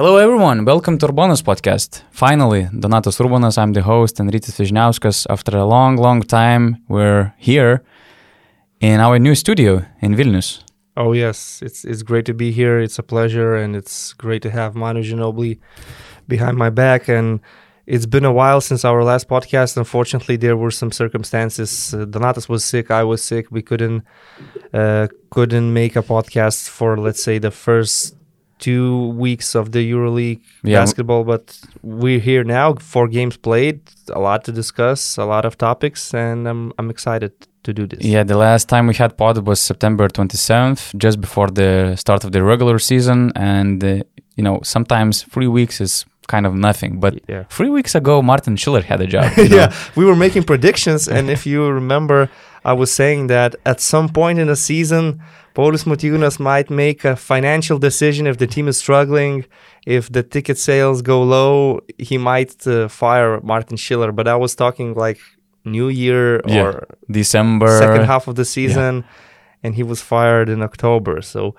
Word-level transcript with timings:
Hello, 0.00 0.16
everyone. 0.16 0.64
Welcome 0.64 0.96
to 0.96 1.08
Urbonus 1.08 1.42
podcast. 1.42 2.04
Finally, 2.10 2.62
Donatas 2.72 3.20
Urbonas, 3.20 3.58
I'm 3.58 3.74
the 3.74 3.82
host, 3.82 4.18
and 4.18 4.32
Rytis 4.32 4.56
Vysniauskas. 4.58 5.26
After 5.28 5.58
a 5.58 5.66
long, 5.66 5.96
long 5.96 6.22
time, 6.22 6.82
we're 6.88 7.34
here 7.36 7.82
in 8.80 8.98
our 8.98 9.18
new 9.18 9.34
studio 9.34 9.84
in 10.00 10.14
Vilnius. 10.14 10.64
Oh 10.96 11.12
yes, 11.12 11.60
it's 11.60 11.84
it's 11.84 12.02
great 12.02 12.24
to 12.24 12.32
be 12.32 12.50
here. 12.50 12.78
It's 12.80 12.98
a 12.98 13.02
pleasure, 13.02 13.54
and 13.54 13.76
it's 13.76 14.14
great 14.14 14.40
to 14.40 14.50
have 14.50 14.74
Manu 14.74 15.02
Ginobili 15.02 15.58
behind 16.26 16.56
my 16.56 16.70
back. 16.70 17.06
And 17.06 17.40
it's 17.84 18.06
been 18.06 18.24
a 18.24 18.32
while 18.32 18.62
since 18.62 18.86
our 18.86 19.04
last 19.04 19.28
podcast. 19.28 19.76
Unfortunately, 19.76 20.38
there 20.38 20.56
were 20.56 20.70
some 20.70 20.92
circumstances. 20.92 21.92
Uh, 21.92 22.06
Donatas 22.06 22.48
was 22.48 22.64
sick. 22.64 22.90
I 22.90 23.04
was 23.04 23.22
sick. 23.22 23.50
We 23.50 23.60
couldn't 23.60 24.04
uh, 24.72 25.08
couldn't 25.28 25.74
make 25.74 25.94
a 25.94 26.02
podcast 26.02 26.70
for 26.70 26.96
let's 26.96 27.22
say 27.22 27.38
the 27.38 27.50
first 27.50 28.16
two 28.60 29.08
weeks 29.24 29.54
of 29.54 29.64
the 29.72 29.82
EuroLeague 29.92 30.40
Yeah. 30.62 30.80
basketball. 30.80 31.24
But 31.24 31.44
we're 31.82 32.20
here 32.30 32.44
now. 32.44 32.74
Four 32.92 33.08
games 33.08 33.36
played. 33.36 33.80
A 34.12 34.20
lot 34.20 34.44
to 34.44 34.52
discuss. 34.52 35.00
A 35.18 35.24
lot 35.34 35.44
of 35.44 35.52
topics, 35.56 36.14
and 36.14 36.46
I'm 36.50 36.62
I'm 36.78 36.90
excited 36.90 37.32
to 37.66 37.72
do 37.72 37.86
this. 37.86 38.00
Yeah, 38.14 38.24
the 38.32 38.36
last 38.46 38.68
time 38.68 38.84
we 38.90 38.94
had 38.94 39.10
pod 39.16 39.36
was 39.46 39.60
September 39.60 40.08
27th, 40.08 40.80
just 41.04 41.20
before 41.20 41.48
the 41.60 41.94
start 41.96 42.24
of 42.24 42.30
the 42.32 42.42
regular 42.42 42.78
season. 42.78 43.32
And, 43.36 43.84
uh, 43.84 43.88
you 44.36 44.44
know, 44.46 44.60
sometimes 44.62 45.24
three 45.34 45.46
weeks 45.58 45.80
is 45.80 46.04
kind 46.34 46.46
of 46.46 46.54
nothing. 46.54 47.00
But 47.00 47.12
Yeah. 47.28 47.42
three 47.56 47.68
weeks 47.78 47.94
ago, 47.94 48.22
Martin 48.22 48.56
Schiller 48.56 48.82
had 48.82 49.00
a 49.00 49.06
job. 49.06 49.24
you 49.36 49.48
know? 49.48 49.56
yeah, 49.56 49.72
we 49.96 50.04
were 50.08 50.16
making 50.16 50.44
predictions, 50.44 51.08
and 51.08 51.28
if 51.30 51.44
you 51.46 51.58
remember, 51.80 52.28
I 52.64 52.72
was 52.74 52.92
saying 52.92 53.28
that 53.28 53.54
at 53.64 53.80
some 53.80 54.08
point 54.08 54.38
in 54.38 54.48
the 54.48 54.56
season, 54.56 55.22
Paulius 55.54 55.84
Motiejunas 55.84 56.38
might 56.38 56.70
make 56.70 57.04
a 57.04 57.16
financial 57.16 57.78
decision 57.78 58.26
if 58.26 58.36
the 58.38 58.46
team 58.46 58.68
is 58.68 58.76
struggling, 58.76 59.44
if 59.86 60.10
the 60.12 60.22
ticket 60.22 60.58
sales 60.58 61.02
go 61.02 61.22
low, 61.22 61.80
he 61.98 62.18
might 62.18 62.66
uh, 62.66 62.88
fire 62.88 63.40
Martin 63.42 63.76
Schiller. 63.76 64.12
But 64.12 64.28
I 64.28 64.36
was 64.36 64.54
talking 64.54 64.94
like 64.94 65.18
New 65.64 65.88
Year 65.88 66.40
Yeah. 66.46 66.62
or 66.62 66.86
December. 67.10 67.78
second 67.78 68.04
half 68.04 68.28
of 68.28 68.34
the 68.36 68.44
season, 68.44 69.04
and 69.62 69.74
he 69.74 69.82
was 69.82 70.00
fired 70.02 70.48
in 70.48 70.62
October. 70.62 71.20
So 71.22 71.54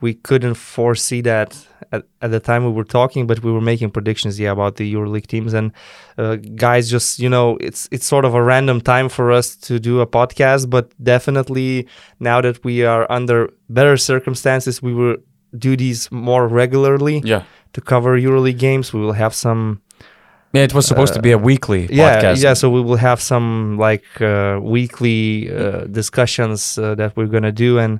we 0.00 0.14
couldn't 0.14 0.54
foresee 0.54 1.20
that 1.22 1.56
at, 1.92 2.02
at 2.20 2.30
the 2.30 2.40
time 2.40 2.64
we 2.64 2.72
were 2.72 2.84
talking, 2.84 3.26
but 3.26 3.42
we 3.42 3.50
were 3.52 3.60
making 3.60 3.90
predictions, 3.90 4.38
yeah, 4.38 4.50
about 4.52 4.76
the 4.76 4.92
EuroLeague 4.94 5.26
teams. 5.26 5.54
And 5.54 5.72
uh, 6.18 6.36
guys, 6.56 6.90
just 6.90 7.18
you 7.18 7.28
know, 7.28 7.56
it's 7.60 7.88
it's 7.90 8.06
sort 8.06 8.24
of 8.24 8.34
a 8.34 8.42
random 8.42 8.80
time 8.80 9.08
for 9.08 9.30
us 9.32 9.56
to 9.56 9.78
do 9.78 10.00
a 10.00 10.06
podcast, 10.06 10.68
but 10.68 10.92
definitely 11.02 11.86
now 12.20 12.40
that 12.40 12.62
we 12.64 12.84
are 12.84 13.06
under 13.10 13.50
better 13.68 13.96
circumstances, 13.96 14.82
we 14.82 14.92
will 14.94 15.16
do 15.56 15.76
these 15.76 16.10
more 16.10 16.48
regularly 16.48 17.20
Yeah. 17.24 17.42
to 17.72 17.80
cover 17.80 18.18
EuroLeague 18.18 18.58
games. 18.58 18.92
We 18.92 19.00
will 19.00 19.12
have 19.14 19.32
some 19.34 19.80
Yeah, 20.52 20.64
it 20.64 20.74
was 20.74 20.86
supposed 20.86 21.14
to 21.14 21.20
be 21.22 21.32
a 21.32 21.38
weekly 21.38 21.86
yeah 21.90 22.20
podcast. 22.20 22.42
yeah 22.42 22.54
so 22.54 22.68
we 22.70 22.80
will 22.80 22.98
have 23.08 23.20
some 23.20 23.76
like 23.88 24.04
uh, 24.20 24.58
weekly 24.62 25.50
uh, 25.50 25.86
discussions 25.90 26.78
uh, 26.78 26.94
that 26.96 27.16
we're 27.16 27.30
gonna 27.30 27.52
do 27.52 27.78
and 27.78 27.98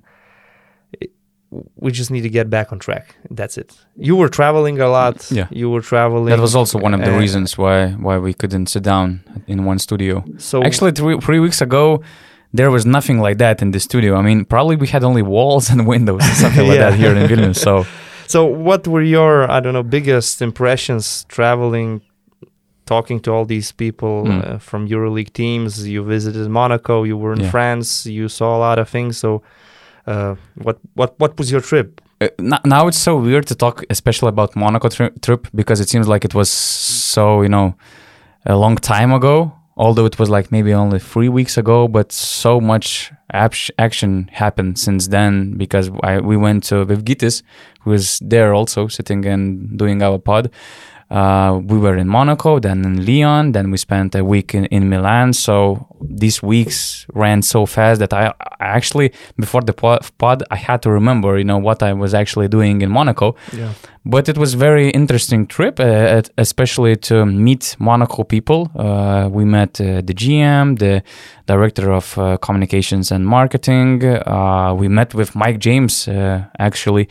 we 1.85 1.91
just 2.01 2.11
need 2.15 2.23
to 2.29 2.33
get 2.39 2.47
back 2.57 2.67
on 2.73 2.79
track 2.87 3.05
that's 3.41 3.57
it 3.63 3.71
you 4.09 4.15
were 4.21 4.29
traveling 4.41 4.77
a 4.81 4.89
lot 4.99 5.17
Yeah. 5.39 5.47
you 5.61 5.67
were 5.75 5.83
traveling 5.93 6.31
That 6.35 6.41
was 6.49 6.55
also 6.61 6.77
one 6.87 6.95
of 6.97 7.01
the 7.07 7.15
uh, 7.15 7.19
reasons 7.23 7.49
why 7.63 7.77
why 8.07 8.17
we 8.27 8.33
couldn't 8.41 8.67
sit 8.75 8.83
down 8.93 9.07
in 9.53 9.59
one 9.71 9.79
studio. 9.79 10.15
so 10.39 10.57
Actually, 10.69 10.93
three, 11.01 11.17
three 11.27 11.41
weeks 11.47 11.61
ago, 11.69 11.85
there 12.59 12.71
was 12.77 12.85
nothing 12.97 13.19
like 13.27 13.39
that 13.45 13.57
in 13.65 13.71
the 13.73 13.81
studio. 13.89 14.11
I 14.21 14.23
mean, 14.29 14.45
probably 14.55 14.77
we 14.85 14.89
had 14.97 15.03
only 15.11 15.23
walls 15.37 15.65
and 15.73 15.81
windows 15.95 16.23
and 16.29 16.37
something 16.45 16.67
like 16.71 16.79
Yeah. 16.81 16.91
that 16.91 16.99
here 17.03 17.15
in 17.19 17.23
Vilnius. 17.31 17.59
So 17.67 17.73
so 18.35 18.41
what 18.69 18.83
were 18.93 19.05
your 19.17 19.33
i 19.57 19.61
don't 19.63 19.75
know 19.79 19.87
biggest 19.99 20.41
impressions 20.51 21.05
traveling 21.37 21.91
talking 22.87 23.21
to 23.25 23.31
all 23.35 23.45
these 23.57 23.71
people 23.85 24.25
Mm. 24.25 24.41
uh, 24.45 24.59
from 24.69 24.81
euroleague 24.95 25.33
teams 25.43 25.71
you 25.95 26.01
visited 26.17 26.49
monaco 26.49 26.95
you 27.11 27.17
were 27.23 27.33
in 27.39 27.41
Yeah. 27.45 27.51
france 27.55 27.89
you 28.19 28.29
saw 28.29 28.49
a 28.59 28.61
lot 28.69 28.79
of 28.83 28.89
things 28.97 29.13
so 29.25 29.31
uh, 30.07 30.35
what 30.63 30.79
what 30.95 31.19
what 31.19 31.39
was 31.39 31.51
your 31.51 31.61
trip 31.61 32.01
uh, 32.21 32.29
now 32.65 32.87
it's 32.87 32.99
so 32.99 33.17
weird 33.17 33.47
to 33.47 33.55
talk, 33.55 33.85
especially 33.91 34.29
about 34.29 34.55
Monaco 34.57 34.89
tri- 34.89 35.11
trip, 35.21 35.49
because 35.55 35.81
it 35.81 35.89
seems 35.89 36.07
like 36.09 36.25
it 36.25 36.35
was 36.35 36.51
so 36.51 37.43
you 37.43 37.49
know 37.49 37.75
a 38.47 38.57
long 38.57 38.77
time 38.77 39.13
ago. 39.13 39.53
Although 39.77 40.07
it 40.07 40.21
was 40.21 40.31
like 40.31 40.53
maybe 40.53 40.73
only 40.73 41.01
three 41.01 41.29
weeks 41.29 41.59
ago, 41.59 41.89
but 41.89 42.13
so 42.13 42.61
much 42.61 43.13
action 43.33 44.31
happened 44.33 44.79
since 44.79 45.09
then 45.09 45.57
because 45.57 45.91
I, 46.05 46.21
we 46.21 46.37
went 46.37 46.63
to 46.65 46.85
with 46.85 47.05
Gitis, 47.05 47.43
who 47.81 47.99
there 48.21 48.55
also 48.55 48.87
sitting 48.87 49.27
and 49.27 49.77
doing 49.77 50.01
our 50.01 50.19
pod. 50.19 50.53
Uh, 51.11 51.61
we 51.65 51.79
were 51.79 51.97
in 51.97 52.09
Monaco, 52.09 52.59
then 52.59 52.85
in 52.85 53.05
Lyon, 53.07 53.53
then 53.53 53.71
we 53.71 53.77
spent 53.77 54.15
a 54.15 54.25
week 54.25 54.55
in, 54.55 54.65
in 54.67 54.89
Milan. 54.89 55.33
So 55.33 55.87
these 56.01 56.43
weeks 56.43 57.07
ran 57.15 57.43
so 57.43 57.67
fast 57.67 58.01
that 58.01 58.13
I, 58.13 58.33
I 58.61 58.67
actually, 58.67 59.13
before 59.39 59.63
the 59.63 59.73
pod, 59.73 60.43
I 60.51 60.57
had 60.57 60.83
to 60.83 60.91
remember, 60.91 61.39
you 61.39 61.45
know, 61.45 61.59
what 61.59 61.83
I 61.83 61.93
was 61.93 62.15
actually 62.15 62.49
doing 62.49 62.83
in 62.83 62.91
Monaco. 62.91 63.37
yeah 63.53 63.73
But 64.07 64.29
it 64.29 64.37
was 64.37 64.53
very 64.55 64.91
interesting 64.91 65.47
trip, 65.47 65.81
uh, 65.81 66.21
especially 66.37 66.97
to 66.97 67.25
meet 67.25 67.75
Monaco 67.79 68.23
people. 68.23 68.71
Uh, 68.77 69.29
we 69.33 69.45
met 69.47 69.81
uh, 69.81 70.03
the 70.03 70.13
GM, 70.13 70.79
the 70.79 71.03
director 71.47 71.91
of 71.91 72.19
uh, 72.19 72.37
communications 72.37 73.11
and 73.11 73.27
marketing. 73.27 74.05
Uh, 74.05 74.75
we 74.77 74.89
met 74.89 75.15
with 75.15 75.35
Mike 75.35 75.59
James 75.59 76.07
uh, 76.07 76.45
actually, 76.59 77.09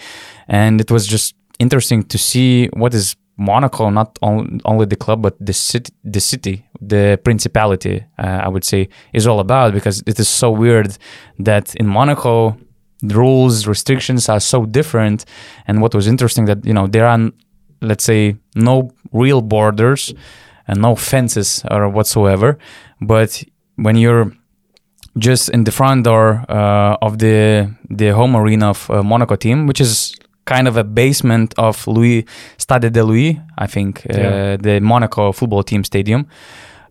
and 0.47 0.79
it 0.79 0.91
was 0.91 1.07
just 1.07 1.35
interesting 1.57 2.03
to 2.03 2.17
see 2.17 2.69
what 2.73 2.93
is 2.93 3.15
Monaco, 3.37 3.89
not 3.89 4.17
on, 4.21 4.61
only 4.65 4.85
the 4.85 4.95
club, 4.95 5.21
but 5.21 5.35
the 5.39 5.53
city, 5.53 5.91
the 6.03 6.19
city, 6.19 6.65
the 6.79 7.19
principality. 7.23 8.03
Uh, 8.17 8.41
I 8.43 8.47
would 8.47 8.63
say 8.63 8.89
is 9.11 9.25
all 9.25 9.39
about 9.39 9.73
because 9.73 10.03
it 10.05 10.19
is 10.19 10.27
so 10.29 10.51
weird 10.51 10.97
that 11.39 11.75
in 11.75 11.87
Monaco 11.87 12.57
the 13.03 13.15
rules 13.15 13.67
restrictions 13.67 14.29
are 14.29 14.39
so 14.39 14.65
different 14.65 15.25
and 15.67 15.81
what 15.81 15.93
was 15.93 16.07
interesting 16.07 16.45
that 16.45 16.65
you 16.65 16.73
know 16.73 16.87
there 16.87 17.05
are 17.05 17.29
let's 17.81 18.03
say 18.03 18.37
no 18.55 18.91
real 19.11 19.41
borders 19.41 20.13
and 20.67 20.81
no 20.81 20.95
fences 20.95 21.63
or 21.69 21.89
whatsoever 21.89 22.57
but 23.01 23.43
when 23.75 23.97
you're 23.97 24.31
just 25.17 25.49
in 25.49 25.65
the 25.65 25.71
front 25.71 26.05
door 26.05 26.45
uh, 26.47 26.97
of 27.01 27.19
the 27.19 27.69
the 27.89 28.09
home 28.13 28.37
arena 28.37 28.69
of 28.69 28.89
uh, 28.89 29.03
Monaco 29.03 29.35
team 29.35 29.67
which 29.67 29.81
is 29.81 30.15
kind 30.45 30.67
of 30.67 30.77
a 30.77 30.83
basement 30.83 31.53
of 31.57 31.87
Louis 31.87 32.25
Stade 32.57 32.91
de 32.91 33.03
Louis 33.03 33.39
I 33.57 33.67
think 33.67 34.05
uh, 34.09 34.57
the 34.57 34.79
Monaco 34.81 35.31
football 35.31 35.63
team 35.63 35.83
stadium 35.83 36.27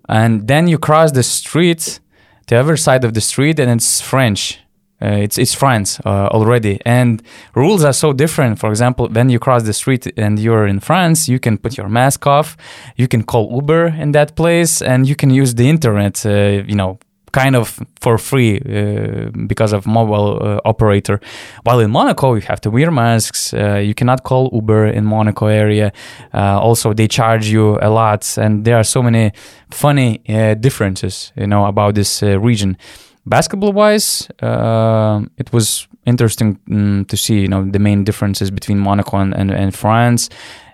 and 0.08 0.46
then 0.48 0.68
you 0.68 0.78
cross 0.78 1.12
the 1.12 1.22
street 1.22 2.00
the 2.48 2.56
other 2.56 2.76
side 2.76 3.04
of 3.04 3.14
the 3.14 3.20
street 3.20 3.58
and 3.58 3.70
it's 3.70 4.00
French 4.00 4.62
uh, 5.02 5.16
it's 5.16 5.36
it's 5.36 5.52
France 5.52 5.98
uh, 6.06 6.28
already, 6.30 6.78
and 6.84 7.22
rules 7.56 7.82
are 7.82 7.92
so 7.92 8.12
different. 8.12 8.60
For 8.60 8.70
example, 8.70 9.08
when 9.08 9.30
you 9.30 9.40
cross 9.40 9.64
the 9.64 9.72
street 9.72 10.06
and 10.16 10.38
you're 10.38 10.66
in 10.68 10.78
France, 10.78 11.28
you 11.28 11.40
can 11.40 11.58
put 11.58 11.76
your 11.76 11.88
mask 11.88 12.24
off, 12.26 12.56
you 12.96 13.08
can 13.08 13.24
call 13.24 13.50
Uber 13.52 13.86
in 13.98 14.12
that 14.12 14.36
place, 14.36 14.80
and 14.80 15.08
you 15.08 15.16
can 15.16 15.30
use 15.30 15.56
the 15.56 15.68
internet. 15.68 16.24
Uh, 16.24 16.62
you 16.68 16.76
know, 16.76 17.00
kind 17.32 17.56
of 17.56 17.80
for 18.00 18.18
free 18.18 18.60
uh, 18.60 19.30
because 19.46 19.72
of 19.72 19.86
mobile 19.86 20.38
uh, 20.40 20.60
operator. 20.64 21.20
While 21.64 21.80
in 21.80 21.90
Monaco, 21.90 22.34
you 22.34 22.42
have 22.42 22.60
to 22.62 22.70
wear 22.70 22.90
masks. 22.90 23.52
Uh, 23.54 23.76
you 23.76 23.94
cannot 23.94 24.22
call 24.22 24.50
Uber 24.52 24.86
in 24.86 25.04
Monaco 25.04 25.46
area. 25.46 25.92
Uh, 26.32 26.60
also, 26.60 26.92
they 26.92 27.08
charge 27.08 27.48
you 27.48 27.78
a 27.80 27.88
lot, 27.88 28.38
and 28.38 28.64
there 28.64 28.76
are 28.76 28.84
so 28.84 29.02
many 29.02 29.32
funny 29.70 30.20
uh, 30.28 30.54
differences, 30.54 31.32
you 31.36 31.46
know, 31.46 31.66
about 31.66 31.94
this 31.94 32.22
uh, 32.22 32.38
region 32.38 32.76
basketball 33.24 33.72
wise 33.72 34.28
uh, 34.40 35.20
it 35.38 35.52
was 35.52 35.86
interesting 36.06 36.58
mm, 36.68 37.06
to 37.06 37.16
see 37.16 37.40
you 37.40 37.48
know 37.48 37.64
the 37.70 37.78
main 37.78 38.02
differences 38.02 38.50
between 38.50 38.78
monaco 38.78 39.16
and, 39.18 39.32
and, 39.34 39.52
and 39.52 39.74
france 39.74 40.28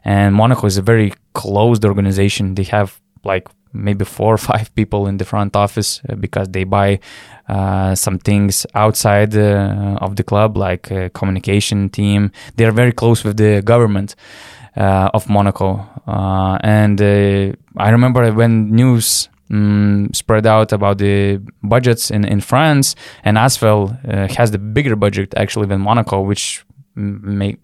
and 0.04 0.34
monaco 0.34 0.66
is 0.66 0.78
a 0.78 0.82
very 0.82 1.12
closed 1.34 1.84
organization 1.84 2.54
they 2.54 2.62
have 2.62 3.00
like 3.24 3.48
maybe 3.72 4.04
four 4.04 4.34
or 4.34 4.38
five 4.52 4.74
people 4.74 5.06
in 5.06 5.18
the 5.18 5.24
front 5.24 5.56
office 5.56 6.00
uh, 6.08 6.14
because 6.14 6.48
they 6.48 6.64
buy 6.64 6.98
uh, 7.48 7.94
some 7.94 8.18
things 8.18 8.66
outside 8.74 9.36
uh, 9.36 9.98
of 10.00 10.16
the 10.16 10.22
club 10.22 10.56
like 10.56 10.90
uh, 10.92 11.08
communication 11.10 11.88
team. 11.88 12.30
They 12.56 12.64
are 12.64 12.72
very 12.72 12.92
close 12.92 13.24
with 13.24 13.36
the 13.36 13.62
government 13.62 14.14
uh, 14.76 15.10
of 15.14 15.28
monaco. 15.28 15.86
Uh, 16.06 16.58
and 16.62 17.00
i 17.00 17.90
remember 17.90 18.32
when 18.32 18.70
news 18.70 19.28
mm, 19.50 20.14
spread 20.14 20.46
out 20.46 20.72
about 20.72 20.98
the 20.98 21.40
budgets 21.62 22.10
in, 22.10 22.24
in 22.24 22.40
France, 22.40 22.94
and 23.24 23.36
Asvel 23.36 23.98
uh, 24.06 24.32
has 24.34 24.50
the 24.50 24.58
bigger 24.58 24.96
budget 24.96 25.34
actually 25.36 25.66
than 25.66 25.80
Monaco, 25.80 26.20
which 26.20 26.64
make 26.98 27.58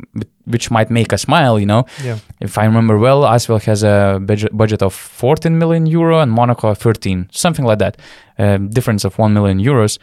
which 0.46 0.70
might 0.70 0.90
make 0.90 1.12
us 1.12 1.22
smile. 1.22 1.58
You 1.58 1.66
know, 1.66 1.84
Yeah. 2.04 2.18
if 2.40 2.58
I 2.58 2.64
remember 2.64 2.98
well, 2.98 3.22
Asvel 3.22 3.62
has 3.64 3.82
a 3.82 4.18
budget 4.20 4.56
budget 4.56 4.82
of 4.82 4.92
14 4.94 5.58
million 5.58 5.86
euro 5.86 6.20
and 6.20 6.30
Monaco 6.32 6.74
13, 6.74 7.28
something 7.32 7.64
like 7.64 7.78
that, 7.78 7.96
um, 8.38 8.68
difference 8.70 9.04
of 9.06 9.18
1 9.18 9.32
million 9.32 9.58
euros. 9.58 9.98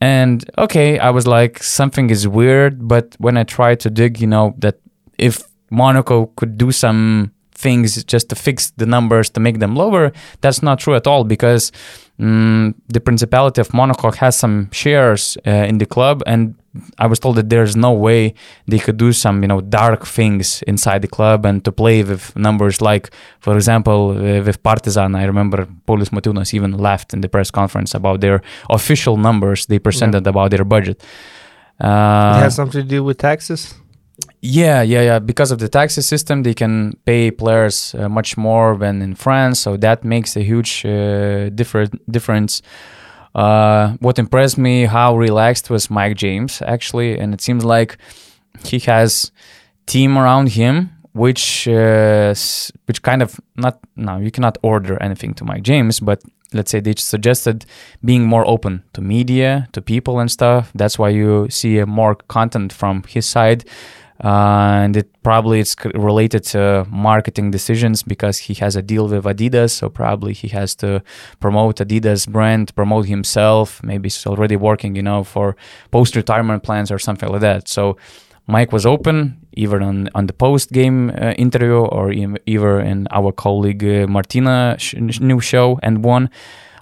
And 0.00 0.44
okay, 0.58 0.98
I 0.98 1.10
was 1.10 1.26
like, 1.26 1.62
something 1.62 2.10
is 2.10 2.26
weird, 2.26 2.88
but 2.88 3.14
when 3.18 3.36
I 3.36 3.44
tried 3.44 3.80
to 3.80 3.90
dig, 3.90 4.20
you 4.20 4.26
know, 4.26 4.54
that 4.58 4.74
if 5.18 5.42
Monaco 5.70 6.26
could 6.36 6.58
do 6.58 6.72
some 6.72 7.30
things 7.56 8.04
just 8.04 8.28
to 8.28 8.34
fix 8.34 8.72
the 8.76 8.86
numbers 8.86 9.30
to 9.30 9.40
make 9.40 9.58
them 9.60 9.74
lower. 9.76 10.12
That's 10.40 10.62
not 10.62 10.78
true 10.80 10.94
at 10.96 11.06
all 11.06 11.24
because 11.24 11.70
mm, 12.18 12.74
the 12.88 13.00
Principality 13.00 13.60
of 13.60 13.72
Monaco 13.72 14.10
has 14.12 14.36
some 14.36 14.70
shares 14.72 15.36
uh, 15.46 15.50
in 15.50 15.78
the 15.78 15.86
club, 15.86 16.22
and 16.26 16.54
I 16.98 17.06
was 17.06 17.20
told 17.20 17.36
that 17.36 17.50
there's 17.50 17.76
no 17.76 17.92
way 17.92 18.34
they 18.66 18.78
could 18.78 18.96
do 18.96 19.12
some, 19.12 19.42
you 19.42 19.48
know, 19.48 19.60
dark 19.60 20.06
things 20.06 20.62
inside 20.66 21.02
the 21.02 21.08
club 21.08 21.46
and 21.46 21.64
to 21.64 21.72
play 21.72 22.02
with 22.02 22.36
numbers 22.36 22.80
like, 22.80 23.10
for 23.38 23.54
example, 23.54 24.10
uh, 24.10 24.42
with 24.42 24.62
Partizan. 24.62 25.14
I 25.14 25.24
remember 25.24 25.68
Paulius 25.86 26.10
Motiejunas 26.10 26.52
even 26.52 26.72
laughed 26.72 27.14
in 27.14 27.20
the 27.20 27.28
press 27.28 27.50
conference 27.50 27.94
about 27.94 28.20
their 28.20 28.42
official 28.70 29.16
numbers 29.16 29.66
they 29.66 29.78
presented 29.78 30.26
about 30.26 30.50
their 30.50 30.64
budget. 30.64 31.02
Uh, 31.80 32.38
it 32.38 32.42
has 32.42 32.56
something 32.56 32.82
to 32.82 32.88
do 32.88 33.04
with 33.04 33.18
taxes. 33.18 33.74
Yeah, 34.44 34.82
yeah, 34.82 35.00
yeah. 35.00 35.18
Because 35.20 35.50
of 35.50 35.58
the 35.58 35.70
taxes 35.70 36.06
system, 36.06 36.42
they 36.42 36.52
can 36.52 36.98
pay 37.06 37.30
players 37.30 37.94
uh, 37.94 38.10
much 38.10 38.36
more 38.36 38.76
than 38.76 39.00
in 39.00 39.14
France, 39.14 39.58
so 39.58 39.78
that 39.78 40.04
makes 40.04 40.36
a 40.36 40.42
huge 40.42 40.84
uh, 40.84 41.48
different 41.48 41.94
difference. 42.12 42.60
Uh, 43.34 43.94
what 44.00 44.18
impressed 44.18 44.58
me 44.58 44.84
how 44.84 45.16
relaxed 45.16 45.70
was 45.70 45.90
Mike 45.90 46.16
James 46.16 46.62
actually, 46.66 47.18
and 47.18 47.32
it 47.32 47.40
seems 47.40 47.64
like 47.64 47.96
he 48.64 48.78
has 48.80 49.32
team 49.86 50.18
around 50.18 50.50
him, 50.50 50.90
which 51.12 51.66
uh, 51.66 52.34
which 52.84 53.00
kind 53.02 53.22
of 53.22 53.40
not 53.56 53.80
no 53.96 54.18
you 54.18 54.30
cannot 54.30 54.58
order 54.62 55.02
anything 55.02 55.32
to 55.34 55.44
Mike 55.44 55.62
James, 55.62 56.00
but 56.00 56.22
let's 56.52 56.70
say 56.70 56.80
they 56.80 56.94
suggested 56.96 57.64
being 58.04 58.24
more 58.26 58.46
open 58.46 58.84
to 58.92 59.00
media, 59.00 59.68
to 59.72 59.80
people 59.80 60.20
and 60.20 60.30
stuff. 60.30 60.70
That's 60.74 60.98
why 60.98 61.08
you 61.08 61.48
see 61.48 61.82
more 61.84 62.14
content 62.14 62.74
from 62.74 63.04
his 63.08 63.24
side. 63.24 63.64
Uh, 64.22 64.78
and 64.84 64.96
it 64.96 65.10
probably 65.24 65.58
it's 65.58 65.74
related 65.94 66.44
to 66.44 66.86
marketing 66.88 67.50
decisions 67.50 68.02
because 68.02 68.38
he 68.38 68.54
has 68.54 68.76
a 68.76 68.82
deal 68.82 69.08
with 69.08 69.24
Adidas, 69.24 69.72
so 69.72 69.88
probably 69.88 70.32
he 70.32 70.48
has 70.48 70.74
to 70.76 71.02
promote 71.40 71.76
Adidas 71.76 72.28
brand, 72.28 72.74
promote 72.76 73.06
himself. 73.06 73.82
Maybe 73.82 74.06
he's 74.06 74.24
already 74.26 74.54
working, 74.56 74.94
you 74.94 75.02
know, 75.02 75.24
for 75.24 75.56
post-retirement 75.90 76.62
plans 76.62 76.92
or 76.92 76.98
something 76.98 77.28
like 77.28 77.40
that. 77.40 77.68
So 77.68 77.96
Mike 78.46 78.70
was 78.72 78.86
open, 78.86 79.36
either 79.54 79.82
on 79.82 80.08
on 80.14 80.26
the 80.26 80.32
post-game 80.32 81.10
uh, 81.10 81.32
interview 81.36 81.78
or 81.78 82.12
either 82.46 82.80
in 82.80 83.08
our 83.10 83.32
colleague 83.32 83.82
uh, 83.84 84.06
Martina 84.06 84.76
sh- 84.78 84.94
new 85.20 85.40
show 85.40 85.80
and 85.82 86.04
one. 86.04 86.30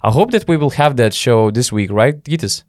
I 0.05 0.11
hope 0.11 0.33
that 0.33 0.47
we 0.49 0.57
will 0.57 0.71
have 0.71 0.97
that 0.97 1.15
show 1.15 1.51
this 1.51 1.73
week, 1.73 1.91
right, 1.91 2.23
Gitas? 2.25 2.65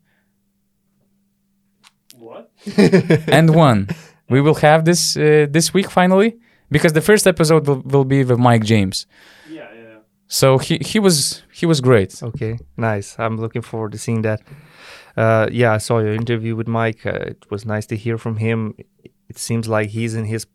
What? 2.16 2.52
and 3.28 3.54
one. 3.56 3.90
We 4.34 4.42
will 4.42 4.60
have 4.70 4.84
this 4.84 5.16
uh, 5.16 5.46
this 5.56 5.74
week 5.76 5.90
finally 6.00 6.30
because 6.76 6.94
the 6.94 7.06
first 7.10 7.28
episode 7.28 7.68
will, 7.68 7.82
will 7.94 8.06
be 8.06 8.24
with 8.24 8.40
Mike 8.40 8.64
James. 8.72 9.06
Yeah, 9.50 9.70
yeah. 9.76 9.98
So 10.28 10.58
he 10.58 10.76
he 10.92 11.00
was 11.06 11.44
he 11.60 11.66
was 11.72 11.80
great. 11.82 12.12
Okay, 12.30 12.58
nice. 12.76 13.16
I'm 13.20 13.38
looking 13.38 13.62
forward 13.62 13.92
to 13.92 13.98
seeing 13.98 14.24
that. 14.24 14.40
Uh, 15.16 15.48
yeah, 15.52 15.72
I 15.74 15.80
saw 15.88 16.00
your 16.00 16.16
interview 16.16 16.56
with 16.56 16.68
Mike. 16.68 17.06
Uh, 17.06 17.34
it 17.34 17.46
was 17.52 17.64
nice 17.66 17.86
to 17.92 17.96
hear 17.96 18.18
from 18.18 18.38
him. 18.38 18.74
It 19.30 19.38
seems 19.38 19.68
like 19.68 19.90
he's 19.90 20.16
in 20.16 20.26
his 20.26 20.48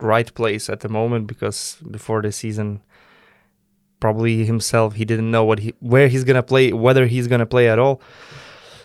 right 0.00 0.34
place 0.34 0.68
at 0.68 0.80
the 0.80 0.88
moment 0.88 1.26
because 1.26 1.76
before 1.90 2.22
the 2.22 2.32
season, 2.32 2.82
probably 4.00 4.44
himself 4.44 4.94
he 4.94 5.04
didn't 5.04 5.30
know 5.30 5.44
what 5.44 5.58
he 5.60 5.74
where 5.78 6.08
he's 6.08 6.24
gonna 6.24 6.42
play, 6.52 6.72
whether 6.72 7.06
he's 7.06 7.28
gonna 7.28 7.50
play 7.54 7.68
at 7.68 7.78
all. 7.78 8.00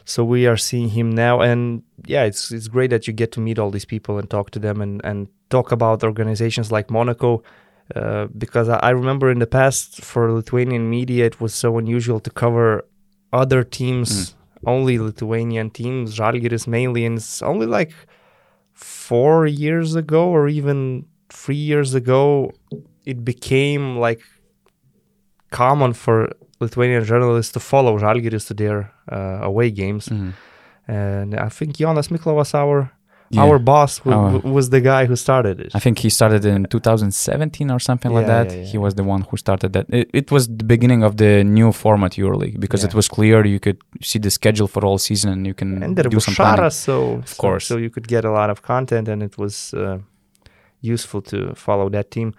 So 0.08 0.24
we 0.24 0.48
are 0.48 0.56
seeing 0.56 0.88
him 0.88 1.12
now, 1.12 1.42
and 1.42 1.84
yeah, 2.06 2.24
it's 2.24 2.50
it's 2.50 2.70
great 2.70 2.92
that 2.92 3.08
you 3.08 3.14
get 3.14 3.34
to 3.34 3.42
meet 3.42 3.60
all 3.60 3.72
these 3.72 3.90
people 3.94 4.18
and 4.18 4.30
talk 4.30 4.52
to 4.52 4.60
them 4.60 4.80
and 4.80 5.02
and 5.04 5.28
talk 5.50 5.74
about 5.74 6.02
organizations 6.02 6.72
like 6.72 6.90
Monaco. 6.90 7.44
Uh, 7.94 8.28
because 8.38 8.70
I, 8.70 8.78
I 8.78 8.90
remember 8.92 9.30
in 9.32 9.40
the 9.40 9.48
past 9.48 10.02
for 10.02 10.32
Lithuanian 10.32 10.90
media, 10.90 11.26
it 11.26 11.42
was 11.42 11.54
so 11.54 11.78
unusual 11.78 12.22
to 12.22 12.30
cover 12.30 12.86
other 13.34 13.66
teams, 13.66 14.34
only 14.66 14.98
Lithuanian 14.98 15.72
teams, 15.72 16.18
Žalgiris 16.18 16.68
mainly, 16.68 17.06
and 17.06 17.18
it's 17.18 17.42
only 17.42 17.66
like 17.66 17.92
four 18.74 19.46
years 19.46 19.96
ago 19.96 20.30
or 20.30 20.48
even 20.48 21.06
three 21.30 21.64
years 21.72 21.94
ago, 21.94 22.52
it 23.06 23.26
became 23.26 23.98
like 23.98 24.22
common 25.52 25.92
for 25.94 26.32
Lithuanian 26.60 27.04
journalists 27.04 27.52
to 27.54 27.60
follow 27.60 27.98
Žalgiris 28.00 28.48
to 28.48 28.54
their 28.54 28.92
uh, 29.12 29.40
away 29.50 29.70
games. 29.72 30.10
Mhm. 30.10 30.32
And 30.88 31.36
I 31.36 31.50
think 31.50 31.70
Jonas 31.78 32.08
Miklovas, 32.10 32.54
our 32.56 32.90
Yeah. 33.30 33.44
our 33.46 33.60
boss, 33.60 34.00
w- 34.00 34.16
w- 34.40 34.54
was 34.58 34.70
the 34.70 34.80
guy 34.92 35.04
who 35.10 35.16
started 35.16 35.60
it. 35.60 35.72
I 35.76 35.80
think 35.86 35.96
he 36.00 36.10
started 36.10 36.46
in 36.46 36.64
2017 36.66 37.70
or 37.76 37.80
something 37.80 38.14
like 38.18 38.26
that. 38.26 38.48
yeah, 38.52 38.60
yeah. 38.60 38.72
He 38.72 38.78
was 38.78 38.94
the 38.96 39.04
one 39.04 39.22
who 39.30 39.36
started 39.38 39.70
that. 39.74 39.86
It, 39.90 40.08
it 40.14 40.32
was 40.32 40.48
the 40.48 40.64
beginning 40.74 41.04
of 41.04 41.12
the 41.18 41.44
new 41.44 41.70
format 41.74 42.12
EuroLeague 42.22 42.58
because 42.66 42.86
it 42.88 42.94
was 42.94 43.08
clear 43.10 43.46
you 43.46 43.60
could 43.60 43.80
see 44.02 44.20
the 44.20 44.30
schedule 44.40 44.68
for 44.68 44.82
all 44.86 44.98
season 44.98 45.30
and 45.34 45.46
you 45.50 45.54
can 45.54 45.84
and 45.84 45.96
there 45.98 46.10
do 46.10 46.16
was 46.18 46.24
some 46.26 46.36
planning. 46.36 46.62
Shara, 46.64 46.72
so 46.72 46.96
of 47.28 47.38
course. 47.38 47.66
so 47.70 47.76
you 47.78 47.90
could 47.90 48.08
get 48.08 48.24
a 48.26 48.32
lot 48.40 48.50
of 48.50 48.62
content, 48.62 49.10
and 49.10 49.22
it 49.22 49.38
was 49.38 49.74
uh, 49.74 49.98
useful 50.94 51.22
to 51.32 51.38
follow 51.56 51.90
that 51.90 52.10
team. 52.12 52.30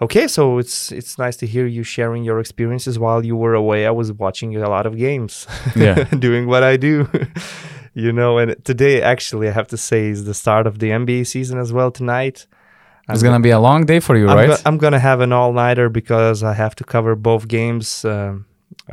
Okay, 0.00 0.28
so 0.28 0.58
it's 0.58 0.92
it's 0.92 1.18
nice 1.18 1.36
to 1.38 1.46
hear 1.46 1.66
you 1.66 1.82
sharing 1.82 2.22
your 2.24 2.38
experiences 2.38 2.98
while 2.98 3.24
you 3.24 3.36
were 3.36 3.54
away. 3.54 3.84
I 3.86 3.90
was 3.90 4.12
watching 4.12 4.54
a 4.56 4.68
lot 4.68 4.86
of 4.86 4.96
games, 4.96 5.46
Yeah. 5.76 6.04
doing 6.18 6.46
what 6.46 6.62
I 6.62 6.76
do, 6.76 7.08
you 7.94 8.12
know. 8.12 8.38
And 8.38 8.54
today, 8.64 9.02
actually, 9.02 9.48
I 9.48 9.52
have 9.52 9.66
to 9.68 9.76
say, 9.76 10.08
is 10.10 10.24
the 10.24 10.34
start 10.34 10.66
of 10.68 10.78
the 10.78 10.90
NBA 10.90 11.26
season 11.26 11.58
as 11.58 11.72
well 11.72 11.90
tonight. 11.90 12.46
It's 13.10 13.22
gonna 13.22 13.40
be 13.40 13.50
a 13.50 13.58
long 13.58 13.86
day 13.86 14.00
for 14.00 14.16
you, 14.16 14.28
I'm, 14.28 14.36
right? 14.36 14.48
go- 14.50 14.62
I'm 14.66 14.78
gonna 14.78 14.98
have 15.00 15.20
an 15.20 15.32
all 15.32 15.52
nighter 15.52 15.88
because 15.88 16.42
I 16.42 16.52
have 16.52 16.74
to 16.76 16.84
cover 16.84 17.16
both 17.16 17.48
games, 17.48 18.04
um, 18.04 18.44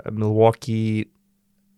uh, 0.06 0.10
Milwaukee, 0.12 1.06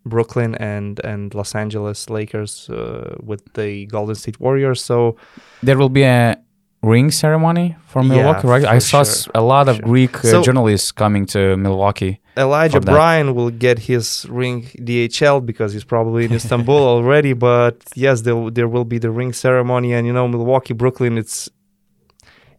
Brooklyn, 0.05 0.55
and 0.55 0.99
and 1.03 1.33
Los 1.33 1.53
Angeles 1.55 2.09
Lakers 2.09 2.69
uh, 2.69 3.15
with 3.21 3.41
the 3.55 3.87
Golden 3.87 4.15
State 4.15 4.39
Warriors. 4.39 4.81
So 4.85 5.15
there 5.63 5.77
will 5.77 5.89
be 5.89 6.03
a 6.03 6.37
ring 6.83 7.11
ceremony 7.11 7.75
for 7.87 8.01
Yeah, 8.03 8.09
Milwaukee, 8.09 8.47
right? 8.47 8.65
I 8.65 8.79
saw 8.79 9.03
sure, 9.03 9.31
a 9.35 9.41
lot 9.41 9.67
of 9.67 9.77
sure. 9.77 9.85
Greek 9.85 10.15
uh, 10.23 10.27
So- 10.31 10.43
journalists 10.43 10.91
coming 10.91 11.25
to 11.27 11.57
Milwaukee. 11.57 12.19
Elijah 12.37 12.79
Bryant 12.79 13.33
will 13.33 13.49
get 13.49 13.79
his 13.79 14.25
ring 14.29 14.63
DHL 14.77 15.43
because 15.43 15.73
he's 15.73 15.83
probably 15.83 16.25
in 16.25 16.33
Istanbul 16.33 16.77
already. 16.95 17.33
But 17.33 17.81
yes, 17.95 18.21
there 18.21 18.51
there 18.51 18.67
will 18.67 18.85
be 18.85 18.99
the 18.99 19.09
ring 19.09 19.33
ceremony, 19.33 19.91
and 19.93 20.05
you 20.05 20.13
know 20.13 20.27
Milwaukee 20.27 20.75
Brooklyn. 20.75 21.17
It's 21.17 21.49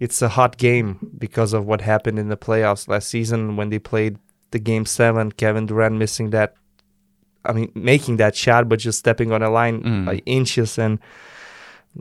it's 0.00 0.20
a 0.20 0.28
hot 0.30 0.56
game 0.56 0.98
because 1.16 1.52
of 1.52 1.64
what 1.66 1.80
happened 1.80 2.18
in 2.18 2.28
the 2.28 2.36
playoffs 2.36 2.88
last 2.88 3.08
season 3.08 3.56
when 3.56 3.70
they 3.70 3.78
played 3.78 4.18
the 4.50 4.58
game 4.58 4.84
seven. 4.84 5.30
Kevin 5.32 5.66
Durant 5.66 5.94
missing 5.96 6.30
that, 6.30 6.54
I 7.44 7.52
mean, 7.52 7.70
making 7.76 8.16
that 8.16 8.34
shot, 8.34 8.68
but 8.68 8.80
just 8.80 8.98
stepping 8.98 9.30
on 9.32 9.42
a 9.42 9.50
line 9.50 9.82
Mm. 9.82 10.06
by 10.06 10.16
inches, 10.26 10.76
and 10.78 10.98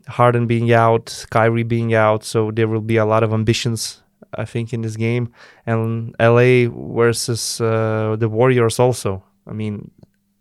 Harden 0.07 0.47
being 0.47 0.71
out, 0.71 1.25
Kyrie 1.29 1.63
being 1.63 1.93
out. 1.93 2.23
So 2.23 2.51
there 2.51 2.67
will 2.67 2.81
be 2.81 2.97
a 2.97 3.05
lot 3.05 3.23
of 3.23 3.33
ambitions, 3.33 4.01
I 4.33 4.45
think, 4.45 4.73
in 4.73 4.81
this 4.81 4.95
game. 4.95 5.31
And 5.65 6.15
LA 6.19 6.69
versus 6.69 7.61
uh, 7.61 8.15
the 8.19 8.29
Warriors 8.29 8.79
also. 8.79 9.23
I 9.47 9.53
mean, 9.53 9.91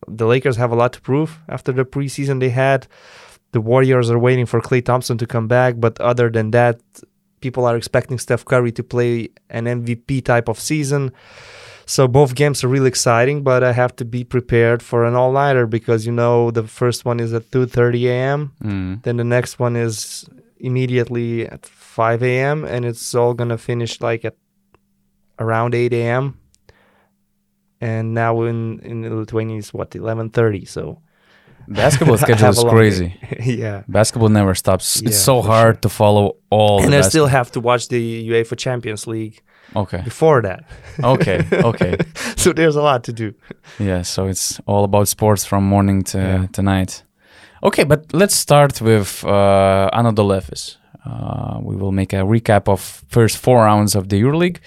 the 0.09 0.27
Lakers 0.27 0.57
have 0.57 0.73
a 0.73 0.77
lot 0.77 0.93
to 0.95 1.01
prove 1.01 1.39
after 1.49 1.73
the 1.73 1.85
preseason 1.85 2.41
they 2.41 2.51
had. 2.51 2.87
The 3.53 3.61
Warriors 3.61 4.11
are 4.11 4.19
waiting 4.19 4.47
for 4.47 4.61
Klay 4.61 4.85
Thompson 4.85 5.19
to 5.19 5.27
come 5.27 5.49
back, 5.49 5.75
but 5.79 5.99
other 6.01 6.29
than 6.31 6.51
that, 6.51 6.81
people 7.41 7.65
are 7.65 7.77
expecting 7.77 8.19
Steph 8.19 8.45
Curry 8.45 8.73
to 8.73 8.83
play 8.83 9.31
an 9.51 9.65
MVP 9.65 10.25
type 10.25 10.49
of 10.49 10.59
season. 10.59 11.13
So 11.89 12.09
both 12.09 12.35
games 12.35 12.65
are 12.65 12.69
really 12.69 12.89
exciting, 12.89 13.45
but 13.45 13.63
I 13.63 13.73
have 13.73 13.95
to 13.97 14.05
be 14.05 14.25
prepared 14.25 14.83
for 14.83 15.05
an 15.05 15.15
all-nighter 15.15 15.67
because 15.69 16.05
you 16.05 16.13
know 16.13 16.51
the 16.51 16.65
first 16.65 17.05
one 17.05 17.21
is 17.21 17.33
at 17.33 17.51
2:30 17.53 18.09
a.m. 18.09 18.53
Mm. 18.63 19.03
Then 19.05 19.17
the 19.17 19.25
next 19.25 19.61
one 19.61 19.77
is 19.77 20.29
immediately 20.59 21.47
at 21.47 21.65
5 21.65 22.23
a.m. 22.25 22.65
and 22.65 22.85
it's 22.85 23.15
all 23.15 23.35
gonna 23.35 23.57
finish 23.57 24.01
like 24.01 24.25
at 24.25 24.37
around 25.39 25.75
8 25.75 25.93
a.m. 25.93 26.39
And 27.81 28.15
now 28.15 28.43
in 28.43 28.81
in 28.81 29.19
Lithuania 29.19 29.59
is 29.59 29.73
what 29.73 29.91
11:30. 29.91 30.67
So 30.67 31.03
Basketball 31.69 32.19
schedule 32.27 32.49
is 32.49 32.65
crazy. 32.65 33.15
yeah. 33.41 33.83
Basketball 33.87 34.29
never 34.29 34.57
stops. 34.57 35.01
Yeah, 35.01 35.09
it's 35.09 35.19
so 35.19 35.41
hard 35.41 35.83
to 35.83 35.89
follow 35.89 36.37
all. 36.51 36.83
and 36.83 36.93
I 36.95 37.03
still 37.03 37.27
have 37.27 37.53
to 37.53 37.61
watch 37.61 37.89
the 37.89 38.29
UEFA 38.29 38.57
Champions 38.59 39.07
League 39.07 39.43
okay, 39.75 40.03
before 40.05 40.43
that. 40.43 40.65
okay, 41.03 41.45
okay. 41.53 41.97
so 42.37 42.53
there's 42.53 42.77
a 42.77 42.83
lot 42.83 43.05
to 43.05 43.13
do. 43.13 43.33
Yeah, 43.79 44.03
so 44.03 44.27
it's 44.29 44.61
all 44.67 44.85
about 44.85 45.09
sports 45.09 45.45
from 45.45 45.65
morning 45.65 46.05
to 46.05 46.19
Yeah. 46.19 46.47
to 46.53 46.63
night. 46.63 47.05
Okay, 47.63 47.85
but 47.85 48.13
let's 48.13 48.35
start 48.35 48.81
with 48.81 49.25
uh, 49.25 49.89
Anadolu 49.93 50.37
Efes. 50.37 50.77
Uh, 51.05 51.59
we 51.63 51.77
will 51.77 51.93
make 51.93 52.13
a 52.17 52.23
recap 52.25 52.69
of 52.69 52.81
first 53.09 53.39
four 53.39 53.65
rounds 53.65 53.95
of 53.97 54.09
the 54.09 54.21
EuroLeague, 54.23 54.59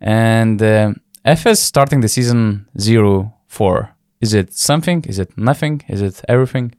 and 0.00 0.60
uh, 0.62 0.92
Efes 1.24 1.58
starting 1.58 2.00
the 2.02 2.08
season 2.08 2.66
zero 2.78 3.32
four. 3.46 3.88
Is 4.20 4.32
it 4.34 4.52
something? 4.52 5.04
Is 5.08 5.18
it 5.18 5.30
nothing? 5.36 5.82
Is 5.88 6.00
it 6.02 6.22
everything? 6.28 6.72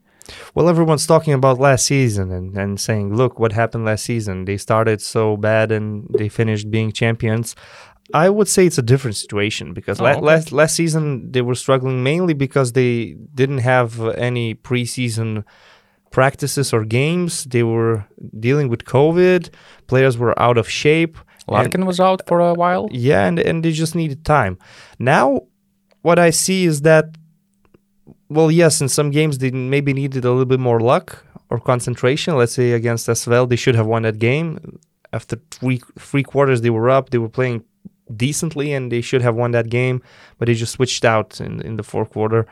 Well, 0.54 0.68
everyone's 0.68 1.06
talking 1.06 1.32
about 1.32 1.58
last 1.58 1.86
season 1.86 2.30
and, 2.30 2.56
and 2.56 2.80
saying, 2.80 3.14
look, 3.14 3.38
what 3.38 3.52
happened 3.52 3.84
last 3.84 4.04
season? 4.04 4.44
They 4.44 4.56
started 4.56 5.00
so 5.00 5.36
bad 5.36 5.72
and 5.72 6.06
they 6.18 6.28
finished 6.28 6.70
being 6.70 6.92
champions. 6.92 7.54
I 8.14 8.30
would 8.30 8.48
say 8.48 8.64
it's 8.66 8.78
a 8.78 8.82
different 8.82 9.16
situation 9.16 9.74
because 9.74 10.00
Oh, 10.00 10.04
la- 10.04 10.10
okay. 10.12 10.20
last 10.20 10.52
last 10.52 10.74
season 10.76 11.30
they 11.32 11.42
were 11.42 11.54
struggling 11.54 12.02
mainly 12.02 12.34
because 12.34 12.72
they 12.72 13.16
didn't 13.34 13.58
have 13.58 14.00
any 14.16 14.54
preseason 14.54 15.44
practices 16.10 16.72
or 16.72 16.84
games. 16.84 17.44
They 17.44 17.62
were 17.62 18.06
dealing 18.38 18.68
with 18.68 18.84
COVID. 18.84 19.50
Players 19.86 20.16
were 20.16 20.34
out 20.40 20.56
of 20.58 20.68
shape. 20.68 21.16
and- 21.18 21.54
Larkin 21.56 21.86
was 21.86 22.00
out 22.00 22.20
for 22.26 22.40
a 22.40 22.54
while. 22.54 22.88
yeah, 22.90 23.26
and 23.28 23.38
and 23.38 23.62
they 23.64 23.72
just 23.72 23.94
needed 23.94 24.24
time. 24.24 24.56
Now, 24.98 25.42
what 26.02 26.18
I 26.18 26.30
see 26.30 26.64
is 26.66 26.82
that, 26.82 27.04
well, 28.28 28.50
yes, 28.50 28.80
in 28.80 28.88
some 28.88 29.10
games 29.10 29.38
they 29.38 29.50
maybe 29.50 29.92
needed 29.92 30.24
a 30.24 30.30
little 30.30 30.44
bit 30.44 30.60
more 30.60 30.80
luck 30.80 31.24
or 31.50 31.58
concentration. 31.58 32.36
Let's 32.36 32.52
say 32.52 32.72
against 32.72 33.08
Asvel, 33.08 33.48
they 33.48 33.56
should 33.56 33.74
have 33.74 33.86
won 33.86 34.02
that 34.02 34.18
game. 34.18 34.78
After 35.12 35.36
three 35.50 35.80
three 35.98 36.22
quarters, 36.22 36.60
they 36.60 36.70
were 36.70 36.90
up. 36.90 37.10
They 37.10 37.18
were 37.18 37.30
playing 37.30 37.64
decently, 38.14 38.72
and 38.72 38.92
they 38.92 39.00
should 39.00 39.22
have 39.22 39.34
won 39.34 39.52
that 39.52 39.70
game. 39.70 40.02
But 40.38 40.46
they 40.46 40.54
just 40.54 40.72
switched 40.72 41.04
out 41.04 41.40
in 41.40 41.60
in 41.62 41.76
the 41.76 41.82
fourth 41.82 42.10
quarter. 42.10 42.46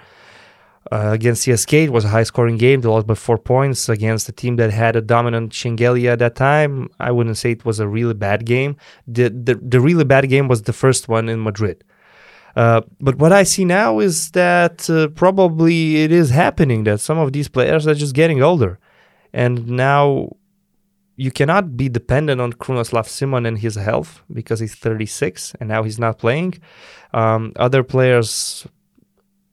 Uh, 0.93 1.11
against 1.13 1.45
CSK, 1.45 1.87
it 1.87 1.91
was 1.91 2.05
a 2.05 2.09
high 2.09 2.23
scoring 2.23 2.57
game. 2.57 2.81
They 2.81 2.89
lost 2.89 3.09
by 3.09 3.15
four 3.15 3.39
points 3.39 3.89
against 3.89 4.29
a 4.29 4.33
team 4.33 4.55
that 4.57 4.71
had 4.71 4.95
a 4.95 5.01
dominant 5.01 5.53
Shengelia 5.53 6.13
at 6.13 6.21
that 6.21 6.37
time. 6.37 6.89
I 7.01 7.11
wouldn't 7.11 7.37
say 7.37 7.51
it 7.51 7.65
was 7.65 7.81
a 7.81 7.89
really 7.89 8.15
bad 8.15 8.47
game. 8.47 8.77
The, 9.09 9.29
the, 9.29 9.57
the 9.57 9.81
really 9.81 10.05
bad 10.05 10.29
game 10.29 10.47
was 10.47 10.63
the 10.63 10.73
first 10.73 11.09
one 11.09 11.29
in 11.29 11.43
Madrid. 11.43 11.83
Uh, 12.57 12.81
but 13.01 13.17
what 13.17 13.33
I 13.33 13.43
see 13.43 13.67
now 13.67 13.99
is 14.01 14.31
that 14.31 14.89
uh, 14.89 15.09
probably 15.09 16.03
it 16.03 16.11
is 16.11 16.31
happening 16.31 16.85
that 16.85 17.01
some 17.01 17.19
of 17.19 17.33
these 17.33 17.49
players 17.49 17.87
are 17.87 17.95
just 17.95 18.15
getting 18.15 18.43
older. 18.43 18.79
And 19.35 19.69
now 19.69 20.31
you 21.17 21.31
cannot 21.31 21.77
be 21.77 21.91
dependent 21.91 22.41
on 22.41 22.55
Krunoslav 22.55 23.07
Simon 23.09 23.45
and 23.45 23.59
his 23.59 23.75
health 23.75 24.23
because 24.33 24.61
he's 24.61 24.75
36 24.75 25.55
and 25.61 25.69
now 25.69 25.83
he's 25.83 25.99
not 25.99 26.19
playing. 26.19 26.55
Um, 27.13 27.53
other 27.57 27.83
players 27.83 28.67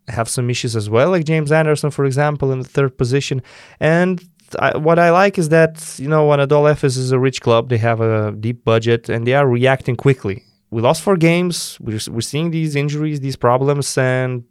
have 0.08 0.30
some 0.30 0.50
issues 0.50 0.76
as 0.76 0.90
well, 0.90 1.10
like 1.12 1.26
James 1.26 1.52
Anderson, 1.52 1.92
for 1.92 2.06
example, 2.06 2.52
in 2.52 2.60
the 2.60 2.68
third 2.68 2.98
position. 2.98 3.42
And 3.82 4.24
I, 4.60 4.78
what 4.78 5.00
I 5.00 5.12
like 5.12 5.38
is 5.38 5.50
that, 5.50 5.96
you 5.98 6.08
know, 6.08 6.28
Anadolu 6.30 6.72
Efes 6.72 6.98
is 6.98 7.12
a 7.12 7.20
rich 7.20 7.42
club. 7.42 7.70
They 7.70 7.78
have 7.78 8.00
a 8.00 8.32
deep 8.32 8.64
budget 8.64 9.10
and 9.10 9.28
they 9.28 9.34
are 9.34 9.48
reacting 9.48 9.98
quickly. 9.98 10.44
We 10.74 10.82
lost 10.82 11.04
four 11.04 11.18
games. 11.18 11.78
We're, 11.80 12.00
we're 12.10 12.22
seeing 12.22 12.50
these 12.50 12.76
injuries, 12.76 13.20
these 13.20 13.36
problems, 13.36 13.96
and 13.96 14.44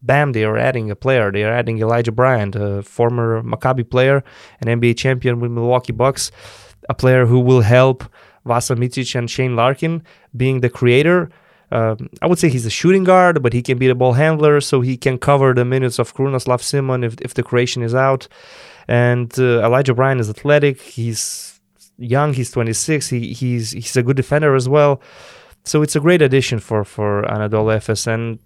bam, 0.00 0.32
they 0.32 0.44
are 0.44 0.56
adding 0.56 0.90
a 0.90 0.96
player. 0.96 1.30
They 1.30 1.44
are 1.44 1.52
adding 1.52 1.78
Elijah 1.78 2.10
Bryant, 2.10 2.56
a 2.56 2.82
former 2.82 3.42
Maccabi 3.42 3.88
player, 3.88 4.24
an 4.60 4.80
NBA 4.80 4.96
champion 4.96 5.38
with 5.40 5.50
Milwaukee 5.50 5.92
Bucks, 5.92 6.30
a 6.88 6.94
player 6.94 7.26
who 7.26 7.38
will 7.40 7.60
help 7.60 8.02
Vasa 8.46 8.76
Micic 8.76 9.14
and 9.14 9.30
Shane 9.30 9.56
Larkin 9.56 10.02
being 10.34 10.60
the 10.62 10.70
creator. 10.70 11.28
Um, 11.70 12.08
I 12.22 12.26
would 12.28 12.38
say 12.38 12.48
he's 12.48 12.64
a 12.64 12.70
shooting 12.70 13.04
guard, 13.04 13.42
but 13.42 13.52
he 13.52 13.60
can 13.60 13.76
be 13.76 13.88
the 13.88 13.94
ball 13.94 14.14
handler, 14.14 14.62
so 14.62 14.80
he 14.80 14.96
can 14.96 15.18
cover 15.18 15.52
the 15.52 15.66
minutes 15.66 15.98
of 15.98 16.14
Krunoslav 16.14 16.62
Simon 16.62 17.04
if, 17.04 17.16
if 17.20 17.34
the 17.34 17.42
creation 17.42 17.82
is 17.82 17.94
out. 17.94 18.26
And 18.88 19.38
uh, 19.38 19.62
Elijah 19.66 19.92
Bryant 19.92 20.20
is 20.20 20.30
athletic. 20.30 20.80
He's 20.80 21.55
young. 21.98 22.32
He's 22.32 22.50
26. 22.50 23.08
He, 23.08 23.32
he's 23.32 23.72
he's 23.72 23.96
a 23.96 24.02
good 24.02 24.16
defender 24.16 24.54
as 24.54 24.68
well. 24.68 25.00
So 25.64 25.82
it's 25.82 25.96
a 25.96 26.00
great 26.00 26.22
addition 26.22 26.58
for 26.60 26.84
for 26.84 27.22
Anadolu 27.22 27.76
Efes. 27.76 28.06
And 28.06 28.38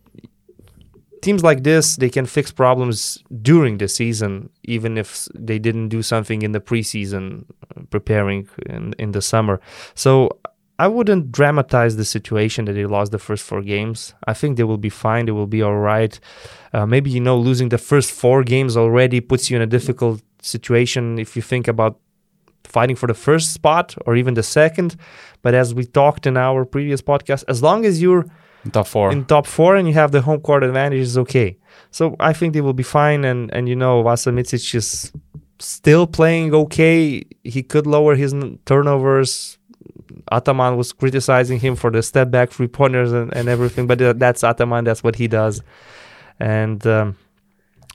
teams 1.23 1.43
like 1.43 1.63
this, 1.63 1.97
they 1.97 2.09
can 2.09 2.27
fix 2.27 2.51
problems 2.51 3.23
during 3.43 3.79
the 3.79 3.89
season, 3.89 4.51
even 4.65 4.97
if 4.97 5.29
they 5.35 5.59
didn't 5.59 5.89
do 5.89 6.03
something 6.03 6.43
in 6.43 6.53
the 6.53 6.61
preseason, 6.61 7.45
uh, 7.77 7.83
preparing 7.91 8.49
in 8.67 8.95
in 8.99 9.13
the 9.13 9.23
summer. 9.23 9.61
So 9.95 10.31
I 10.79 10.89
wouldn't 10.89 11.31
dramatize 11.31 11.97
the 11.97 12.07
situation 12.07 12.65
that 12.65 12.73
they 12.73 12.87
lost 12.87 13.13
the 13.13 13.19
first 13.19 13.45
four 13.45 13.61
games. 13.61 14.15
I 14.27 14.33
think 14.33 14.57
they 14.57 14.65
will 14.65 14.79
be 14.79 14.89
fine. 14.89 15.27
They 15.27 15.33
will 15.33 15.47
be 15.47 15.61
all 15.61 15.77
right. 15.77 16.19
Uh, 16.73 16.87
maybe 16.87 17.11
you 17.11 17.21
know 17.21 17.37
losing 17.39 17.69
the 17.69 17.77
first 17.77 18.11
four 18.11 18.43
games 18.43 18.79
already 18.79 19.21
puts 19.21 19.51
you 19.51 19.57
in 19.57 19.63
a 19.63 19.67
difficult 19.67 20.23
situation 20.41 21.19
if 21.19 21.37
you 21.37 21.43
think 21.43 21.69
about 21.69 22.01
fighting 22.65 22.97
for 22.97 23.07
the 23.07 23.15
first 23.15 23.53
spot 23.53 23.95
or 24.07 24.17
even 24.17 24.35
the 24.35 24.43
second. 24.43 24.97
But 25.43 25.55
as 25.55 25.75
we 25.75 25.85
talked 25.85 26.27
in 26.27 26.37
our 26.37 26.65
previous 26.65 27.03
podcast, 27.03 27.45
as 27.49 27.63
long 27.63 27.85
as 27.85 28.01
you're 28.01 28.27
Top 28.73 28.87
four. 28.87 29.11
in 29.11 29.25
top 29.25 29.47
four 29.47 29.75
and 29.77 29.89
you 29.89 29.95
have 29.95 30.13
the 30.13 30.21
home 30.21 30.41
court 30.41 30.63
advantage, 30.63 31.01
is 31.01 31.17
okay. 31.17 31.57
So 31.91 32.15
I 32.21 32.33
think 32.35 32.53
they 32.53 32.61
will 32.61 32.75
be 32.75 32.83
fine. 32.83 33.25
And 33.25 33.51
and 33.55 33.69
you 33.69 33.77
know 33.77 34.03
Vasa 34.03 34.31
Micic 34.31 34.75
is 34.75 35.13
still 35.59 36.07
playing 36.07 36.55
okay. 36.55 37.25
He 37.43 37.63
could 37.63 37.87
lower 37.87 38.15
his 38.15 38.35
turnovers. 38.67 39.59
Ataman 40.31 40.77
was 40.77 40.93
criticizing 40.93 41.59
him 41.59 41.75
for 41.75 41.91
the 41.91 42.03
step 42.03 42.31
back 42.31 42.51
three 42.51 42.69
pointers 42.69 43.13
and, 43.13 43.35
and 43.35 43.49
everything, 43.49 43.87
but 43.87 43.99
that's 44.19 44.45
Ataman. 44.45 44.85
That's 44.85 45.03
what 45.03 45.17
he 45.17 45.27
does. 45.27 45.63
And 46.39 46.87
um, 46.87 47.17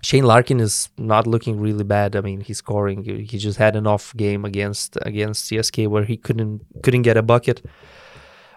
Shane 0.06 0.26
Larkin 0.26 0.60
is 0.60 0.90
not 1.00 1.26
looking 1.26 1.60
really 1.60 1.84
bad. 1.84 2.16
I 2.16 2.22
mean, 2.22 2.42
he's 2.42 2.60
scoring. 2.60 3.04
He 3.04 3.40
just 3.40 3.58
had 3.58 3.76
an 3.76 3.88
off 3.88 4.16
game 4.16 4.46
against 4.46 5.00
against 5.02 5.50
CSK 5.50 5.88
where 5.88 6.04
he 6.04 6.16
couldn't 6.16 6.62
couldn't 6.84 7.02
get 7.02 7.18
a 7.18 7.24
bucket. 7.24 7.66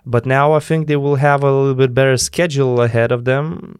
But 0.05 0.27
now 0.27 0.53
I 0.53 0.61
think 0.61 0.89
they 0.89 0.97
will 0.97 1.17
have 1.17 1.43
a 1.43 1.51
little 1.51 1.75
bit 1.75 1.95
better 1.95 2.19
schedule 2.19 2.83
ahead 2.83 3.11
of 3.13 3.25
them. 3.25 3.79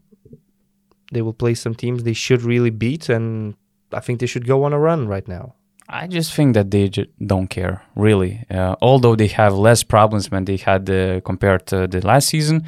They 1.13 1.21
will 1.21 1.35
play 1.35 1.55
some 1.55 1.75
teams 1.75 2.05
they 2.05 2.15
should 2.15 2.43
really 2.43 2.71
beat, 2.71 3.11
and 3.11 3.55
I 3.93 4.01
think 4.01 4.21
they 4.21 4.31
should 4.33 4.47
go 4.47 4.65
on 4.65 4.73
a 4.73 4.79
run 4.79 5.07
right 5.07 5.29
now. 5.29 5.55
I 5.91 6.07
just 6.07 6.33
think 6.33 6.55
that 6.55 6.71
they 6.71 6.89
ju- 6.89 7.13
don't 7.33 7.49
care, 7.49 7.83
really. 7.95 8.45
Uh, 8.51 8.77
although 8.81 9.17
they 9.17 9.29
have 9.43 9.55
less 9.55 9.83
problems 9.83 10.31
when 10.31 10.45
they 10.47 10.57
had 10.57 10.89
uh, 10.89 11.21
compared 11.21 11.67
to 11.67 11.87
the 11.87 12.01
last 12.01 12.29
season, 12.29 12.65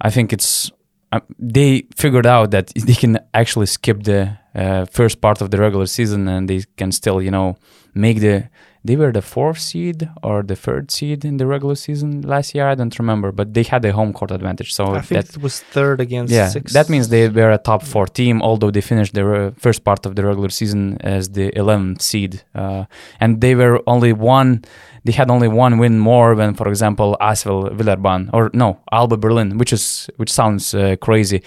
I 0.00 0.10
think 0.10 0.32
it's 0.32 0.70
uh, 1.12 1.20
they 1.38 1.86
figured 1.94 2.26
out 2.26 2.50
that 2.52 2.72
they 2.86 2.94
can 2.94 3.18
actually 3.34 3.66
skip 3.66 4.02
the 4.04 4.38
uh, 4.54 4.84
first 4.86 5.20
part 5.20 5.40
of 5.40 5.50
the 5.50 5.58
regular 5.58 5.86
season 5.86 6.28
and 6.28 6.48
they 6.48 6.62
can 6.76 6.92
still, 6.92 7.20
you 7.20 7.30
know, 7.30 7.56
make 7.94 8.20
the. 8.20 8.48
They 8.82 8.96
were 8.96 9.12
the 9.12 9.20
fourth 9.20 9.58
seed 9.58 10.08
or 10.22 10.42
the 10.42 10.56
third 10.56 10.90
seed 10.90 11.24
in 11.24 11.36
the 11.36 11.46
regular 11.46 11.74
season 11.74 12.22
last 12.22 12.54
year. 12.54 12.66
I 12.66 12.74
don't 12.74 12.98
remember, 12.98 13.30
but 13.30 13.52
they 13.52 13.62
had 13.62 13.84
a 13.84 13.92
home 13.92 14.14
court 14.14 14.30
advantage. 14.30 14.72
So 14.72 14.94
I 14.94 15.02
think 15.02 15.26
that 15.26 15.36
it 15.36 15.42
was 15.42 15.60
third 15.60 16.00
against 16.00 16.32
yeah, 16.32 16.48
six. 16.48 16.72
that 16.72 16.88
means 16.88 17.08
they 17.08 17.28
were 17.28 17.50
a 17.50 17.58
top 17.58 17.82
four 17.82 18.06
team, 18.06 18.40
although 18.40 18.70
they 18.70 18.80
finished 18.80 19.12
the 19.12 19.30
uh, 19.30 19.50
first 19.58 19.84
part 19.84 20.06
of 20.06 20.16
the 20.16 20.24
regular 20.24 20.48
season 20.48 20.96
as 21.02 21.30
the 21.30 21.50
11th 21.52 22.00
seed, 22.00 22.42
uh, 22.54 22.86
and 23.20 23.40
they 23.40 23.54
were 23.54 23.82
only 23.86 24.12
one. 24.14 24.64
They 25.04 25.12
had 25.12 25.30
only 25.30 25.48
one 25.48 25.78
win 25.78 25.98
more 25.98 26.34
than, 26.34 26.54
for 26.54 26.68
example, 26.68 27.16
Asvel 27.20 27.70
Villeurbanne 27.74 28.30
or 28.32 28.50
no 28.52 28.80
Alba 28.92 29.16
Berlin, 29.16 29.58
which 29.58 29.72
is 29.72 30.08
which 30.16 30.32
sounds 30.32 30.74
uh, 30.74 30.96
crazy. 31.00 31.42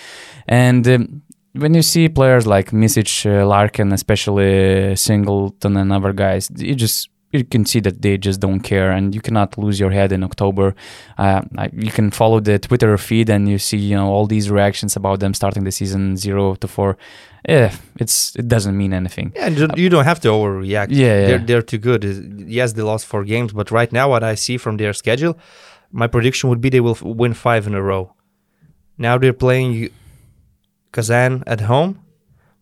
And 0.48 0.88
um, 0.88 1.22
when 1.54 1.74
you 1.74 1.84
see 1.84 2.10
players 2.10 2.48
like 2.48 2.72
Micic, 2.72 3.26
uh, 3.26 3.46
Larkin, 3.46 3.94
especially 3.94 4.96
Singleton 4.96 5.78
and 5.78 5.94
other 5.94 6.14
guys, 6.14 6.50
you 6.58 6.74
just 6.76 7.10
you 7.34 7.44
can 7.44 7.66
see 7.66 7.82
that 7.82 8.02
they 8.02 8.18
just 8.18 8.40
don't 8.40 8.62
care, 8.62 8.92
and 8.92 9.14
you 9.16 9.22
cannot 9.22 9.58
lose 9.58 9.80
your 9.80 9.92
head 9.92 10.12
in 10.12 10.24
October. 10.24 10.76
Uh, 11.18 11.42
you 11.86 11.92
can 11.92 12.12
follow 12.12 12.40
the 12.40 12.60
Twitter 12.60 12.98
feed, 12.98 13.30
and 13.30 13.50
you 13.50 13.58
see 13.58 13.78
you 13.78 13.96
know 13.98 14.08
all 14.08 14.28
these 14.28 14.50
reactions 14.50 14.96
about 14.96 15.20
them 15.20 15.34
starting 15.34 15.64
the 15.66 15.72
season 15.72 16.16
zero 16.18 16.56
to 16.56 16.68
four. 16.68 16.96
Yeah, 17.50 17.72
it's 18.00 18.36
it 18.36 18.48
doesn't 18.48 18.78
mean 18.78 18.94
anything. 18.94 19.34
Yeah, 19.36 19.48
and 19.48 19.78
you- 19.78 19.90
don't 19.90 20.06
have 20.06 20.20
to 20.22 20.30
overreact. 20.30 20.88
Yeah, 20.92 21.06
yeah. 21.20 21.28
They're, 21.28 21.40
they're 21.48 21.62
too 21.72 21.80
good. 21.80 22.04
Yes, 22.48 22.74
they 22.74 22.84
lost 22.84 23.06
four 23.06 23.24
games, 23.26 23.52
but 23.54 23.70
right 23.72 23.92
now, 23.92 24.10
what 24.10 24.24
I 24.24 24.36
see 24.36 24.58
from 24.58 24.78
their 24.78 24.94
schedule, 24.94 25.34
my 25.92 26.08
prediction 26.08 26.50
would 26.50 26.62
be 26.62 26.70
they 26.70 26.80
will 26.82 26.96
f- 26.96 27.02
win 27.22 27.34
five 27.34 27.68
in 27.68 27.74
a 27.76 27.82
row. 27.82 28.14
Now 28.98 29.18
they're 29.18 29.34
playing 29.46 29.90
Kazan 30.92 31.44
at 31.48 31.62
home, 31.62 32.00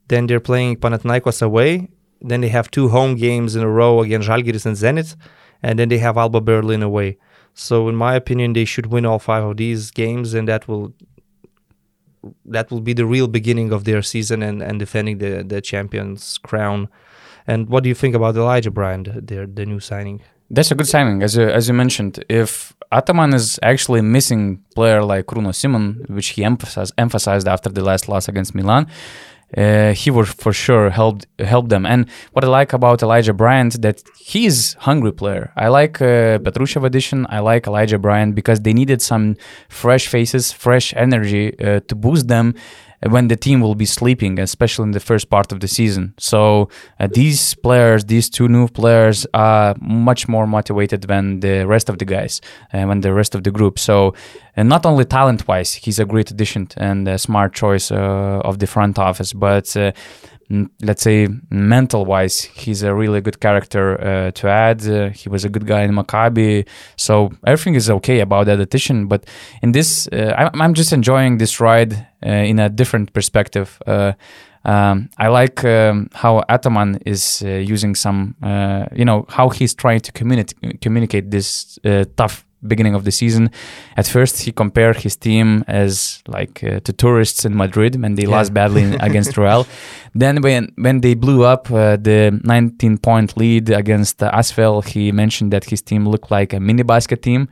then 0.07 0.27
they're 0.27 0.39
playing 0.39 0.77
Panathinaikos 0.77 1.41
away, 1.41 1.89
then 2.21 2.41
they 2.41 2.49
have 2.49 2.69
two 2.71 2.89
home 2.89 3.15
games 3.15 3.55
in 3.55 3.63
a 3.63 3.69
row 3.69 4.01
against 4.01 4.27
Žalgiris 4.27 4.65
and 4.65 4.75
Zenit, 4.75 5.15
and 5.63 5.77
then 5.77 5.89
they 5.89 5.97
have 5.99 6.17
Alba 6.17 6.41
Berlin 6.41 6.83
away. 6.83 7.17
So, 7.53 7.89
in 7.89 7.95
my 7.95 8.15
opinion, 8.15 8.53
they 8.53 8.65
should 8.65 8.87
win 8.87 9.05
all 9.05 9.19
five 9.19 9.43
of 9.43 9.57
these 9.57 9.91
games, 9.91 10.33
and 10.33 10.47
that 10.47 10.67
will 10.67 10.93
that 12.45 12.69
will 12.69 12.81
be 12.81 12.93
the 12.93 13.05
real 13.05 13.27
beginning 13.27 13.71
of 13.71 13.83
their 13.83 14.01
season 14.01 14.43
and, 14.43 14.61
and 14.61 14.77
defending 14.79 15.17
the, 15.17 15.43
the 15.43 15.59
champions 15.59 16.37
crown. 16.37 16.87
And 17.47 17.67
what 17.67 17.81
do 17.83 17.89
you 17.89 17.95
think 17.95 18.13
about 18.13 18.35
Elijah 18.35 18.69
Bryant, 18.71 19.05
the- 19.13 19.21
their 19.21 19.47
the 19.47 19.65
new 19.65 19.79
signing? 19.79 20.21
That's 20.49 20.69
a 20.69 20.75
good 20.75 20.87
signing, 20.87 21.23
as 21.23 21.35
you, 21.35 21.49
as 21.49 21.67
you 21.67 21.73
mentioned. 21.73 22.23
If 22.29 22.73
Ataman 22.91 23.33
is 23.33 23.57
actually 23.63 24.01
missing 24.01 24.61
player 24.75 25.01
like 25.03 25.25
Kruno 25.25 25.55
Simon, 25.55 26.05
which 26.09 26.29
he 26.29 26.43
emphasized 26.43 26.93
emphasized 26.97 27.47
after 27.47 27.69
the 27.69 27.83
last 27.83 28.07
loss 28.09 28.27
against 28.27 28.53
Milan, 28.53 28.85
uh, 29.57 29.93
he 29.93 30.09
would 30.11 30.27
for 30.27 30.53
sure 30.53 30.89
help 30.89 31.23
help 31.39 31.69
them. 31.69 31.85
And 31.85 32.09
what 32.33 32.43
I 32.43 32.47
like 32.47 32.73
about 32.73 33.03
Elijah 33.03 33.33
Bryant 33.33 33.81
that 33.81 34.01
he's 34.17 34.73
hungry 34.75 35.11
player. 35.11 35.51
I 35.55 35.67
like 35.67 36.01
uh, 36.01 36.39
Petrushev 36.39 36.85
addition. 36.85 37.25
I 37.29 37.39
like 37.39 37.67
Elijah 37.67 37.99
Bryant 37.99 38.35
because 38.35 38.61
they 38.61 38.73
needed 38.73 39.01
some 39.01 39.35
fresh 39.69 40.07
faces, 40.07 40.51
fresh 40.51 40.93
energy 40.95 41.57
uh, 41.59 41.81
to 41.87 41.95
boost 41.95 42.27
them. 42.27 42.55
When 43.09 43.27
the 43.27 43.35
team 43.35 43.61
will 43.61 43.75
be 43.75 43.85
sleeping, 43.85 44.39
especially 44.39 44.83
in 44.83 44.91
the 44.91 44.99
first 44.99 45.29
part 45.29 45.51
of 45.51 45.59
the 45.59 45.67
season. 45.67 46.13
So 46.17 46.69
uh, 46.99 47.07
these 47.11 47.55
players, 47.55 48.05
these 48.05 48.29
two 48.29 48.47
new 48.47 48.67
players, 48.67 49.25
are 49.33 49.75
much 49.81 50.27
more 50.27 50.45
motivated 50.45 51.03
than 51.03 51.39
the 51.39 51.65
rest 51.65 51.89
of 51.89 51.97
the 51.97 52.05
guys 52.05 52.41
and 52.71 52.85
uh, 52.85 52.87
when 52.87 53.01
the 53.01 53.13
rest 53.13 53.35
of 53.35 53.43
the 53.43 53.51
group. 53.51 53.79
So 53.79 54.13
and 54.55 54.67
not 54.67 54.85
only 54.85 55.05
talent 55.05 55.47
wise, 55.47 55.73
he's 55.73 55.99
a 55.99 56.05
great 56.05 56.29
addition 56.29 56.67
and 56.77 57.07
a 57.07 57.17
smart 57.17 57.53
choice 57.53 57.91
uh, 57.91 58.41
of 58.43 58.59
the 58.59 58.67
front 58.67 58.99
office, 58.99 59.33
but 59.33 59.75
uh, 59.77 59.91
let's 60.81 61.01
say 61.01 61.27
mental 61.49 62.05
wise 62.05 62.41
he's 62.41 62.83
a 62.83 62.93
really 62.93 63.21
good 63.21 63.39
character 63.39 63.99
uh, 64.01 64.31
to 64.31 64.47
add. 64.47 64.85
Uh, 64.87 65.09
he 65.09 65.29
was 65.29 65.45
a 65.45 65.49
good 65.49 65.65
guy 65.65 65.81
in 65.81 65.91
maccabi 65.91 66.67
so 66.95 67.31
everything 67.45 67.75
is 67.75 67.89
okay 67.89 68.19
about 68.19 68.45
that 68.45 68.59
addition 68.59 69.07
but 69.07 69.25
in 69.61 69.71
this 69.71 70.07
uh, 70.11 70.49
I'm, 70.53 70.73
just 70.73 70.93
enjoying 70.93 71.37
this 71.37 71.59
ride 71.59 72.07
uh, 72.25 72.29
in 72.29 72.59
a 72.59 72.69
different 72.69 73.13
perspective. 73.13 73.81
Uh, 73.87 74.13
um, 74.63 75.09
I 75.17 75.27
like 75.27 75.63
um, 75.65 76.09
how 76.13 76.43
Ataman 76.49 76.99
is 77.05 77.41
uh, 77.43 77.49
using 77.49 77.95
some, 77.95 78.35
you 78.93 79.05
know, 79.05 79.25
how 79.27 79.49
he's 79.49 79.73
trying 79.73 80.01
to 80.01 80.11
communicate 80.11 80.81
communicate 80.81 81.31
this 81.31 81.79
tough 82.15 82.45
beginning 82.65 82.95
of 82.95 83.03
the 83.03 83.11
season. 83.11 83.49
At 83.97 84.07
first, 84.07 84.41
he 84.41 84.51
compared 84.51 84.97
his 84.97 85.15
team 85.15 85.63
as 85.67 86.21
like 86.27 86.63
uh, 86.63 86.79
to 86.81 86.93
tourists 86.93 87.45
in 87.45 87.55
Madrid 87.55 88.01
when 88.01 88.15
they 88.15 88.23
yeah. 88.23 88.35
lost 88.35 88.53
badly 88.53 88.83
against 88.99 89.37
Real. 89.37 89.65
Then 90.13 90.41
when 90.41 90.71
when 90.75 91.01
they 91.01 91.13
blew 91.13 91.43
up 91.43 91.71
uh, 91.71 91.97
the 91.97 92.39
19 92.43 92.97
point 92.97 93.37
lead 93.37 93.69
against 93.69 94.21
uh, 94.21 94.31
Asvel, 94.31 94.85
he 94.85 95.11
mentioned 95.11 95.51
that 95.53 95.65
his 95.65 95.81
team 95.81 96.07
looked 96.07 96.31
like 96.31 96.53
a 96.53 96.59
mini 96.59 96.83
basket 96.83 97.21
team. 97.21 97.49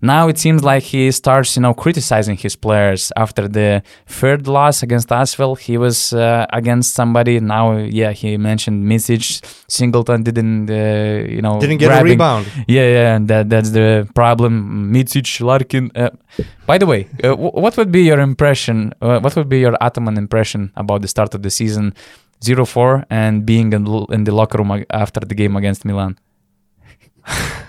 Now 0.00 0.28
it 0.28 0.38
seems 0.38 0.62
like 0.62 0.82
he 0.82 1.10
starts, 1.12 1.56
you 1.56 1.62
know, 1.62 1.74
criticizing 1.74 2.36
his 2.36 2.56
players 2.56 3.12
after 3.16 3.48
the 3.48 3.82
third 4.06 4.46
loss 4.46 4.82
against 4.82 5.08
Asvel. 5.08 5.58
He 5.58 5.78
was 5.78 6.12
uh, 6.12 6.46
against 6.52 6.94
somebody. 6.94 7.40
Now, 7.40 7.76
yeah, 7.76 8.12
he 8.12 8.36
mentioned 8.36 8.84
Micic. 8.84 9.44
Singleton 9.68 10.22
didn't, 10.22 10.70
uh, 10.70 11.26
you 11.28 11.42
know, 11.42 11.60
didn't 11.60 11.78
get 11.78 11.88
grabbing. 11.88 12.06
a 12.06 12.14
rebound. 12.14 12.46
Yeah, 12.68 12.86
yeah, 12.86 13.16
and 13.16 13.28
that 13.28 13.48
that's 13.50 13.70
the 13.70 14.08
problem. 14.14 14.92
Micic, 14.92 15.40
Larkin. 15.40 15.90
Uh, 15.94 16.10
by 16.66 16.78
the 16.78 16.86
way, 16.86 17.08
uh, 17.24 17.28
w- 17.28 17.50
what 17.50 17.76
would 17.76 17.90
be 17.90 18.02
your 18.02 18.20
impression? 18.20 18.92
Uh, 19.00 19.20
what 19.20 19.34
would 19.36 19.48
be 19.48 19.60
your 19.60 19.76
Ataman 19.80 20.16
impression 20.18 20.72
about 20.76 21.02
the 21.02 21.08
start 21.08 21.34
of 21.34 21.42
the 21.42 21.50
season? 21.50 21.94
0-4 22.40 23.06
and 23.08 23.46
being 23.46 23.72
in, 23.72 23.86
in 24.10 24.24
the 24.24 24.34
locker 24.34 24.58
room 24.58 24.84
after 24.90 25.20
the 25.20 25.34
game 25.34 25.56
against 25.56 25.86
Milan. 25.86 26.18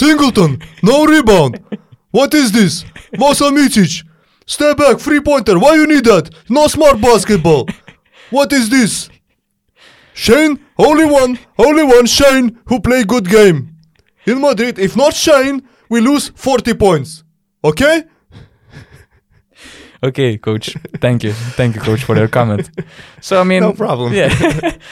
Singleton, 0.00 0.62
no 0.82 1.04
rebound. 1.04 1.60
What 2.10 2.32
is 2.32 2.50
this? 2.52 2.86
Vasa 3.18 3.50
Micic. 3.50 4.02
Step 4.46 4.78
back, 4.78 4.98
free 4.98 5.20
pointer. 5.20 5.58
Why 5.58 5.74
you 5.74 5.86
need 5.86 6.04
that? 6.04 6.30
No 6.48 6.68
smart 6.68 7.02
basketball. 7.02 7.68
What 8.30 8.50
is 8.50 8.70
this? 8.70 9.10
Shane, 10.14 10.58
only 10.78 11.04
one, 11.04 11.38
only 11.58 11.84
one 11.84 12.06
Shane 12.06 12.58
who 12.64 12.80
play 12.80 13.04
good 13.04 13.28
game. 13.28 13.76
In 14.24 14.40
Madrid, 14.40 14.78
if 14.78 14.96
not 14.96 15.12
Shane, 15.12 15.68
we 15.90 16.00
lose 16.00 16.30
40 16.30 16.72
points. 16.74 17.22
Okay? 17.62 18.04
Okay, 20.02 20.38
coach. 20.38 20.76
Thank 21.00 21.22
you. 21.24 21.32
Thank 21.32 21.74
you, 21.74 21.80
coach, 21.80 22.04
for 22.04 22.16
your 22.16 22.28
comment. 22.28 22.70
So 23.20 23.40
I 23.40 23.44
mean, 23.44 23.62
no 23.62 23.72
problem. 23.72 24.12
Yeah, 24.12 24.30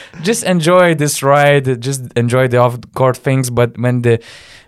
just 0.21 0.43
enjoy 0.43 0.95
this 0.95 1.23
ride. 1.23 1.81
Just 1.81 2.01
enjoy 2.15 2.47
the 2.47 2.57
off-court 2.57 3.17
things. 3.17 3.49
But 3.49 3.77
when 3.77 4.01
the 4.01 4.19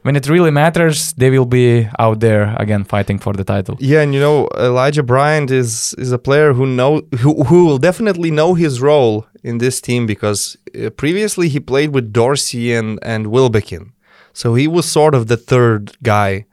when 0.03 0.15
it 0.15 0.27
really 0.27 0.51
matters, 0.51 1.13
they 1.13 1.29
will 1.29 1.45
be 1.45 1.87
out 1.99 2.19
there 2.19 2.55
again 2.57 2.83
fighting 2.83 3.19
for 3.19 3.33
the 3.33 3.43
title. 3.43 3.77
Yeah, 3.79 4.01
and 4.01 4.13
you 4.13 4.19
know, 4.19 4.47
Elijah 4.57 5.03
Bryant 5.03 5.51
is 5.51 5.93
is 5.97 6.11
a 6.11 6.17
player 6.17 6.53
who 6.53 6.65
know 6.65 7.01
who 7.19 7.43
who 7.43 7.65
will 7.65 7.77
definitely 7.77 8.31
know 8.31 8.55
his 8.55 8.81
role 8.81 9.25
in 9.43 9.59
this 9.59 9.81
team 9.81 10.05
because 10.05 10.57
uh, 10.75 10.89
previously 10.89 11.49
he 11.49 11.59
played 11.59 11.93
with 11.93 12.11
Dorsey 12.11 12.73
and 12.73 12.99
and 13.03 13.27
Wilbekin, 13.27 13.93
so 14.33 14.55
he 14.55 14.67
was 14.67 14.85
sort 14.91 15.15
of 15.15 15.27
the 15.27 15.37
third 15.37 15.91
guy. 16.01 16.45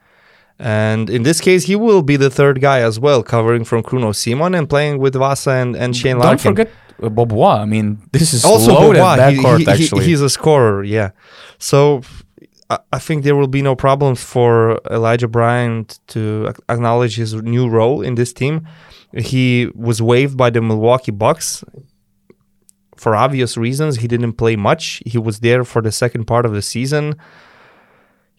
And 0.59 1.09
in 1.09 1.23
this 1.23 1.39
case, 1.39 1.63
he 1.63 1.75
will 1.75 2.01
be 2.01 2.17
the 2.17 2.29
third 2.29 2.59
guy 2.59 2.79
as 2.81 2.99
well, 2.99 3.23
covering 3.23 3.63
from 3.63 3.81
Kruno 3.81 4.13
Simon 4.13 4.53
and 4.53 4.69
playing 4.69 4.99
with 4.99 5.15
Vasa 5.15 5.51
and, 5.51 5.75
and 5.75 5.95
Shane 5.95 6.19
Larkin. 6.19 6.53
Don't 6.53 6.67
forget 6.67 6.71
uh, 7.01 7.09
Beaubois. 7.09 7.61
I 7.61 7.65
mean, 7.65 8.01
this 8.11 8.33
is 8.33 8.43
also 8.43 8.73
loaded 8.73 8.99
Beaubois. 8.99 9.17
backcourt, 9.17 9.57
he, 9.59 9.63
he, 9.63 9.71
actually. 9.71 10.05
He's 10.05 10.21
a 10.21 10.29
scorer, 10.29 10.83
yeah. 10.83 11.11
So 11.59 12.01
I 12.91 12.99
think 12.99 13.23
there 13.23 13.35
will 13.35 13.47
be 13.47 13.61
no 13.61 13.75
problems 13.75 14.21
for 14.23 14.79
Elijah 14.91 15.27
Bryant 15.27 15.99
to 16.07 16.53
acknowledge 16.67 17.15
his 17.15 17.33
new 17.33 17.67
role 17.67 18.01
in 18.01 18.15
this 18.15 18.31
team. 18.31 18.67
He 19.17 19.71
was 19.73 20.01
waived 20.01 20.37
by 20.37 20.51
the 20.51 20.61
Milwaukee 20.61 21.11
Bucks 21.11 21.63
for 22.95 23.15
obvious 23.15 23.57
reasons. 23.57 23.97
He 23.97 24.07
didn't 24.07 24.33
play 24.33 24.55
much. 24.55 25.01
He 25.05 25.17
was 25.17 25.39
there 25.39 25.63
for 25.63 25.81
the 25.81 25.91
second 25.91 26.25
part 26.25 26.45
of 26.45 26.51
the 26.51 26.61
season. 26.61 27.15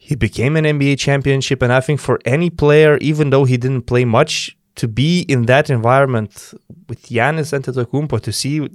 He 0.03 0.15
became 0.15 0.57
an 0.57 0.65
NBA 0.65 0.97
championship, 0.97 1.61
and 1.61 1.71
I 1.71 1.79
think 1.79 1.99
for 1.99 2.19
any 2.25 2.49
player, 2.49 2.97
even 3.01 3.29
though 3.29 3.45
he 3.45 3.55
didn't 3.55 3.83
play 3.83 4.03
much, 4.03 4.57
to 4.81 4.87
be 4.87 5.21
in 5.33 5.45
that 5.45 5.69
environment 5.69 6.55
with 6.89 7.03
Giannis 7.03 7.53
Antetokounmpo, 7.57 8.19
to 8.19 8.31
see 8.31 8.67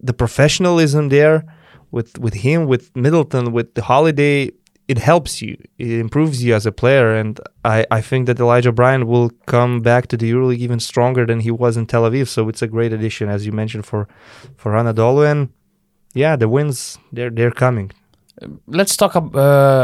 the 0.00 0.12
professionalism 0.12 1.10
there 1.10 1.44
with 1.92 2.18
with 2.18 2.34
him, 2.34 2.66
with 2.66 2.84
Middleton, 2.96 3.52
with 3.52 3.74
the 3.74 3.82
Holiday, 3.82 4.50
it 4.88 4.98
helps 4.98 5.40
you, 5.40 5.56
it 5.78 6.00
improves 6.06 6.42
you 6.42 6.56
as 6.56 6.66
a 6.66 6.72
player, 6.72 7.14
and 7.14 7.38
I, 7.64 7.86
I 7.98 8.00
think 8.00 8.26
that 8.26 8.40
Elijah 8.40 8.72
Bryant 8.72 9.06
will 9.06 9.30
come 9.46 9.80
back 9.80 10.08
to 10.08 10.16
the 10.16 10.28
EuroLeague 10.32 10.58
even 10.58 10.80
stronger 10.80 11.24
than 11.24 11.38
he 11.38 11.52
was 11.52 11.76
in 11.76 11.86
Tel 11.86 12.02
Aviv. 12.02 12.26
So 12.26 12.48
it's 12.48 12.62
a 12.62 12.66
great 12.66 12.92
addition, 12.92 13.28
as 13.28 13.46
you 13.46 13.52
mentioned, 13.52 13.86
for 13.86 14.08
for 14.56 14.72
Anadolu, 14.72 15.30
and 15.30 15.50
yeah, 16.14 16.34
the 16.34 16.48
wins 16.48 16.98
they're 17.12 17.30
they're 17.30 17.58
coming. 17.66 17.92
Let's 18.66 18.96
talk 18.96 19.16
uh, 19.16 19.20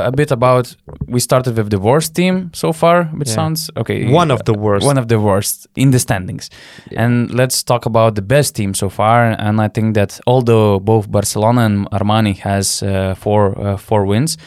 a 0.07 0.13
bit 0.13 0.31
about. 0.31 0.77
We 1.07 1.21
started 1.21 1.57
with 1.57 1.71
the 1.71 1.79
worst 1.79 2.15
team 2.15 2.51
so 2.53 2.73
far, 2.73 3.05
which 3.05 3.29
yeah. 3.29 3.35
sounds 3.35 3.71
okay. 3.77 4.11
One 4.11 4.31
of 4.31 4.45
the 4.45 4.55
worst. 4.55 4.87
One 4.87 4.99
of 4.99 5.09
the 5.09 5.19
worst 5.19 5.67
in 5.77 5.91
the 5.91 5.99
standings. 5.99 6.51
Yeah. 6.91 7.05
And 7.05 7.31
let's 7.35 7.63
talk 7.63 7.87
about 7.87 8.15
the 8.15 8.23
best 8.23 8.55
team 8.55 8.75
so 8.75 8.89
far. 8.89 9.33
And 9.39 9.61
I 9.61 9.69
think 9.69 9.95
that 9.95 10.21
although 10.27 10.81
both 10.81 11.11
Barcelona 11.11 11.63
and 11.63 11.91
Armani 11.91 12.37
has 12.39 12.83
uh, 12.83 13.15
four 13.15 13.59
uh, 13.59 13.77
four 13.77 14.05
wins, 14.07 14.39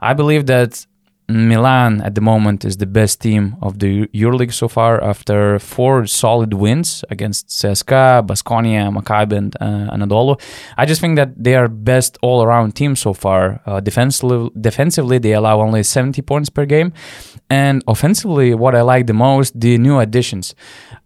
I 0.00 0.14
believe 0.14 0.46
that 0.46 0.86
Milan 1.28 2.02
at 2.02 2.14
the 2.14 2.20
moment 2.20 2.64
is 2.64 2.76
the 2.76 2.86
best 2.86 3.20
team 3.20 3.56
of 3.62 3.78
the 3.78 4.06
EuroLeague 4.08 4.52
so 4.52 4.68
far 4.68 5.02
after 5.02 5.58
four 5.58 6.06
solid 6.06 6.52
wins 6.52 7.02
against 7.10 7.48
CSKA, 7.48 8.26
Basconia, 8.26 8.92
Maccabi, 8.94 9.36
and 9.36 9.56
uh, 9.60 9.94
Anadolu. 9.94 10.38
I 10.76 10.84
just 10.84 11.00
think 11.00 11.16
that 11.16 11.42
they 11.42 11.54
are 11.54 11.68
best 11.68 12.18
all-around 12.20 12.76
team 12.76 12.94
so 12.94 13.14
far. 13.14 13.60
Uh, 13.64 13.80
defensively, 13.80 14.50
defensively, 14.60 15.18
they 15.18 15.32
allow 15.32 15.60
only 15.60 15.82
70 15.82 16.20
points 16.22 16.50
per 16.50 16.66
game, 16.66 16.92
and 17.50 17.82
offensively, 17.86 18.54
what 18.54 18.74
I 18.74 18.82
like 18.82 19.06
the 19.06 19.12
most, 19.12 19.58
the 19.60 19.76
new 19.78 19.98
additions. 19.98 20.54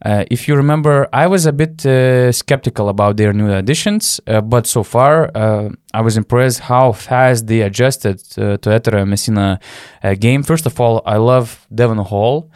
Uh, 0.05 0.25
if 0.31 0.47
you 0.47 0.55
remember, 0.55 1.09
I 1.13 1.27
was 1.27 1.47
a 1.47 1.53
bit 1.53 1.85
uh, 1.85 2.31
skeptical 2.31 2.89
about 2.89 3.17
their 3.17 3.33
new 3.33 3.53
additions, 3.53 4.21
uh, 4.27 4.41
but 4.41 4.67
so 4.67 4.85
far 4.85 5.31
uh, 5.35 5.71
I 5.93 6.01
was 6.01 6.17
impressed 6.17 6.61
how 6.61 6.93
fast 6.93 7.49
they 7.49 7.63
adjusted 7.63 8.23
uh, 8.39 8.57
to 8.59 8.71
Ettore 8.71 9.05
Messina 9.07 9.59
uh, 10.03 10.15
game. 10.15 10.43
First 10.45 10.67
of 10.67 10.81
all, 10.81 11.03
I 11.05 11.17
love 11.17 11.67
Devon 11.75 11.99
Hall. 11.99 12.51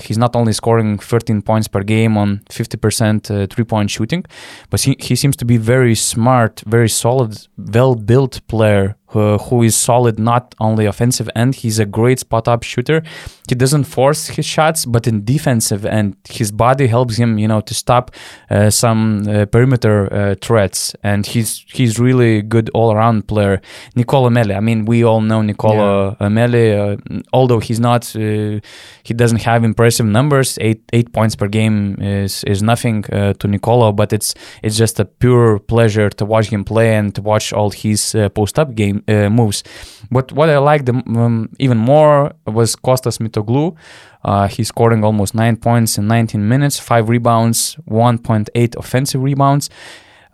he's 0.00 0.18
not 0.18 0.36
only 0.36 0.52
scoring 0.52 0.98
13 0.98 1.42
points 1.42 1.68
per 1.68 1.82
game 1.82 2.16
on 2.18 2.40
50% 2.50 3.50
three-point 3.50 3.90
shooting, 3.90 4.24
but 4.68 4.82
he, 4.82 4.96
he 5.00 5.16
seems 5.16 5.36
to 5.36 5.44
be 5.44 5.56
very 5.56 5.94
smart, 5.94 6.62
very 6.66 6.88
solid, 6.88 7.48
well-built 7.56 8.46
player 8.46 8.96
who, 9.10 9.38
who 9.38 9.62
is 9.62 9.76
solid 9.76 10.18
not 10.18 10.54
only 10.60 10.86
offensive 10.86 11.28
end 11.34 11.54
he's 11.56 11.78
a 11.78 11.86
great 11.86 12.18
spot 12.18 12.46
up 12.48 12.62
shooter. 12.62 13.02
He 13.48 13.54
doesn't 13.54 13.84
force 13.84 14.28
his 14.28 14.46
shots 14.46 14.84
but 14.84 15.06
in 15.06 15.24
defensive 15.24 15.84
end 15.84 16.16
his 16.28 16.52
body 16.52 16.86
helps 16.86 17.16
him 17.16 17.38
you 17.38 17.48
know 17.48 17.60
to 17.60 17.74
stop 17.74 18.12
uh, 18.50 18.70
some 18.70 19.28
uh, 19.28 19.46
perimeter 19.46 20.12
uh, 20.12 20.34
threats. 20.40 20.94
And 21.02 21.26
he's 21.26 21.64
he's 21.66 21.98
really 21.98 22.42
good 22.42 22.70
all 22.72 22.92
around 22.92 23.26
player. 23.26 23.60
Nicola 23.96 24.30
Melli 24.30 24.56
I 24.56 24.60
mean 24.60 24.84
we 24.84 25.04
all 25.04 25.20
know 25.20 25.42
Nicola 25.42 26.16
yeah. 26.20 26.28
Melli 26.28 26.66
uh, 26.78 27.22
although 27.32 27.58
he's 27.58 27.80
not 27.80 28.14
uh, 28.14 28.60
he 29.02 29.14
doesn't 29.14 29.42
have 29.42 29.64
impressive 29.64 30.06
numbers. 30.06 30.56
Eight 30.60 30.82
eight 30.92 31.12
points 31.12 31.34
per 31.34 31.48
game 31.48 31.96
is 32.00 32.44
is 32.44 32.62
nothing 32.62 33.04
uh, 33.12 33.32
to 33.34 33.48
Nicola 33.48 33.92
but 33.92 34.12
it's 34.12 34.34
it's 34.62 34.76
just 34.76 35.00
a 35.00 35.04
pure 35.04 35.58
pleasure 35.58 36.10
to 36.10 36.24
watch 36.24 36.48
him 36.48 36.62
play 36.64 36.94
and 36.94 37.12
to 37.16 37.22
watch 37.22 37.52
all 37.52 37.70
his 37.70 38.14
post 38.34 38.58
up 38.58 38.74
game 38.76 38.99
uh, 39.08 39.28
moves. 39.30 39.62
But 40.10 40.32
what 40.32 40.48
I 40.48 40.58
liked 40.58 40.88
um, 40.88 41.48
even 41.58 41.78
more 41.78 42.32
was 42.46 42.76
Kostas 42.76 43.18
Mitoglou. 43.18 43.76
Uh, 44.24 44.48
he's 44.48 44.68
scoring 44.68 45.04
almost 45.04 45.34
nine 45.34 45.56
points 45.56 45.98
in 45.98 46.06
19 46.06 46.46
minutes, 46.46 46.78
five 46.78 47.08
rebounds, 47.08 47.76
1.8 47.88 48.76
offensive 48.76 49.22
rebounds, 49.22 49.70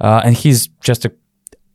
uh, 0.01 0.23
and 0.25 0.37
he's 0.37 0.69
just 0.81 1.05
a 1.05 1.13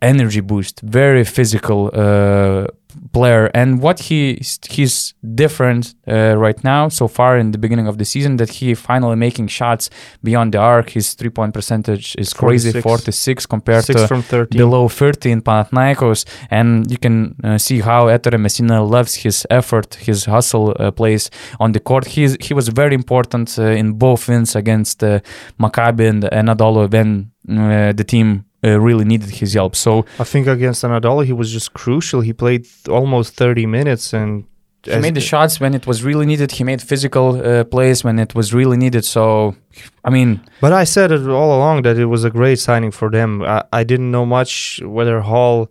energy 0.01 0.41
boost, 0.41 0.81
very 0.81 1.23
physical 1.23 1.91
uh, 1.93 2.65
player. 3.11 3.49
And 3.53 3.81
what 3.81 3.99
he 3.99 4.41
he's 4.69 5.13
different 5.35 5.95
uh, 6.07 6.35
right 6.37 6.63
now 6.63 6.89
so 6.89 7.07
far 7.07 7.37
in 7.37 7.51
the 7.51 7.57
beginning 7.57 7.87
of 7.87 7.97
the 7.97 8.05
season 8.05 8.37
that 8.37 8.49
he 8.49 8.73
finally 8.75 9.15
making 9.15 9.47
shots 9.47 9.89
beyond 10.23 10.53
the 10.53 10.59
arc. 10.59 10.91
His 10.91 11.13
three 11.13 11.29
point 11.29 11.53
percentage 11.53 12.15
is 12.17 12.33
crazy, 12.33 12.71
46. 12.71 12.83
46 12.83 13.45
compared 13.45 13.83
Six 13.85 14.01
to 14.01 14.07
from 14.07 14.21
13. 14.21 14.57
below 14.57 14.87
30 14.87 15.31
in 15.31 15.41
Panathinaikos, 15.41 16.25
and 16.49 16.89
you 16.89 16.97
can 16.97 17.35
uh, 17.43 17.57
see 17.57 17.81
how 17.81 18.07
Ettore 18.07 18.39
Messina 18.39 18.83
loves 18.83 19.15
his 19.15 19.45
effort, 19.49 19.95
his 19.95 20.25
hustle 20.25 20.75
uh, 20.79 20.91
plays 20.91 21.29
on 21.59 21.71
the 21.71 21.79
court. 21.79 22.05
He's, 22.07 22.37
he 22.41 22.53
was 22.53 22.69
very 22.69 22.95
important 22.95 23.57
uh, 23.57 23.63
in 23.63 23.93
both 23.93 24.27
wins 24.27 24.55
against 24.55 25.03
uh, 25.03 25.19
Maccabi 25.59 26.09
and 26.09 26.23
Anadolu 26.23 26.91
when 26.91 27.31
uh, 27.49 27.93
the 27.93 28.03
team 28.03 28.45
uh, 28.63 28.79
really 28.79 29.05
needed 29.05 29.29
his 29.29 29.53
help. 29.53 29.75
So 29.75 30.05
I 30.19 30.23
think 30.23 30.47
against 30.47 30.83
Anadolu, 30.83 31.25
he 31.25 31.33
was 31.33 31.51
just 31.51 31.73
crucial. 31.73 32.21
He 32.21 32.33
played 32.33 32.67
almost 32.89 33.35
30 33.35 33.65
minutes 33.65 34.13
and 34.13 34.45
he 34.83 34.97
made 34.97 35.13
the 35.13 35.21
shots 35.21 35.59
when 35.59 35.73
it 35.75 35.85
was 35.85 36.03
really 36.03 36.25
needed. 36.25 36.51
He 36.53 36.63
made 36.63 36.81
physical 36.81 37.39
uh, 37.39 37.63
plays 37.65 38.03
when 38.03 38.17
it 38.19 38.33
was 38.33 38.51
really 38.53 38.77
needed. 38.77 39.05
So, 39.05 39.55
I 40.03 40.09
mean, 40.09 40.41
But 40.59 40.73
I 40.73 40.85
said 40.85 41.11
it 41.11 41.27
all 41.27 41.55
along 41.55 41.83
that 41.83 41.97
it 41.99 42.07
was 42.07 42.23
a 42.23 42.29
great 42.31 42.59
signing 42.59 42.91
for 42.91 43.09
them. 43.11 43.41
I, 43.43 43.63
I 43.71 43.83
didn't 43.83 44.09
know 44.09 44.25
much 44.25 44.81
whether 44.83 45.21
Hall 45.21 45.69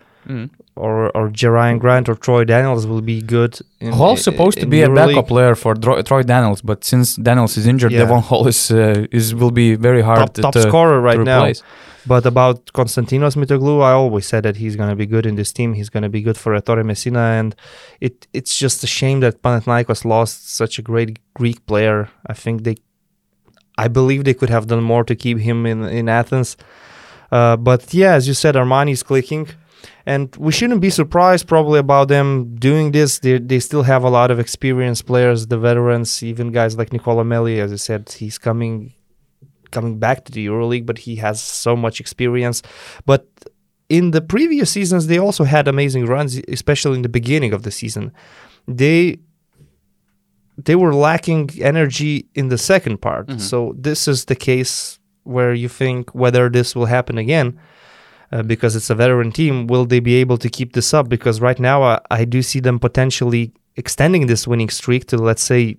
or 0.86 0.94
or 1.16 1.24
Jerian 1.40 1.78
Grant 1.82 2.06
or 2.10 2.16
Troy 2.26 2.42
Daniels 2.54 2.84
will 2.90 3.02
be 3.14 3.18
good. 3.36 3.52
In, 3.80 3.92
Hall's 4.00 4.22
supposed 4.30 4.56
to 4.58 4.64
in 4.64 4.70
be 4.76 4.80
a 4.82 4.90
backup 5.00 5.26
player 5.32 5.54
for 5.62 5.72
Dro- 5.74 6.00
Troy 6.02 6.22
Daniels, 6.34 6.60
but 6.70 6.78
since 6.92 7.06
Daniels 7.28 7.56
is 7.60 7.66
injured, 7.72 7.92
Yeah. 7.92 8.00
Devon 8.04 8.22
Hall 8.28 8.44
is 8.52 8.60
uh, 8.70 9.18
is 9.18 9.26
will 9.40 9.54
be 9.62 9.68
very 9.88 10.02
hard 10.08 10.18
top, 10.18 10.32
to, 10.34 10.42
top 10.46 10.52
to- 10.54 10.62
scorer 10.68 10.96
to 11.00 11.08
right 11.08 11.20
now. 11.34 11.44
But 12.06 12.24
about 12.24 12.58
Konstantinos 12.78 13.34
Mitoglou, 13.40 13.76
I 13.90 13.92
always 14.02 14.26
said 14.32 14.42
that 14.46 14.56
he's 14.56 14.74
going 14.74 14.88
to 14.88 14.96
be 14.96 15.06
good 15.14 15.26
in 15.30 15.34
this 15.40 15.52
team. 15.52 15.74
He's 15.74 15.90
going 15.94 16.02
to 16.08 16.08
be 16.18 16.22
good 16.22 16.38
for 16.42 16.50
Ettore 16.58 16.82
Messina, 16.90 17.24
and 17.40 17.54
it 18.06 18.14
it's 18.38 18.54
just 18.64 18.82
a 18.82 18.86
shame 18.98 19.18
that 19.20 19.34
Panathinaikos 19.44 20.04
lost 20.14 20.36
such 20.60 20.78
a 20.80 20.82
great 20.90 21.10
Greek 21.40 21.58
player. 21.70 22.08
I 22.32 22.34
think 22.42 22.54
they, 22.66 22.76
I 23.84 23.88
believe 23.88 24.24
they 24.24 24.34
could 24.40 24.50
have 24.56 24.66
done 24.66 24.82
more 24.82 25.04
to 25.04 25.14
keep 25.14 25.38
him 25.48 25.66
in 25.66 25.84
in 25.84 26.08
Athens. 26.08 26.56
Uh, 27.30 27.56
but 27.56 27.80
yeah, 27.94 28.14
as 28.18 28.26
you 28.26 28.34
said, 28.34 28.54
Armani 28.56 28.92
is 28.92 29.02
clicking, 29.10 29.44
and 30.06 30.34
we 30.36 30.52
shouldn't 30.52 30.80
be 30.80 30.90
surprised 30.90 31.46
probably 31.46 31.78
about 31.78 32.08
them 32.08 32.54
doing 32.56 32.92
this. 32.92 33.18
They 33.18 33.38
they 33.38 33.60
still 33.60 33.82
have 33.82 34.04
a 34.04 34.10
lot 34.10 34.30
of 34.30 34.38
experienced 34.38 35.06
players, 35.06 35.46
the 35.46 35.58
veterans, 35.58 36.22
even 36.22 36.52
guys 36.52 36.76
like 36.76 36.92
Nicola 36.92 37.24
Melli. 37.24 37.58
As 37.58 37.72
I 37.72 37.76
said, 37.76 38.08
he's 38.10 38.38
coming 38.38 38.94
coming 39.70 39.98
back 39.98 40.24
to 40.24 40.32
the 40.32 40.46
EuroLeague, 40.46 40.86
but 40.86 40.98
he 40.98 41.16
has 41.16 41.40
so 41.40 41.76
much 41.76 42.00
experience. 42.00 42.62
But 43.06 43.28
in 43.88 44.12
the 44.12 44.20
previous 44.20 44.70
seasons, 44.70 45.06
they 45.06 45.18
also 45.18 45.44
had 45.44 45.68
amazing 45.68 46.06
runs, 46.06 46.40
especially 46.48 46.96
in 46.96 47.02
the 47.02 47.08
beginning 47.08 47.52
of 47.52 47.62
the 47.62 47.70
season. 47.70 48.12
They 48.66 49.18
they 50.56 50.76
were 50.76 50.94
lacking 50.94 51.50
energy 51.60 52.28
in 52.34 52.48
the 52.48 52.58
second 52.58 52.98
part. 52.98 53.26
Mm-hmm. 53.28 53.38
So 53.38 53.74
this 53.78 54.06
is 54.06 54.26
the 54.26 54.36
case 54.36 54.98
where 55.24 55.54
you 55.54 55.68
think 55.68 56.14
whether 56.14 56.48
this 56.48 56.74
will 56.74 56.86
happen 56.86 57.18
again. 57.18 57.58
Uh, 58.32 58.42
because 58.44 58.76
it's 58.76 58.90
a 58.90 58.94
veteran 58.94 59.32
team, 59.32 59.66
will 59.66 59.84
they 59.84 59.98
be 59.98 60.14
able 60.14 60.38
to 60.38 60.48
keep 60.48 60.72
this 60.72 60.94
up? 60.94 61.08
Because 61.08 61.40
right 61.40 61.58
now, 61.58 61.82
I, 61.82 62.00
I 62.10 62.24
do 62.24 62.42
see 62.42 62.60
them 62.60 62.78
potentially 62.78 63.52
extending 63.74 64.28
this 64.28 64.46
winning 64.46 64.68
streak 64.68 65.06
to, 65.06 65.16
let's 65.16 65.42
say, 65.42 65.78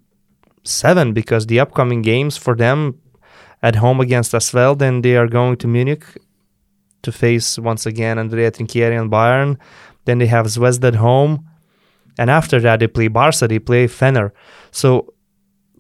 seven. 0.63 1.13
Because 1.13 1.47
the 1.47 1.61
upcoming 1.61 2.01
games 2.01 2.35
for 2.35 2.55
them 2.55 2.99
at 3.63 3.75
home 3.75 4.01
against 4.01 4.33
Asvel, 4.33 4.77
then 4.77 5.01
they 5.01 5.15
are 5.15 5.27
going 5.27 5.55
to 5.57 5.67
Munich 5.67 6.03
to 7.03 7.11
face 7.11 7.57
once 7.57 7.85
again 7.85 8.19
Andrea 8.19 8.51
Trinchieri 8.51 8.99
and 8.99 9.11
Bayern. 9.11 9.57
Then 10.05 10.17
they 10.17 10.27
have 10.27 10.47
Zvezda 10.47 10.89
at 10.89 10.95
home, 10.95 11.47
and 12.17 12.29
after 12.29 12.59
that 12.59 12.79
they 12.79 12.87
play 12.87 13.07
Barca, 13.07 13.47
they 13.47 13.59
play 13.59 13.87
Fener. 13.87 14.31
So 14.71 15.13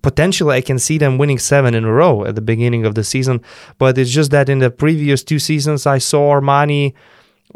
potentially 0.01 0.55
I 0.55 0.61
can 0.61 0.79
see 0.79 0.97
them 0.97 1.17
winning 1.17 1.39
seven 1.39 1.73
in 1.73 1.85
a 1.85 1.93
row 1.93 2.25
at 2.25 2.35
the 2.35 2.41
beginning 2.41 2.85
of 2.85 2.95
the 2.95 3.03
season. 3.03 3.41
But 3.77 3.97
it's 3.97 4.11
just 4.11 4.31
that 4.31 4.49
in 4.49 4.59
the 4.59 4.71
previous 4.71 5.23
two 5.23 5.39
seasons 5.39 5.85
I 5.85 5.99
saw 5.99 6.33
Armani 6.33 6.93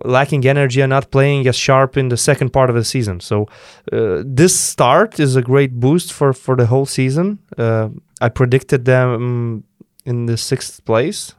lacking 0.04 0.46
energy 0.46 0.82
and 0.82 0.90
not 0.90 1.10
playing 1.12 1.48
as 1.48 1.56
sharp 1.56 1.96
in 1.96 2.10
the 2.10 2.18
second 2.18 2.52
part 2.52 2.70
of 2.70 2.76
the 2.76 2.84
season. 2.84 3.20
So 3.20 3.48
uh, 3.94 4.24
this 4.26 4.60
start 4.60 5.20
is 5.20 5.36
a 5.36 5.42
great 5.42 5.80
boost 5.80 6.12
for 6.12 6.34
for 6.34 6.56
the 6.56 6.66
whole 6.66 6.86
season. 6.86 7.40
Uh, 7.58 7.90
I 8.22 8.30
predicted 8.30 8.86
them 8.86 9.64
in 10.06 10.26
the 10.26 10.38
sixth 10.38 10.84
place. 10.86 11.36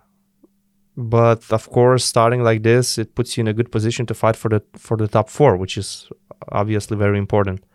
But 0.96 1.52
of 1.52 1.68
course, 1.68 2.06
starting 2.06 2.42
like 2.42 2.62
this, 2.62 2.96
it 2.96 3.14
puts 3.14 3.36
you 3.36 3.42
in 3.42 3.48
a 3.48 3.52
good 3.52 3.70
position 3.70 4.06
to 4.06 4.14
fight 4.14 4.34
for 4.34 4.48
the 4.48 4.62
for 4.78 4.96
the 4.96 5.08
top 5.08 5.28
four, 5.28 5.56
which 5.56 5.76
is 5.76 6.08
obviously 6.50 6.96
very 6.96 7.18
important. 7.18 7.65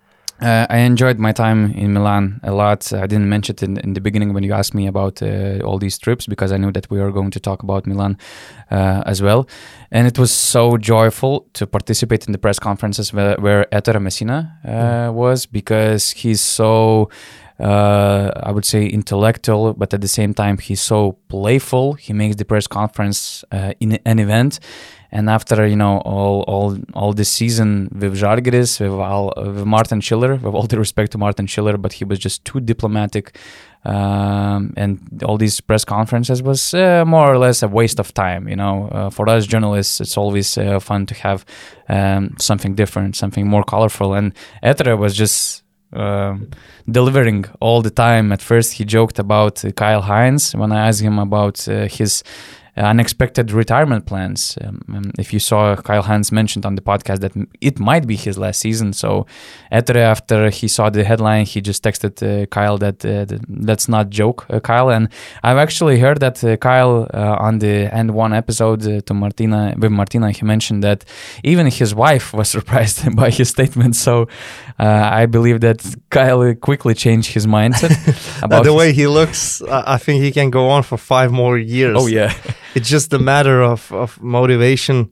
Uh, 0.41 0.65
I 0.71 0.79
enjoyed 0.79 1.19
my 1.19 1.31
time 1.31 1.71
in 1.73 1.93
Milan 1.93 2.39
a 2.43 2.51
lot. 2.51 2.91
I 2.91 3.05
didn't 3.05 3.29
mention 3.29 3.53
it 3.53 3.61
in, 3.61 3.77
in 3.77 3.93
the 3.93 4.01
beginning 4.01 4.33
when 4.33 4.41
you 4.41 4.53
asked 4.53 4.73
me 4.73 4.87
about 4.87 5.21
uh, 5.21 5.59
all 5.63 5.77
these 5.77 5.99
trips 5.99 6.25
because 6.25 6.51
I 6.51 6.57
knew 6.57 6.71
that 6.71 6.89
we 6.89 6.99
were 6.99 7.11
going 7.11 7.29
to 7.31 7.39
talk 7.39 7.61
about 7.61 7.85
Milan 7.85 8.17
uh, 8.71 9.03
as 9.05 9.21
well. 9.21 9.47
And 9.91 10.07
it 10.07 10.17
was 10.17 10.31
so 10.31 10.77
joyful 10.77 11.47
to 11.53 11.67
participate 11.67 12.25
in 12.25 12.31
the 12.31 12.39
press 12.39 12.57
conferences 12.57 13.13
where, 13.13 13.35
where 13.35 13.67
Ettore 13.71 14.01
Messina 14.01 14.57
uh, 14.65 15.13
was 15.13 15.45
because 15.45 16.09
he's 16.09 16.41
so, 16.41 17.11
uh, 17.61 18.31
I 18.43 18.51
would 18.51 18.65
say, 18.65 18.87
intellectual, 18.87 19.73
but 19.73 19.93
at 19.93 20.01
the 20.01 20.07
same 20.07 20.33
time, 20.33 20.57
he's 20.57 20.81
so 20.81 21.17
playful. 21.27 21.93
He 21.93 22.13
makes 22.13 22.35
the 22.35 22.45
press 22.45 22.67
conference 22.67 23.43
uh, 23.51 23.73
in 23.79 23.99
an 24.05 24.19
event 24.19 24.59
and 25.11 25.29
after 25.29 25.67
you 25.67 25.75
know 25.75 25.99
all 25.99 26.43
all 26.47 26.77
all 26.93 27.13
this 27.13 27.29
season 27.29 27.89
with 27.91 28.17
Žalgiris, 28.17 28.79
with, 28.79 28.91
all, 28.91 29.33
with 29.35 29.65
Martin 29.65 30.01
Schiller, 30.01 30.35
with 30.35 30.53
all 30.53 30.67
the 30.67 30.79
respect 30.79 31.11
to 31.11 31.17
Martin 31.17 31.47
Schiller, 31.47 31.77
but 31.77 31.93
he 31.93 32.05
was 32.05 32.17
just 32.17 32.45
too 32.45 32.61
diplomatic, 32.61 33.37
um, 33.83 34.73
and 34.77 35.21
all 35.23 35.37
these 35.37 35.59
press 35.59 35.83
conferences 35.83 36.41
was 36.41 36.73
uh, 36.73 37.03
more 37.05 37.31
or 37.31 37.37
less 37.37 37.61
a 37.61 37.67
waste 37.67 37.99
of 37.99 38.13
time. 38.13 38.47
You 38.47 38.55
know, 38.55 38.87
uh, 38.91 39.09
for 39.09 39.27
us 39.27 39.45
journalists, 39.45 39.99
it's 39.99 40.17
always 40.17 40.57
uh, 40.57 40.79
fun 40.79 41.05
to 41.07 41.15
have 41.15 41.45
um, 41.89 42.35
something 42.39 42.75
different, 42.75 43.15
something 43.15 43.47
more 43.47 43.63
colorful, 43.63 44.13
and 44.13 44.33
Ettore 44.63 44.97
was 44.97 45.15
just. 45.15 45.60
Um, 45.93 46.49
delivering 46.89 47.45
all 47.59 47.81
the 47.81 47.89
time. 47.89 48.31
At 48.31 48.41
first, 48.41 48.73
he 48.73 48.85
joked 48.85 49.19
about 49.19 49.65
uh, 49.65 49.71
Kyle 49.71 50.01
Hines 50.01 50.55
when 50.55 50.71
I 50.71 50.87
asked 50.87 51.01
him 51.01 51.19
about 51.19 51.67
uh, 51.67 51.87
his 51.87 52.23
unexpected 52.77 53.51
retirement 53.51 54.05
plans. 54.05 54.57
Um, 54.63 54.81
um, 54.93 55.11
if 55.19 55.33
you 55.33 55.39
saw 55.39 55.75
Kyle 55.75 56.01
Hines 56.03 56.31
mentioned 56.31 56.65
on 56.65 56.75
the 56.75 56.81
podcast 56.81 57.19
that 57.19 57.33
it 57.59 57.79
might 57.79 58.07
be 58.07 58.15
his 58.15 58.37
last 58.37 58.59
season, 58.59 58.93
so 58.93 59.25
Ettore, 59.71 59.97
after 59.97 60.49
he 60.49 60.67
saw 60.67 60.89
the 60.89 61.03
headline, 61.03 61.45
he 61.45 61.61
just 61.61 61.83
texted 61.83 62.21
uh, 62.21 62.45
Kyle 62.47 62.77
that 62.77 63.03
uh, 63.05 63.25
th- 63.25 63.41
that's 63.47 63.87
not 63.89 64.09
joke, 64.09 64.45
uh, 64.49 64.59
Kyle. 64.59 64.89
And 64.89 65.09
I've 65.43 65.57
actually 65.57 65.99
heard 65.99 66.19
that 66.21 66.43
uh, 66.43 66.57
Kyle 66.57 67.07
uh, 67.13 67.35
on 67.39 67.59
the 67.59 67.93
end 67.93 68.11
one 68.11 68.33
episode 68.33 68.85
uh, 68.87 69.01
to 69.01 69.13
Martina 69.13 69.73
with 69.77 69.91
Martina, 69.91 70.31
he 70.31 70.45
mentioned 70.45 70.83
that 70.83 71.03
even 71.43 71.67
his 71.67 71.93
wife 71.93 72.33
was 72.33 72.49
surprised 72.57 73.15
by 73.15 73.29
his 73.29 73.49
statement. 73.49 73.95
So 73.95 74.27
uh, 74.79 75.09
I 75.11 75.25
believe 75.25 75.59
that 75.61 75.83
Kyle 76.09 76.53
quickly 76.55 76.93
changed 76.93 77.33
his 77.33 77.45
mindset 77.47 77.91
Uh, 78.41 78.45
about 78.45 78.63
the 78.63 78.71
his- 78.71 78.77
way 78.79 78.93
he 78.93 79.07
looks, 79.07 79.61
I 79.63 79.95
I 79.95 79.97
think 79.97 80.23
he 80.23 80.31
can 80.31 80.49
go 80.51 80.69
on 80.69 80.83
for 80.83 80.97
five 80.97 81.31
more 81.31 81.57
years. 81.57 81.95
Oh 81.99 82.07
yeah. 82.07 82.33
It's 82.75 82.89
just 82.89 83.13
a 83.13 83.19
matter 83.19 83.61
of, 83.61 83.91
of 83.91 84.21
motivation 84.21 85.11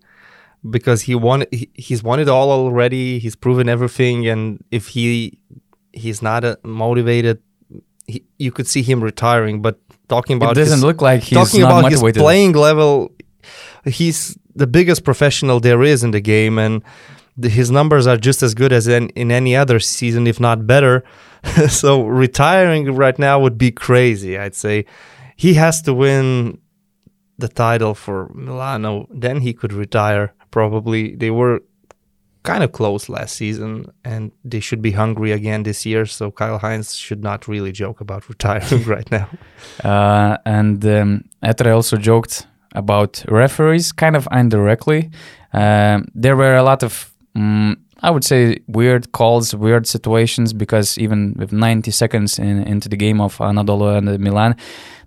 because 0.70 1.02
he 1.04 1.16
won 1.16 1.46
he, 1.52 1.70
he's 1.74 2.04
won 2.04 2.20
it 2.20 2.28
all 2.28 2.52
already. 2.52 3.20
He's 3.20 3.36
proven 3.36 3.70
everything. 3.70 4.28
And 4.28 4.64
if 4.72 4.88
he 4.90 5.40
he's 5.94 6.22
not 6.22 6.44
uh, 6.44 6.56
motivated 6.64 7.42
he, 8.08 8.24
you 8.38 8.52
could 8.52 8.68
see 8.68 8.82
him 8.82 9.04
retiring. 9.04 9.62
But 9.62 9.80
talking 10.08 10.38
about 10.38 10.52
It 10.52 10.62
doesn't 10.62 10.78
his, 10.78 10.84
look 10.84 11.02
like 11.02 11.24
he's 11.24 11.38
talking 11.38 11.64
about 11.64 11.92
his 11.92 12.02
motivated. 12.02 12.22
playing 12.22 12.52
level 12.54 13.12
he's 13.86 14.38
the 14.56 14.68
biggest 14.68 15.04
professional 15.04 15.60
there 15.60 15.84
is 15.84 16.04
in 16.04 16.12
the 16.12 16.22
game. 16.22 16.58
And 16.58 16.84
the, 17.38 17.50
his 17.50 17.72
numbers 17.72 18.08
are 18.08 18.18
just 18.18 18.44
as 18.44 18.54
good 18.54 18.74
as 18.74 18.88
in, 18.88 19.10
in 19.10 19.32
any 19.32 19.56
other 19.56 19.80
season 19.80 20.28
if 20.28 20.40
not 20.40 20.66
better. 20.68 21.04
So 21.70 22.04
retiring 22.04 22.94
right 22.96 23.18
now 23.18 23.40
would 23.40 23.58
be 23.58 23.72
crazy 23.72 24.38
i'd 24.38 24.56
say. 24.56 24.86
He 25.38 25.54
has 25.54 25.82
to 25.84 25.94
win 25.94 26.60
the 27.40 27.48
title 27.48 27.94
for 27.96 28.30
Milano, 28.34 29.08
then 29.10 29.42
he 29.42 29.54
could 29.54 29.74
retire. 29.74 30.34
Probably 30.52 31.16
they 31.16 31.32
were 31.32 31.62
kind 32.44 32.64
of 32.64 32.72
close 32.72 33.10
last 33.10 33.36
season, 33.36 33.86
and 34.04 34.32
they 34.44 34.60
should 34.60 34.82
be 34.82 34.92
hungry 34.92 35.32
again 35.32 35.64
this 35.64 35.86
year. 35.86 36.06
So 36.06 36.32
Kyle 36.32 36.58
Hines 36.58 36.96
should 36.96 37.24
not 37.24 37.48
really 37.48 37.72
joke 37.72 38.02
about 38.02 38.30
retiring 38.34 38.84
right 38.86 39.10
now. 39.12 39.30
Uh, 39.84 40.38
and 40.46 40.86
um, 40.86 41.24
Ettore 41.44 41.74
also 41.74 41.98
joked 41.98 42.48
about 42.76 43.24
referees, 43.28 43.92
kind 43.92 44.16
of 44.16 44.28
indirectly. 44.32 45.10
Um, 45.54 46.08
there 46.14 46.36
were 46.36 46.56
a 46.56 46.64
lot 46.64 46.84
of, 46.84 47.14
mm 47.36 47.76
I 48.02 48.12
would 48.12 48.24
say, 48.24 48.60
weird 48.68 49.12
calls, 49.12 49.54
weird 49.54 49.86
situations, 49.86 50.54
because 50.54 50.98
even 50.98 51.36
with 51.38 51.52
90 51.52 51.92
seconds 51.92 52.40
in, 52.40 52.64
into 52.64 52.88
the 52.88 52.96
game 52.96 53.20
of 53.20 53.38
Anadolu 53.40 53.98
and 53.98 54.20
Milan, 54.20 54.56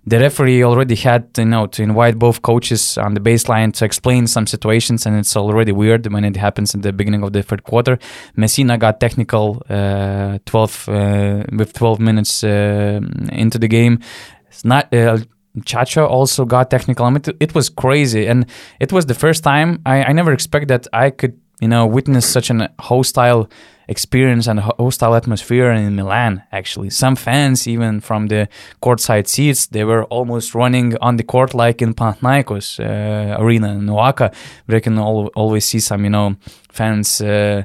the 0.05 0.19
referee 0.19 0.63
already 0.63 0.95
had 0.95 1.29
you 1.37 1.45
know 1.45 1.67
to 1.67 1.81
invite 1.81 2.19
both 2.19 2.41
coaches 2.41 2.97
on 2.97 3.13
the 3.13 3.21
baseline 3.21 3.71
to 3.73 3.85
explain 3.85 4.27
some 4.27 4.45
situations, 4.45 5.05
and 5.05 5.17
it's 5.17 5.35
already 5.37 5.71
weird 5.71 6.11
when 6.11 6.25
it 6.25 6.35
happens 6.35 6.73
in 6.73 6.81
the 6.81 6.91
beginning 6.91 7.23
of 7.23 7.31
the 7.33 7.43
third 7.43 7.63
quarter. 7.63 7.97
Messina 8.35 8.77
got 8.77 8.99
technical 8.99 9.61
uh, 9.69 10.39
12 10.45 10.89
uh, 10.89 11.43
with 11.57 11.73
12 11.73 11.99
minutes 11.99 12.43
uh, 12.43 12.99
into 13.31 13.57
the 13.57 13.67
game. 13.67 13.99
It's 14.47 14.65
not. 14.65 14.93
Uh, 14.93 15.19
Chacha 15.65 16.03
also 16.05 16.45
got 16.45 16.71
technical. 16.71 17.05
I 17.05 17.11
mean, 17.11 17.21
it, 17.27 17.37
it 17.39 17.55
was 17.55 17.69
crazy, 17.69 18.25
and 18.25 18.45
it 18.79 18.91
was 18.91 19.05
the 19.05 19.13
first 19.13 19.43
time 19.43 19.81
I, 19.85 20.03
I 20.03 20.11
never 20.11 20.33
expect 20.33 20.67
that 20.69 20.87
I 20.91 21.11
could, 21.11 21.39
you 21.61 21.67
know, 21.67 21.85
witness 21.85 22.25
such 22.25 22.49
an 22.49 22.67
hostile 22.79 23.49
experience 23.87 24.47
and 24.47 24.59
hostile 24.59 25.15
atmosphere 25.15 25.71
in 25.71 25.95
Milan. 25.95 26.43
Actually, 26.51 26.89
some 26.89 27.15
fans, 27.15 27.67
even 27.67 27.99
from 27.99 28.27
the 28.27 28.47
courtside 28.81 29.27
seats, 29.27 29.67
they 29.67 29.83
were 29.83 30.05
almost 30.05 30.55
running 30.55 30.97
on 31.01 31.17
the 31.17 31.23
court 31.23 31.53
like 31.53 31.81
in 31.81 31.93
Panathinaikos 31.93 32.79
uh, 32.79 33.41
arena 33.41 33.73
in 33.73 33.87
Oaka. 33.87 34.33
We 34.67 34.79
can 34.81 34.97
al- 34.97 35.31
always 35.35 35.65
see 35.65 35.79
some, 35.79 36.03
you 36.03 36.09
know, 36.09 36.35
fans. 36.71 37.21
Uh, 37.21 37.63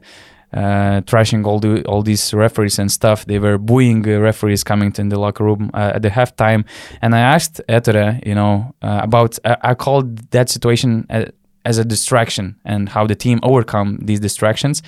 uh, 0.50 1.02
trashing 1.02 1.44
all 1.44 1.60
the 1.60 1.84
all 1.84 2.02
these 2.02 2.32
referees 2.32 2.78
and 2.78 2.90
stuff. 2.90 3.26
They 3.26 3.38
were 3.38 3.58
booing 3.58 4.08
uh, 4.08 4.18
referees 4.18 4.64
coming 4.64 4.92
to 4.92 5.04
the 5.04 5.18
locker 5.18 5.44
room 5.44 5.70
uh, 5.74 5.92
at 5.94 6.00
the 6.00 6.08
halftime. 6.08 6.64
And 7.02 7.14
I 7.14 7.20
asked 7.20 7.60
Ettore, 7.68 8.18
you 8.24 8.34
know, 8.34 8.74
uh, 8.80 9.00
about 9.02 9.38
I, 9.44 9.56
I 9.62 9.74
called 9.74 10.30
that 10.30 10.48
situation 10.48 11.06
uh, 11.10 11.26
as 11.68 11.78
a 11.78 11.84
distraction 11.84 12.56
and 12.64 12.88
how 12.88 13.06
the 13.06 13.14
team 13.14 13.38
overcome 13.42 13.98
these 14.08 14.20
distractions. 14.20 14.82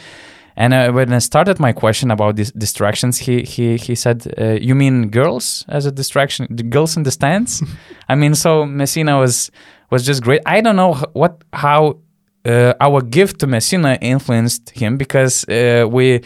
And 0.56 0.74
uh, 0.74 0.92
when 0.92 1.12
I 1.12 1.18
started 1.20 1.60
my 1.60 1.72
question 1.72 2.10
about 2.10 2.36
these 2.36 2.52
distractions, 2.52 3.18
he 3.18 3.42
he 3.42 3.76
he 3.76 3.94
said, 3.94 4.18
uh, 4.38 4.58
"You 4.68 4.74
mean 4.74 5.10
girls 5.10 5.64
as 5.68 5.86
a 5.86 5.92
distraction? 5.92 6.46
The 6.50 6.64
girls 6.64 6.96
in 6.96 7.04
the 7.04 7.10
stands?" 7.10 7.62
I 8.08 8.14
mean, 8.14 8.34
so 8.34 8.66
Messina 8.66 9.18
was 9.18 9.50
was 9.90 10.04
just 10.06 10.22
great. 10.22 10.40
I 10.46 10.60
don't 10.60 10.76
know 10.76 10.94
what 11.12 11.32
how 11.52 11.98
uh, 12.44 12.72
our 12.80 13.00
gift 13.02 13.38
to 13.40 13.46
Messina 13.46 13.98
influenced 14.00 14.70
him 14.70 14.96
because 14.96 15.44
uh, 15.48 15.86
we 15.88 16.20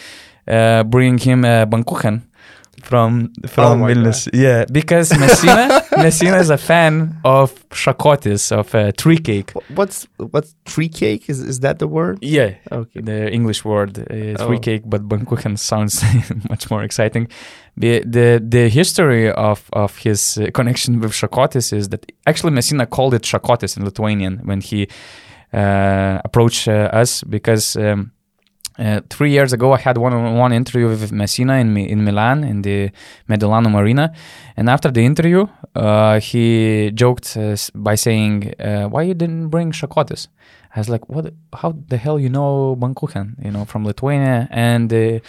uh, 0.48 0.82
bring 0.84 1.18
him 1.18 1.44
uh, 1.44 1.66
Baumkuchen 1.66 2.22
from 2.85 3.33
from 3.47 3.81
my 3.81 3.88
Vilnius. 3.92 4.29
Yeah, 4.33 4.64
because 4.73 5.11
Messina 5.23 5.83
Messina 5.97 6.38
is 6.38 6.51
a 6.51 6.57
fan 6.59 7.16
of 7.25 7.49
shakotis 7.70 8.53
of 8.53 8.75
uh, 8.75 8.92
tree 8.92 9.18
cake. 9.18 9.53
What's 9.77 10.07
what's 10.33 10.55
tree 10.64 10.88
cake? 10.88 11.23
Is 11.33 11.40
is 11.40 11.61
that 11.61 11.79
the 11.79 11.87
word? 11.88 12.18
Yeah, 12.23 12.51
Okay. 12.70 13.01
the 13.01 13.31
English 13.33 13.64
word 13.64 13.99
uh, 13.99 14.05
tree 14.47 14.57
Oh. 14.57 14.61
cake, 14.68 14.83
but 14.87 15.01
Baumkuchen 15.09 15.57
sounds 15.59 16.03
much 16.51 16.70
more 16.70 16.85
exciting. 16.85 17.29
The, 17.77 18.03
the 18.16 18.40
the 18.57 18.68
history 18.68 19.31
of 19.33 19.59
of 19.73 19.99
his 20.05 20.37
uh, 20.38 20.51
connection 20.53 21.01
with 21.01 21.12
shakotis 21.12 21.73
is 21.73 21.88
that 21.88 22.03
actually 22.27 22.53
Messina 22.53 22.87
called 22.87 23.14
it 23.14 23.23
shakotis 23.23 23.77
in 23.77 23.85
Lithuanian 23.85 24.40
when 24.44 24.61
he 24.61 24.87
uh, 25.53 26.20
approached 26.25 26.68
uh, 26.68 27.01
us 27.03 27.23
because. 27.25 27.77
Um, 27.77 28.11
uh, 28.78 29.00
three 29.08 29.30
years 29.30 29.52
ago, 29.52 29.72
I 29.72 29.78
had 29.78 29.98
one-on-one 29.98 30.52
interview 30.52 30.88
with 30.88 31.12
Messina 31.12 31.54
in 31.54 31.76
in 31.76 32.04
Milan 32.04 32.42
in 32.42 32.62
the 32.62 32.90
Mediolanum 33.28 33.70
Marina, 33.70 34.12
and 34.56 34.68
after 34.68 34.90
the 34.90 35.04
interview, 35.04 35.46
uh, 35.76 36.18
he 36.18 36.90
joked 36.92 37.37
uh, 37.37 37.56
by 37.74 37.94
saying, 37.94 38.52
uh, 38.58 38.88
"Why 38.88 39.02
you 39.02 39.14
didn't 39.14 39.48
bring 39.48 39.72
shakotis?" 39.72 40.26
I 40.74 40.80
was 40.80 40.88
like, 40.88 41.08
"What? 41.08 41.32
How 41.52 41.74
the 41.88 41.96
hell 41.96 42.18
you 42.18 42.28
know 42.28 42.76
Baumkuchen? 42.76 43.44
You 43.44 43.52
know 43.52 43.64
from 43.64 43.84
Lithuania?" 43.84 44.48
And 44.50 44.92
uh, 44.92 45.20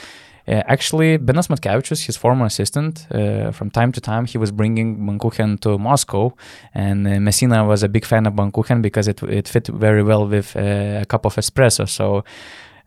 uh, 0.47 0.63
actually, 0.67 1.19
Benas 1.19 1.47
Matkevičius, 1.47 2.05
his 2.07 2.17
former 2.17 2.45
assistant, 2.45 3.05
from 3.53 3.69
time 3.69 3.91
to 3.91 4.01
time 4.01 4.25
he 4.25 4.39
was 4.39 4.51
bringing 4.51 4.97
Baumkuchen 5.05 5.59
to 5.59 5.77
Moscow, 5.77 6.33
and 6.73 7.03
Messina 7.23 7.63
was 7.63 7.83
a 7.83 7.89
big 7.89 8.05
fan 8.05 8.25
of 8.25 8.33
Baumkuchen 8.33 8.81
because 8.81 9.07
it 9.07 9.21
it 9.23 9.47
fit 9.47 9.67
very 9.67 10.01
well 10.01 10.27
with 10.27 10.55
a 10.55 11.05
cup 11.07 11.25
of 11.25 11.35
espresso. 11.35 11.87
So 11.87 12.23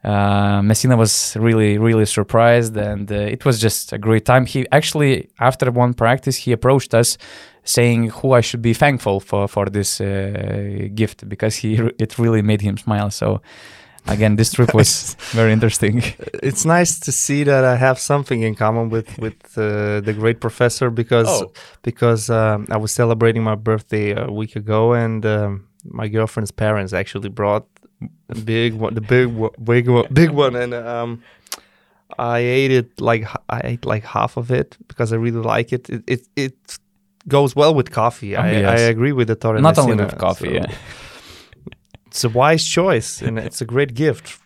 uh, 0.04 0.62
Messina 0.62 0.96
was 0.96 1.36
really, 1.38 1.78
really 1.78 2.06
surprised, 2.06 2.76
and 2.76 3.10
uh, 3.10 3.14
it 3.14 3.44
was 3.44 3.60
just 3.60 3.92
a 3.92 3.98
great 3.98 4.24
time. 4.24 4.46
He 4.46 4.66
actually, 4.70 5.28
after 5.40 5.70
one 5.70 5.94
practice, 5.94 6.36
he 6.36 6.52
approached 6.52 6.94
us, 6.94 7.18
saying 7.64 8.10
who 8.10 8.32
I 8.32 8.40
should 8.40 8.62
be 8.62 8.74
thankful 8.74 9.20
for 9.20 9.48
for 9.48 9.66
this 9.66 10.00
uh, 10.00 10.88
gift 10.94 11.28
because 11.28 11.56
he 11.56 11.74
it 11.98 12.18
really 12.18 12.42
made 12.42 12.60
him 12.62 12.76
smile. 12.78 13.10
So. 13.10 13.40
Again, 14.06 14.36
this 14.36 14.52
trip 14.52 14.72
was 14.72 15.16
very 15.34 15.52
interesting. 15.52 16.02
It's 16.42 16.64
nice 16.64 16.98
to 17.00 17.12
see 17.12 17.44
that 17.44 17.62
I 17.64 17.76
have 17.76 17.98
something 17.98 18.40
in 18.42 18.54
common 18.54 18.88
with 18.88 19.18
with 19.18 19.34
uh, 19.58 20.00
the 20.00 20.14
great 20.14 20.40
professor 20.40 20.88
because 20.90 21.28
Oh. 21.28 21.52
because 21.82 22.30
um, 22.30 22.66
I 22.70 22.78
was 22.78 22.90
celebrating 22.92 23.42
my 23.42 23.54
birthday 23.56 24.14
a 24.16 24.30
week 24.30 24.56
ago 24.56 24.94
and 24.94 25.26
um, 25.26 25.66
my 25.84 26.08
girlfriend's 26.08 26.52
parents 26.52 26.92
actually 26.94 27.28
brought 27.28 27.66
big 28.44 28.74
one, 28.74 28.94
the 28.94 29.00
big 29.00 29.28
one, 29.28 29.50
big 29.62 29.88
one, 29.88 30.06
big 30.12 30.30
one, 30.30 30.56
and 30.56 30.74
um, 30.74 31.22
I 32.18 32.38
ate 32.38 32.70
it 32.70 33.00
like 33.00 33.26
I 33.48 33.60
ate 33.64 33.84
like 33.84 34.04
half 34.04 34.36
of 34.36 34.50
it 34.50 34.76
because 34.88 35.12
I 35.12 35.16
really 35.16 35.40
like 35.40 35.72
it. 35.72 35.88
It 35.90 36.02
it, 36.06 36.28
it 36.36 36.78
goes 37.26 37.54
well 37.54 37.74
with 37.74 37.90
coffee. 37.90 38.36
Oh, 38.36 38.40
I, 38.40 38.50
yes. 38.52 38.80
I 38.80 38.82
agree 38.84 39.12
with 39.12 39.30
Ettore 39.30 39.60
Not 39.60 39.78
only 39.78 39.96
with 39.96 40.18
coffee, 40.18 40.48
so 40.48 40.54
yeah. 40.54 40.66
It's 42.06 42.24
a 42.24 42.28
wise 42.30 42.66
choice 42.66 43.22
and 43.22 43.38
it's 43.46 43.60
a 43.60 43.66
great 43.66 43.94
gift. 43.94 44.38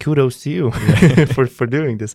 Kudos 0.00 0.42
to 0.42 0.50
you 0.50 0.70
for 1.34 1.46
for 1.46 1.66
doing 1.66 1.98
this. 1.98 2.14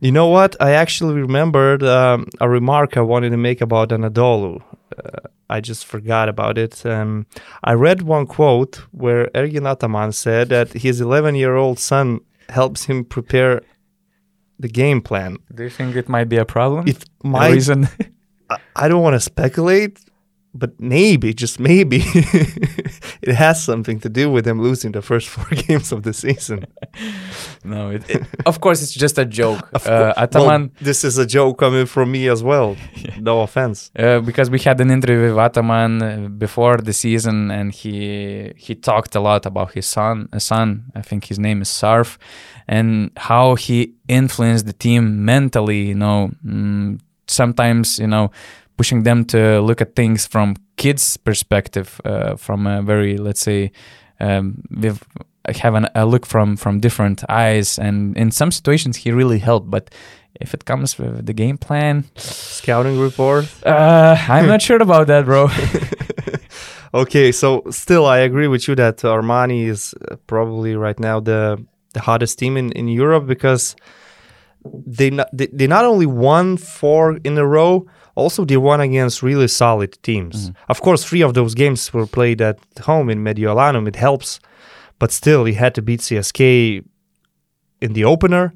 You 0.00 0.12
know 0.12 0.28
what? 0.28 0.56
I 0.60 0.72
actually 0.72 1.14
remembered 1.14 1.82
um, 1.82 2.26
a 2.40 2.48
remark 2.48 2.96
I 2.96 3.02
wanted 3.02 3.30
to 3.30 3.36
make 3.36 3.60
about 3.60 3.90
Anadolu. 3.90 4.62
Uh, 5.04 5.28
I 5.48 5.60
just 5.60 5.84
forgot 5.86 6.28
about 6.28 6.58
it. 6.58 6.84
Um, 6.86 7.26
I 7.64 7.72
read 7.72 8.02
one 8.02 8.26
quote 8.26 8.76
where 8.92 9.26
Ergin 9.34 9.66
Ataman 9.68 10.12
said 10.12 10.48
that 10.50 10.72
his 10.72 11.00
11 11.00 11.34
year 11.34 11.56
old 11.56 11.78
son 11.78 12.20
helps 12.48 12.84
him 12.84 13.04
prepare 13.04 13.62
the 14.58 14.68
game 14.68 15.00
plan. 15.00 15.38
Do 15.54 15.62
you 15.62 15.70
think 15.70 15.96
it 15.96 16.08
might 16.08 16.28
be 16.28 16.36
a 16.36 16.44
problem? 16.44 16.86
It 16.86 17.04
a 17.24 17.26
might, 17.26 17.52
reason? 17.52 17.88
I 18.76 18.88
don't 18.88 19.02
want 19.02 19.14
to 19.14 19.20
speculate, 19.20 19.98
but 20.52 20.78
maybe, 20.80 21.32
just 21.34 21.60
maybe, 21.60 22.02
it 23.22 23.34
has 23.34 23.62
something 23.64 24.00
to 24.00 24.08
do 24.08 24.30
with 24.30 24.46
him 24.46 24.60
losing 24.60 24.92
the 24.92 25.02
first 25.02 25.28
four 25.28 25.46
games 25.66 25.92
of 25.92 26.02
the 26.02 26.12
season. 26.12 26.64
no, 27.64 27.90
it, 27.90 28.08
it- 28.10 28.26
of 28.46 28.60
course 28.60 28.82
it's 28.82 28.92
just 28.94 29.18
a 29.18 29.24
joke. 29.24 29.68
Uh. 29.86 30.12
Ataman, 30.16 30.60
Well, 30.62 30.70
this 30.80 31.04
is 31.04 31.18
a 31.18 31.26
joke 31.26 31.58
coming 31.58 31.86
from 31.86 32.10
me 32.10 32.28
as 32.28 32.42
well. 32.42 32.76
No 33.18 33.42
offense. 33.42 33.90
uh, 33.98 34.20
because 34.20 34.50
we 34.50 34.58
had 34.58 34.80
an 34.80 34.90
interview 34.90 35.28
with 35.28 35.38
Ataman 35.38 36.02
uh, 36.02 36.28
before 36.28 36.78
the 36.78 36.92
season, 36.92 37.50
and 37.50 37.72
he 37.72 38.52
he 38.56 38.74
talked 38.74 39.14
a 39.14 39.20
lot 39.20 39.46
about 39.46 39.72
his 39.74 39.86
son. 39.86 40.28
A 40.32 40.40
son, 40.40 40.84
I 40.94 41.02
think 41.02 41.24
his 41.26 41.38
name 41.38 41.62
is 41.62 41.68
Sarf, 41.68 42.18
and 42.68 43.10
how 43.16 43.54
he 43.56 43.94
influenced 44.08 44.66
the 44.66 44.72
team 44.72 45.24
mentally. 45.24 45.82
You 45.88 45.94
know, 45.94 46.30
mm, 46.44 46.98
sometimes 47.26 47.98
you 47.98 48.06
know 48.08 48.30
pushing 48.80 49.04
them 49.04 49.24
to 49.24 49.60
look 49.60 49.82
at 49.82 49.94
things 49.94 50.26
from 50.26 50.56
kids' 50.76 51.18
perspective, 51.18 52.00
uh, 52.04 52.36
from 52.36 52.66
a 52.66 52.80
very 52.82 53.18
let's 53.18 53.42
say 53.42 53.70
um, 54.20 54.62
with 54.82 55.02
have 55.62 55.74
an, 55.74 55.86
a 55.94 56.04
look 56.04 56.26
from 56.26 56.56
from 56.56 56.80
different 56.80 57.22
eyes, 57.28 57.78
and 57.78 58.16
in 58.16 58.30
some 58.30 58.50
situations 58.50 58.96
he 58.96 59.12
really 59.12 59.38
helped, 59.38 59.70
but. 59.70 59.90
If 60.40 60.54
it 60.54 60.64
comes 60.64 60.98
with 60.98 61.26
the 61.26 61.34
game 61.34 61.58
plan, 61.58 62.04
Scouting 62.16 62.98
report. 63.00 63.44
uh, 63.66 64.16
I'm 64.28 64.46
not 64.46 64.62
sure 64.62 64.80
about 64.80 65.06
that, 65.08 65.24
bro. 65.24 65.48
Okay, 66.92 67.32
so 67.32 67.62
still, 67.70 68.06
I 68.06 68.18
agree 68.18 68.48
with 68.48 68.66
you 68.66 68.74
that 68.74 68.96
Armani 69.04 69.66
is 69.68 69.94
uh, 70.10 70.16
probably 70.26 70.74
right 70.74 70.98
now 70.98 71.20
the 71.20 71.58
the 71.94 72.00
hottest 72.00 72.38
team 72.38 72.56
in, 72.56 72.72
in 72.72 72.88
Europe 72.88 73.26
because 73.26 73.76
they 74.86 75.10
not, 75.10 75.28
they, 75.32 75.48
they 75.52 75.66
not 75.66 75.84
only 75.84 76.06
won 76.06 76.56
four 76.56 77.18
in 77.24 77.38
a 77.38 77.46
row, 77.46 77.86
also 78.14 78.44
they 78.44 78.56
won 78.56 78.80
against 78.80 79.22
really 79.22 79.48
solid 79.48 80.00
teams. 80.02 80.50
Mm-hmm. 80.50 80.70
Of 80.70 80.80
course, 80.82 81.04
three 81.04 81.22
of 81.22 81.34
those 81.34 81.54
games 81.54 81.92
were 81.92 82.06
played 82.06 82.40
at 82.40 82.58
home 82.82 83.08
in 83.10 83.22
Mediolanum. 83.24 83.86
It 83.88 83.96
helps, 83.96 84.40
but 84.98 85.10
still, 85.12 85.44
he 85.44 85.54
had 85.54 85.74
to 85.74 85.82
beat 85.82 86.00
CSK 86.00 86.84
in 87.80 87.92
the 87.92 88.04
opener. 88.04 88.52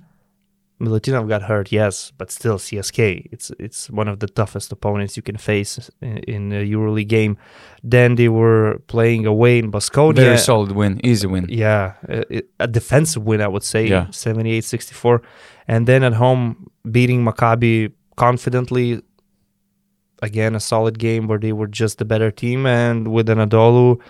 Milutinov 0.81 1.29
got 1.29 1.43
hurt, 1.43 1.71
yes, 1.71 2.13
but 2.19 2.31
still 2.33 2.59
CSK. 2.59 3.29
It's 3.31 3.51
it's 3.61 3.89
one 3.91 4.09
of 4.09 4.19
the 4.19 4.27
toughest 4.27 4.73
opponents 4.73 5.17
you 5.17 5.23
can 5.23 5.37
face 5.37 5.91
in, 6.01 6.19
in 6.19 6.53
a 6.53 6.65
EuroLeague 6.69 7.09
game. 7.09 7.37
Then 7.83 8.17
they 8.17 8.29
were 8.29 8.81
playing 8.89 9.25
away 9.25 9.59
in 9.61 9.71
Basconia. 9.71 10.17
Very 10.17 10.39
solid 10.39 10.73
win, 10.73 11.01
easy 11.05 11.29
win. 11.29 11.47
Yeah, 11.49 11.95
uh, 12.09 12.23
a, 12.31 12.43
a 12.59 12.67
defensive 12.67 13.23
win, 13.25 13.41
I 13.41 13.47
would 13.49 13.63
say, 13.63 13.87
Yeah. 13.87 14.07
78-64. 14.11 15.23
And 15.69 15.87
then 15.87 16.03
at 16.03 16.15
home, 16.15 16.69
beating 16.91 17.25
Maccabi 17.25 17.93
confidently. 18.17 19.01
Again, 20.25 20.55
a 20.55 20.61
solid 20.61 20.97
game 20.99 21.23
where 21.29 21.39
they 21.45 21.53
were 21.53 21.67
just 21.83 21.99
the 21.99 22.05
better 22.13 22.31
team. 22.43 22.61
And 22.67 23.09
with 23.15 23.27
Anadolu, 23.29 24.01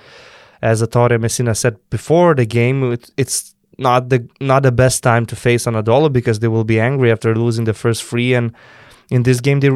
as 0.63 0.81
Ettore 0.83 1.19
Messina 1.21 1.55
said 1.55 1.75
before 1.91 2.35
the 2.41 2.47
game, 2.47 2.79
it, 2.93 3.11
it's 3.23 3.39
not 3.79 4.09
the 4.11 4.21
not 4.41 4.63
the 4.63 4.71
best 4.85 5.03
time 5.03 5.25
to 5.27 5.35
face 5.47 5.67
Anadolu 5.71 6.09
because 6.19 6.39
they 6.39 6.49
will 6.55 6.65
be 6.75 6.79
angry 6.91 7.11
after 7.15 7.35
losing 7.35 7.65
the 7.65 7.75
first 7.75 8.01
three. 8.05 8.31
And 8.39 8.47
in 9.11 9.25
this 9.25 9.41
game, 9.41 9.59
they 9.61 9.71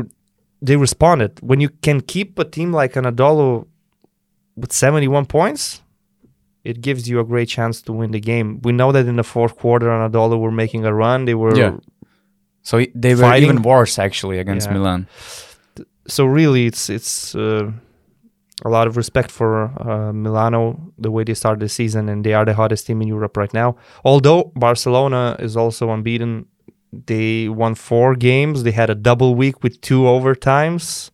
they 0.66 0.76
responded. 0.76 1.32
When 1.50 1.60
you 1.64 1.70
can 1.86 2.00
keep 2.00 2.38
a 2.38 2.44
team 2.56 2.72
like 2.80 2.92
Anadolu 2.94 3.66
with 4.56 4.72
71 4.72 5.26
points, 5.26 5.82
it 6.64 6.80
gives 6.80 7.08
you 7.08 7.18
a 7.20 7.24
great 7.24 7.48
chance 7.48 7.82
to 7.82 7.92
win 7.92 8.10
the 8.12 8.20
game. 8.20 8.60
We 8.62 8.72
know 8.72 8.92
that 8.92 9.06
in 9.06 9.16
the 9.16 9.24
fourth 9.34 9.54
quarter, 9.56 9.86
Anadolu 9.86 10.38
were 10.38 10.52
making 10.64 10.84
a 10.84 10.92
run. 10.94 11.24
They 11.24 11.34
were 11.34 11.56
Yeah. 11.56 11.76
So 12.62 12.84
they 12.94 13.14
were 13.14 13.22
Fighting- 13.22 13.50
even 13.50 13.62
worse 13.62 13.98
actually 13.98 14.38
against 14.38 14.66
Yeah. 14.68 14.74
Milan. 14.74 15.06
So 16.08 16.24
really 16.24 16.66
it's 16.66 16.90
it's 16.90 17.34
uh, 17.34 17.70
a 18.64 18.68
lot 18.68 18.86
of 18.86 18.96
respect 18.96 19.30
for 19.30 19.70
uh, 19.88 20.12
Milano 20.12 20.92
the 20.98 21.10
way 21.10 21.24
they 21.24 21.34
started 21.34 21.60
the 21.60 21.68
season 21.68 22.08
and 22.08 22.24
they 22.24 22.34
are 22.34 22.44
the 22.44 22.54
hottest 22.54 22.86
team 22.86 23.00
in 23.02 23.08
Europe 23.08 23.36
right 23.36 23.52
now. 23.54 23.76
Although 24.04 24.52
Barcelona 24.56 25.36
is 25.38 25.56
also 25.56 25.90
unbeaten, 25.90 26.46
they 26.92 27.48
won 27.48 27.74
four 27.74 28.14
games. 28.14 28.62
They 28.62 28.72
had 28.72 28.90
a 28.90 28.94
double 28.94 29.34
week 29.34 29.62
with 29.62 29.80
two 29.80 30.02
overtimes, 30.02 31.10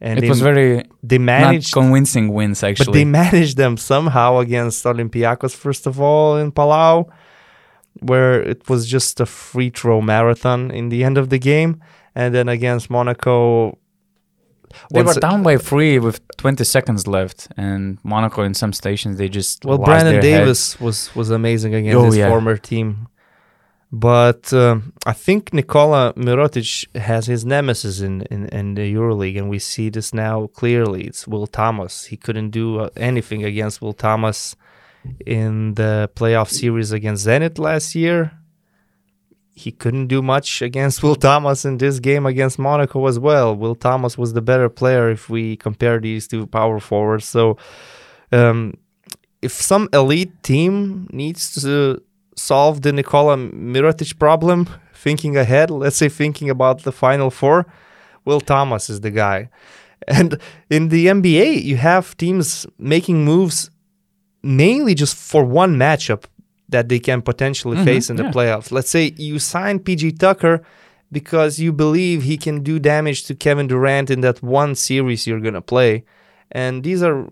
and 0.00 0.18
it 0.18 0.22
they, 0.22 0.28
was 0.28 0.40
very 0.40 0.84
they 1.02 1.18
managed. 1.18 1.72
convincing 1.72 2.32
wins 2.32 2.62
actually. 2.62 2.86
but 2.86 2.92
they 2.92 3.04
managed 3.04 3.56
them 3.56 3.76
somehow 3.76 4.38
against 4.38 4.84
Olympiacos 4.84 5.54
first 5.54 5.86
of 5.86 6.00
all 6.00 6.36
in 6.36 6.50
Palau, 6.50 7.08
where 8.00 8.42
it 8.42 8.68
was 8.68 8.86
just 8.86 9.20
a 9.20 9.26
free 9.26 9.70
throw 9.70 10.00
marathon 10.00 10.70
in 10.70 10.88
the 10.88 11.04
end 11.04 11.18
of 11.18 11.28
the 11.28 11.38
game, 11.38 11.82
and 12.14 12.34
then 12.34 12.48
against 12.48 12.90
Monaco. 12.90 13.78
They 14.92 15.02
were 15.02 15.14
down 15.14 15.42
by 15.42 15.56
three 15.56 15.98
with 15.98 16.20
20 16.36 16.64
seconds 16.64 17.06
left, 17.06 17.48
and 17.56 17.98
Monaco 18.04 18.42
in 18.42 18.54
some 18.54 18.72
stations 18.72 19.18
they 19.18 19.28
just 19.28 19.64
Well, 19.64 19.78
Brandon 19.78 20.14
their 20.14 20.22
head. 20.22 20.38
Davis 20.40 20.80
was 20.80 21.14
was 21.14 21.30
amazing 21.30 21.74
against 21.74 21.96
Oh, 21.96 22.04
his 22.06 22.16
yeah. 22.18 22.28
former 22.28 22.56
team, 22.56 23.08
but 23.92 24.52
um, 24.52 24.92
I 25.06 25.12
think 25.12 25.52
Nikola 25.52 26.12
Mirotic 26.14 26.68
has 26.96 27.26
his 27.26 27.44
nemesis 27.44 28.00
in, 28.00 28.22
in 28.30 28.46
in 28.48 28.74
the 28.74 28.94
EuroLeague, 28.94 29.38
and 29.38 29.48
we 29.48 29.58
see 29.58 29.88
this 29.90 30.12
now 30.12 30.46
clearly. 30.48 31.02
It's 31.04 31.26
Will 31.28 31.46
Thomas. 31.46 32.06
He 32.06 32.16
couldn't 32.16 32.50
do 32.50 32.80
uh, 32.80 32.90
anything 32.96 33.44
against 33.44 33.80
Will 33.82 33.92
Thomas 33.94 34.56
in 35.24 35.74
the 35.74 36.10
playoff 36.16 36.48
series 36.50 36.90
against 36.92 37.26
Zenit 37.26 37.58
last 37.58 37.94
year. 37.94 38.32
He 39.56 39.72
couldn't 39.72 40.08
do 40.08 40.20
much 40.20 40.60
against 40.60 41.02
Will 41.02 41.16
Thomas 41.16 41.64
in 41.64 41.78
this 41.78 41.98
game 41.98 42.26
against 42.26 42.58
Monaco 42.58 43.06
as 43.06 43.18
well. 43.18 43.56
Will 43.56 43.74
Thomas 43.74 44.16
was 44.16 44.34
the 44.34 44.42
better 44.42 44.68
player 44.68 45.10
if 45.10 45.28
we 45.30 45.56
compare 45.56 45.98
these 45.98 46.28
two 46.28 46.46
power 46.46 46.78
forwards. 46.78 47.24
So, 47.24 47.56
um, 48.30 48.74
if 49.40 49.52
some 49.52 49.88
elite 49.92 50.42
team 50.42 51.08
needs 51.10 51.62
to 51.62 52.02
solve 52.36 52.82
the 52.82 52.92
Nikola 52.92 53.36
Mirotic 53.36 54.18
problem, 54.18 54.68
thinking 54.94 55.36
ahead, 55.36 55.70
let's 55.70 55.96
say 55.96 56.10
thinking 56.10 56.50
about 56.50 56.82
the 56.82 56.92
Final 56.92 57.30
Four, 57.30 57.66
Will 58.26 58.40
Thomas 58.40 58.90
is 58.90 59.00
the 59.00 59.10
guy. 59.10 59.48
And 60.06 60.38
in 60.68 60.88
the 60.88 61.06
NBA, 61.06 61.62
you 61.62 61.76
have 61.78 62.16
teams 62.16 62.66
making 62.78 63.24
moves 63.24 63.70
mainly 64.42 64.94
just 64.94 65.16
for 65.16 65.44
one 65.44 65.76
matchup 65.76 66.24
that 66.68 66.88
they 66.88 66.98
can 66.98 67.22
potentially 67.22 67.76
Mhm, 67.76 67.84
face 67.84 68.10
in 68.10 68.16
the 68.16 68.24
yeah. 68.24 68.32
playoffs. 68.32 68.72
Let's 68.72 68.90
say 68.90 69.14
you 69.16 69.38
sign 69.38 69.78
PJ 69.80 70.18
Tucker 70.18 70.62
because 71.12 71.58
you 71.58 71.72
believe 71.72 72.22
he 72.24 72.36
can 72.36 72.62
do 72.62 72.78
damage 72.78 73.24
to 73.26 73.34
Kevin 73.34 73.66
Durant 73.68 74.10
in 74.10 74.20
that 74.22 74.42
one 74.42 74.74
series 74.74 75.26
you're 75.26 75.40
going 75.40 75.54
to 75.54 75.60
play. 75.62 76.04
And 76.50 76.82
these 76.82 77.02
are 77.02 77.28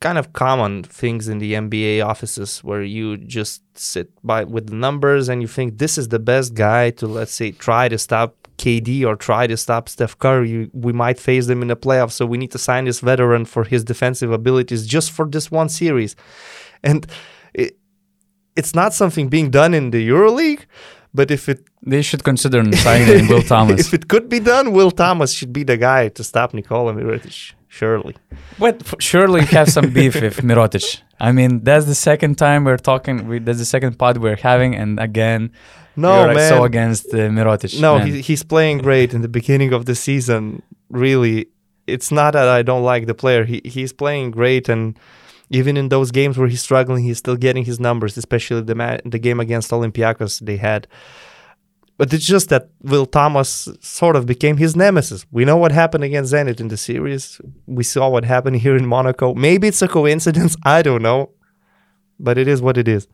kind 0.00 0.18
of 0.18 0.32
common 0.32 0.82
things 0.82 1.28
in 1.28 1.38
the 1.38 1.52
NBA 1.54 2.04
offices 2.04 2.58
where 2.64 2.82
you 2.82 3.16
just 3.18 3.62
sit 3.74 4.10
by 4.24 4.44
with 4.44 4.66
the 4.68 4.74
numbers 4.74 5.28
and 5.28 5.40
you 5.42 5.46
think 5.48 5.78
this 5.78 5.96
is 5.96 6.08
the 6.08 6.18
best 6.18 6.54
guy 6.54 6.90
to 6.90 7.06
let's 7.06 7.32
say 7.32 7.52
try 7.52 7.88
to 7.88 7.96
stop 7.98 8.34
KD 8.58 9.04
or 9.04 9.14
try 9.16 9.46
to 9.46 9.56
stop 9.56 9.88
Steph 9.88 10.18
Curry. 10.18 10.70
We 10.72 10.92
might 10.92 11.18
face 11.20 11.46
them 11.46 11.62
in 11.62 11.68
the 11.68 11.76
playoffs, 11.76 12.12
so 12.12 12.26
we 12.26 12.38
need 12.38 12.50
to 12.52 12.58
sign 12.58 12.84
this 12.84 13.00
veteran 13.00 13.44
for 13.44 13.64
his 13.64 13.84
defensive 13.84 14.32
abilities 14.32 14.86
just 14.86 15.10
for 15.12 15.26
this 15.26 15.50
one 15.50 15.68
series. 15.68 16.16
And 16.82 17.06
it's 18.56 18.74
not 18.74 18.92
something 18.94 19.28
being 19.28 19.50
done 19.50 19.72
in 19.74 19.90
the 19.90 20.08
EuroLeague, 20.08 20.62
but 21.14 21.30
if 21.30 21.48
it 21.48 21.60
They 21.84 22.02
should 22.02 22.22
consider 22.24 22.58
signing 22.76 23.26
Will 23.28 23.42
Thomas. 23.54 23.80
if 23.86 23.92
it 23.94 24.04
could 24.08 24.28
be 24.28 24.40
done, 24.40 24.72
Will 24.72 24.90
Thomas 24.92 25.32
should 25.32 25.52
be 25.52 25.64
the 25.64 25.76
guy 25.76 26.08
to 26.16 26.22
stop 26.24 26.54
Nikola 26.54 26.92
Mirotic. 26.94 27.54
Surely. 27.68 28.14
But 28.58 28.76
surely 29.00 29.40
you 29.40 29.46
have 29.58 29.68
some 29.76 29.88
beef 29.96 30.14
with 30.20 30.36
Mirotic. 30.42 31.00
I 31.18 31.32
mean, 31.32 31.64
that's 31.64 31.86
the 31.86 31.94
second 32.10 32.34
time 32.36 32.64
we're 32.64 32.76
talking. 32.92 33.26
We, 33.28 33.38
that's 33.46 33.58
the 33.58 33.64
second 33.64 33.98
pod 33.98 34.18
we're 34.18 34.36
having, 34.50 34.74
and 34.82 35.00
again, 35.00 35.50
No, 35.96 36.26
man. 36.26 36.48
so 36.48 36.64
against 36.64 37.06
uh, 37.14 37.18
Mirotic. 37.36 37.80
No, 37.80 37.98
he, 37.98 38.20
he's 38.28 38.44
playing 38.44 38.78
great 38.88 39.14
in 39.14 39.22
the 39.22 39.28
beginning 39.38 39.72
of 39.72 39.86
the 39.86 39.94
season. 39.94 40.62
Really, 40.90 41.46
it's 41.86 42.10
not 42.12 42.30
that 42.34 42.48
I 42.58 42.62
don't 42.62 42.84
like 42.92 43.06
the 43.06 43.14
player. 43.14 43.42
He 43.44 43.58
he's 43.64 43.92
playing 44.02 44.30
great, 44.32 44.68
and 44.68 44.98
even 45.52 45.76
in 45.76 45.88
those 45.88 46.10
games 46.10 46.36
where 46.38 46.48
he's 46.48 46.62
struggling, 46.62 47.04
he's 47.04 47.18
still 47.18 47.36
getting 47.36 47.64
his 47.64 47.78
numbers. 47.78 48.16
Especially 48.16 48.62
the 48.62 48.74
ma- 48.74 48.98
the 49.04 49.18
game 49.18 49.38
against 49.38 49.70
Olympiacos 49.70 50.40
they 50.40 50.56
had. 50.56 50.88
But 51.98 52.12
it's 52.12 52.26
just 52.26 52.48
that 52.48 52.70
Will 52.82 53.06
Thomas 53.06 53.68
sort 53.80 54.16
of 54.16 54.26
became 54.26 54.56
his 54.56 54.74
nemesis. 54.74 55.24
We 55.30 55.44
know 55.44 55.56
what 55.56 55.70
happened 55.70 56.04
against 56.04 56.32
Zenit 56.32 56.58
in 56.58 56.68
the 56.68 56.76
series. 56.76 57.40
We 57.66 57.84
saw 57.84 58.08
what 58.08 58.24
happened 58.24 58.56
here 58.56 58.74
in 58.74 58.86
Monaco. 58.86 59.34
Maybe 59.34 59.68
it's 59.68 59.82
a 59.82 59.88
coincidence. 59.88 60.56
I 60.64 60.82
don't 60.82 61.02
know, 61.02 61.30
but 62.18 62.38
it 62.38 62.48
is 62.48 62.60
what 62.62 62.76
it 62.78 62.88
is. 62.88 63.06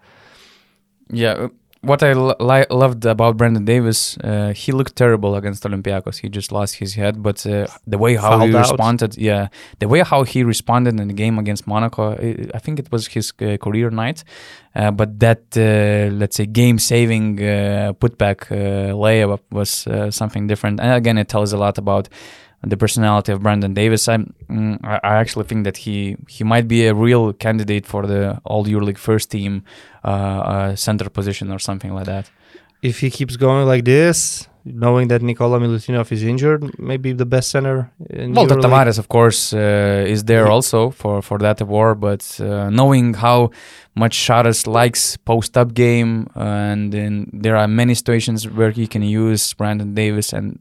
Yeah, 1.11 1.49
what 1.83 2.03
I 2.03 2.13
li- 2.13 2.67
loved 2.71 3.05
about 3.07 3.37
Brandon 3.37 3.65
Davis, 3.65 4.19
uh, 4.19 4.53
he 4.55 4.73
looked 4.73 4.97
terrible 4.97 5.37
against 5.37 5.65
Olympiacos. 5.65 6.19
He 6.19 6.29
just 6.29 6.53
lost 6.53 6.77
his 6.77 6.95
head, 6.95 7.23
but 7.23 7.47
uh, 7.47 7.67
the 7.87 7.99
way 7.99 8.17
how 8.17 8.39
he 8.39 8.53
Fouled 8.53 8.55
out. 8.55 8.71
responded, 8.71 9.17
yeah, 9.17 9.49
the 9.79 9.89
way 9.89 10.03
how 10.03 10.25
he 10.25 10.43
responded 10.43 10.99
in 11.01 11.09
the 11.09 11.15
game 11.15 11.39
against 11.39 11.67
Monaco, 11.67 12.13
I, 12.13 12.49
I 12.55 12.59
think 12.59 12.79
it 12.79 12.91
was 12.91 13.07
his 13.07 13.33
uh, 13.41 13.57
career 13.59 13.91
night. 13.91 14.25
Uh, 14.75 14.91
but 14.91 15.19
that, 15.19 15.43
uh, 15.57 16.15
let's 16.15 16.37
say, 16.37 16.47
game-saving 16.47 17.41
uh, 17.41 17.93
putback 17.95 18.51
uh, 18.53 18.95
layup 18.95 19.41
was 19.51 19.87
uh, 19.87 20.11
something 20.11 20.47
different. 20.47 20.79
And 20.81 20.93
again, 20.93 21.19
it 21.19 21.29
tells 21.29 21.53
a 21.53 21.57
lot 21.57 21.79
about 21.79 22.09
the 22.63 22.77
personality 22.77 23.33
of 23.33 23.41
Brandon 23.43 23.73
Davis. 23.75 24.09
I'm, 24.09 24.35
mm, 24.51 24.79
I, 24.85 24.99
I 25.03 25.17
actually 25.17 25.45
think 25.47 25.65
that 25.65 25.77
he 25.79 26.17
he 26.29 26.45
might 26.45 26.67
be 26.69 26.87
a 26.87 26.95
real 26.95 27.33
candidate 27.33 27.87
for 27.87 28.07
the 28.07 28.41
All 28.45 28.65
EuroLeague 28.67 28.99
first 28.99 29.31
team 29.31 29.63
uh, 30.05 30.09
uh, 30.09 30.77
center 30.77 31.09
position 31.11 31.53
or 31.53 31.59
something 31.59 31.95
like 31.95 32.07
that. 32.07 32.31
if 32.83 33.01
he 33.01 33.11
keeps 33.11 33.37
going 33.37 33.67
like 33.73 33.85
this, 33.85 34.47
knowing 34.65 35.09
that 35.09 35.21
Nikola 35.23 35.59
Milutinov 35.59 36.13
is 36.13 36.23
injured, 36.23 36.63
maybe 36.79 37.13
the 37.13 37.27
best 37.27 37.51
center 37.51 37.77
in 38.11 38.35
Well, 38.35 38.47
EuroLeague. 38.47 38.63
Tavares, 38.65 38.99
of 38.99 39.07
course, 39.09 39.41
uh, 39.53 40.13
is 40.15 40.21
there 40.31 40.45
Yeah. 40.47 40.55
also 40.57 40.91
for 41.01 41.23
for 41.29 41.39
that 41.39 41.61
award, 41.61 41.97
but 42.01 42.23
uh, 42.41 42.71
knowing 42.71 43.15
how 43.15 43.51
much 44.03 44.15
Sharas 44.27 44.61
likes 44.81 45.17
post-up 45.31 45.69
game, 45.75 46.13
and 46.35 46.93
then 46.93 47.13
there 47.43 47.57
are 47.57 47.67
many 47.69 47.95
situations 47.95 48.39
where 48.59 48.71
he 48.81 48.87
can 48.87 49.03
use 49.03 49.43
Brandon 49.59 49.95
Davis 49.95 50.33
and. 50.33 50.59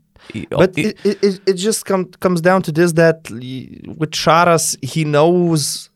But 0.50 0.78
it- 0.78 0.98
it, 1.06 1.40
it, 1.48 1.54
just 1.54 1.86
com- 1.86 2.12
comes 2.20 2.42
down 2.42 2.62
to 2.64 2.72
this 2.72 2.94
that 2.94 3.30
with 3.32 4.12
Sharas, 4.12 4.76
he 4.84 5.04
knows 5.06 5.90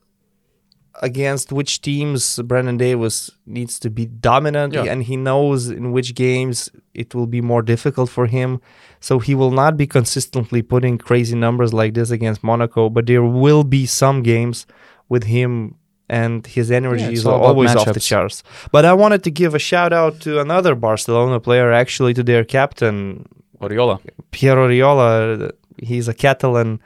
against 1.01 1.51
which 1.51 1.81
teams 1.81 2.39
Brandon 2.43 2.77
Davis 2.77 3.31
needs 3.45 3.79
to 3.79 3.89
be 3.89 4.05
dominant, 4.05 4.73
Yeah. 4.73 4.83
and 4.83 5.03
he 5.03 5.15
knows 5.17 5.69
in 5.69 5.91
which 5.91 6.13
games 6.15 6.69
it 6.93 7.15
will 7.15 7.25
be 7.27 7.41
more 7.41 7.61
difficult 7.63 8.09
for 8.09 8.27
him. 8.27 8.59
So 8.99 9.17
he 9.19 9.33
will 9.33 9.51
not 9.51 9.77
be 9.77 9.87
consistently 9.87 10.61
putting 10.61 10.97
crazy 10.99 11.35
numbers 11.35 11.73
like 11.73 11.93
this 11.95 12.11
against 12.11 12.43
Monaco, 12.43 12.89
but 12.89 13.07
there 13.07 13.23
will 13.23 13.63
be 13.63 13.85
some 13.87 14.21
games 14.21 14.67
with 15.09 15.23
him 15.23 15.75
and 16.07 16.45
his 16.45 16.69
energy 16.71 17.05
it's 17.05 17.19
is 17.21 17.25
always 17.25 17.73
off 17.75 17.93
the 17.93 17.99
charts. 18.01 18.43
But 18.71 18.83
I 18.85 18.93
wanted 18.93 19.23
to 19.23 19.31
give 19.31 19.55
a 19.55 19.59
shout 19.59 19.93
out 19.93 20.19
to 20.21 20.39
another 20.41 20.75
Barcelona 20.75 21.39
player, 21.39 21.71
actually 21.71 22.13
to 22.15 22.21
their 22.23 22.43
captain, 22.43 23.25
Oriola. 23.61 23.99
Pierre 24.31 24.57
Oriola, 24.57 25.51
he's 25.77 26.07
a 26.07 26.13
Catalan 26.13 26.79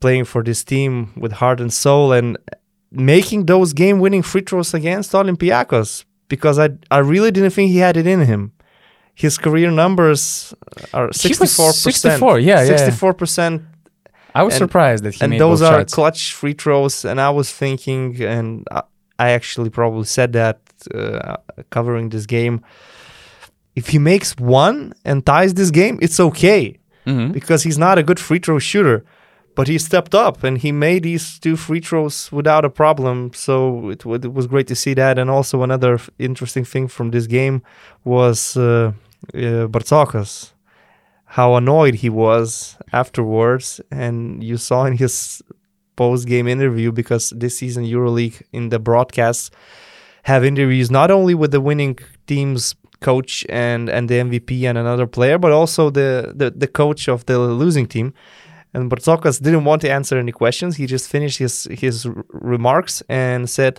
playing 0.00 0.24
for 0.24 0.42
this 0.42 0.64
team 0.64 1.12
with 1.16 1.32
heart 1.32 1.60
and 1.60 1.72
soul 1.72 2.12
and 2.12 2.36
making 2.90 3.46
those 3.46 3.72
game 3.72 3.98
winning 4.00 4.22
free 4.22 4.42
throws 4.42 4.74
against 4.74 5.12
Olympiacos 5.12 6.04
because 6.28 6.58
I, 6.58 6.70
I 6.90 6.98
really 6.98 7.30
didn't 7.30 7.50
think 7.50 7.70
he 7.70 7.78
had 7.78 7.96
it 7.96 8.06
in 8.06 8.20
him. 8.20 8.52
His 9.14 9.38
career 9.38 9.70
numbers 9.70 10.54
are 10.94 11.10
He 11.14 11.28
was 11.28 11.52
64%. 11.52 11.72
64, 11.72 12.38
yeah, 12.38 12.62
yeah, 12.62 12.70
yeah. 12.70 12.88
64%. 12.90 13.64
I 14.34 14.42
was 14.42 14.54
And- 14.54 14.58
surprised 14.60 15.04
that 15.04 15.14
he 15.14 15.20
And 15.22 15.30
made 15.30 15.40
those 15.40 15.60
those 15.60 15.68
are 15.70 15.80
shots. 15.80 15.94
clutch 15.94 16.32
free 16.32 16.54
throws. 16.54 17.04
And 17.04 17.20
I 17.20 17.28
was 17.30 17.52
thinking, 17.52 18.20
and 18.22 18.66
I, 18.70 18.82
I 19.18 19.30
actually 19.30 19.68
probably 19.70 20.04
said 20.06 20.32
that 20.32 20.60
uh, 20.94 21.36
covering 21.70 22.08
this 22.08 22.24
game. 22.26 22.62
If 23.74 23.88
he 23.88 23.98
makes 23.98 24.34
one 24.38 24.92
and 25.04 25.24
ties 25.24 25.54
this 25.54 25.70
game, 25.70 25.98
it's 26.02 26.20
okay 26.20 26.78
Mhm. 27.06 27.32
because 27.32 27.62
he's 27.64 27.78
not 27.78 27.98
a 27.98 28.02
good 28.02 28.20
free 28.20 28.38
throw 28.38 28.58
shooter. 28.58 29.04
But 29.54 29.68
he 29.68 29.76
stepped 29.78 30.14
up 30.14 30.44
and 30.44 30.56
he 30.58 30.72
made 30.72 31.02
these 31.02 31.38
two 31.38 31.56
free 31.56 31.80
throws 31.80 32.30
without 32.32 32.64
a 32.64 32.70
problem. 32.70 33.32
So 33.34 33.90
it, 33.90 34.00
it 34.24 34.32
was 34.32 34.46
great 34.46 34.66
to 34.68 34.74
see 34.74 34.94
that. 34.94 35.18
And 35.18 35.28
also 35.30 35.62
another 35.62 35.94
f- 35.94 36.08
interesting 36.18 36.64
thing 36.64 36.88
from 36.88 37.10
this 37.10 37.26
game 37.26 37.60
was 38.04 38.56
uh, 38.56 38.92
uh, 39.34 39.66
Bartzokas. 39.68 40.52
how 41.38 41.54
annoyed 41.56 41.94
he 42.04 42.10
was 42.10 42.76
afterwards, 42.92 43.80
and 43.90 44.44
you 44.44 44.56
saw 44.58 44.84
in 44.84 44.96
his 44.98 45.40
post-game 45.96 46.46
interview 46.48 46.92
because 46.92 47.30
this 47.36 47.56
season 47.58 47.84
EuroLeague 47.84 48.42
in 48.52 48.68
the 48.68 48.78
broadcasts 48.78 49.50
have 50.24 50.44
interviews 50.44 50.90
not 50.90 51.10
only 51.10 51.34
with 51.34 51.50
the 51.50 51.60
winning 51.60 51.98
team's 52.26 52.74
coach 53.02 53.44
and 53.48 53.88
and 53.88 54.08
the 54.08 54.16
MVP 54.26 54.68
and 54.68 54.76
another 54.78 55.06
player, 55.06 55.38
but 55.38 55.52
also 55.52 55.90
the 55.90 56.32
the, 56.40 56.50
the 56.62 56.66
coach 56.82 57.08
of 57.08 57.24
the 57.26 57.38
losing 57.38 57.86
team. 57.88 58.12
And 58.74 58.90
Bartzokas 58.90 59.36
didn't 59.46 59.64
want 59.66 59.82
to 59.82 59.88
answer 59.98 60.16
any 60.18 60.32
questions. 60.32 60.76
He 60.76 60.86
just 60.86 61.06
finished 61.10 61.38
his 61.44 61.68
his 61.82 62.06
r- 62.06 62.24
remarks 62.52 63.02
and 63.08 63.48
said, 63.50 63.74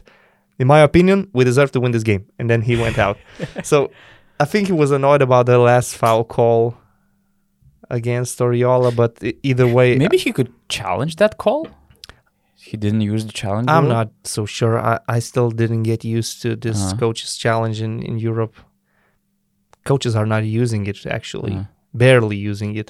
"In 0.60 0.68
my 0.68 0.80
opinion, 0.90 1.18
we 1.34 1.44
deserve 1.44 1.70
to 1.72 1.80
win 1.80 1.92
this 1.94 2.04
game." 2.04 2.24
And 2.40 2.48
then 2.50 2.62
he 2.62 2.76
went 2.86 2.98
out. 3.06 3.18
so 3.64 3.78
I 4.44 4.46
think 4.46 4.68
he 4.68 4.74
was 4.74 4.92
annoyed 4.92 5.22
about 5.22 5.46
the 5.46 5.58
last 5.58 5.96
foul 5.98 6.24
call 6.24 6.76
against 7.90 8.40
Oriola, 8.40 8.92
but 8.96 9.18
either 9.44 9.68
way, 9.68 9.96
Maybe 9.98 10.18
he 10.18 10.32
could 10.32 10.52
challenge 10.70 11.16
that 11.18 11.38
call. 11.38 11.68
He 12.56 12.78
didn't 12.78 13.02
use 13.02 13.26
the 13.26 13.34
challenge. 13.34 13.68
I'm 13.70 13.86
rule? 13.86 13.94
not 13.94 14.10
so 14.24 14.46
sure. 14.46 14.80
I, 14.80 15.00
I 15.08 15.20
still 15.20 15.52
didn't 15.52 15.84
get 15.84 16.04
used 16.06 16.42
to 16.44 16.56
this 16.56 16.78
Uh-huh. 16.82 16.98
coaches 16.98 17.36
challenge 17.38 17.82
in, 17.82 18.02
in 18.02 18.18
Europe. 18.20 18.56
Coaches 19.90 20.16
are 20.16 20.26
not 20.26 20.44
using 20.62 20.88
it 20.88 21.06
actually, 21.06 21.56
barely 21.94 22.38
using 22.52 22.76
it. 22.82 22.90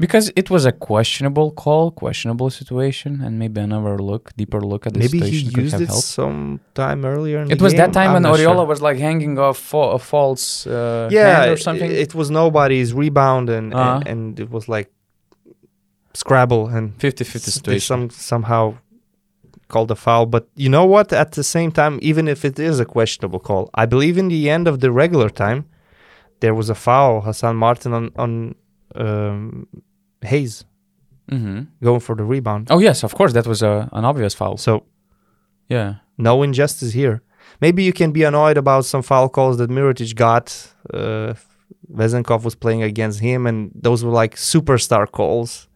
because 0.00 0.26
it 0.36 0.48
was 0.54 0.64
a 0.72 0.74
questionable 0.90 1.50
call, 1.62 1.90
questionable 1.90 2.50
situation, 2.60 3.12
and 3.24 3.32
maybe 3.42 3.60
another 3.60 3.96
look, 4.10 4.24
deeper 4.36 4.60
look 4.72 4.86
at 4.86 4.92
the 4.94 5.00
Maybe 5.04 5.18
he 5.18 5.24
situation 5.24 5.50
could 5.54 5.64
used 5.64 5.72
have 5.76 5.82
it 5.86 5.88
helped. 5.94 6.04
some 6.20 6.60
time 6.82 7.00
earlier. 7.14 7.40
It 7.56 7.60
was 7.66 7.72
that 7.82 7.92
time 7.98 8.10
I'm 8.10 8.22
when 8.22 8.32
Oriola 8.34 8.58
sure. 8.62 8.72
was 8.72 8.80
like 8.88 8.98
hanging 9.08 9.34
off 9.46 9.58
fa- 9.70 9.92
a 9.98 10.00
false 10.12 10.44
uh, 10.66 11.08
yeah, 11.10 11.28
hand 11.40 11.50
or 11.54 11.56
something. 11.68 11.90
It, 11.90 11.98
it 12.06 12.12
was 12.20 12.28
nobody's 12.42 12.90
rebound 13.04 13.46
and, 13.56 13.66
Uh-huh. 13.74 13.98
and 13.98 14.08
and 14.12 14.40
it 14.44 14.50
was 14.56 14.64
like 14.76 14.88
scrabble 16.14 16.68
and 16.68 16.84
50-50 16.98 17.20
s- 17.20 17.32
they 17.32 17.50
situation. 17.50 17.86
some 17.86 18.10
somehow 18.10 18.64
called 19.68 19.90
a 19.90 19.94
foul. 20.06 20.26
But 20.26 20.44
you 20.64 20.68
know 20.68 20.84
what? 20.94 21.12
At 21.12 21.30
the 21.32 21.44
same 21.56 21.70
time, 21.80 21.98
even 22.10 22.24
if 22.28 22.44
it 22.44 22.58
is 22.58 22.80
a 22.80 22.84
questionable 22.96 23.40
call, 23.48 23.68
I 23.74 23.84
believe 23.86 24.16
in 24.22 24.28
the 24.28 24.48
end 24.56 24.66
of 24.68 24.80
the 24.80 24.90
regular 24.90 25.28
time, 25.30 25.60
there 26.40 26.54
was 26.54 26.70
a 26.70 26.74
foul. 26.74 27.20
Hassan 27.20 27.56
Martin 27.56 27.92
on 27.92 28.10
on 28.16 28.54
um, 28.94 29.66
Hayes 30.22 30.64
hmm 31.30 31.60
going 31.82 32.00
for 32.00 32.14
the 32.16 32.24
rebound. 32.24 32.68
Oh 32.70 32.78
yes, 32.80 33.02
of 33.04 33.14
course, 33.14 33.32
that 33.34 33.46
was 33.46 33.62
a, 33.62 33.88
an 33.92 34.04
obvious 34.04 34.34
foul. 34.34 34.56
So 34.56 34.84
Yeah. 35.68 35.94
no 36.16 36.42
injustice 36.42 36.92
here. 36.94 37.20
Maybe 37.60 37.82
you 37.82 37.92
can 37.92 38.12
be 38.12 38.24
annoyed 38.24 38.56
about 38.56 38.84
some 38.84 39.02
foul 39.02 39.28
calls 39.28 39.56
that 39.58 39.70
Mirotic 39.70 40.14
got. 40.14 40.46
Uh, 40.92 41.34
Vezenkov 42.00 42.44
was 42.44 42.54
playing 42.54 42.82
against 42.82 43.20
him, 43.20 43.46
and 43.46 43.70
those 43.74 44.04
were 44.04 44.12
like 44.22 44.36
superstar 44.36 45.06
calls 45.10 45.68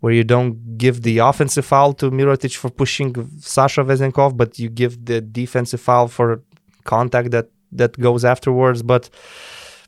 where 0.00 0.12
you 0.12 0.24
don't 0.24 0.76
give 0.76 1.00
the 1.02 1.18
offensive 1.18 1.64
foul 1.64 1.92
to 1.94 2.10
Mirotic 2.10 2.54
for 2.56 2.70
pushing 2.70 3.14
Sasha 3.40 3.82
Vezenkov, 3.84 4.36
but 4.36 4.58
you 4.58 4.68
give 4.68 4.92
the 5.06 5.20
defensive 5.20 5.80
foul 5.80 6.08
for 6.08 6.42
contact 6.84 7.30
that 7.30 7.46
that 7.72 7.92
goes 7.98 8.24
afterwards. 8.24 8.82
But 8.82 9.08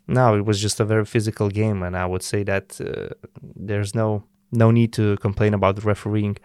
no, 0.08 0.36
it 0.36 0.44
was 0.44 0.60
just 0.60 0.80
a 0.80 0.84
very 0.84 1.04
physical 1.04 1.48
game, 1.48 1.82
and 1.82 1.96
I 1.96 2.06
would 2.06 2.22
say 2.22 2.42
that 2.44 2.80
uh, 2.80 3.14
there's 3.68 3.94
no 3.94 4.24
no 4.52 4.70
need 4.70 4.92
to 4.92 5.16
complain 5.18 5.54
about 5.54 5.76
the 5.76 5.82
refereeing. 5.82 6.36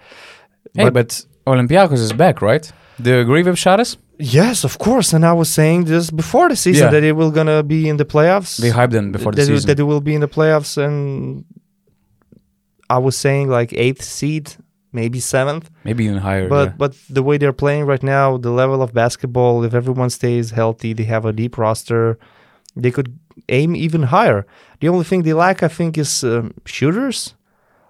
Hey, 0.73 0.89
but, 0.89 1.25
Olympiacos 1.47 1.93
is 1.99 2.13
back, 2.13 2.41
right? 2.41 2.71
Do 3.01 3.09
you 3.11 3.19
agree 3.19 3.43
with 3.43 3.55
Sharas? 3.55 3.97
Yes, 4.19 4.63
of 4.63 4.77
course. 4.77 5.11
And 5.13 5.25
I 5.25 5.33
was 5.33 5.49
saying 5.49 5.85
this 5.85 6.11
before 6.11 6.49
the 6.49 6.55
season 6.55 6.85
Yeah. 6.87 6.91
that 6.91 7.03
it 7.03 7.13
will 7.13 7.31
gonna 7.31 7.63
be 7.63 7.89
in 7.89 7.97
the 7.97 8.05
playoffs. 8.05 8.57
They 8.57 8.69
hyped 8.69 8.91
them 8.91 9.11
before 9.11 9.31
the 9.31 9.37
that, 9.37 9.43
it- 9.43 9.55
season. 9.55 9.67
that 9.67 9.79
it 9.79 9.83
will 9.83 10.01
be 10.01 10.13
in 10.13 10.21
the 10.21 10.27
playoffs, 10.27 10.77
and 10.77 11.45
I 12.89 12.97
was 12.99 13.15
saying 13.17 13.49
like 13.49 13.73
eighth 13.73 14.03
seed, 14.03 14.53
maybe 14.91 15.19
seventh. 15.19 15.69
Maybe 15.83 16.05
even 16.05 16.17
higher. 16.17 16.47
But 16.47 16.67
yeah. 16.69 16.73
but 16.77 16.95
the 17.09 17.23
way 17.23 17.37
they're 17.37 17.53
playing 17.53 17.85
right 17.85 18.03
now, 18.03 18.37
the 18.37 18.51
level 18.51 18.81
of 18.81 18.93
basketball, 18.93 19.63
if 19.63 19.73
everyone 19.73 20.09
stays 20.09 20.51
healthy, 20.51 20.93
they 20.93 21.05
have 21.05 21.25
a 21.25 21.33
deep 21.33 21.57
roster. 21.57 22.19
They 22.75 22.91
could 22.91 23.17
aim 23.49 23.75
even 23.75 24.03
higher. 24.03 24.45
The 24.79 24.89
only 24.89 25.03
thing 25.05 25.23
they 25.23 25.33
lack, 25.33 25.63
I 25.63 25.67
think, 25.67 25.97
is 25.97 26.23
um, 26.23 26.53
shooters. 26.65 27.35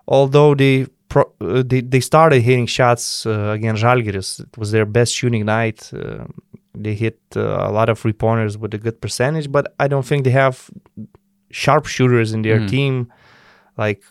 Although 0.07 0.55
they 0.55 0.87
pro- 1.09 1.31
uh, 1.41 1.63
they 1.65 1.81
they 1.81 1.99
started 2.01 2.41
hitting 2.41 2.67
shots 2.67 3.25
uh, 3.25 3.53
against 3.57 3.83
Žalgiris, 3.83 4.39
it 4.39 4.57
was 4.57 4.71
their 4.71 4.85
best 4.85 5.13
shooting 5.13 5.45
night. 5.45 5.91
Uh, 5.93 6.25
they 6.73 6.93
hit 6.95 7.19
uh, 7.35 7.41
a 7.69 7.71
lot 7.71 7.89
of 7.89 7.99
three 7.99 8.13
pointers 8.13 8.57
with 8.57 8.73
a 8.73 8.77
good 8.77 8.99
percentage, 9.01 9.51
but 9.51 9.73
I 9.79 9.87
don't 9.87 10.05
think 10.05 10.23
they 10.23 10.31
have 10.31 10.69
sharp 11.51 11.85
shooters 11.85 12.31
in 12.33 12.41
their 12.43 12.59
Mhm. 12.59 12.69
team. 12.69 13.07
Like 13.77 14.01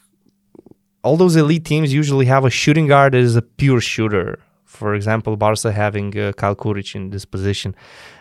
all 1.03 1.17
those 1.17 1.37
elite 1.37 1.65
teams 1.65 1.93
usually 1.93 2.27
have 2.27 2.45
a 2.45 2.51
shooting 2.51 2.87
guard 2.87 3.13
that 3.13 3.21
is 3.21 3.37
a 3.37 3.43
pure 3.43 3.81
shooter. 3.81 4.39
For 4.65 4.95
example, 4.95 5.37
Barca 5.37 5.73
having 5.73 6.17
uh, 6.19 6.33
Kyle 6.33 6.55
Kuric 6.55 6.95
in 6.95 7.11
this 7.11 7.25
position. 7.25 7.75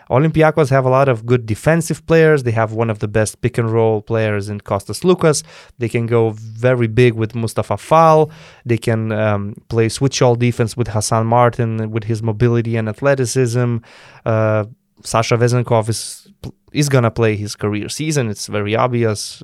Olympiacos 0.09 0.69
have 0.69 0.85
a 0.85 0.89
lot 0.89 1.07
of 1.07 1.25
good 1.25 1.45
defensive 1.45 2.05
players. 2.07 2.43
They 2.43 2.51
have 2.51 2.73
one 2.73 2.89
of 2.89 2.99
the 2.99 3.07
best 3.07 3.41
pick 3.41 3.57
and 3.57 3.71
roll 3.71 4.01
players 4.01 4.49
in 4.49 4.59
Kostas 4.61 5.01
Sloukas. 5.01 5.43
They 5.77 5.89
can 5.89 6.07
go 6.07 6.31
very 6.31 6.87
big 6.87 7.13
with 7.13 7.35
Mustafa 7.35 7.77
Fall. 7.77 8.31
They 8.65 8.77
can 8.77 9.11
um, 9.11 9.55
play 9.69 9.89
switch 9.89 10.21
all 10.21 10.35
defense 10.35 10.75
with 10.75 10.89
Hassan 10.89 11.27
Martin 11.27 11.91
with 11.91 12.05
his 12.05 12.23
mobility 12.23 12.75
and 12.75 12.89
athleticism. 12.89 13.77
Uh, 14.25 14.65
Sasha 15.03 15.35
Vezenkov 15.37 15.89
is 15.89 16.27
is 16.71 16.87
gonna 16.87 17.09
play 17.11 17.35
his 17.35 17.55
career 17.55 17.89
season. 17.89 18.29
It's 18.29 18.45
very 18.47 18.75
obvious. 18.75 19.41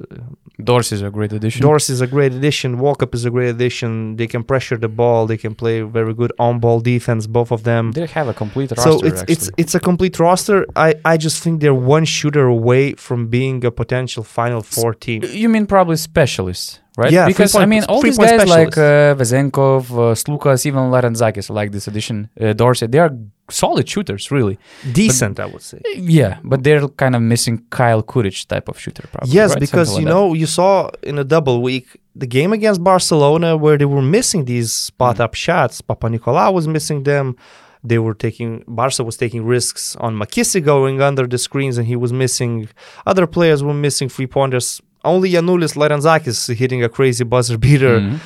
Dorsey 0.64 0.96
is 0.96 1.02
a 1.02 1.10
great 1.10 1.34
addition. 1.34 1.62
Dorsey 1.62 1.92
is 1.94 2.02
a 2.02 2.08
great 2.08 2.34
addition. 2.34 2.78
Walkup 2.78 3.14
is 3.14 3.26
a 3.26 3.32
great 3.32 3.50
addition. 3.50 4.16
They 4.16 4.28
can 4.28 4.44
pressure 4.44 4.78
the 4.78 4.88
ball. 4.88 5.26
They 5.28 5.38
can 5.38 5.54
play 5.56 5.82
very 5.82 6.14
good 6.14 6.32
on-ball 6.40 6.80
defense. 6.82 7.28
Both 7.28 7.52
of 7.52 7.64
them. 7.64 7.92
they 7.92 8.06
have 8.06 8.28
a 8.28 8.34
complete 8.34 8.72
roster. 8.72 8.92
so 8.92 9.00
it's 9.10 9.22
it's 9.24 9.48
actually. 9.48 9.54
it's 9.62 9.76
a 9.76 9.80
complete 9.80 10.18
roster. 10.20 10.66
I 10.76 10.90
I 11.04 11.18
just 11.18 11.38
think 11.44 11.62
they're 11.62 11.74
one 11.98 12.06
shooter 12.06 12.46
away 12.46 12.94
from 12.94 13.28
being 13.28 13.66
a 13.66 13.72
potential 13.72 14.24
Final 14.24 14.62
Four 14.62 14.94
team. 14.94 15.20
You 15.44 15.50
mean 15.50 15.66
probably 15.66 15.98
specialists, 15.98 16.80
right? 16.98 17.12
Yeah, 17.12 17.26
because 17.28 17.54
I 17.56 17.66
mean 17.66 17.84
all 17.90 18.02
these 18.02 18.18
guys 18.18 18.48
like 18.58 18.74
specialists. 18.74 18.78
uh, 18.78 19.16
Vezenkov, 19.20 19.82
uh, 19.92 20.16
Sloukas, 20.22 20.66
even 20.70 20.84
Larentzakis, 20.94 21.50
like 21.50 21.72
this 21.76 21.88
addition, 21.90 22.30
uh, 22.40 22.54
Dorsey, 22.54 22.88
they 22.88 23.00
are 23.00 23.12
solid 23.50 23.88
shooters, 23.88 24.32
really. 24.32 24.58
Decent, 24.92 25.40
I 25.40 25.46
would 25.46 25.62
say. 25.62 25.82
Yeah, 25.96 26.40
but 26.44 26.64
they're 26.64 26.88
kind 26.90 27.16
of 27.16 27.22
missing 27.22 27.64
Kyle 27.70 28.02
Kuric 28.04 28.48
type 28.48 28.68
of 28.70 28.80
shooter, 28.80 29.08
probably. 29.12 29.32
Yes, 29.34 29.52
right? 29.52 29.60
because 29.60 29.90
Something 29.90 30.08
you 30.08 30.14
like 30.14 30.16
know 30.16 30.34
you 30.34 30.46
saw 30.46 30.90
in 31.04 31.18
a 31.20 31.24
double 31.24 31.62
week 31.62 31.88
the 32.16 32.28
game 32.28 32.54
against 32.54 32.84
Barcelona 32.84 33.58
where 33.58 33.78
they 33.78 33.86
were 33.86 34.02
missing 34.02 34.46
these 34.46 34.70
Mm. 34.72 34.86
spot 34.88 35.20
up 35.20 35.34
shots. 35.36 35.82
Papanikolaou 35.82 36.54
was 36.54 36.68
missing 36.68 37.04
them. 37.04 37.36
They 37.84 38.00
were 38.00 38.16
taking 38.16 38.64
Barca 38.68 39.04
was 39.04 39.16
taking 39.18 39.46
risks 39.46 39.96
on 40.06 40.12
McKissic 40.18 40.64
going 40.66 41.02
under 41.02 41.28
the 41.28 41.38
screens, 41.38 41.78
and 41.78 41.86
he 41.88 41.96
was 41.96 42.12
missing. 42.12 42.68
Other 43.06 43.28
players 43.28 43.60
were 43.64 43.76
missing 43.88 44.10
three 44.10 44.28
pointers. 44.28 44.82
Only 45.04 45.30
Giannoulis 45.34 45.76
Larentzakis 45.76 46.40
hitting 46.56 46.84
a 46.84 46.90
crazy 46.90 47.24
buzzer 47.24 47.58
beater, 47.66 48.00
Mhm. 48.00 48.20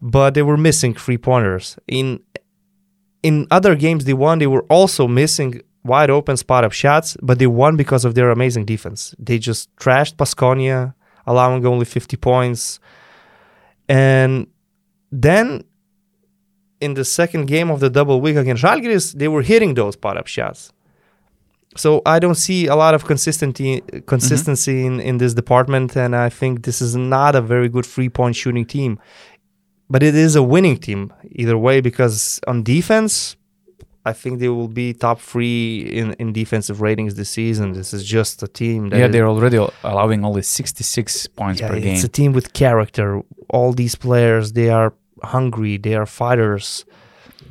but 0.00 0.32
they 0.34 0.42
were 0.42 0.56
missing 0.56 0.94
three 0.94 1.18
pointers. 1.18 1.76
In 1.86 2.20
in 3.24 3.46
other 3.50 3.74
games 3.74 4.04
they 4.04 4.12
won, 4.12 4.38
they 4.38 4.46
were 4.46 4.66
also 4.68 5.08
missing 5.08 5.62
wide 5.82 6.10
open 6.10 6.36
spot 6.36 6.62
up 6.62 6.72
shots, 6.72 7.16
but 7.22 7.38
they 7.38 7.46
won 7.46 7.74
because 7.76 8.04
of 8.04 8.14
their 8.14 8.30
amazing 8.30 8.66
defense. 8.66 9.14
They 9.18 9.38
just 9.38 9.74
trashed 9.76 10.16
Baskonia, 10.16 10.94
allowing 11.26 11.64
only 11.66 11.86
50 11.86 12.18
points. 12.18 12.78
And 13.88 14.46
then 15.10 15.64
in 16.80 16.94
the 16.94 17.04
second 17.04 17.46
game 17.46 17.70
of 17.70 17.80
the 17.80 17.88
double 17.88 18.20
week 18.20 18.36
against 18.36 18.62
Žalgiris, 18.62 19.14
they 19.14 19.28
were 19.28 19.42
hitting 19.42 19.72
those 19.72 19.94
spot 19.94 20.18
up 20.18 20.26
shots. 20.26 20.70
So 21.76 22.02
I 22.04 22.18
don't 22.18 22.36
see 22.36 22.66
a 22.66 22.76
lot 22.76 22.94
of 22.94 23.04
consistency 23.04 23.82
consistency 24.06 24.82
mm-hmm. 24.84 25.00
in, 25.00 25.08
in 25.08 25.18
this 25.18 25.34
department, 25.34 25.96
and 25.96 26.14
I 26.14 26.28
think 26.28 26.64
this 26.64 26.80
is 26.80 26.94
not 26.94 27.34
a 27.34 27.40
very 27.40 27.68
good 27.68 27.86
three 27.86 28.08
point 28.08 28.36
shooting 28.36 28.64
team. 28.64 29.00
But 29.94 30.02
it 30.02 30.16
is 30.16 30.34
a 30.34 30.42
winning 30.42 30.78
team 30.78 31.12
either 31.30 31.56
way 31.56 31.80
because 31.80 32.40
on 32.48 32.64
defense, 32.64 33.36
I 34.04 34.12
think 34.12 34.40
they 34.40 34.48
will 34.48 34.66
be 34.66 34.92
top 34.92 35.20
three 35.20 35.82
in, 35.82 36.14
in 36.14 36.32
defensive 36.32 36.80
ratings 36.80 37.14
this 37.14 37.30
season. 37.30 37.74
This 37.74 37.94
is 37.94 38.04
just 38.04 38.42
a 38.42 38.48
team 38.48 38.88
that 38.88 38.98
Yeah, 38.98 39.06
they're 39.06 39.28
already 39.28 39.58
allowing 39.84 40.24
only 40.24 40.42
66 40.42 41.28
points 41.28 41.60
yeah, 41.60 41.68
per 41.68 41.78
game. 41.78 41.94
It's 41.94 42.02
a 42.02 42.08
team 42.08 42.32
with 42.32 42.54
character. 42.54 43.22
All 43.50 43.72
these 43.72 43.94
players, 43.94 44.54
they 44.54 44.68
are 44.68 44.94
hungry. 45.22 45.76
They 45.76 45.94
are 45.94 46.06
fighters. 46.06 46.84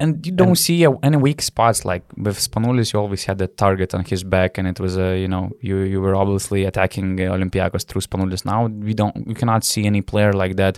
And 0.03 0.25
you 0.27 0.33
don't 0.33 0.47
And- 0.49 0.57
see 0.57 0.85
uh, 0.85 0.93
any 1.01 1.17
weak 1.17 1.41
spots 1.41 1.79
like 1.91 2.03
with 2.25 2.37
Spanoulis. 2.47 2.91
You 2.93 2.99
always 2.99 3.23
had 3.25 3.37
the 3.37 3.47
target 3.47 3.93
on 3.93 4.03
his 4.05 4.23
back, 4.35 4.57
and 4.57 4.67
it 4.67 4.79
was 4.79 4.93
a 4.97 5.09
you 5.23 5.27
know 5.33 5.43
you 5.67 5.75
you 5.93 6.01
were 6.05 6.15
obviously 6.23 6.65
attacking 6.65 7.19
uh, 7.21 7.35
Olympiacos 7.37 7.83
through 7.87 8.01
Spanoulis. 8.01 8.43
Now 8.45 8.59
we 8.87 8.93
don't 8.93 9.15
we 9.29 9.33
cannot 9.33 9.63
see 9.63 9.85
any 9.85 10.01
player 10.01 10.33
like 10.43 10.55
that 10.57 10.75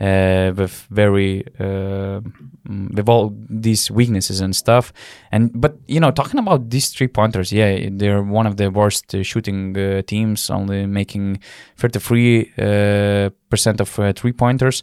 uh, 0.00 0.52
with 0.60 0.74
very 0.90 1.44
uh, 1.60 2.20
mm, 2.68 2.86
with 2.96 3.08
all 3.08 3.24
these 3.66 3.90
weaknesses 3.98 4.40
and 4.40 4.54
stuff. 4.56 4.92
And 5.30 5.50
but 5.54 5.72
you 5.86 6.00
know 6.00 6.10
talking 6.10 6.40
about 6.40 6.70
these 6.70 6.88
three 6.96 7.08
pointers, 7.08 7.52
yeah, 7.52 7.88
they're 7.98 8.22
one 8.22 8.46
of 8.50 8.56
the 8.56 8.68
worst 8.70 9.14
uh, 9.14 9.22
shooting 9.22 9.76
uh, 9.78 10.02
teams, 10.02 10.50
only 10.50 10.86
making 10.86 11.38
thirty 11.76 12.00
three 12.00 12.36
uh, 12.58 13.30
percent 13.50 13.80
of 13.80 13.98
uh, 13.98 14.12
three 14.20 14.32
pointers 14.32 14.82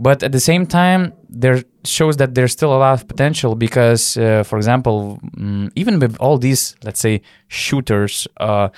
but 0.00 0.22
at 0.22 0.32
the 0.32 0.40
same 0.40 0.66
time 0.66 1.12
there 1.28 1.62
shows 1.84 2.16
that 2.16 2.34
there's 2.34 2.52
still 2.52 2.72
a 2.74 2.80
lot 2.84 2.94
of 2.94 3.06
potential 3.06 3.54
because 3.54 4.16
uh, 4.16 4.42
for 4.42 4.56
example 4.56 5.20
mm, 5.36 5.70
even 5.76 5.98
with 6.00 6.16
all 6.18 6.38
these 6.38 6.74
let's 6.82 7.00
say 7.00 7.20
shooters 7.48 8.26
uh, 8.38 8.68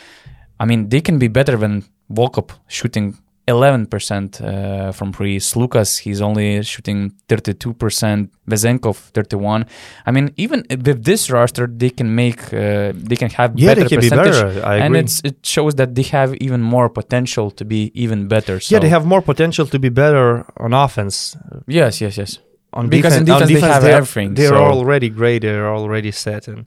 i 0.61 0.65
mean 0.65 0.89
they 0.89 1.01
can 1.01 1.19
be 1.19 1.29
better 1.29 1.57
than 1.57 1.85
Walkup 2.11 2.51
shooting 2.69 3.17
11% 3.49 4.41
uh, 4.41 4.93
from 4.93 5.13
three. 5.13 5.39
Sloukas, 5.39 5.99
he's 5.99 6.21
only 6.21 6.63
shooting 6.63 7.13
32%. 7.29 8.29
Vezenkov, 8.49 8.97
31. 9.15 9.67
I 10.07 10.11
mean, 10.11 10.33
even 10.37 10.65
with 10.69 11.05
this 11.05 11.31
roster, 11.31 11.67
they 11.67 11.91
can 11.91 12.15
make, 12.15 12.41
uh, 12.53 12.93
they 12.95 13.17
can 13.17 13.31
have 13.31 13.53
Yeah, 13.57 13.69
better 13.71 13.83
they 13.83 13.89
can 13.89 14.01
be 14.01 14.11
percentage. 14.11 14.33
better. 14.43 14.67
I 14.67 14.77
and 14.77 14.87
agree. 14.95 15.01
it's 15.01 15.21
it 15.25 15.37
shows 15.45 15.75
that 15.77 15.95
they 15.95 16.03
have 16.03 16.35
even 16.37 16.61
more 16.61 16.89
potential 16.89 17.51
to 17.53 17.65
be 17.65 17.91
even 17.95 18.29
better. 18.29 18.59
So. 18.61 18.75
yeah, 18.75 18.81
they 18.81 18.89
have 18.89 19.05
more 19.07 19.23
potential 19.23 19.67
to 19.67 19.79
be 19.79 19.89
better 19.89 20.45
on 20.59 20.73
offense. 20.73 21.37
Yes, 21.67 22.01
yes, 22.01 22.17
yes. 22.19 22.39
On 22.75 22.89
Because 22.89 23.15
in 23.17 23.29
on 23.31 23.41
defense 23.47 23.53
they 23.53 23.61
have 23.61 23.83
they're, 23.83 23.97
everything, 23.99 24.35
They're 24.35 24.49
so- 24.49 24.65
already 24.79 25.09
great. 25.11 25.43
They're 25.43 25.69
already 25.69 26.11
set, 26.11 26.49
and 26.49 26.65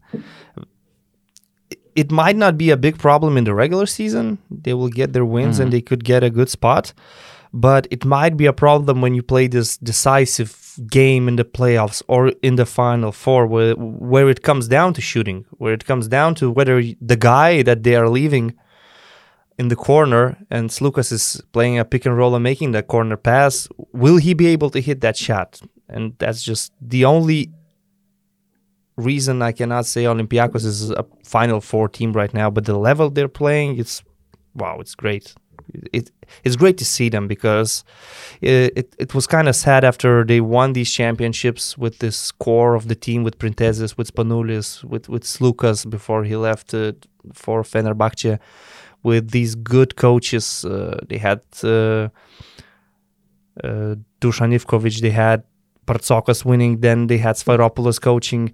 it 1.96 2.12
might 2.12 2.36
not 2.36 2.58
be 2.58 2.70
a 2.72 2.78
big 2.78 2.98
problem 2.98 3.38
in 3.38 3.43
the 3.46 3.54
regular 3.54 3.86
season. 3.86 4.38
They 4.52 4.74
will 4.74 4.89
get 4.89 5.14
their 5.14 5.26
wins, 5.26 5.56
Mm-hmm. 5.56 5.64
and 5.64 5.74
they 5.74 5.82
could 5.82 6.04
get 6.04 6.24
a 6.24 6.30
good 6.30 6.50
spot. 6.50 6.93
But 7.54 7.88
it 7.89 8.04
might 8.04 8.36
be 8.36 8.46
a 8.48 8.54
problem 8.54 9.02
when 9.02 9.16
you 9.16 9.24
play 9.24 9.48
this 9.48 9.78
decisive 9.78 10.52
game 10.91 11.30
in 11.30 11.38
the 11.38 11.46
playoffs 11.46 12.04
or 12.08 12.34
in 12.41 12.56
the 12.58 12.66
final 12.66 13.12
four, 13.14 13.48
where 13.48 13.74
where 13.76 14.30
it 14.30 14.41
comes 14.41 14.68
down 14.68 14.93
to 14.96 15.02
shooting, 15.02 15.46
where 15.52 15.74
it 15.74 15.86
comes 15.86 16.08
down 16.10 16.36
to 16.36 16.52
whether 16.52 16.82
the 17.02 17.16
guy 17.16 17.64
that 17.64 17.84
they 17.84 17.96
are 17.96 18.10
leaving 18.10 18.56
in 19.58 19.70
the 19.70 19.76
corner 19.78 20.36
and 20.50 20.70
Sloukas 20.70 21.14
is 21.14 21.41
playing 21.54 21.80
a 21.80 21.86
pick 21.86 22.06
and 22.06 22.18
roll 22.18 22.36
and 22.36 22.43
making 22.43 22.74
that 22.74 22.88
corner 22.88 23.16
pass, 23.16 23.70
will 23.93 24.18
he 24.18 24.34
be 24.34 24.48
able 24.48 24.70
to 24.72 24.82
hit 24.82 25.00
that 25.00 25.16
shot? 25.16 25.62
And 25.88 26.14
that's 26.18 26.43
just 26.43 26.74
the 26.82 27.06
only 27.06 27.52
reason 28.98 29.41
I 29.41 29.52
cannot 29.52 29.86
say 29.86 30.04
Olympiacos 30.04 30.66
is 30.66 30.91
a 30.91 31.06
Final 31.24 31.62
Four 31.62 31.89
team 31.89 32.14
right 32.14 32.34
now. 32.34 32.50
But 32.50 32.66
the 32.66 32.78
level 32.78 33.10
they're 33.10 33.28
playing, 33.28 33.78
it's 33.78 34.04
wow, 34.54 34.80
it's 34.80 34.96
great. 34.96 35.34
It 35.91 36.12
it's 36.43 36.56
great 36.56 36.78
to 36.78 36.86
see 36.86 37.10
them 37.10 37.28
because 37.28 37.84
it 38.41 38.74
it, 38.76 38.96
it 39.00 39.16
was 39.16 39.28
kind 39.28 39.48
of 39.48 39.56
sad 39.56 39.84
after 39.84 40.24
they 40.24 40.41
won 40.41 40.74
these 40.74 40.91
championships 40.91 41.78
with 41.78 42.00
this 42.00 42.32
core 42.32 42.76
of 42.76 42.88
the 42.88 42.96
team 42.96 43.24
with 43.24 43.39
Printezis, 43.39 43.98
with 43.98 44.14
Spanoulis, 44.14 44.84
with 44.84 45.10
with 45.10 45.24
Sloukas 45.24 45.89
before 45.89 46.24
he 46.24 46.36
left 46.36 46.74
uh, 46.74 46.93
for 47.34 47.64
Fenerbahce 47.64 48.39
with 49.06 49.30
these 49.32 49.56
good 49.56 49.96
coaches. 49.96 50.66
Uh, 50.66 51.00
they 51.08 51.20
had 51.20 51.41
uh, 51.64 52.10
uh, 53.64 53.96
Dusan 54.20 54.52
Ivkovic, 54.54 55.00
they 55.02 55.12
had 55.12 55.43
Bartzokas 55.86 56.43
winning, 56.43 56.82
then 56.82 57.08
they 57.08 57.20
had 57.20 57.36
Sfairopoulos 57.36 58.02
coaching, 58.02 58.54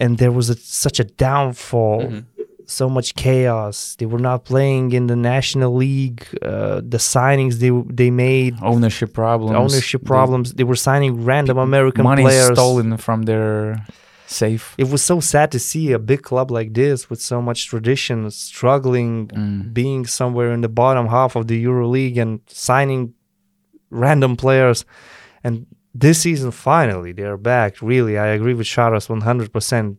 and 0.00 0.18
there 0.18 0.32
was 0.32 0.48
a, 0.50 0.56
such 0.56 0.98
a 1.00 1.04
downfall, 1.04 2.00
Mm-hmm. 2.02 2.42
so 2.66 2.88
much 2.88 3.08
chaos. 3.14 3.76
They 3.98 4.06
were 4.06 4.22
not 4.30 4.44
playing 4.44 4.92
in 4.98 5.06
the 5.12 5.16
National 5.16 5.72
League. 5.86 6.22
Uh, 6.42 6.76
the 6.94 6.98
signings 7.14 7.54
they 7.62 7.72
they 8.02 8.10
made, 8.10 8.52
Ownership 8.62 9.10
problems. 9.12 9.56
ownership 9.64 10.00
the 10.02 10.06
problems. 10.14 10.46
They 10.58 10.64
were 10.64 10.76
signing 10.88 11.12
random 11.32 11.58
American 11.58 12.04
Money 12.04 12.22
players. 12.22 12.56
stolen 12.58 12.96
from 12.96 13.18
their 13.30 13.54
safe. 14.26 14.64
It 14.78 14.88
was 14.94 15.02
so 15.02 15.20
sad 15.20 15.50
to 15.50 15.58
see 15.58 15.92
a 15.92 15.98
big 15.98 16.22
club 16.22 16.48
like 16.58 16.70
this 16.74 17.10
with 17.10 17.20
so 17.20 17.38
much 17.48 17.60
tradition 17.72 18.30
struggling, 18.30 19.12
Mm. 19.28 19.72
being 19.80 20.06
somewhere 20.06 20.50
in 20.56 20.60
the 20.60 20.68
bottom 20.82 21.06
half 21.08 21.36
of 21.38 21.44
the 21.46 21.56
EuroLeague 21.66 22.18
and 22.22 22.40
signing 22.46 23.02
random 23.90 24.36
players. 24.36 24.84
And 25.44 25.66
this 26.00 26.20
season, 26.20 26.50
finally, 26.50 27.12
they're 27.12 27.36
back. 27.36 27.80
Really, 27.82 28.18
I 28.18 28.28
agree 28.28 28.54
with 28.54 28.66
Sharas 28.66 29.08
100%. 29.08 29.96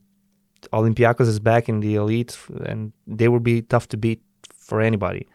Olympiacos 0.73 1.27
is 1.27 1.39
back 1.39 1.69
in 1.69 1.79
the 1.79 1.95
elite, 1.95 2.37
and 2.65 2.91
they 3.07 3.27
will 3.27 3.39
be 3.39 3.61
tough 3.61 3.87
to 3.89 3.97
beat 3.97 4.21
for 4.71 4.81
anybody. 4.81 5.27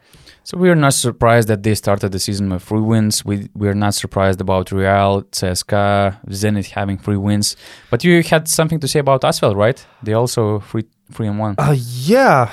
So 0.43 0.57
we 0.57 0.69
are 0.69 0.75
not 0.75 0.93
surprised 0.93 1.47
that 1.49 1.63
they 1.63 1.75
started 1.75 2.11
the 2.11 2.19
season 2.19 2.49
with 2.49 2.63
three 2.63 2.79
wins. 2.79 3.25
We 3.25 3.49
we 3.53 3.67
are 3.67 3.75
not 3.85 3.93
surprised 3.93 4.39
about 4.39 4.71
Real, 4.71 5.23
CSKA, 5.37 6.17
Zenit 6.29 6.67
having 6.71 6.97
three 6.97 7.17
wins. 7.17 7.57
But 7.91 8.03
you 8.05 8.23
had 8.23 8.47
something 8.47 8.79
to 8.79 8.87
say 8.87 8.99
about 8.99 9.21
Asvel, 9.23 9.53
right? 9.55 9.85
They 10.01 10.13
also 10.13 10.59
three 10.69 10.85
three 11.11 11.27
and 11.27 11.37
one. 11.37 11.55
Uh, 11.57 11.75
yeah, 11.77 12.49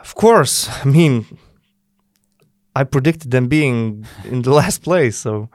of 0.00 0.14
course. 0.16 0.68
I 0.84 0.86
mean, 0.88 1.14
I 2.74 2.82
predicted 2.84 3.30
them 3.30 3.46
being 3.46 4.04
in 4.24 4.42
the 4.42 4.52
last 4.52 4.82
place, 4.82 5.16
so 5.16 5.48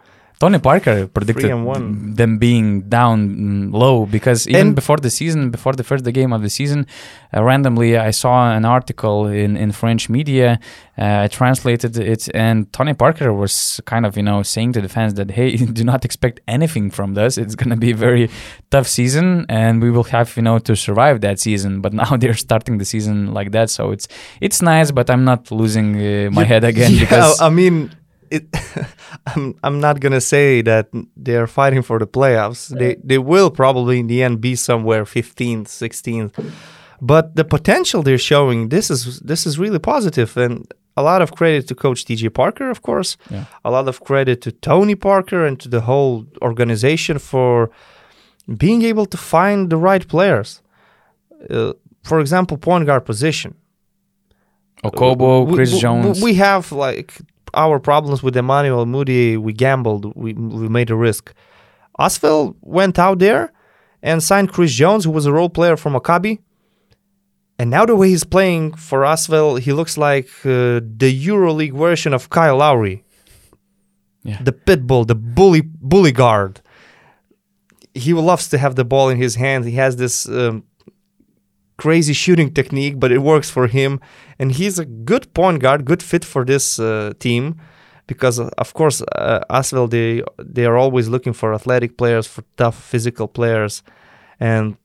Tony 0.43 0.59
Parker 0.59 1.07
predicted 1.07 1.51
them 2.17 2.37
being 2.37 2.81
down 2.89 3.17
mm, 3.29 3.73
low 3.73 4.05
because 4.05 4.45
even 4.45 4.67
And- 4.67 4.75
before 4.75 4.97
the 4.97 5.09
season, 5.09 5.51
before 5.51 5.73
the 5.79 5.85
first 5.85 6.03
game 6.19 6.33
of 6.33 6.41
the 6.41 6.49
season, 6.49 6.85
uh, 7.33 7.41
randomly 7.41 7.97
I 7.97 8.11
saw 8.11 8.51
an 8.57 8.65
article 8.65 9.27
in, 9.27 9.55
in 9.55 9.71
French 9.71 10.09
media. 10.09 10.59
Uh, 10.97 11.25
I 11.25 11.27
translated 11.39 11.97
it, 11.97 12.29
and 12.45 12.57
Tony 12.73 12.93
Parker 12.93 13.33
was 13.33 13.81
kind 13.85 14.05
of 14.05 14.11
you 14.17 14.25
know 14.29 14.43
saying 14.43 14.73
to 14.73 14.81
the 14.81 14.89
fans 14.89 15.13
that 15.13 15.31
hey, 15.31 15.55
do 15.79 15.83
not 15.83 16.03
expect 16.03 16.41
anything 16.55 16.91
from 16.91 17.13
this. 17.13 17.37
It's 17.37 17.55
gonna 17.55 17.77
be 17.77 17.91
a 17.91 17.99
very 18.07 18.29
tough 18.69 18.87
season, 18.87 19.45
and 19.47 19.81
we 19.81 19.89
will 19.95 20.09
have 20.15 20.35
you 20.37 20.43
know 20.47 20.59
to 20.67 20.75
survive 20.75 21.21
that 21.21 21.39
season. 21.39 21.81
But 21.81 21.93
now 22.01 22.17
they're 22.17 22.41
starting 22.47 22.79
the 22.81 22.85
season 22.93 23.33
like 23.37 23.51
that, 23.51 23.69
so 23.69 23.91
it's 23.95 24.07
it's 24.41 24.61
nice. 24.61 24.91
But 24.91 25.09
I'm 25.09 25.23
not 25.23 25.51
losing 25.51 25.87
uh, 25.95 26.29
my 26.37 26.41
Yeah, 26.41 26.47
head 26.51 26.63
again 26.63 26.91
yeah, 26.95 26.99
because 26.99 27.41
I 27.41 27.49
mean, 27.49 27.75
it. 28.33 28.45
I'm 29.27 29.55
I'm 29.63 29.79
not 29.79 29.99
gonna 29.99 30.21
say 30.21 30.61
that 30.63 30.89
they're 31.15 31.47
fighting 31.47 31.83
for 31.83 31.99
the 31.99 32.07
playoffs. 32.07 32.67
They 32.79 32.95
they 33.03 33.17
will 33.17 33.51
probably 33.51 33.99
in 33.99 34.07
the 34.07 34.23
end 34.23 34.41
be 34.41 34.55
somewhere 34.55 35.05
15th, 35.05 35.67
16th. 35.67 36.51
But 37.01 37.35
the 37.35 37.43
potential 37.43 38.01
they're 38.01 38.17
showing, 38.33 38.69
this 38.69 38.89
is 38.89 39.19
this 39.19 39.45
is 39.45 39.59
really 39.59 39.79
positive. 39.79 40.37
and 40.37 40.67
a 40.95 41.01
lot 41.01 41.21
of 41.21 41.31
credit 41.31 41.67
to 41.67 41.75
Coach 41.75 42.05
TJ 42.05 42.33
Parker, 42.33 42.69
of 42.69 42.81
course. 42.81 43.17
Yeah. 43.29 43.45
A 43.65 43.71
lot 43.71 43.87
of 43.87 44.01
credit 44.01 44.41
to 44.41 44.51
Tony 44.51 44.95
Parker 44.95 45.45
and 45.45 45.59
to 45.59 45.67
the 45.67 45.81
whole 45.81 46.25
organization 46.41 47.17
for 47.19 47.71
being 48.57 48.83
able 48.83 49.05
to 49.07 49.17
find 49.17 49.69
the 49.69 49.77
right 49.77 50.07
players. 50.07 50.61
Uh, 51.49 51.73
for 52.03 52.19
example, 52.19 52.57
point 52.57 52.85
guard 52.85 53.05
position. 53.05 53.55
Okobo, 54.83 55.51
Chris 55.53 55.73
we, 55.73 55.79
Jones. 55.79 56.21
We 56.21 56.33
have 56.35 56.71
like 56.71 57.13
our 57.53 57.79
problems 57.79 58.23
with 58.23 58.35
Emmanuel 58.35 58.85
Mudiay. 58.85 59.37
We 59.37 59.53
gambled. 59.53 60.13
We 60.15 60.33
we 60.33 60.69
made 60.69 60.89
a 60.89 60.95
risk. 60.95 61.33
Asvel 61.99 62.55
went 62.61 62.97
out 62.97 63.19
there 63.19 63.53
and 64.01 64.21
signed 64.21 64.51
Chris 64.51 64.73
Jones, 64.73 65.05
who 65.05 65.11
was 65.11 65.25
a 65.25 65.31
role 65.31 65.49
player 65.49 65.77
from 65.77 65.93
Maccabi. 65.93 66.39
And 67.59 67.69
now 67.69 67.85
the 67.85 67.95
way 67.95 68.09
he's 68.09 68.23
playing 68.23 68.73
for 68.73 69.01
Asvel, 69.01 69.59
he 69.59 69.73
looks 69.73 69.97
like 69.97 70.27
uh, 70.43 70.81
the 70.81 71.11
EuroLeague 71.27 71.77
version 71.77 72.13
of 72.13 72.29
Kyle 72.29 72.57
Lowry. 72.57 73.03
Yeah. 74.23 74.41
The 74.41 74.51
pit 74.51 74.87
bull, 74.87 75.05
the 75.05 75.15
bully 75.15 75.61
bully 75.61 76.11
guard. 76.11 76.61
He 77.93 78.13
loves 78.13 78.49
to 78.49 78.57
have 78.57 78.75
the 78.75 78.85
ball 78.85 79.09
in 79.09 79.17
his 79.17 79.35
hand. 79.35 79.65
He 79.65 79.73
has 79.73 79.97
this 79.97 80.27
um, 80.27 80.63
crazy 81.77 82.13
shooting 82.13 82.53
technique, 82.53 82.99
but 82.99 83.11
it 83.11 83.19
works 83.19 83.49
for 83.49 83.67
him. 83.67 83.99
And 84.39 84.51
he's 84.51 84.79
a 84.79 84.85
good 84.85 85.33
point 85.33 85.59
guard, 85.59 85.85
good 85.85 86.03
fit 86.03 86.25
for 86.25 86.45
this 86.45 86.79
uh, 86.79 87.13
team, 87.19 87.55
because 88.07 88.39
uh, 88.39 88.49
of 88.57 88.73
course, 88.73 89.01
uh, 89.15 89.39
Asvel 89.49 89.89
they 89.89 90.23
they 90.55 90.65
are 90.65 90.77
always 90.77 91.07
looking 91.07 91.33
for 91.33 91.53
athletic 91.53 91.97
players, 91.97 92.27
for 92.27 92.43
tough 92.57 92.75
physical 92.91 93.27
players, 93.27 93.83
and 94.39 94.75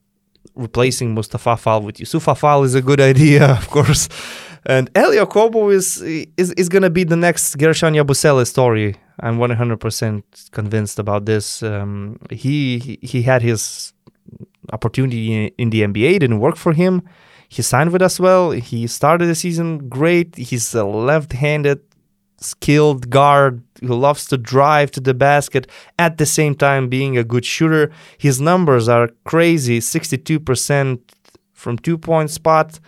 replacing 0.55 1.13
Mustafa 1.13 1.57
Fall 1.57 1.81
with 1.81 1.97
Youssoupha 1.97 2.35
Fall 2.37 2.63
is 2.63 2.75
a 2.75 2.81
good 2.81 3.01
idea, 3.01 3.45
of 3.59 3.69
course. 3.69 4.09
And 4.65 4.89
Elie 4.95 5.17
Okobo 5.17 5.71
is 5.73 6.01
is 6.37 6.51
is 6.57 6.69
gonna 6.69 6.89
be 6.89 7.03
the 7.05 7.15
next 7.15 7.57
Guerschon 7.57 7.95
Yabusele 7.95 8.45
story. 8.45 8.95
I'm 9.21 9.37
100% 9.37 10.23
convinced 10.51 10.97
about 10.97 11.25
this. 11.25 11.61
Um, 11.61 12.17
he- 12.31 12.99
he 13.01 13.21
had 13.23 13.41
his 13.41 13.93
opportunity 14.73 15.47
in, 15.57 15.69
the 15.69 15.81
NBA, 15.81 16.19
didn't 16.19 16.39
work 16.39 16.55
for 16.55 16.73
him. 16.73 17.01
He 17.47 17.61
signed 17.61 17.91
with 17.91 18.01
Asvel. 18.01 18.59
He 18.59 18.85
started 18.87 19.25
the 19.25 19.35
season 19.35 19.89
great. 19.89 20.35
He's 20.35 20.73
a 20.75 20.85
left-handed 20.85 21.81
skilled 22.41 23.09
guard 23.09 23.61
who 23.81 23.95
loves 23.95 24.25
to 24.27 24.37
drive 24.37 24.91
to 24.91 24.99
the 24.99 25.13
basket 25.13 25.67
at 25.97 26.17
the 26.17 26.25
same 26.25 26.55
time 26.55 26.87
being 26.87 27.17
a 27.17 27.23
good 27.23 27.45
shooter. 27.45 27.91
His 28.17 28.39
numbers 28.39 28.87
are 28.87 29.09
crazy 29.25 29.79
62% 29.79 30.99
from 31.53 31.77
two 31.77 31.97
point 31.97 32.29
spot, 32.29 32.79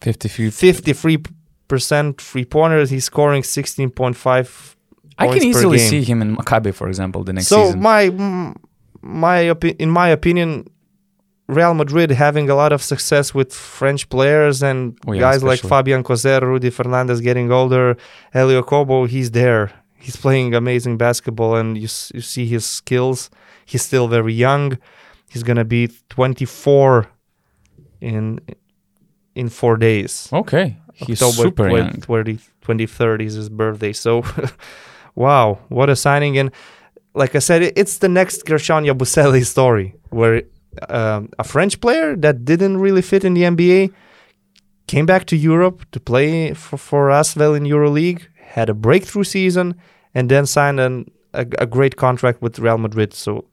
53. 0.00 0.50
53% 0.50 2.20
free 2.20 2.44
pointers. 2.44 2.90
He's 2.90 3.04
scoring 3.04 3.42
16.5. 3.42 4.76
I 5.18 5.26
can 5.26 5.42
easily 5.42 5.78
see 5.78 6.04
him 6.04 6.22
in 6.22 6.36
Maccabi, 6.36 6.72
for 6.72 6.88
example, 6.88 7.24
the 7.24 7.32
next 7.32 7.48
so 7.48 7.64
season. 7.64 7.80
my 7.82 8.10
mm, 8.10 8.54
my 9.02 9.44
opi- 9.44 9.76
in 9.80 9.90
my 9.90 10.08
opinion 10.08 10.68
Real 11.48 11.72
Madrid 11.74 12.10
having 12.10 12.50
a 12.50 12.54
lot 12.54 12.72
of 12.72 12.82
success 12.82 13.34
with 13.34 13.54
French 13.54 14.08
players 14.10 14.62
and 14.62 14.98
Oh, 15.06 15.12
yeah, 15.12 15.20
guys 15.20 15.42
like. 15.42 15.60
Fabien 15.60 16.02
Causeur, 16.02 16.40
Rudy 16.40 16.70
Fernandez 16.70 17.20
getting 17.22 17.50
older, 17.50 17.96
Elie 18.34 18.54
Okobo, 18.60 19.08
he's 19.08 19.30
there. 19.30 19.72
He's 19.98 20.16
playing 20.16 20.54
amazing 20.54 20.98
basketball 20.98 21.56
and 21.56 21.76
you 21.76 21.88
you 22.14 22.20
see 22.20 22.46
his 22.46 22.64
skills. 22.66 23.30
He's 23.64 23.82
still 23.82 24.08
very 24.08 24.32
young. 24.34 24.78
He's 25.30 25.42
going 25.42 25.56
to 25.56 25.64
be 25.64 25.88
24 26.10 27.06
in 28.00 28.40
in 29.34 29.48
4 29.48 29.76
days. 29.76 30.28
okay, 30.32 30.76
he's 30.94 31.22
October 31.22 31.42
super 31.48 31.68
20 31.68 31.76
young. 31.76 32.00
20 32.00 32.38
23rd 32.62 33.22
is 33.22 33.34
his 33.34 33.48
birthday. 33.48 33.92
So, 33.92 34.22
wow, 35.14 35.58
what 35.68 35.88
a 35.88 35.96
signing! 35.96 36.38
And 36.38 36.50
like 37.14 37.34
I 37.34 37.38
said, 37.40 37.62
it's 37.76 37.98
the 37.98 38.08
next 38.08 38.44
Guerschon 38.44 38.84
Yabusele 38.86 39.44
story, 39.44 39.94
where 40.10 40.42
um, 40.88 41.30
a 41.38 41.44
French 41.44 41.80
player 41.80 42.16
that 42.16 42.44
didn't 42.44 42.78
really 42.78 43.02
fit 43.02 43.24
in 43.24 43.34
the 43.34 43.42
NBA 43.42 43.92
came 44.86 45.06
back 45.06 45.26
to 45.26 45.36
Europe 45.36 45.84
to 45.92 46.00
play 46.00 46.54
for, 46.54 46.76
for 46.76 47.08
Asvel 47.08 47.56
in 47.56 47.64
EuroLeague, 47.64 48.26
had 48.36 48.68
a 48.70 48.74
breakthrough 48.74 49.24
season, 49.24 49.74
and 50.14 50.30
then 50.30 50.46
signed 50.46 50.80
an, 50.80 51.10
a, 51.34 51.46
a 51.58 51.66
great 51.66 51.96
contract 51.96 52.40
with 52.40 52.58
Real 52.58 52.78
Madrid. 52.78 53.12
So, 53.12 53.44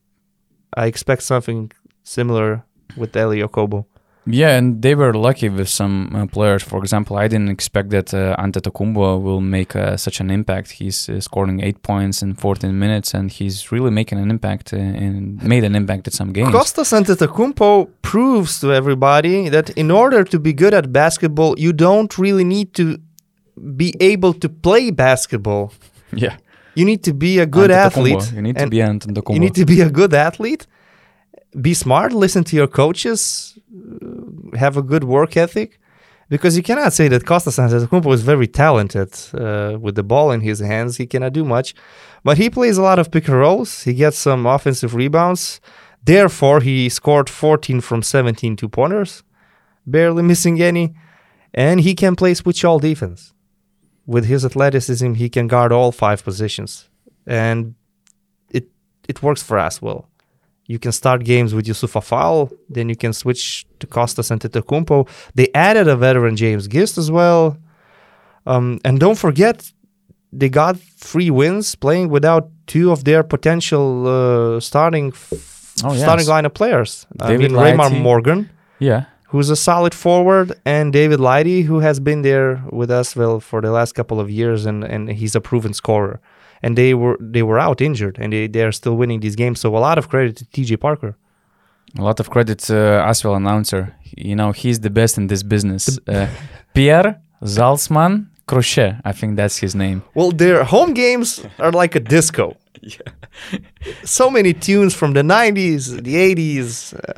I 0.74 0.86
expect 0.86 1.22
something 1.22 1.72
similar 2.02 2.64
with 2.96 3.16
Elie 3.16 3.40
Okobo. 3.40 3.86
Yeah, 4.28 4.56
and 4.58 4.82
they 4.82 4.96
were 4.96 5.14
lucky 5.14 5.48
with 5.48 5.68
some 5.68 6.10
uh, 6.14 6.26
players. 6.26 6.62
For 6.64 6.78
example, 6.78 7.16
I 7.16 7.28
didn't 7.28 7.48
expect 7.48 7.90
that 7.90 8.12
uh, 8.12 8.34
Antetokounmpo 8.38 9.22
will 9.22 9.40
make 9.40 9.76
uh, 9.76 9.96
such 9.96 10.18
an 10.20 10.30
impact. 10.30 10.72
He's 10.72 11.08
uh, 11.08 11.20
scoring 11.20 11.60
eight 11.62 11.82
points 11.82 12.22
in 12.22 12.34
14 12.34 12.76
minutes, 12.76 13.14
and 13.14 13.30
he's 13.30 13.70
really 13.70 13.90
making 13.90 14.18
an 14.18 14.28
impact 14.30 14.72
uh, 14.72 14.78
and 14.78 15.40
made 15.44 15.62
an 15.62 15.76
impact 15.76 16.08
at 16.08 16.12
some 16.12 16.32
games. 16.32 16.48
Kostas 16.52 16.92
Antetokounmpo 16.92 17.88
proves 18.02 18.58
to 18.60 18.72
everybody 18.72 19.48
that 19.48 19.70
in 19.70 19.92
order 19.92 20.24
to 20.24 20.38
be 20.40 20.52
good 20.52 20.74
at 20.74 20.92
basketball, 20.92 21.54
you 21.56 21.72
don't 21.72 22.18
really 22.18 22.44
need 22.44 22.74
to 22.74 22.98
be 23.76 23.94
able 24.00 24.34
to 24.34 24.48
play 24.48 24.90
basketball. 24.90 25.72
yeah, 26.12 26.36
You 26.74 26.84
need 26.84 27.04
to 27.04 27.12
be 27.14 27.38
a 27.38 27.46
good 27.46 27.70
athlete. 27.70 28.32
You 28.32 28.42
need 28.42 28.58
to 28.58 28.68
be 28.68 28.78
Antetokounmpo. 28.78 29.34
you 29.34 29.40
need 29.40 29.54
to 29.54 29.64
be 29.64 29.80
a 29.82 29.88
good 29.88 30.12
athlete. 30.14 30.66
Be 31.60 31.74
smart. 31.74 32.12
Listen 32.12 32.42
to 32.44 32.56
your 32.56 32.66
coaches. 32.68 33.56
Have 34.54 34.76
a 34.76 34.82
good 34.82 35.04
work 35.04 35.36
ethic. 35.36 35.78
Because 36.28 36.56
you 36.56 36.62
cannot 36.62 36.92
say 36.92 37.06
that 37.08 37.24
Kostas 37.24 37.58
Antetokounmpo 37.58 38.12
is 38.12 38.22
very 38.22 38.48
talented 38.48 39.14
uh, 39.32 39.78
with 39.80 39.94
the 39.94 40.02
ball 40.02 40.32
in 40.32 40.40
his 40.40 40.58
hands. 40.58 40.96
He 40.96 41.06
cannot 41.06 41.32
do 41.32 41.44
much, 41.44 41.74
but 42.24 42.36
he 42.36 42.50
plays 42.50 42.78
a 42.78 42.82
lot 42.82 42.98
of 42.98 43.12
pick 43.12 43.28
and 43.28 43.36
rolls. 43.36 43.84
He 43.84 43.94
gets 43.94 44.18
some 44.18 44.44
offensive 44.44 44.94
rebounds. 44.94 45.60
Therefore, 46.02 46.60
he 46.60 46.88
scored 46.88 47.30
14 47.30 47.80
from 47.80 48.02
17 48.02 48.56
two 48.56 48.68
pointers, 48.68 49.22
barely 49.86 50.22
missing 50.22 50.60
any, 50.60 50.94
and 51.54 51.80
he 51.80 51.94
can 51.94 52.16
play 52.16 52.34
switch 52.34 52.64
all 52.64 52.80
defense. 52.80 53.32
With 54.04 54.26
his 54.26 54.44
athleticism, 54.44 55.14
he 55.14 55.28
can 55.28 55.46
guard 55.46 55.72
all 55.72 55.92
five 55.92 56.22
positions, 56.24 56.88
and 57.26 57.74
it 58.50 58.68
it 59.08 59.22
works 59.22 59.42
for 59.42 59.56
Asvel. 59.58 60.06
You 60.68 60.78
can 60.78 60.92
start 60.92 61.24
games 61.24 61.54
with 61.54 61.66
Youssoupha 61.66 62.02
Fall, 62.02 62.50
then 62.68 62.88
you 62.88 62.96
can 62.96 63.12
switch 63.12 63.66
to 63.80 63.86
Costas 63.86 64.30
Antetokounmpo. 64.30 65.08
They 65.34 65.48
added 65.54 65.86
a 65.88 65.96
veteran 65.96 66.34
James 66.36 66.66
Gist 66.68 66.98
as 66.98 67.10
well, 67.10 67.56
um, 68.46 68.78
and 68.84 68.98
don't 69.00 69.18
forget 69.18 69.70
they 70.32 70.48
got 70.48 70.76
three 70.78 71.30
wins 71.30 71.74
playing 71.76 72.08
without 72.10 72.48
two 72.66 72.90
of 72.90 73.04
their 73.04 73.22
potential 73.22 74.06
uh, 74.06 74.60
starting 74.60 75.08
f- 75.08 75.32
Oh, 75.84 75.92
yes. 75.92 76.00
starting 76.02 76.26
lineup 76.26 76.54
players. 76.54 77.06
I 77.20 77.28
David 77.28 77.52
mean, 77.52 77.60
Raymar 77.60 78.00
Morgan, 78.00 78.48
yeah, 78.78 79.04
who's 79.28 79.50
a 79.50 79.56
solid 79.56 79.92
forward, 79.94 80.58
and 80.64 80.90
David 80.92 81.20
Lighty, 81.20 81.64
who 81.64 81.80
has 81.80 82.00
been 82.00 82.22
there 82.22 82.62
with 82.72 82.88
Asvel 82.90 83.42
for 83.42 83.60
the 83.60 83.70
last 83.70 83.92
couple 83.92 84.18
of 84.18 84.30
years, 84.30 84.64
and, 84.64 84.82
and 84.82 85.10
he's 85.10 85.34
a 85.36 85.40
proven 85.40 85.74
scorer. 85.74 86.18
And 86.62 86.76
they 86.76 86.94
were 86.94 87.16
they 87.20 87.42
were 87.42 87.58
out 87.58 87.80
injured, 87.80 88.16
and 88.20 88.32
they 88.32 88.48
they 88.48 88.62
are 88.64 88.72
still 88.72 88.96
winning 88.96 89.20
these 89.20 89.36
games. 89.36 89.60
So 89.60 89.76
a 89.76 89.78
lot 89.78 89.98
of 89.98 90.08
credit 90.08 90.36
to 90.38 90.44
TJ 90.46 90.78
Parker. 90.80 91.14
a 91.98 92.02
lot 92.02 92.20
of 92.20 92.28
credit 92.30 92.58
to 92.68 92.76
uh, 92.76 93.08
Asvel 93.10 93.34
announcer. 93.36 93.94
You 94.16 94.34
know, 94.36 94.52
he's 94.52 94.80
the 94.80 94.90
best 94.90 95.16
in 95.18 95.26
this 95.28 95.42
business. 95.42 95.98
Uh, 96.08 96.26
Pierre 96.74 97.20
Zalzman 97.42 98.26
Crochet, 98.46 98.96
I 99.04 99.12
think 99.12 99.36
that's 99.36 99.58
his 99.58 99.74
name. 99.74 100.02
Well, 100.14 100.30
their 100.32 100.64
home 100.64 100.92
games 100.94 101.44
are 101.58 101.72
like 101.72 101.94
a 101.96 102.00
disco. 102.00 102.56
so 104.04 104.30
many 104.30 104.52
tunes 104.52 104.94
from 104.94 105.12
the 105.14 105.22
90s, 105.22 106.02
the 106.02 106.14
80s. 106.34 106.94
uh, 106.94 107.14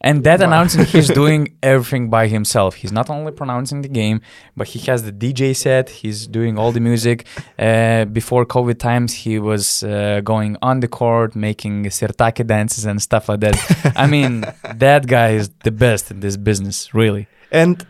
And 0.00 0.22
that 0.24 0.40
announcing, 0.40 0.84
he's 0.84 1.08
doing 1.22 1.56
everything 1.62 2.08
by 2.08 2.28
himself. 2.28 2.76
He's 2.76 2.92
not 2.92 3.10
only 3.10 3.32
pronouncing 3.32 3.82
the 3.82 3.88
game, 3.88 4.20
but 4.56 4.68
he 4.68 4.78
has 4.80 5.02
the 5.02 5.12
DJ 5.12 5.56
set. 5.56 5.90
He's 5.90 6.26
doing 6.26 6.56
all 6.56 6.70
the 6.70 6.80
music. 6.80 7.26
Uh, 7.58 8.04
before 8.04 8.46
COVID 8.46 8.78
times, 8.78 9.12
he 9.12 9.38
was 9.38 9.82
uh, 9.82 10.20
going 10.22 10.56
on 10.62 10.80
the 10.80 10.88
court, 10.88 11.34
making 11.34 11.86
sirtaki 11.86 12.46
dances 12.46 12.84
and 12.84 13.02
stuff 13.02 13.28
like 13.28 13.40
that. 13.40 13.92
I 13.96 14.06
mean, 14.06 14.44
that 14.76 15.06
guy 15.08 15.30
is 15.30 15.50
the 15.64 15.72
best 15.72 16.10
in 16.12 16.20
this 16.20 16.36
business, 16.36 16.94
really. 16.94 17.26
And 17.50 17.84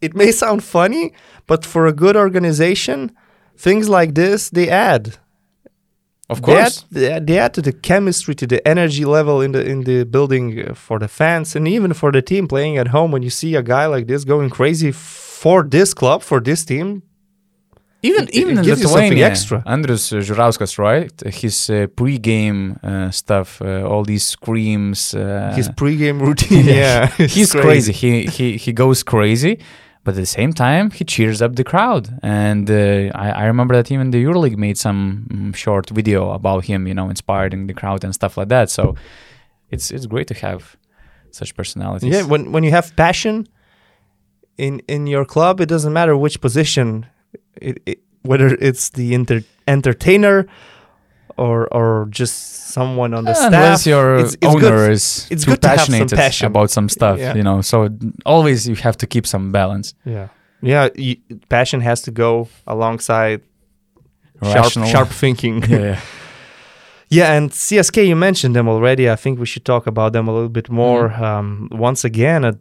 it 0.00 0.14
may 0.14 0.32
sound 0.32 0.64
funny, 0.64 1.12
but 1.46 1.66
for 1.66 1.86
a 1.86 1.92
good 1.92 2.16
organization, 2.16 3.12
things 3.56 3.88
like 3.88 4.14
this 4.14 4.48
they 4.48 4.70
add. 4.70 5.18
Of 6.30 6.40
course. 6.42 6.84
they 6.92 7.12
add, 7.12 7.26
they 7.26 7.38
add 7.38 7.52
to 7.54 7.62
the 7.62 7.72
chemistry, 7.72 8.34
to 8.36 8.46
the 8.46 8.60
energy 8.66 9.04
level 9.04 9.42
in 9.46 9.52
the 9.52 9.62
in 9.72 9.84
the 9.84 10.04
building 10.04 10.46
uh, 10.60 10.74
for 10.74 10.98
the 10.98 11.08
fans, 11.08 11.56
and 11.56 11.66
even 11.66 11.92
for 11.94 12.10
the 12.12 12.22
team 12.22 12.46
playing 12.46 12.78
at 12.78 12.88
home. 12.88 13.10
When 13.14 13.22
you 13.22 13.30
see 13.30 13.56
a 13.56 13.62
guy 13.62 13.86
like 13.94 14.06
this 14.06 14.24
going 14.24 14.50
crazy 14.50 14.92
for 14.92 15.62
this 15.68 15.94
club, 15.94 16.22
for 16.22 16.40
this 16.40 16.64
team, 16.64 17.02
Even 18.02 18.24
It- 18.24 18.34
even 18.40 18.54
it 18.56 18.58
in 18.60 18.64
gives 18.68 18.80
you 18.82 18.88
something 18.88 19.12
Lithuania, 19.12 19.26
extra. 19.30 19.58
Andrius 19.66 20.04
uh, 20.12 20.22
Žurauskas, 20.28 20.72
right? 20.78 21.12
His 21.42 21.68
uh, 21.68 21.74
pre-game 21.98 22.60
uh, 22.82 23.10
stuff, 23.10 23.48
uh, 23.60 23.90
all 23.90 24.04
these 24.12 24.24
screams. 24.36 25.14
Uh, 25.14 25.52
his 25.58 25.68
pregame 25.80 26.18
routine, 26.26 26.64
yeah, 26.80 27.06
he's 27.36 27.52
crazy. 27.52 27.92
He 27.92 28.10
he 28.36 28.46
he 28.64 28.72
goes 28.72 29.02
crazy, 29.02 29.54
but 30.04 30.12
at 30.12 30.16
the 30.16 30.26
same 30.26 30.52
time 30.52 30.90
he 30.90 31.04
cheers 31.04 31.42
up 31.42 31.56
the 31.56 31.64
crowd. 31.64 32.18
And 32.22 32.70
uh, 32.70 33.10
I 33.14 33.30
I 33.42 33.44
remember 33.46 33.74
that 33.76 33.90
even 33.90 34.10
the 34.10 34.24
EuroLeague 34.24 34.56
made 34.56 34.78
some 34.78 35.26
mm, 35.30 35.54
short 35.54 35.90
video 35.90 36.30
about 36.30 36.64
him, 36.64 36.86
you 36.86 36.94
know, 36.94 37.08
inspiring 37.08 37.66
the 37.66 37.74
crowd 37.74 38.04
and 38.04 38.14
stuff 38.14 38.36
like 38.36 38.48
that. 38.48 38.70
So 38.70 38.94
it's 39.70 39.90
it's 39.90 40.06
great 40.06 40.28
to 40.28 40.34
have 40.34 40.76
such 41.30 41.54
personalities. 41.54 42.12
Yeah, 42.14 42.24
when 42.24 42.52
when 42.52 42.64
you 42.64 42.70
have 42.70 42.94
passion 42.96 43.46
in 44.56 44.80
in 44.88 45.06
your 45.06 45.24
club, 45.24 45.60
it 45.60 45.68
doesn't 45.68 45.92
matter 45.92 46.16
which 46.16 46.40
position, 46.40 47.06
it, 47.56 47.82
it, 47.86 47.98
whether 48.22 48.48
it's 48.60 48.90
the 48.90 49.14
enter, 49.14 49.42
entertainer 49.66 50.46
or 51.36 51.66
or 51.72 52.06
just 52.10 52.34
someone 52.70 53.14
on 53.14 53.24
the 53.24 53.34
staff. 53.34 53.52
Unless 53.52 53.86
your 53.86 54.16
it's, 54.16 54.34
it's 54.34 54.46
owner 54.46 54.60
good. 54.60 54.92
is 54.92 55.26
it's 55.30 55.44
too 55.44 55.52
good 55.52 55.62
to 55.62 55.68
some 55.68 55.76
passionate 55.76 56.10
passion. 56.12 56.46
about 56.46 56.70
some 56.70 56.88
stuff, 56.88 57.18
Yeah. 57.18 57.34
you 57.34 57.42
know. 57.42 57.60
So 57.62 57.88
always 58.24 58.66
you 58.68 58.76
have 58.76 58.96
to 58.98 59.06
keep 59.06 59.26
some 59.26 59.50
balance. 59.52 59.94
Yeah, 60.04 60.28
yeah. 60.62 60.88
You, 60.94 61.16
passion 61.48 61.80
has 61.80 62.02
to 62.02 62.10
go 62.10 62.48
alongside 62.66 63.40
sharp, 64.42 64.54
Rational. 64.56 64.88
sharp 64.88 65.08
thinking. 65.08 65.62
Yeah, 65.68 65.78
yeah. 65.78 66.00
Yeah, 67.12 67.32
and 67.36 67.50
CSK, 67.50 68.06
you 68.06 68.14
mentioned 68.14 68.54
them 68.54 68.68
already. 68.68 69.10
I 69.10 69.16
think 69.16 69.40
we 69.40 69.46
should 69.46 69.64
talk 69.64 69.88
about 69.88 70.12
them 70.12 70.28
a 70.28 70.32
little 70.32 70.48
bit 70.48 70.70
more. 70.70 71.08
Mm-hmm. 71.08 71.24
Um, 71.24 71.68
once 71.72 72.04
again, 72.04 72.44
uh, 72.44 72.52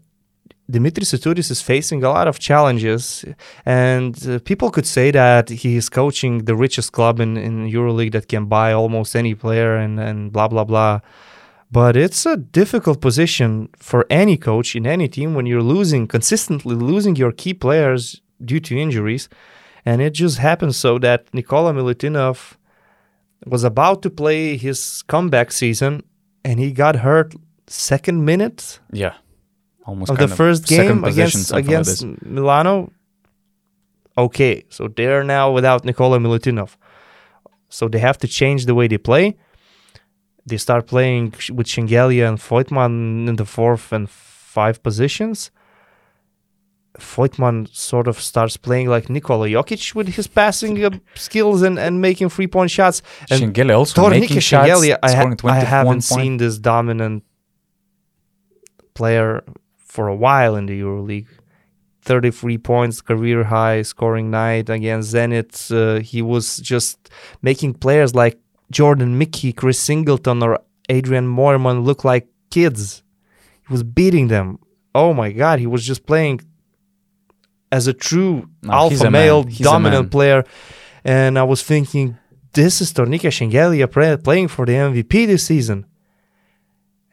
Dimitris 0.70 1.14
Itoudis 1.18 1.50
is 1.50 1.62
facing 1.62 2.04
a 2.04 2.10
lot 2.10 2.28
of 2.28 2.38
challenges, 2.38 3.26
and 3.66 4.16
uh, 4.28 4.40
people 4.40 4.70
could 4.70 4.86
say 4.86 5.10
that 5.12 5.50
he 5.50 5.76
is 5.76 5.90
coaching 5.90 6.46
the 6.46 6.56
richest 6.56 6.92
club 6.92 7.20
in, 7.20 7.38
in 7.38 7.68
EuroLeague 7.68 8.12
that 8.12 8.28
can 8.28 8.46
buy 8.46 8.72
almost 8.72 9.16
any 9.16 9.34
player 9.34 9.76
and, 9.76 10.00
and 10.00 10.32
blah, 10.32 10.48
blah, 10.48 10.64
blah. 10.64 11.00
But 11.72 11.96
it's 11.96 12.26
a 12.26 12.38
difficult 12.38 13.02
position 13.02 13.70
for 13.78 14.06
any 14.10 14.38
coach 14.38 14.76
in 14.76 14.86
any 14.86 15.08
team 15.08 15.34
when 15.34 15.46
you're 15.46 15.64
losing, 15.64 16.08
consistently 16.08 16.76
losing 16.76 17.16
your 17.16 17.32
key 17.32 17.54
players 17.54 18.22
due 18.44 18.60
to 18.62 18.78
injuries. 18.78 19.30
And 19.86 20.02
it 20.02 20.14
just 20.14 20.40
happens 20.40 20.78
so 20.78 21.00
that 21.00 21.34
Nikola 21.34 21.74
Milutinov 21.74 22.58
was 23.46 23.64
about 23.64 24.02
to 24.02 24.10
play 24.10 24.58
his 24.58 25.04
comeback 25.08 25.52
season 25.52 26.04
and 26.44 26.60
he 26.60 26.72
got 26.72 26.98
hurt 26.98 27.36
second 27.68 28.26
minute 28.26 28.80
yeah. 28.92 29.14
Almost 29.90 30.12
of 30.12 30.18
the 30.18 30.28
first 30.28 30.68
game 30.68 31.02
position, 31.02 31.12
against 31.14 31.48
something 31.48 31.66
like 31.66 31.88
against. 31.88 32.26
Milano 32.38 32.92
Okay, 34.26 34.66
so 34.70 34.90
they're 34.90 35.24
now 35.24 35.50
without 35.52 35.86
Nikola 35.86 36.18
Milutinov. 36.20 36.76
So 37.70 37.88
they 37.88 38.00
have 38.00 38.18
to 38.18 38.28
change 38.28 38.66
the 38.66 38.76
way 38.76 38.88
they 38.88 38.98
play. 38.98 39.38
They 40.46 40.58
start 40.58 40.88
playing 40.88 41.36
with 41.58 41.68
Shengelia 41.68 42.28
and 42.28 42.38
Voigtmann 42.38 43.30
in 43.30 43.36
the 43.38 43.46
fourth 43.46 43.94
and 43.94 44.10
five 44.10 44.84
positions. 44.84 45.52
Voigtmann 46.98 47.74
sort 47.74 48.08
of 48.10 48.20
starts 48.20 48.58
playing 48.58 48.90
like 48.90 49.10
Nikola 49.10 49.48
Jokic 49.48 49.96
with 49.96 50.10
his 50.10 50.28
passing 50.28 50.84
uh, 50.84 50.90
skills 51.16 51.62
and, 51.62 51.80
and 51.80 52.02
making 52.02 52.28
three 52.30 52.48
point 52.48 52.72
shots. 52.72 53.02
And 53.30 53.40
Shengelia 53.42 53.78
also 53.78 54.02
Tornike 54.02 54.20
making 54.22 54.40
shots, 54.40 54.70
I, 54.82 54.90
ha- 54.90 55.36
I 55.46 55.60
haven't 55.76 55.92
points. 55.92 56.08
seen 56.08 56.38
this 56.38 56.58
dominant 56.58 57.24
player 58.96 59.44
for 59.90 60.08
a 60.08 60.16
while 60.16 60.56
in 60.56 60.68
the 60.68 60.80
EuroLeague. 60.80 61.28
33 62.04 62.58
points, 62.60 63.02
career 63.02 63.44
high 63.44 63.82
scoring 63.82 64.32
night 64.32 64.70
against 64.70 65.14
Zenit. 65.14 65.52
Uh, 65.72 66.00
he 66.00 66.22
was 66.22 66.58
just 66.58 67.10
making 67.42 67.74
players 67.74 68.16
like 68.16 68.40
Jordan 68.72 69.18
Mickey, 69.18 69.52
Chris 69.52 69.80
Singleton, 69.80 70.42
or 70.42 70.60
Adrien 70.90 71.28
Moerman 71.28 71.84
look 71.84 72.04
like 72.06 72.28
kids. 72.50 73.04
He 73.68 73.74
was 73.74 73.84
beating 73.84 74.28
them. 74.30 74.60
Oh 74.96 75.14
my 75.14 75.32
God, 75.32 75.60
he 75.60 75.68
was 75.68 75.86
just 75.86 76.06
playing 76.06 76.42
as 77.72 77.88
a 77.88 77.94
true 77.94 78.50
No, 78.64 78.74
alpha 78.74 79.12
male, 79.12 79.44
dominant 79.44 80.12
player. 80.12 80.44
And 81.04 81.38
I 81.38 81.44
was 81.44 81.62
thinking, 81.64 82.18
this 82.54 82.82
is 82.82 82.94
Tornike 82.94 83.30
Shengelia 83.30 84.24
playing 84.24 84.48
for 84.48 84.66
the 84.66 84.74
MVP 84.74 85.28
this 85.28 85.46
season. 85.46 85.86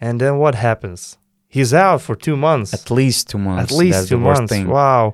And 0.00 0.20
then 0.20 0.38
what 0.38 0.54
happens? 0.54 1.18
He's 1.56 1.72
out 1.86 2.00
for 2.06 2.14
two 2.26 2.36
months. 2.48 2.70
At 2.80 2.90
least 3.00 3.22
two 3.30 3.38
months. 3.48 3.62
At 3.72 3.78
least 3.82 3.96
That's 3.98 4.08
two 4.12 4.18
months. 4.28 4.50
Thing. 4.52 4.66
Wow. 4.68 5.04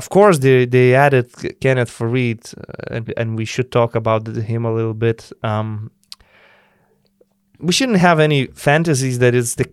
Of 0.00 0.06
course, 0.16 0.36
they 0.44 0.66
they 0.76 0.88
added 1.06 1.26
Kenneth 1.64 1.90
Faried, 1.98 2.42
uh, 2.56 2.94
and, 2.96 3.02
and 3.20 3.28
we 3.40 3.44
should 3.52 3.68
talk 3.78 3.90
about 4.02 4.22
him 4.52 4.62
a 4.70 4.72
little 4.78 4.94
bit. 5.06 5.18
Um, 5.50 5.90
we 7.66 7.72
shouldn't 7.72 7.98
have 7.98 8.18
any 8.28 8.40
fantasies 8.68 9.18
that 9.22 9.34
it's 9.34 9.54
the 9.60 9.66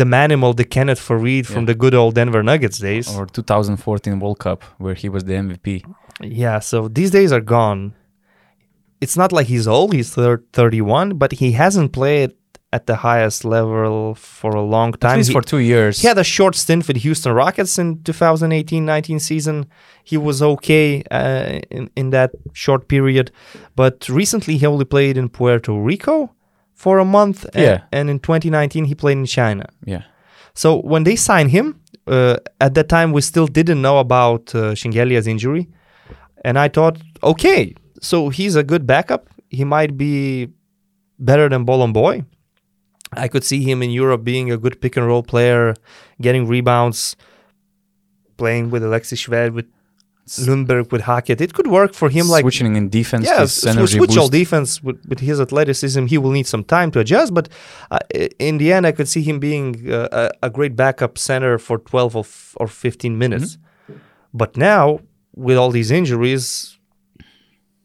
the 0.00 0.04
manimal, 0.04 0.54
the 0.54 0.64
Kenneth 0.76 1.00
Faried 1.08 1.46
from 1.46 1.62
Yeah. 1.62 1.70
the 1.70 1.74
good 1.74 1.94
old 2.00 2.14
Denver 2.14 2.42
Nuggets 2.50 2.78
days. 2.78 3.06
Or 3.16 3.26
2014 3.26 4.20
World 4.20 4.38
Cup 4.38 4.62
where 4.78 4.94
he 4.94 5.08
was 5.08 5.24
the 5.24 5.34
MVP. 5.34 5.82
Yeah, 6.42 6.60
so 6.60 6.88
these 6.88 7.10
days 7.10 7.32
are 7.32 7.40
gone. 7.58 7.94
It's 9.00 9.16
not 9.16 9.32
like 9.32 9.46
he's 9.54 9.66
old, 9.66 9.92
he's 9.92 10.10
thir- 10.14 10.44
31, 10.52 11.16
but 11.22 11.30
he 11.32 11.52
hasn't 11.52 11.90
played 11.92 12.30
at 12.72 12.86
the 12.86 12.94
highest 12.96 13.44
level 13.44 14.14
for 14.14 14.50
a 14.56 14.62
long 14.62 14.92
time. 14.92 15.10
At 15.12 15.16
least 15.16 15.30
He- 15.30 15.34
for 15.34 15.42
two 15.42 15.58
years. 15.58 16.00
He 16.02 16.06
had 16.08 16.18
a 16.18 16.24
short 16.24 16.54
stint 16.54 16.86
with 16.86 16.94
the 16.96 17.00
Houston 17.00 17.32
Rockets 17.32 17.78
in 17.78 17.96
2018-19 18.04 19.20
season. 19.20 19.66
He 20.04 20.16
was 20.16 20.40
okay 20.42 21.02
uh, 21.10 21.58
in 21.70 21.90
in 21.96 22.10
that 22.10 22.30
short 22.52 22.86
period, 22.88 23.30
but 23.76 24.08
recently 24.08 24.56
he 24.56 24.66
only 24.66 24.84
played 24.84 25.16
in 25.16 25.28
Puerto 25.28 25.72
Rico 25.72 26.30
for 26.74 26.98
a 26.98 27.04
month. 27.04 27.44
Yeah. 27.54 27.78
and 27.92 28.08
in 28.10 28.18
2019 28.18 28.84
he 28.84 28.94
played 28.94 29.18
in 29.18 29.26
China. 29.26 29.64
yeah. 29.86 30.02
So 30.54 30.80
when 30.92 31.04
they 31.04 31.16
signed 31.16 31.50
him, 31.50 31.66
uh, 32.06 32.36
at 32.60 32.74
that 32.74 32.88
time 32.88 33.12
we 33.12 33.20
still 33.20 33.46
didn't 33.46 33.80
know 33.82 33.98
about 33.98 34.54
uh, 34.54 34.74
Shengelia's 34.74 35.26
injury, 35.26 35.68
and 36.44 36.58
I 36.58 36.68
thought, 36.68 36.96
okay, 37.22 37.74
so 38.00 38.30
he's 38.30 38.56
a 38.56 38.62
good 38.62 38.84
backup. 38.86 39.22
He 39.48 39.64
might 39.64 39.96
be 39.96 40.48
better 41.18 41.48
than 41.48 41.64
Bolomboy. 41.64 42.24
I 43.12 43.28
could 43.28 43.44
see 43.44 43.62
him 43.62 43.82
in 43.82 43.90
Europe 43.90 44.24
being 44.24 44.50
a 44.52 44.56
good 44.56 44.80
pick 44.80 44.96
and 44.96 45.06
roll 45.06 45.22
player, 45.22 45.74
getting 46.20 46.46
rebounds, 46.46 47.16
playing 48.36 48.70
with 48.70 48.84
Alexis 48.84 49.20
Shved, 49.26 49.52
with 49.52 49.66
Lundberg, 50.38 50.92
with 50.92 51.02
Hackett. 51.02 51.40
It 51.40 51.54
could 51.54 51.66
work 51.66 51.92
for 51.94 52.08
him. 52.08 52.28
Like 52.28 52.42
switching 52.42 52.76
in 52.76 52.88
defense. 52.88 53.26
yeah, 53.26 53.46
switch 53.46 54.16
all 54.16 54.28
defense 54.28 54.82
with, 54.82 55.04
with 55.08 55.20
his 55.20 55.40
athleticism. 55.40 56.06
He 56.06 56.18
will 56.18 56.30
need 56.30 56.46
some 56.46 56.62
time 56.62 56.90
to 56.92 57.00
adjust, 57.00 57.34
but 57.34 57.48
uh, 57.90 57.98
in 58.38 58.58
the 58.58 58.72
end, 58.72 58.86
I 58.86 58.92
could 58.92 59.08
see 59.08 59.22
him 59.22 59.40
being 59.40 59.90
uh, 59.90 60.08
a, 60.12 60.46
a 60.46 60.50
great 60.50 60.76
backup 60.76 61.18
center 61.18 61.58
for 61.58 61.78
12 61.78 62.16
or, 62.16 62.20
f- 62.20 62.54
or 62.58 62.68
15 62.68 63.18
minutes. 63.18 63.56
Mm-hmm. 63.56 63.98
But 64.32 64.56
now, 64.56 65.00
with 65.34 65.56
all 65.56 65.70
these 65.70 65.90
injuries, 65.90 66.78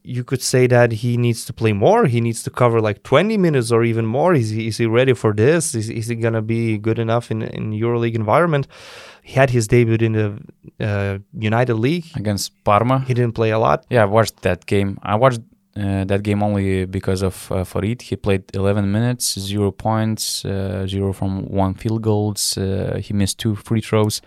you 0.05 0.23
could 0.23 0.41
say 0.41 0.67
that 0.67 0.91
he 0.91 1.17
needs 1.17 1.45
to 1.45 1.53
play 1.53 1.73
more. 1.73 2.05
He 2.05 2.21
needs 2.21 2.43
to 2.43 2.49
cover 2.49 2.79
like 2.79 3.03
20 3.03 3.37
minutes 3.37 3.71
or 3.71 3.83
even 3.83 4.05
more. 4.05 4.33
Is 4.33 4.51
he, 4.51 4.67
is 4.67 4.77
he 4.77 4.85
ready 4.85 5.13
for 5.13 5.33
this? 5.33 5.73
Is, 5.73 5.89
is 5.89 6.07
he 6.07 6.15
going 6.15 6.33
to 6.33 6.41
be 6.41 6.77
good 6.77 6.99
enough 6.99 7.31
in 7.31 7.41
in 7.41 7.71
EuroLeague 7.71 8.15
environment? 8.15 8.67
He 9.23 9.33
had 9.33 9.49
his 9.49 9.67
debut 9.67 9.97
in 10.07 10.13
the 10.13 10.27
uh, 10.79 11.17
United 11.33 11.75
League. 11.75 12.05
against 12.15 12.51
Parma. 12.63 12.99
He 13.07 13.13
didn't 13.13 13.33
play 13.33 13.51
a 13.51 13.59
lot. 13.59 13.85
Yeah, 13.89 14.03
I 14.03 14.05
watched 14.05 14.41
that 14.41 14.65
game. 14.67 14.99
I 15.01 15.15
watched 15.15 15.41
uh, 15.77 16.05
that 16.05 16.23
game 16.23 16.41
only 16.43 16.85
because 16.85 17.21
of 17.23 17.51
uh, 17.51 17.63
Faried. 17.65 18.01
He 18.01 18.15
played 18.15 18.43
11 18.53 18.91
minutes, 18.91 19.37
zero 19.39 19.71
points, 19.71 20.45
uh, 20.45 20.85
zero 20.87 21.11
from 21.11 21.45
one 21.49 21.73
field 21.73 22.01
goals. 22.01 22.57
Uh, 22.57 22.99
he 23.03 23.13
missed 23.13 23.39
two 23.39 23.55
free 23.55 23.81
throws, 23.81 24.21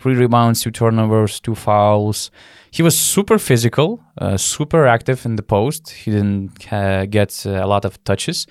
three 0.00 0.14
rebounds, 0.14 0.62
two 0.62 0.70
turnovers, 0.70 1.40
two 1.40 1.54
fouls. 1.54 2.30
He 2.70 2.82
was 2.82 2.96
super 2.96 3.38
physical, 3.38 4.00
uh, 4.18 4.36
super 4.36 4.86
active 4.86 5.26
in 5.26 5.36
the 5.36 5.42
post. 5.42 5.90
He 5.90 6.10
didn't 6.10 6.72
uh, 6.72 7.06
get 7.06 7.44
uh, 7.44 7.64
a 7.64 7.66
lot 7.66 7.84
of 7.84 8.02
touches. 8.04 8.46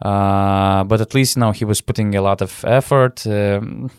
Uh, 0.00 0.84
but 0.84 1.00
at 1.00 1.12
least 1.12 1.36
now 1.36 1.50
he 1.50 1.64
was 1.64 1.80
putting 1.80 2.14
a 2.14 2.22
lot 2.22 2.40
of 2.40 2.64
effort. 2.64 3.26
Um, 3.26 3.90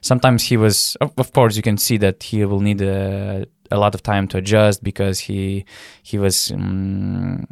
sometimes 0.00 0.44
he 0.44 0.56
was, 0.56 0.96
of, 1.00 1.32
course, 1.32 1.56
you 1.56 1.62
can 1.62 1.76
see 1.76 1.96
that 1.98 2.22
he 2.22 2.44
will 2.44 2.60
need 2.60 2.80
a, 2.80 3.44
a 3.70 3.76
lot 3.76 3.94
of 3.94 4.02
time 4.02 4.28
to 4.28 4.38
adjust 4.38 4.82
because 4.82 5.18
he 5.18 5.64
he 6.02 6.18
was 6.18 6.52
um, 6.52 7.44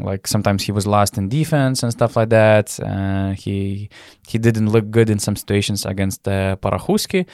like 0.00 0.26
sometimes 0.26 0.62
he 0.64 0.72
was 0.72 0.86
lost 0.86 1.18
in 1.18 1.28
defense 1.28 1.82
and 1.82 1.92
stuff 1.92 2.14
like 2.14 2.28
that. 2.28 2.78
Uh, 2.78 3.30
he 3.30 3.88
he 4.28 4.38
didn't 4.38 4.70
look 4.70 4.90
good 4.90 5.08
in 5.08 5.18
some 5.18 5.34
situations 5.34 5.86
against 5.86 6.28
uh, 6.28 6.56
Parakhouski, 6.56 7.26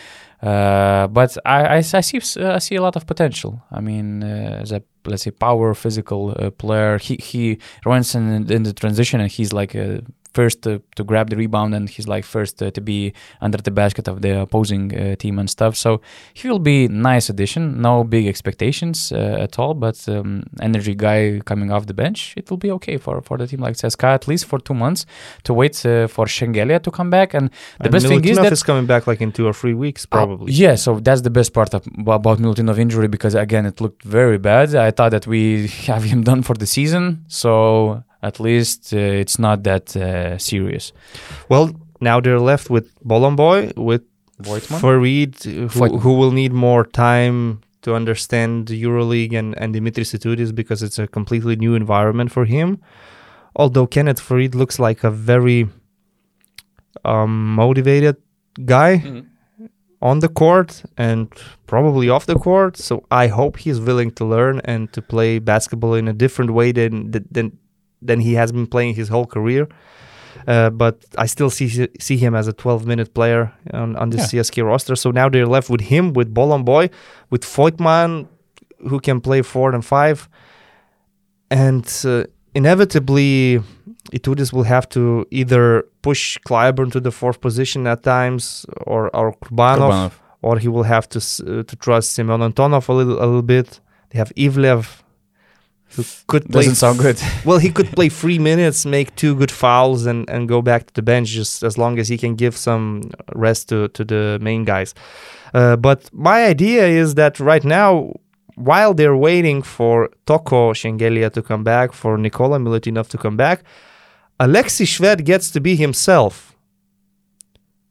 uh, 0.43 1.07
but 1.09 1.37
I, 1.45 1.65
I, 1.65 1.77
I 1.77 1.81
see 1.81 2.21
I 2.43 2.59
see 2.59 2.75
a 2.77 2.83
lot 2.83 2.97
of 2.97 3.07
potential. 3.07 3.63
I 3.71 3.81
mean, 3.81 4.23
uh, 4.23 4.61
as 4.63 4.73
a 4.73 4.83
let's 5.07 5.23
say 5.23 5.31
power 5.31 5.75
physical 5.75 6.35
uh, 6.39 6.51
player, 6.51 6.99
he 6.99 7.17
he 7.17 7.59
runs 7.85 8.15
in, 8.15 8.51
in 8.51 8.63
the 8.65 8.73
transition 8.73 9.21
and 9.21 9.31
he's 9.31 9.53
like. 9.53 9.75
Uh, 9.77 10.01
First 10.35 10.63
to, 10.63 10.81
to 10.97 11.05
grab 11.05 11.29
the 11.29 11.37
rebound, 11.37 11.75
and 11.75 11.91
he's 11.91 12.09
like 12.09 12.25
first 12.25 12.63
uh, 12.63 12.71
to 12.71 12.81
be 12.81 13.13
under 13.43 13.59
the 13.59 13.71
basket 13.71 14.09
of 14.09 14.23
the 14.23 14.41
opposing 14.41 14.85
uh, 14.99 15.15
team 15.17 15.39
and 15.39 15.51
stuff. 15.51 15.77
So 15.77 16.01
he 16.33 16.49
will 16.49 16.59
be 16.59 16.89
nice 16.89 17.29
addition. 17.29 17.83
No 17.83 18.03
big 18.03 18.27
expectations 18.27 19.13
uh, 19.13 19.17
at 19.47 19.59
all, 19.59 19.75
but 19.75 20.09
um, 20.09 20.45
energy 20.63 20.95
guy 20.95 21.41
coming 21.45 21.71
off 21.71 21.85
the 21.85 21.93
bench, 21.93 22.33
it 22.39 22.49
will 22.49 22.57
be 22.57 22.71
okay 22.71 22.97
for 22.97 23.21
for 23.21 23.37
the 23.37 23.47
team 23.47 23.61
like 23.61 23.77
CSKA 23.77 24.15
at 24.15 24.27
least 24.27 24.47
for 24.47 24.59
two 24.59 24.73
months 24.73 25.05
to 25.43 25.53
wait 25.53 25.85
uh, 25.85 26.07
for 26.09 26.25
Shengelia 26.25 26.79
to 26.81 26.91
come 26.91 27.11
back. 27.11 27.35
And 27.35 27.51
the 27.51 27.85
And 27.85 27.93
best 27.93 28.07
thing 28.07 28.25
is 28.25 28.39
Milutinov 28.39 28.43
that 28.45 28.53
is 28.53 28.63
coming 28.63 28.87
back 28.87 29.07
like 29.07 29.21
in 29.21 29.33
two 29.33 29.47
or 29.47 29.53
three 29.53 29.75
weeks, 29.75 30.07
probably. 30.07 30.32
Uh, 30.41 30.45
yeah, 30.47 30.75
so 30.75 31.01
that's 31.01 31.23
the 31.23 31.31
best 31.31 31.53
part 31.53 31.75
of, 31.75 31.87
about 31.99 32.39
Milutinov 32.39 32.79
injury 32.79 33.09
because 33.09 33.35
again 33.35 33.67
it 33.67 33.81
looked 33.81 34.03
very 34.05 34.39
bad. 34.39 34.75
I 34.75 34.91
thought 34.91 35.11
that 35.11 35.27
we 35.27 35.69
have 35.87 36.05
him 36.05 36.23
done 36.23 36.43
for 36.43 36.55
the 36.55 36.67
season, 36.67 37.25
so 37.29 38.03
at 38.23 38.41
least 38.41 38.93
uh, 38.93 38.97
it's 38.97 39.39
not 39.39 39.63
that 39.65 39.97
uh, 39.97 40.39
serious. 40.39 40.93
Well, 41.49 41.71
now 42.01 42.21
they're 42.21 42.41
left 42.41 42.71
with 42.71 42.93
Bolomboy, 43.05 43.77
with 43.77 44.03
Voigtmann? 44.43 44.81
Faried, 44.81 45.43
who, 45.45 45.69
Voigtmann. 45.69 46.01
who 46.01 46.15
will 46.15 46.33
need 46.33 46.53
more 46.53 46.85
time 46.85 47.61
to 47.83 47.95
understand 47.95 48.69
the 48.69 48.81
EuroLeague 48.83 49.37
and, 49.37 49.59
and 49.59 49.75
Dimitris 49.75 50.15
Itoudis 50.17 50.55
because 50.55 50.83
it's 50.83 50.99
a 50.99 51.07
completely 51.07 51.57
new 51.57 51.75
environment 51.75 52.31
for 52.31 52.45
him. 52.45 52.81
Although 53.57 53.87
Kenneth 53.87 54.21
Faried 54.21 54.55
looks 54.55 54.79
like 54.79 55.05
a 55.05 55.11
very 55.11 55.69
um, 57.05 57.55
motivated 57.55 58.17
guy 58.65 58.99
Mm-hmm. 58.99 59.21
On 60.03 60.19
the 60.19 60.29
court 60.29 60.83
and 60.97 61.29
probably 61.67 62.09
off 62.11 62.27
the 62.27 62.35
court. 62.35 62.77
So 62.77 62.95
I 63.11 63.29
hope 63.29 63.57
he's 63.65 63.79
willing 63.81 64.11
to 64.13 64.25
learn 64.25 64.61
and 64.65 64.93
to 64.93 65.01
play 65.01 65.39
basketball 65.39 65.95
in 65.95 66.09
a 66.09 66.13
different 66.13 66.51
way 66.51 66.73
than 66.73 67.11
than 67.35 67.53
than 68.09 68.21
he 68.21 68.35
has 68.35 68.51
been 68.53 68.67
playing 68.67 68.95
his 68.97 69.09
whole 69.09 69.27
career. 69.27 69.69
Uh, 70.49 70.71
but 70.71 70.95
I 71.17 71.27
still 71.27 71.51
see 71.51 71.69
see 72.01 72.17
him 72.17 72.35
as 72.35 72.49
a 72.49 72.53
12 72.53 72.85
minute 72.87 73.15
player 73.15 73.53
on, 73.73 73.95
on 73.97 74.11
the 74.11 74.17
Yeah. 74.17 74.27
CSK 74.27 74.63
roster. 74.65 74.97
So 74.97 75.11
now 75.13 75.29
they're 75.29 75.47
left 75.47 75.71
with 75.71 75.83
him, 75.83 76.13
with 76.15 76.35
Bolomboy, 76.35 76.91
with 77.31 77.45
Voigtmann, 77.45 78.27
who 78.89 78.99
can 79.01 79.21
play 79.21 79.43
four 79.43 79.73
and 79.75 79.85
five, 79.85 80.29
and 81.51 81.87
uh, 82.05 82.25
inevitably, 82.55 83.61
Itoudis 84.13 84.53
will 84.53 84.65
have 84.65 84.89
to 84.91 85.27
either 85.31 85.85
push 86.03 86.39
Clyburn 86.47 86.91
to 86.93 87.01
the 87.01 87.11
fourth 87.11 87.41
position 87.41 87.87
at 87.87 88.03
times, 88.03 88.67
or 88.87 89.15
or 89.17 89.35
Kurbanov, 89.35 89.79
Kurbanov. 89.79 90.13
or 90.43 90.59
he 90.59 90.69
will 90.69 90.85
have 90.85 91.09
to 91.11 91.19
uh, 91.19 91.63
to 91.63 91.77
trust 91.77 92.13
Semyon 92.13 92.41
Antonov 92.41 92.89
a 92.89 92.93
little 92.93 93.19
a 93.19 93.27
little 93.27 93.43
bit. 93.43 93.81
They 94.11 94.19
have 94.19 94.33
Ivlev, 94.37 95.03
who 95.97 96.05
could 96.27 96.45
play 96.51 96.63
Doesn't 96.63 96.77
sound 96.77 96.99
good. 96.99 97.21
well, 97.45 97.59
he 97.59 97.71
could 97.71 97.91
play 97.93 98.09
three 98.09 98.39
minutes, 98.39 98.87
make 98.87 99.15
two 99.17 99.35
good 99.35 99.51
fouls, 99.51 100.07
and, 100.07 100.29
and 100.29 100.49
go 100.49 100.63
back 100.63 100.87
to 100.87 100.95
the 100.95 101.03
bench 101.03 101.29
just 101.29 101.63
as 101.63 101.77
long 101.77 101.99
as 101.99 102.09
he 102.09 102.17
can 102.19 102.35
give 102.35 102.57
some 102.57 103.11
rest 103.35 103.69
to, 103.71 103.89
to 103.89 104.05
the 104.05 104.39
main 104.41 104.65
guys. 104.65 104.95
Uh, 105.55 105.77
but 105.77 106.11
my 106.13 106.45
idea 106.45 106.87
is 106.87 107.15
that 107.15 107.39
right 107.41 107.65
now, 107.65 108.13
while 108.55 108.95
they're 108.95 109.17
waiting 109.17 109.63
for 109.63 110.11
Toko 110.27 110.73
Shengelia 110.73 111.31
to 111.33 111.43
come 111.43 111.65
back, 111.65 111.93
for 111.93 112.17
Nikola 112.17 112.59
Milutinov 112.59 113.09
to 113.09 113.19
come 113.19 113.37
back, 113.37 113.63
Alexei 114.45 114.85
Shved 114.85 115.25
gets 115.25 115.53
to 115.53 115.61
be 115.61 115.77
himself. 115.77 116.57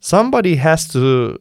Somebody 0.02 0.56
has 0.58 0.86
to 0.90 1.38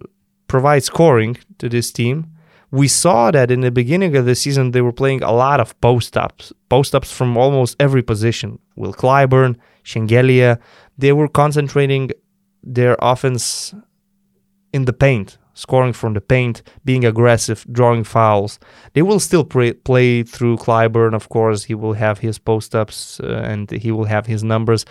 provide 0.46 0.84
scoring 0.84 1.36
to 1.58 1.68
this 1.68 1.90
team. 1.90 2.26
We 2.70 2.86
saw 2.86 3.32
that 3.32 3.50
in 3.50 3.60
the 3.62 3.72
beginning 3.72 4.14
of 4.14 4.24
the 4.24 4.36
season, 4.36 4.70
they 4.70 4.82
were 4.82 4.92
playing 4.92 5.24
a 5.24 5.32
lot 5.32 5.58
of 5.58 5.68
post 5.80 6.16
ups, 6.16 6.52
post 6.68 6.94
ups 6.94 7.10
from 7.10 7.36
almost 7.36 7.74
every 7.80 8.04
position. 8.04 8.60
Will 8.76 8.94
Clyburn, 8.94 9.56
Shengelia, 9.82 10.60
they 10.96 11.12
were 11.12 11.26
concentrating 11.26 12.12
their 12.62 12.96
offense 13.00 13.74
in 14.72 14.84
the 14.84 14.92
paint, 14.92 15.38
scoring 15.60 15.92
from 16.00 16.12
the 16.14 16.20
paint, 16.34 16.56
being 16.84 17.04
aggressive, 17.04 17.58
drawing 17.78 18.04
fouls. 18.04 18.58
They 18.94 19.02
will 19.08 19.20
still 19.20 19.44
play, 19.44 19.72
play 19.90 20.22
through 20.34 20.56
Clyburn, 20.64 21.14
of 21.14 21.28
course. 21.28 21.60
He 21.70 21.74
will 21.82 21.94
have 22.06 22.16
his 22.26 22.38
post 22.38 22.74
ups 22.74 23.20
uh, 23.20 23.26
and 23.50 23.70
he 23.84 23.90
will 23.96 24.08
have 24.14 24.26
his 24.26 24.42
numbers. 24.42 24.84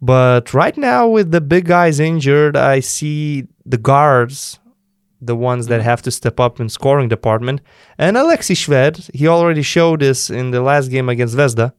But 0.00 0.44
right 0.54 0.76
now, 0.76 1.02
with 1.16 1.28
the 1.32 1.40
big 1.40 1.64
guys 1.66 1.98
injured, 2.00 2.56
I 2.56 2.80
see 2.80 3.46
the 3.74 3.78
guards, 3.78 4.58
the 5.20 5.34
ones 5.50 5.66
that 5.70 5.80
have 5.82 6.00
to 6.02 6.10
step 6.10 6.38
up 6.38 6.60
in 6.60 6.68
scoring 6.68 7.08
department. 7.08 7.60
And 7.98 8.16
Alexei 8.16 8.54
Shved, 8.54 9.10
he 9.14 9.26
already 9.26 9.62
showed 9.62 10.00
this 10.00 10.30
in 10.30 10.50
the 10.52 10.62
last 10.62 10.88
game 10.90 11.08
against 11.08 11.34
Zvezda. 11.36 11.72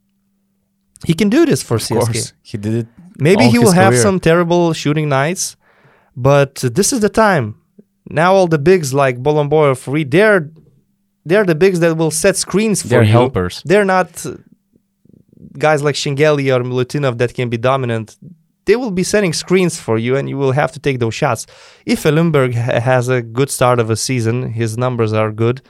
He 1.05 1.13
can 1.13 1.29
do 1.29 1.45
this 1.45 1.63
for 1.63 1.75
Of 1.75 1.83
CSK. 1.83 2.05
course, 2.13 2.33
he 2.41 2.57
did 2.57 2.73
it. 2.81 2.87
Maybe 3.17 3.45
he 3.53 3.59
will 3.59 3.71
have 3.83 3.91
career. 3.93 4.01
some 4.03 4.19
terrible 4.19 4.73
shooting 4.73 5.07
nights, 5.09 5.55
but 6.15 6.55
this 6.55 6.91
is 6.91 6.99
the 6.99 7.09
time. 7.09 7.55
Now 8.09 8.33
all 8.33 8.47
the 8.47 8.57
bigs 8.59 8.93
like 8.93 9.17
Bolomboy 9.21 9.71
or 9.71 9.75
Faried, 9.75 10.11
they're 10.11 10.49
they're 11.25 11.45
the 11.45 11.55
bigs 11.55 11.79
that 11.81 11.95
will 11.97 12.11
set 12.11 12.35
screens 12.37 12.81
for 12.81 12.87
They're 12.87 13.03
you. 13.03 13.11
helpers. 13.11 13.61
They're 13.65 13.85
not 13.85 14.25
uh, 14.25 14.35
guys 15.57 15.83
like 15.83 15.95
Shengelia 15.95 16.59
or 16.59 16.63
Milutinov 16.63 17.17
that 17.19 17.33
can 17.33 17.49
be 17.49 17.57
dominant. 17.57 18.17
They 18.65 18.75
will 18.75 18.91
be 18.91 19.03
setting 19.03 19.33
screens 19.33 19.79
for 19.79 19.97
you, 19.97 20.15
and 20.15 20.29
you 20.29 20.37
will 20.37 20.51
have 20.51 20.71
to 20.73 20.79
take 20.79 20.99
those 20.99 21.15
shots. 21.15 21.45
Iffe 21.87 22.11
Lundberg 22.11 22.53
ha- 22.53 22.79
has 22.79 23.09
a 23.09 23.21
good 23.21 23.49
start 23.49 23.79
of 23.79 23.89
a 23.89 23.95
season, 23.95 24.51
his 24.51 24.77
numbers 24.77 25.11
are 25.13 25.31
good. 25.31 25.61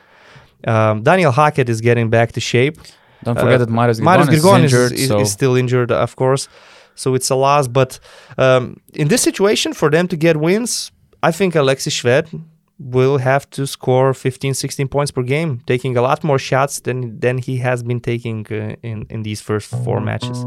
Um, 0.67 1.03
Daniel 1.03 1.31
Hackett 1.31 1.69
is 1.69 1.79
getting 1.81 2.09
back 2.09 2.33
to 2.33 2.41
shape. 2.41 2.77
Don't 3.23 3.37
forget 3.39 3.55
Uh, 3.61 3.65
that 3.65 3.69
Marius 3.69 3.99
Marius 3.99 4.27
Grigonis 4.29 4.65
is 4.65 4.73
injured. 4.73 4.91
is, 4.93 5.07
so 5.07 5.19
is 5.21 5.31
still 5.31 5.55
injured, 5.55 5.91
of 5.91 6.15
course. 6.15 6.47
So 6.95 7.15
it's 7.15 7.29
a 7.29 7.35
loss. 7.35 7.67
But 7.69 7.99
um, 8.37 8.77
in 8.93 9.07
this 9.07 9.21
situation, 9.21 9.73
for 9.73 9.89
them 9.89 10.07
to 10.09 10.17
get 10.17 10.35
wins, 10.37 10.91
I 11.21 11.31
think 11.31 11.55
Alexis 11.55 11.93
Shved 11.93 12.41
will 12.79 13.17
have 13.17 13.49
to 13.51 13.67
score 13.67 14.13
15, 14.13 14.53
16 14.53 14.87
points 14.87 15.11
per 15.11 15.21
game, 15.21 15.61
taking 15.67 15.97
a 15.97 16.01
lot 16.01 16.23
more 16.23 16.39
shots 16.39 16.79
than 16.79 17.19
than 17.19 17.37
he 17.37 17.57
has 17.57 17.83
been 17.83 17.99
taking 17.99 18.45
uh, 18.51 18.75
in, 18.81 19.05
in 19.09 19.23
these 19.23 19.41
first 19.41 19.69
four 19.83 19.99
matches. 19.99 20.45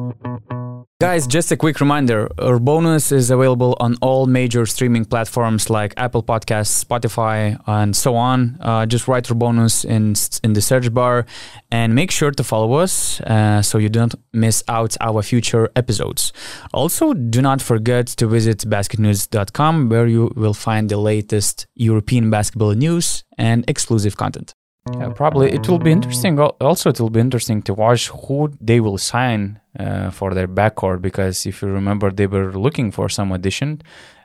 Guys, 1.02 1.26
just 1.26 1.50
a 1.50 1.56
quick 1.56 1.80
reminder 1.80 2.28
Urbonus 2.38 3.10
is 3.10 3.28
available 3.28 3.76
on 3.80 3.96
all 4.00 4.26
major 4.26 4.64
streaming 4.66 5.04
platforms 5.04 5.68
like 5.68 5.92
Apple 5.96 6.22
Podcasts, 6.22 6.84
Spotify, 6.84 7.60
and 7.66 7.96
so 7.96 8.14
on. 8.14 8.56
Uh, 8.60 8.86
just 8.86 9.08
write 9.08 9.24
Urbonus 9.24 9.84
in, 9.84 10.14
in 10.44 10.52
the 10.52 10.60
search 10.60 10.94
bar 10.94 11.26
and 11.72 11.92
make 11.92 12.12
sure 12.12 12.30
to 12.30 12.44
follow 12.44 12.74
us 12.74 13.20
uh, 13.22 13.60
so 13.62 13.78
you 13.78 13.88
don't 13.88 14.14
miss 14.32 14.62
out 14.68 14.96
our 15.00 15.22
future 15.22 15.68
episodes. 15.74 16.32
Also, 16.72 17.14
do 17.14 17.42
not 17.42 17.60
forget 17.60 18.06
to 18.06 18.28
visit 18.28 18.58
basketnews.com 18.58 19.88
where 19.88 20.06
you 20.06 20.32
will 20.36 20.54
find 20.54 20.88
the 20.88 20.98
latest 20.98 21.66
European 21.74 22.21
basketball 22.30 22.72
news 22.72 23.24
and 23.38 23.64
exclusive 23.68 24.16
content. 24.16 24.54
Probably 25.14 25.52
it 25.52 25.68
will 25.68 25.78
be 25.78 25.92
interesting. 25.92 26.40
Also, 26.40 26.90
it 26.90 26.98
will 26.98 27.10
be 27.10 27.20
interesting 27.20 27.62
to 27.62 27.74
watch 27.74 28.08
who 28.08 28.52
they 28.60 28.80
will 28.80 28.98
sign 28.98 29.60
uh, 29.78 30.10
for 30.10 30.34
their 30.34 30.48
backcourt 30.48 31.00
because 31.00 31.46
if 31.46 31.62
you 31.62 31.68
remember, 31.68 32.10
they 32.10 32.26
were 32.26 32.52
looking 32.52 32.90
for 32.90 33.08
some 33.08 33.30
addition, 33.30 33.80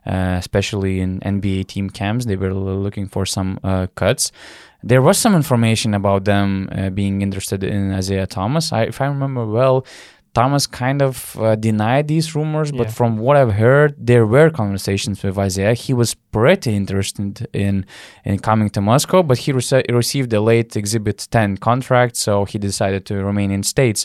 uh, 0.07 0.35
especially 0.39 0.99
in 0.99 1.19
NBA 1.19 1.67
team 1.67 1.91
camps. 1.91 2.25
They 2.25 2.37
were 2.37 2.55
looking 2.55 3.07
for 3.07 3.23
some 3.23 3.59
uh, 3.63 3.85
cuts. 3.93 4.31
There 4.81 5.01
was 5.01 5.19
some 5.19 5.35
information 5.35 5.93
about 5.93 6.25
them 6.25 6.69
uh, 6.71 6.89
being 6.89 7.21
interested 7.21 7.63
in 7.63 7.93
Isaiah 7.93 8.25
Thomas. 8.27 8.73
I, 8.73 8.83
if 8.83 8.99
I 8.99 9.05
remember 9.05 9.45
well, 9.45 9.85
Thomas 10.39 10.65
kind 10.83 10.99
of 11.01 11.15
uh, 11.39 11.55
denied 11.69 12.05
these 12.13 12.27
rumors, 12.37 12.69
but 12.79 12.87
Yeah. 12.87 12.97
from 12.99 13.11
what 13.25 13.35
I've 13.41 13.55
heard, 13.65 13.89
there 14.11 14.25
were 14.33 14.49
conversations 14.61 15.17
with 15.23 15.35
Isaiah. 15.47 15.73
He 15.85 15.93
was 16.01 16.09
pretty 16.37 16.71
interested 16.81 17.47
in 17.65 17.75
in 18.29 18.35
coming 18.49 18.69
to 18.75 18.81
Moscow, 18.91 19.19
but 19.29 19.37
he 19.43 19.49
rece- 19.61 19.87
received 20.03 20.31
a 20.39 20.41
late 20.51 20.71
Exhibit 20.81 21.17
10 21.31 21.49
contract, 21.69 22.13
so 22.25 22.33
he 22.51 22.57
decided 22.69 23.01
to 23.09 23.13
remain 23.29 23.49
in 23.57 23.63
States. 23.75 23.99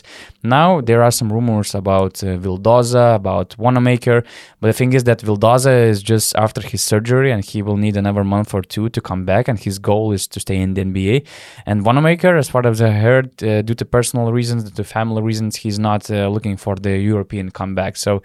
Now 0.57 0.69
there 0.89 1.01
are 1.05 1.11
some 1.19 1.29
rumors 1.37 1.69
about 1.75 2.13
uh, 2.23 2.27
Vildoza, 2.43 3.05
about 3.21 3.47
Wanamaker, 3.65 4.19
but 4.59 4.67
the 4.71 4.77
thing 4.79 4.91
is 4.97 5.03
that 5.09 5.19
Vildoza 5.27 5.73
is 5.93 5.97
just 6.13 6.27
after 6.45 6.61
his 6.71 6.81
surgery 6.91 7.29
and 7.33 7.41
he 7.51 7.59
will 7.65 7.77
need 7.85 7.95
another 8.03 8.23
month 8.35 8.49
or 8.57 8.61
two 8.73 8.85
to 8.95 8.99
come 9.09 9.23
back, 9.31 9.43
and 9.49 9.57
his 9.67 9.75
goal 9.89 10.05
is 10.17 10.23
to 10.33 10.37
stay 10.45 10.57
in 10.65 10.69
the 10.75 10.81
NBA. 10.89 11.15
And 11.69 11.77
Wanamaker, 11.87 12.33
as 12.43 12.47
far 12.53 12.63
as 12.73 12.79
I 12.81 12.91
heard, 13.05 13.27
uh, 13.43 13.61
due 13.67 13.75
to 13.81 13.85
personal 13.97 14.27
reasons, 14.39 14.59
due 14.67 14.75
to 14.81 14.83
family 14.97 15.21
reasons, 15.29 15.53
he's 15.63 15.79
not 15.89 16.03
uh, 16.09 16.22
looking 16.29 16.57
for 16.57 16.75
the 16.75 16.97
European 16.97 17.51
comeback. 17.51 17.97
So 17.97 18.21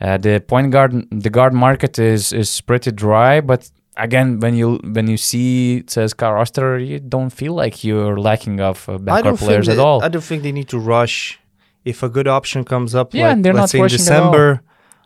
uh, 0.00 0.18
the 0.18 0.40
point 0.40 0.70
guard, 0.70 0.92
the 1.10 1.30
guard 1.30 1.52
market 1.54 1.98
is 1.98 2.32
is 2.32 2.60
pretty 2.60 2.92
dry, 2.92 3.40
but 3.40 3.70
again, 3.96 4.40
when 4.40 4.54
you 4.54 4.78
when 4.82 5.06
you 5.08 5.16
see 5.16 5.82
CSKA 5.86 6.34
roster, 6.34 6.78
you 6.78 6.98
don't 6.98 7.30
feel 7.30 7.54
like 7.54 7.84
you're 7.84 8.18
lacking 8.18 8.60
of 8.60 8.88
uh, 8.88 8.94
I 8.94 8.96
backcourt 8.96 9.22
don't 9.24 9.38
players 9.38 9.68
at 9.68 9.78
all. 9.78 10.02
I 10.02 10.08
don't 10.08 10.24
think 10.24 10.42
they 10.42 10.52
need 10.52 10.68
to 10.68 10.78
rush. 10.78 11.38
If 11.84 12.02
a 12.02 12.08
good 12.10 12.28
option 12.28 12.64
comes 12.64 12.94
up, 12.94 13.14
Yeah, 13.14 13.28
like, 13.28 13.32
and 13.32 13.44
they're 13.44 13.54
let's 13.54 13.62
not 13.62 13.70
say 13.70 13.78
in 13.78 13.82
rushing 13.84 14.00
at 14.00 14.12
all. 14.12 14.32
December 14.32 14.62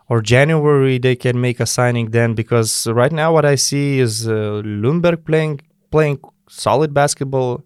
or 0.09 0.21
January, 0.21 0.99
they 0.99 1.15
can 1.17 1.41
make 1.41 1.61
a 1.61 1.67
signing 1.67 2.11
then. 2.11 2.35
Because 2.35 2.87
right 2.89 3.13
now, 3.13 3.33
what 3.33 3.45
I 3.45 3.55
see 3.55 4.01
is 4.01 4.27
uh, 4.27 4.61
Lundberg 4.65 5.25
playing 5.25 5.61
playing 5.91 6.19
solid 6.49 6.93
basketball. 6.93 7.63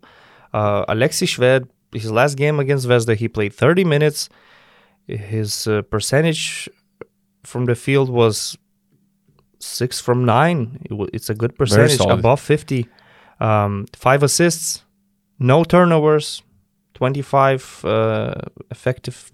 Uh, 0.52 0.84
Alexei 0.88 1.26
Shved, 1.26 1.68
his 1.92 2.10
last 2.10 2.36
game 2.36 2.60
against 2.60 2.86
Zvezda, 2.86 3.16
he 3.16 3.28
played 3.28 3.52
30 3.54 3.84
minutes. 3.84 4.28
His 5.08 5.66
uh, 5.66 5.82
percentage 5.82 6.68
from 7.44 7.64
the 7.66 7.74
field 7.74 8.10
was 8.10 8.56
six 9.58 10.00
from 10.00 10.24
nine. 10.24 10.78
It 10.84 10.92
wa- 10.92 11.08
it's 11.12 11.30
a 11.30 11.34
good 11.34 11.56
percentage, 11.56 11.92
above 12.18 12.40
50. 12.40 12.86
Um, 13.40 13.86
five 13.96 14.22
assists, 14.22 14.84
no 15.38 15.64
turnovers, 15.64 16.42
25 16.94 17.84
uh, 17.84 18.34
effective. 18.70 19.32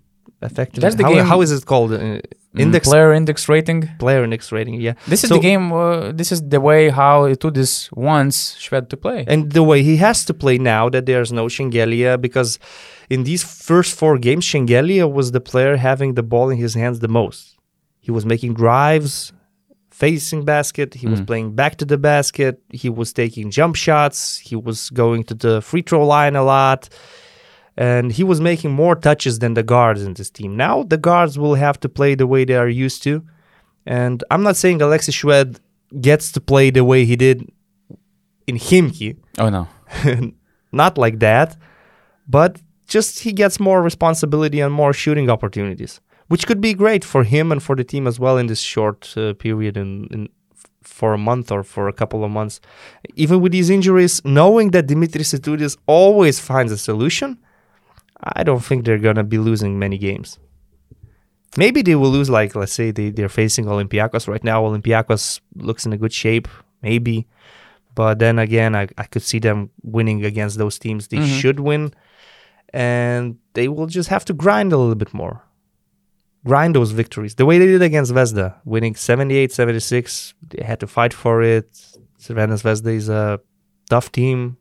Effective. 0.50 0.80
That's 0.82 0.96
the 0.96 1.04
how, 1.06 1.12
game- 1.14 1.26
how 1.32 1.40
is 1.44 1.50
it 1.56 1.64
called? 1.72 1.92
Uh, 1.92 2.18
Mm, 2.56 2.60
index 2.66 2.88
player 2.88 3.12
index 3.20 3.48
rating. 3.48 3.80
player 4.04 4.22
index 4.22 4.52
rating. 4.56 4.74
Yeah. 4.86 4.94
This 5.12 5.20
is 5.24 5.28
So- 5.30 5.34
the 5.38 5.40
game. 5.50 5.64
Uh, 5.72 6.12
this 6.20 6.30
is 6.34 6.40
the 6.54 6.60
way 6.68 6.82
how 7.00 7.14
Itoudis 7.34 7.72
wants 8.08 8.36
Shved 8.64 8.86
to 8.92 8.96
play. 8.96 9.20
and 9.32 9.40
the 9.58 9.64
way 9.70 9.78
he 9.90 9.96
has 10.06 10.18
to 10.28 10.32
play 10.42 10.56
now 10.74 10.88
that 10.94 11.04
there's 11.06 11.32
no 11.40 11.44
Shengelia 11.56 12.12
because 12.26 12.50
in 13.14 13.20
these 13.24 13.42
first 13.70 13.90
four 14.00 14.14
games, 14.26 14.44
Shengelia 14.50 15.06
was 15.18 15.26
the 15.36 15.40
player 15.50 15.74
having 15.88 16.10
the 16.14 16.22
ball 16.32 16.46
in 16.52 16.58
his 16.66 16.74
hands 16.82 16.96
the 17.00 17.12
most. 17.20 17.56
He 18.06 18.10
was 18.16 18.24
making 18.24 18.52
drives, 18.54 19.32
facing 19.90 20.44
basket. 20.44 20.88
He 21.02 21.06
was 21.12 21.20
Mm. 21.20 21.26
playing 21.30 21.48
back 21.60 21.72
to 21.80 21.84
the 21.92 21.98
basket. 22.12 22.54
He 22.82 22.88
was 23.00 23.08
taking 23.12 23.50
jump 23.58 23.74
shots. 23.86 24.18
He 24.48 24.56
was 24.68 24.78
going 25.02 25.20
to 25.30 25.34
the 25.44 25.54
free 25.68 25.82
throw 25.88 26.06
line 26.06 26.36
a 26.36 26.44
lot. 26.44 26.80
And 27.76 28.12
he 28.12 28.22
was 28.22 28.40
making 28.40 28.70
more 28.72 28.94
touches 28.94 29.40
than 29.40 29.54
the 29.54 29.62
guards 29.62 30.02
in 30.02 30.14
this 30.14 30.30
team. 30.30 30.56
Now 30.56 30.84
the 30.84 30.96
guards 30.96 31.38
will 31.38 31.56
have 31.56 31.80
to 31.80 31.88
play 31.88 32.14
the 32.14 32.26
way 32.26 32.44
they 32.44 32.54
are 32.54 32.68
used 32.68 33.02
to. 33.02 33.24
And 33.86 34.22
I'm 34.30 34.42
not 34.42 34.56
saying 34.56 34.80
Alexis 34.80 35.14
Shved 35.14 35.58
gets 36.00 36.32
to 36.32 36.40
play 36.40 36.70
the 36.70 36.84
way 36.84 37.04
he 37.04 37.16
did 37.16 37.50
in 38.46 38.56
Khimki, 38.56 39.16
oh 39.38 39.48
no. 39.48 39.68
not 40.72 40.98
like 40.98 41.18
that, 41.20 41.56
but 42.28 42.60
just 42.86 43.20
he 43.20 43.32
gets 43.32 43.58
more 43.58 43.82
responsibility 43.82 44.60
and 44.60 44.72
more 44.72 44.92
shooting 44.92 45.30
opportunities, 45.30 46.00
which 46.28 46.46
could 46.46 46.60
be 46.60 46.74
great 46.74 47.04
for 47.04 47.24
him 47.24 47.50
and 47.52 47.62
for 47.62 47.74
the 47.76 47.84
team 47.84 48.06
as 48.06 48.20
well 48.20 48.36
in 48.36 48.46
this 48.46 48.60
short 48.60 49.12
uh, 49.16 49.34
period 49.34 49.76
in, 49.76 50.06
in 50.10 50.28
for 50.82 51.14
a 51.14 51.18
month 51.18 51.50
or 51.50 51.62
for 51.62 51.88
a 51.88 51.92
couple 51.92 52.24
of 52.24 52.30
months. 52.30 52.60
Even 53.14 53.40
with 53.40 53.52
these 53.52 53.70
injuries, 53.70 54.20
knowing 54.24 54.70
that 54.72 54.86
Dimitris 54.86 55.34
Itoudis 55.38 55.76
always 55.86 56.38
finds 56.38 56.70
a 56.72 56.78
solution, 56.78 57.38
I 58.24 58.42
don't 58.42 58.64
think 58.64 58.84
they're 58.84 58.98
gonna 58.98 59.24
be 59.24 59.38
losing 59.38 59.78
many 59.78 59.98
games. 59.98 60.38
Maybe 61.56 61.82
they 61.82 61.94
will 61.94 62.10
lose, 62.10 62.28
like 62.30 62.54
let's 62.56 62.72
say 62.72 62.90
they, 62.90 63.10
they're 63.10 63.28
facing 63.28 63.66
Olympiacos 63.66 64.26
right 64.26 64.42
now. 64.42 64.62
Olympiacos 64.64 65.40
looks 65.56 65.86
in 65.86 65.92
a 65.92 65.96
good 65.98 66.12
shape, 66.12 66.48
maybe. 66.82 67.26
But 67.94 68.18
then 68.18 68.38
again, 68.40 68.74
I, 68.74 68.88
I 68.98 69.04
could 69.04 69.22
see 69.22 69.38
them 69.38 69.70
winning 69.82 70.24
against 70.24 70.58
those 70.58 70.78
teams 70.80 71.06
they 71.08 71.18
Mhm. 71.18 71.40
should 71.40 71.60
win. 71.60 71.92
And 72.72 73.36
they 73.52 73.68
will 73.68 73.86
just 73.86 74.08
have 74.08 74.24
to 74.24 74.32
grind 74.32 74.72
a 74.72 74.76
little 74.76 74.96
bit 74.96 75.14
more. 75.14 75.42
Grind 76.44 76.74
those 76.74 76.90
victories. 76.90 77.36
The 77.36 77.46
way 77.46 77.58
they 77.58 77.66
did 77.66 77.82
against 77.82 78.12
Zvezda, 78.12 78.56
winning 78.64 78.96
78 78.96 79.52
76. 79.52 80.34
They 80.50 80.64
had 80.64 80.80
to 80.80 80.86
fight 80.88 81.14
for 81.14 81.40
it. 81.42 81.70
Crvena 82.20 82.54
Zvezda 82.60 82.92
is 82.94 83.08
a 83.08 83.38
tough 83.88 84.10
team, 84.10 84.56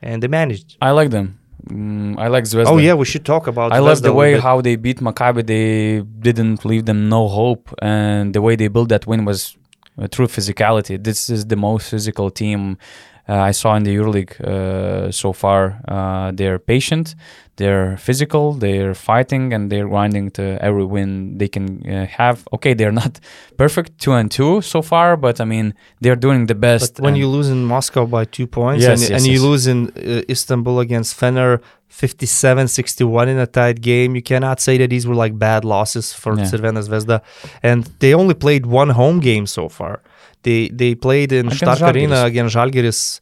and 0.00 0.22
they 0.22 0.28
managed. 0.28 0.76
I 0.80 0.92
like 0.92 1.10
them. 1.10 1.38
Mm, 1.70 2.16
I 2.18 2.28
like 2.28 2.44
Zvezda. 2.44 2.66
Oh 2.68 2.78
yeah, 2.78 2.94
we 2.94 3.04
should 3.04 3.24
talk 3.24 3.46
about. 3.48 3.72
I 3.72 3.80
love 3.80 4.02
the 4.02 4.12
way 4.12 4.38
how 4.38 4.60
they 4.60 4.76
beat 4.76 4.98
Maccabi. 5.00 5.44
They 5.46 6.00
didn't 6.20 6.64
leave 6.64 6.84
them 6.86 7.08
no 7.08 7.26
hope, 7.28 7.74
and 7.82 8.34
the 8.34 8.40
way 8.40 8.54
they 8.56 8.68
built 8.68 8.88
that 8.90 9.06
win 9.06 9.24
was 9.24 9.56
uh, 9.98 10.06
true 10.08 10.26
physicality. 10.26 11.02
This 11.02 11.28
is 11.28 11.46
the 11.46 11.56
most 11.56 11.90
physical 11.90 12.30
team 12.30 12.60
uh, 12.70 13.15
I 13.28 13.50
saw 13.52 13.74
in 13.76 13.82
the 13.82 13.94
EuroLeague 13.96 14.40
uh, 14.40 15.10
so 15.10 15.32
far. 15.32 15.80
Uh, 15.88 16.30
they're 16.32 16.58
patient, 16.60 17.14
they're 17.56 17.96
physical, 17.96 18.52
they're 18.52 18.94
fighting, 18.94 19.52
and 19.52 19.70
they're 19.70 19.88
grinding 19.88 20.30
to 20.32 20.42
every 20.62 20.84
win 20.84 21.38
they 21.38 21.48
can 21.48 21.66
uh, 21.90 22.06
have. 22.06 22.46
Okay, 22.52 22.72
they're 22.74 22.92
not 22.92 23.18
perfect 23.56 23.98
two 23.98 24.12
and 24.12 24.30
two 24.30 24.60
so 24.60 24.80
far, 24.82 25.16
but 25.16 25.40
I 25.40 25.44
mean 25.44 25.74
they're 26.00 26.14
doing 26.26 26.46
the 26.46 26.54
best. 26.54 26.94
But 26.96 27.02
when 27.04 27.16
you 27.16 27.26
lose 27.28 27.48
in 27.48 27.64
Moscow 27.64 28.06
by 28.06 28.24
two 28.26 28.46
points 28.46 28.82
Yes, 28.84 29.00
and, 29.02 29.10
yes, 29.10 29.18
and 29.22 29.26
you 29.26 29.32
yes. 29.40 29.42
lose 29.42 29.66
in 29.66 29.78
uh, 29.96 30.22
Istanbul 30.30 30.78
against 30.80 31.18
Fener 31.18 31.60
57-61 31.90 33.28
in 33.28 33.38
a 33.38 33.46
tight 33.46 33.80
game, 33.80 34.14
you 34.14 34.22
cannot 34.22 34.60
say 34.60 34.76
that 34.78 34.90
these 34.90 35.06
were 35.06 35.14
like 35.14 35.38
bad 35.38 35.64
losses 35.64 36.12
for 36.12 36.36
Yeah. 36.36 36.44
Crvena 36.44 36.82
Zvezda. 36.86 37.22
And 37.62 37.84
they 38.00 38.14
only 38.14 38.34
played 38.34 38.66
one 38.66 38.90
home 38.90 39.20
game 39.20 39.46
so 39.46 39.68
far. 39.68 40.00
They 40.42 40.68
they 40.68 40.94
played 40.94 41.32
in 41.32 41.46
Against 41.46 41.58
Stark 41.58 41.94
Arena 41.94 42.24
against 42.24 42.54
Žalgiris. 42.54 43.20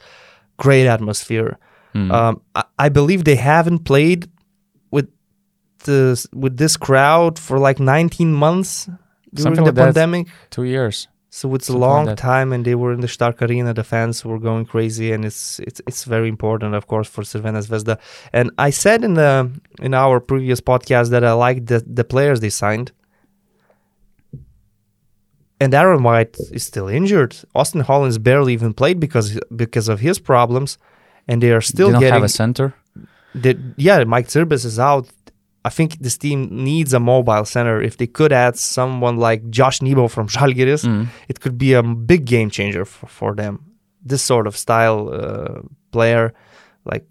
Great 0.56 0.86
atmosphere. 0.86 1.58
Mm. 1.94 2.12
Um, 2.12 2.40
I, 2.54 2.64
I 2.78 2.88
believe 2.88 3.24
they 3.24 3.36
haven't 3.36 3.80
played 3.84 4.28
with 4.90 5.08
the 5.84 6.26
with 6.34 6.56
this 6.56 6.76
crowd 6.76 7.38
for 7.38 7.58
like 7.58 7.78
19 7.80 8.32
months 8.32 8.86
during 9.32 9.56
Something 9.56 9.64
the 9.64 9.72
like 9.72 9.94
pandemic. 9.94 10.26
two 10.50 10.64
years. 10.64 11.08
So 11.30 11.52
it's 11.56 11.64
a 11.68 11.72
Something 11.72 11.80
like 11.80 11.88
long 11.88 12.04
that. 12.06 12.18
time, 12.18 12.52
and 12.52 12.64
they 12.64 12.76
were 12.76 12.92
in 12.92 13.00
the 13.00 13.08
Stark 13.08 13.42
Arena. 13.42 13.74
The 13.74 13.82
fans 13.82 14.24
were 14.24 14.38
going 14.38 14.66
crazy, 14.66 15.10
and 15.12 15.24
it's 15.24 15.58
it's 15.60 15.80
it's 15.88 16.04
very 16.04 16.28
important, 16.28 16.74
of 16.76 16.86
course, 16.86 17.08
for 17.08 17.22
Crvena 17.24 17.60
Zvezda. 17.66 17.98
And 18.32 18.52
I 18.56 18.70
said 18.70 19.02
in 19.02 19.14
the 19.14 19.50
in 19.82 19.94
our 19.94 20.20
previous 20.20 20.60
podcast 20.60 21.10
that 21.10 21.24
I 21.24 21.32
liked 21.32 21.66
the 21.66 21.82
the 21.86 22.04
players 22.04 22.38
they 22.40 22.50
signed. 22.50 22.92
And 25.64 25.72
Aaron 25.82 26.02
White 26.08 26.36
is 26.56 26.62
still 26.72 26.88
injured. 27.00 27.32
Austin 27.54 27.82
Hollins 27.88 28.18
barely 28.18 28.52
even 28.58 28.72
played 28.80 28.98
because 29.06 29.28
because 29.62 29.86
of 29.92 29.98
his 30.08 30.16
problems, 30.32 30.70
and 31.28 31.36
they 31.42 31.52
are 31.56 31.64
still 31.72 31.88
they 31.88 31.92
don't 31.94 32.00
getting 32.04 32.14
have 32.22 32.30
a 32.32 32.36
center. 32.42 32.66
yeah, 33.86 34.04
Maik 34.12 34.26
Zirbes 34.32 34.64
is 34.64 34.78
out. 34.78 35.06
I 35.68 35.70
think 35.70 35.90
this 36.06 36.18
team 36.18 36.38
needs 36.70 36.92
a 36.92 37.00
mobile 37.00 37.44
center. 37.54 37.76
If 37.88 37.94
they 37.96 38.06
could 38.18 38.32
add 38.32 38.54
someone 38.58 39.16
like 39.28 39.40
Josh 39.58 39.78
Nebo 39.86 40.08
from 40.08 40.26
Žalgiris, 40.28 40.84
Mm. 40.84 41.06
it 41.28 41.36
could 41.42 41.56
be 41.66 41.70
a 41.74 41.82
big 41.82 42.22
game 42.34 42.50
changer 42.50 42.84
for, 42.84 43.06
for 43.18 43.34
them. 43.34 43.54
This 44.08 44.22
sort 44.22 44.46
of 44.46 44.54
style 44.56 44.98
uh, 45.20 45.60
player, 45.90 46.24
like 46.84 47.06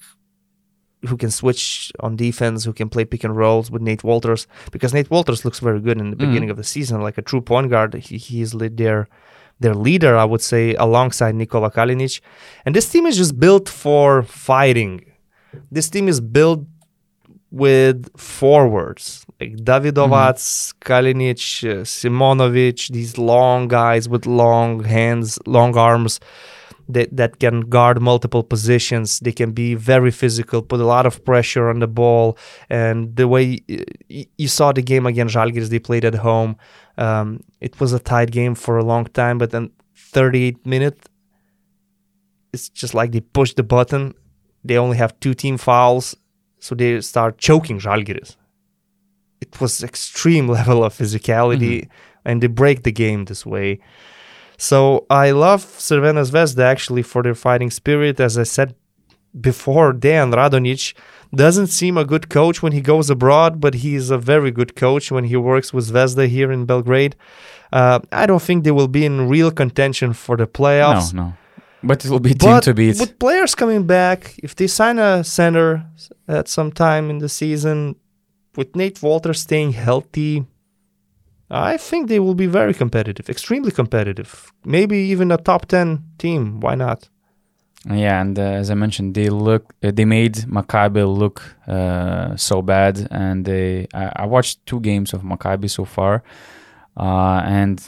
who 1.07 1.17
can 1.17 1.29
switch 1.31 1.91
on 1.99 2.15
defense, 2.15 2.63
who 2.63 2.73
can 2.73 2.87
play 2.89 3.03
pick 3.05 3.23
and 3.23 3.35
rolls 3.35 3.69
with 3.71 3.81
Nate 3.81 4.03
Wolters, 4.03 4.47
because 4.71 4.93
Nate 4.93 5.09
Wolters 5.09 5.43
looks 5.45 5.59
very 5.59 5.79
good 5.81 5.97
in 5.99 6.09
the 6.11 6.15
Mhm. 6.15 6.25
beginning 6.25 6.49
of 6.49 6.57
the 6.57 6.63
season, 6.63 7.01
like 7.01 7.17
a 7.17 7.21
true 7.21 7.41
point 7.41 7.69
guard. 7.69 7.93
He, 7.95 8.17
he 8.17 8.41
is 8.41 8.51
their 8.53 9.07
their 9.59 9.75
leader, 9.75 10.17
I 10.17 10.25
would 10.25 10.41
say, 10.41 10.73
alongside 10.75 11.35
Nikola 11.35 11.69
Kalinic. 11.71 12.19
And 12.65 12.75
this 12.75 12.89
team 12.89 13.05
is 13.05 13.15
just 13.17 13.39
built 13.39 13.69
for 13.69 14.23
fighting. 14.23 15.01
This 15.71 15.89
team 15.89 16.07
is 16.09 16.19
built 16.19 16.61
with 17.51 18.09
forwards 18.17 19.25
like 19.39 19.55
Davidovac, 19.57 20.73
Kalinic, 20.81 21.43
uh, 21.69 21.83
Simonovic, 21.83 22.89
these 22.91 23.17
long 23.17 23.67
guys 23.67 24.09
with 24.09 24.25
long 24.25 24.83
hands, 24.83 25.37
long 25.45 25.77
arms 25.77 26.19
that, 26.89 27.15
that 27.15 27.39
can 27.39 27.61
guard 27.61 28.01
multiple 28.01 28.43
positions. 28.43 29.19
They 29.19 29.31
can 29.31 29.51
be 29.51 29.75
very 29.75 30.11
physical, 30.11 30.61
put 30.61 30.79
a 30.79 30.85
lot 30.85 31.05
of 31.05 31.23
pressure 31.23 31.69
on 31.69 31.79
the 31.79 31.87
ball. 31.87 32.37
And 32.69 33.15
the 33.15 33.27
way 33.27 33.59
you 34.09 34.47
saw 34.47 34.71
the 34.71 34.81
game 34.81 35.05
against 35.05 35.35
Žalgiris, 35.35 35.69
they 35.69 35.79
played 35.79 36.05
at 36.05 36.15
home. 36.15 36.57
Um, 36.97 37.43
it 37.61 37.79
was 37.79 37.93
a 37.93 37.99
tight 37.99 38.31
game 38.31 38.55
for 38.55 38.77
a 38.77 38.83
long 38.83 39.05
time, 39.05 39.37
but 39.37 39.51
then 39.51 39.71
38 39.95 40.65
minutes, 40.65 41.07
it's 42.51 42.69
just 42.69 42.93
like 42.93 43.11
they 43.11 43.21
push 43.21 43.53
the 43.53 43.63
button. 43.63 44.13
They 44.63 44.77
only 44.77 44.97
have 44.97 45.19
two 45.19 45.33
team 45.33 45.57
fouls, 45.57 46.15
so 46.59 46.75
they 46.75 47.01
start 47.01 47.37
choking 47.37 47.79
Žalgiris. 47.79 48.35
It 49.41 49.59
was 49.59 49.83
extreme 49.83 50.47
level 50.59 50.83
of 50.83 50.93
physicality, 50.93 51.89
and 52.23 52.41
they 52.41 52.47
break 52.47 52.83
the 52.83 52.91
game 52.91 53.25
this 53.25 53.45
way. 53.45 53.79
So 54.69 55.05
I 55.09 55.31
love 55.31 55.61
Crvena 55.85 56.23
Zvezda 56.29 56.63
actually 56.73 57.03
for 57.11 57.21
their 57.21 57.35
fighting 57.35 57.69
spirit. 57.69 58.15
As 58.27 58.37
I 58.37 58.43
said 58.43 58.69
before, 59.49 59.91
Dan 59.91 60.31
Radonjic 60.31 60.93
doesn't 61.35 61.67
seem 61.67 61.97
a 61.97 62.05
good 62.05 62.29
coach 62.29 62.63
when 62.63 62.71
he 62.71 62.79
goes 62.79 63.09
abroad, 63.09 63.59
but 63.59 63.73
he 63.83 63.91
is 64.01 64.09
a 64.09 64.17
very 64.17 64.51
good 64.51 64.71
coach 64.85 65.11
when 65.11 65.25
he 65.25 65.35
works 65.35 65.73
with 65.73 65.89
Zvezda 65.91 66.25
here 66.29 66.49
in 66.49 66.65
Belgrade. 66.65 67.13
Uh, 67.73 67.99
I 68.13 68.25
don't 68.25 68.41
think 68.47 68.63
they 68.63 68.71
will 68.71 68.87
be 68.87 69.03
in 69.05 69.27
real 69.27 69.51
contention 69.51 70.13
for 70.13 70.37
the 70.37 70.47
playoffs. 70.47 71.13
No, 71.13 71.23
no. 71.23 71.33
But 71.89 72.05
it 72.05 72.09
will 72.11 72.21
be 72.21 72.33
team 72.33 72.51
But 72.51 72.63
to 72.63 72.73
beat. 72.73 72.97
with 73.01 73.19
players 73.19 73.55
coming 73.55 73.85
back, 73.85 74.39
if 74.41 74.55
they 74.55 74.67
sign 74.67 74.97
a 74.97 75.25
center 75.25 75.85
at 76.29 76.47
some 76.47 76.71
time 76.71 77.09
in 77.09 77.17
the 77.17 77.27
season, 77.27 77.97
with 78.55 78.77
Nate 78.77 79.01
Walter 79.01 79.33
staying 79.33 79.73
healthy, 79.73 80.45
I 81.53 81.77
think 81.77 82.07
they 82.07 82.19
will 82.19 82.33
be 82.33 82.47
very 82.47 82.73
competitive, 82.73 83.29
extremely 83.29 83.71
competitive. 83.71 84.51
Maybe 84.65 84.97
even 84.97 85.31
a 85.31 85.37
top 85.37 85.67
10 85.67 86.03
team. 86.17 86.59
Why 86.59 86.73
not? 86.73 87.09
Yeah, 87.85 88.21
and 88.21 88.39
uh, 88.39 88.41
as 88.41 88.71
I 88.71 88.75
mentioned, 88.75 89.13
they 89.13 89.29
look, 89.29 89.73
uh, 89.83 89.91
they 89.93 90.05
made 90.05 90.35
Maccabi 90.47 91.05
look 91.05 91.43
uh, 91.67 92.35
so 92.37 92.61
bad, 92.61 93.07
and 93.11 93.43
they. 93.43 93.87
I, 93.93 94.11
I 94.15 94.25
watched 94.25 94.65
two 94.65 94.79
games 94.79 95.13
of 95.13 95.21
Maccabi 95.21 95.69
so 95.69 95.83
far, 95.83 96.23
uh, 96.95 97.41
and 97.43 97.83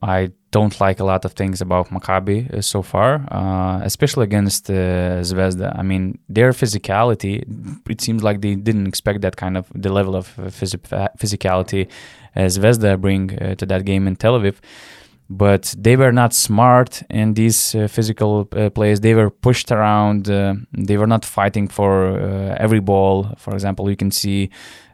I 0.00 0.30
don't 0.52 0.80
like 0.80 1.00
a 1.00 1.04
lot 1.04 1.26
of 1.26 1.34
things 1.34 1.60
about 1.60 1.90
Maccabi 1.90 2.50
uh, 2.50 2.62
so 2.62 2.80
far, 2.80 3.26
uh, 3.30 3.84
especially 3.84 4.24
against 4.24 4.68
Zvezda. 4.68 5.78
I 5.78 5.82
mean, 5.82 6.18
their 6.30 6.52
physicality. 6.52 7.44
It 7.90 8.00
seems 8.00 8.22
like 8.22 8.40
they 8.40 8.54
didn't 8.54 8.86
expect 8.86 9.20
that 9.20 9.36
kind 9.36 9.58
of 9.58 9.66
the 9.74 9.92
level 9.92 10.16
of 10.16 10.34
physi- 10.36 10.80
physicality 11.18 11.90
as 12.34 12.58
Zvezda 12.58 13.00
bring 13.00 13.38
uh, 13.40 13.54
to 13.56 13.66
that 13.66 13.84
game 13.84 14.06
in 14.06 14.16
Tel 14.16 14.38
Aviv 14.38 14.56
but 15.32 15.72
they 15.78 15.94
were 15.96 16.10
not 16.10 16.34
smart 16.34 17.02
in 17.08 17.34
these 17.34 17.74
uh, 17.76 17.86
physical 17.86 18.48
uh, 18.50 18.68
plays. 18.68 19.00
They 19.00 19.14
were 19.14 19.30
pushed 19.30 19.70
around. 19.70 20.28
Uh, 20.28 20.54
they 20.72 20.96
were 20.96 21.06
not 21.06 21.24
fighting 21.24 21.68
for 21.68 22.20
uh, 22.20 22.56
every 22.58 22.80
ball. 22.80 23.32
For 23.38 23.54
example, 23.54 23.88
you 23.88 23.94
can 23.94 24.10
see, 24.10 24.50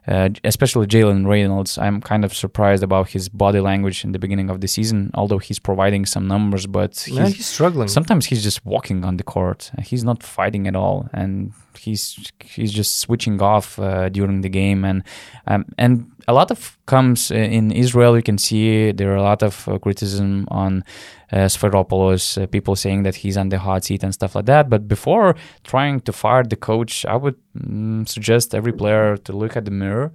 uh, 0.06 0.28
especially 0.44 0.86
Jalen 0.88 1.26
Reynolds. 1.26 1.78
I'm 1.78 2.02
kind 2.02 2.22
of 2.22 2.34
surprised 2.34 2.82
about 2.82 3.08
his 3.08 3.30
body 3.30 3.60
language 3.60 4.04
in 4.04 4.12
the 4.12 4.18
beginning 4.18 4.50
of 4.50 4.60
the 4.60 4.68
season, 4.68 5.10
although 5.14 5.38
he's 5.38 5.58
providing 5.58 6.04
some 6.04 6.28
numbers. 6.28 6.66
But 6.66 6.98
he's, 6.98 7.16
Yeah, 7.16 7.28
he's 7.28 7.46
struggling. 7.46 7.88
sometimes 7.88 8.26
he's 8.26 8.42
just 8.42 8.64
walking 8.66 9.06
on 9.06 9.16
the 9.16 9.24
court. 9.24 9.70
He's 9.82 10.04
not 10.04 10.22
fighting 10.22 10.66
at 10.68 10.76
all, 10.76 11.08
and 11.14 11.54
he's 11.76 12.30
he's 12.40 12.72
just 12.72 13.00
switching 13.00 13.40
off 13.40 13.78
uh, 13.78 14.08
during 14.08 14.40
the 14.40 14.48
game. 14.48 14.84
And 14.84 15.02
um, 15.46 15.64
and 15.78 16.10
a 16.28 16.32
lot 16.32 16.50
of 16.50 16.78
comes 16.86 17.30
uh, 17.30 17.34
in 17.34 17.70
Israel. 17.70 18.16
You 18.16 18.22
can 18.22 18.38
see 18.38 18.92
there 18.92 19.12
are 19.12 19.16
a 19.16 19.22
lot 19.22 19.42
of 19.42 19.68
uh, 19.68 19.78
criticism 19.78 20.46
on 20.50 20.84
uh, 21.32 21.46
Sfairopoulos, 21.48 22.42
uh, 22.42 22.46
people 22.46 22.76
saying 22.76 23.02
that 23.04 23.16
he's 23.16 23.36
on 23.36 23.48
the 23.48 23.58
hot 23.58 23.84
seat 23.84 24.02
and 24.02 24.12
stuff 24.12 24.34
like 24.34 24.46
that. 24.46 24.68
But 24.68 24.88
before 24.88 25.36
trying 25.64 26.00
to 26.00 26.12
fire 26.12 26.44
the 26.44 26.56
coach, 26.56 27.04
I 27.06 27.16
would 27.16 27.36
mm, 27.56 28.08
suggest 28.08 28.54
every 28.54 28.72
player 28.72 29.16
to 29.16 29.32
look 29.32 29.56
at 29.56 29.64
the 29.64 29.70
mirror 29.70 30.12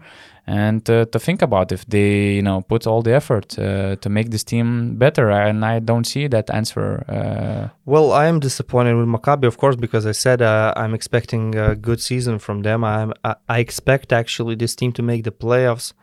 and 0.47 0.89
uh, 0.89 1.05
to 1.05 1.19
think 1.19 1.41
about 1.41 1.71
if 1.71 1.85
they 1.85 2.33
you 2.33 2.41
know 2.41 2.61
put 2.61 2.87
all 2.87 3.01
the 3.01 3.13
effort 3.13 3.57
uh, 3.59 3.95
to 3.97 4.09
make 4.09 4.31
this 4.31 4.43
team 4.43 4.95
better 4.95 5.29
and 5.29 5.63
i 5.63 5.79
don't 5.79 6.05
see 6.05 6.27
that 6.27 6.49
answer 6.49 7.05
uh, 7.07 7.69
Well, 7.85 8.11
I 8.11 8.27
am 8.27 8.39
disappointed 8.39 8.95
with 8.95 9.07
Maccabi, 9.07 9.45
of 9.45 9.57
course, 9.57 9.75
because 9.75 10.05
I 10.05 10.13
said 10.13 10.41
uh, 10.41 10.73
I'm 10.75 10.93
expecting 10.93 11.55
a 11.55 11.75
good 11.75 11.99
season 11.99 12.39
from 12.39 12.61
them. 12.61 12.83
I'm, 12.83 13.11
I, 13.23 13.35
I 13.49 13.59
expect 13.59 14.13
actually 14.13 14.55
this 14.55 14.75
team 14.75 14.91
to 14.93 15.01
make 15.01 15.23
the 15.23 15.31
playoffs. 15.31 15.93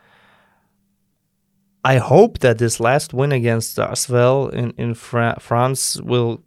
I 1.83 1.97
hope 1.97 2.39
that 2.39 2.57
this 2.57 2.79
last 2.79 3.13
win 3.13 3.31
against 3.31 3.77
Asvel 3.77 4.53
in 4.53 4.73
in 4.77 4.93
Fra- 4.93 5.39
France 5.39 5.99
will 6.01 6.43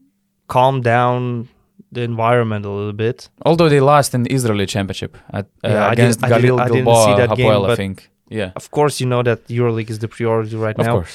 calm 0.46 0.82
down 0.82 1.48
the 1.94 2.02
environment 2.02 2.64
a 2.66 2.70
little 2.78 2.92
bit. 3.06 3.28
although 3.48 3.68
they 3.74 3.80
lost 3.80 4.14
in 4.14 4.20
the 4.26 4.32
israeli 4.38 4.66
championship 4.74 5.12
at, 5.38 5.44
uh, 5.64 5.68
Yeah, 5.68 5.88
I 5.90 5.92
against 5.92 6.20
didn't- 6.20 6.32
I 6.32 6.40
galil 6.40 6.58
I 6.64 6.68
gilboa 6.68 7.04
see 7.06 7.14
that 7.22 7.36
game, 7.36 7.46
Hapoel, 7.52 7.70
i 7.72 7.76
think 7.82 7.96
yeah 8.40 8.50
Of 8.60 8.66
course, 8.76 8.94
you 9.02 9.08
know 9.12 9.22
that 9.28 9.38
EuroLeague 9.56 9.90
is 9.94 9.98
the 10.04 10.08
priority 10.16 10.56
right 10.66 10.76
now. 10.78 10.82
of 10.84 10.86
now. 10.88 10.94
course 10.98 11.14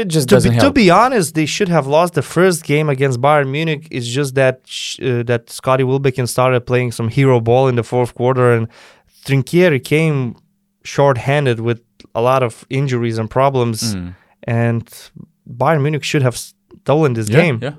it 0.00 0.06
just 0.16 0.28
to 0.28 0.34
doesn't 0.34 0.50
be, 0.54 0.56
help 0.60 0.74
to 0.74 0.80
be 0.84 0.90
honest, 1.02 1.28
they 1.40 1.46
should 1.56 1.68
have 1.76 1.86
lost 1.98 2.12
the 2.20 2.22
first 2.36 2.58
game 2.72 2.88
against 2.94 3.16
Bayern 3.26 3.48
Munich. 3.56 3.82
It's 3.96 4.08
just 4.18 4.30
that 4.40 4.56
uh, 5.08 5.22
that 5.30 5.42
Scotty 5.58 5.84
Wilbekin 5.90 6.26
started 6.26 6.60
playing 6.70 6.90
some 6.98 7.08
hero 7.18 7.36
ball 7.48 7.64
in 7.70 7.76
the 7.80 7.84
fourth 7.92 8.12
quarter, 8.20 8.46
and 8.56 8.64
Trinchieri 9.26 9.80
came 9.94 10.34
short-handed 10.82 11.60
with 11.60 11.80
a 12.14 12.20
lot 12.20 12.42
of 12.42 12.52
injuries 12.70 13.18
and 13.18 13.28
problems, 13.30 13.94
Mm. 13.94 14.14
and 14.62 14.84
Bayern 15.60 15.82
Munich 15.82 16.04
should 16.10 16.22
have 16.28 16.36
stolen 16.36 17.14
this 17.14 17.28
yeah, 17.28 17.40
game. 17.42 17.58
yeah 17.62 17.74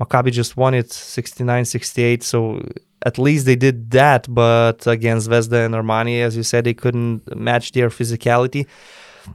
Maccabi 0.00 0.30
just 0.32 0.56
won 0.56 0.74
it 0.74 0.88
69-68. 0.88 2.22
So 2.22 2.60
at 3.04 3.18
least 3.18 3.46
they 3.46 3.56
did 3.56 3.90
that. 3.92 4.26
But 4.28 4.86
against 4.86 5.28
Zvezda 5.28 5.64
and 5.66 5.74
Armani, 5.74 6.22
as 6.22 6.36
you 6.36 6.42
said, 6.42 6.64
they 6.64 6.74
couldn't 6.74 7.34
match 7.36 7.72
their 7.72 7.88
physicality. 7.88 8.66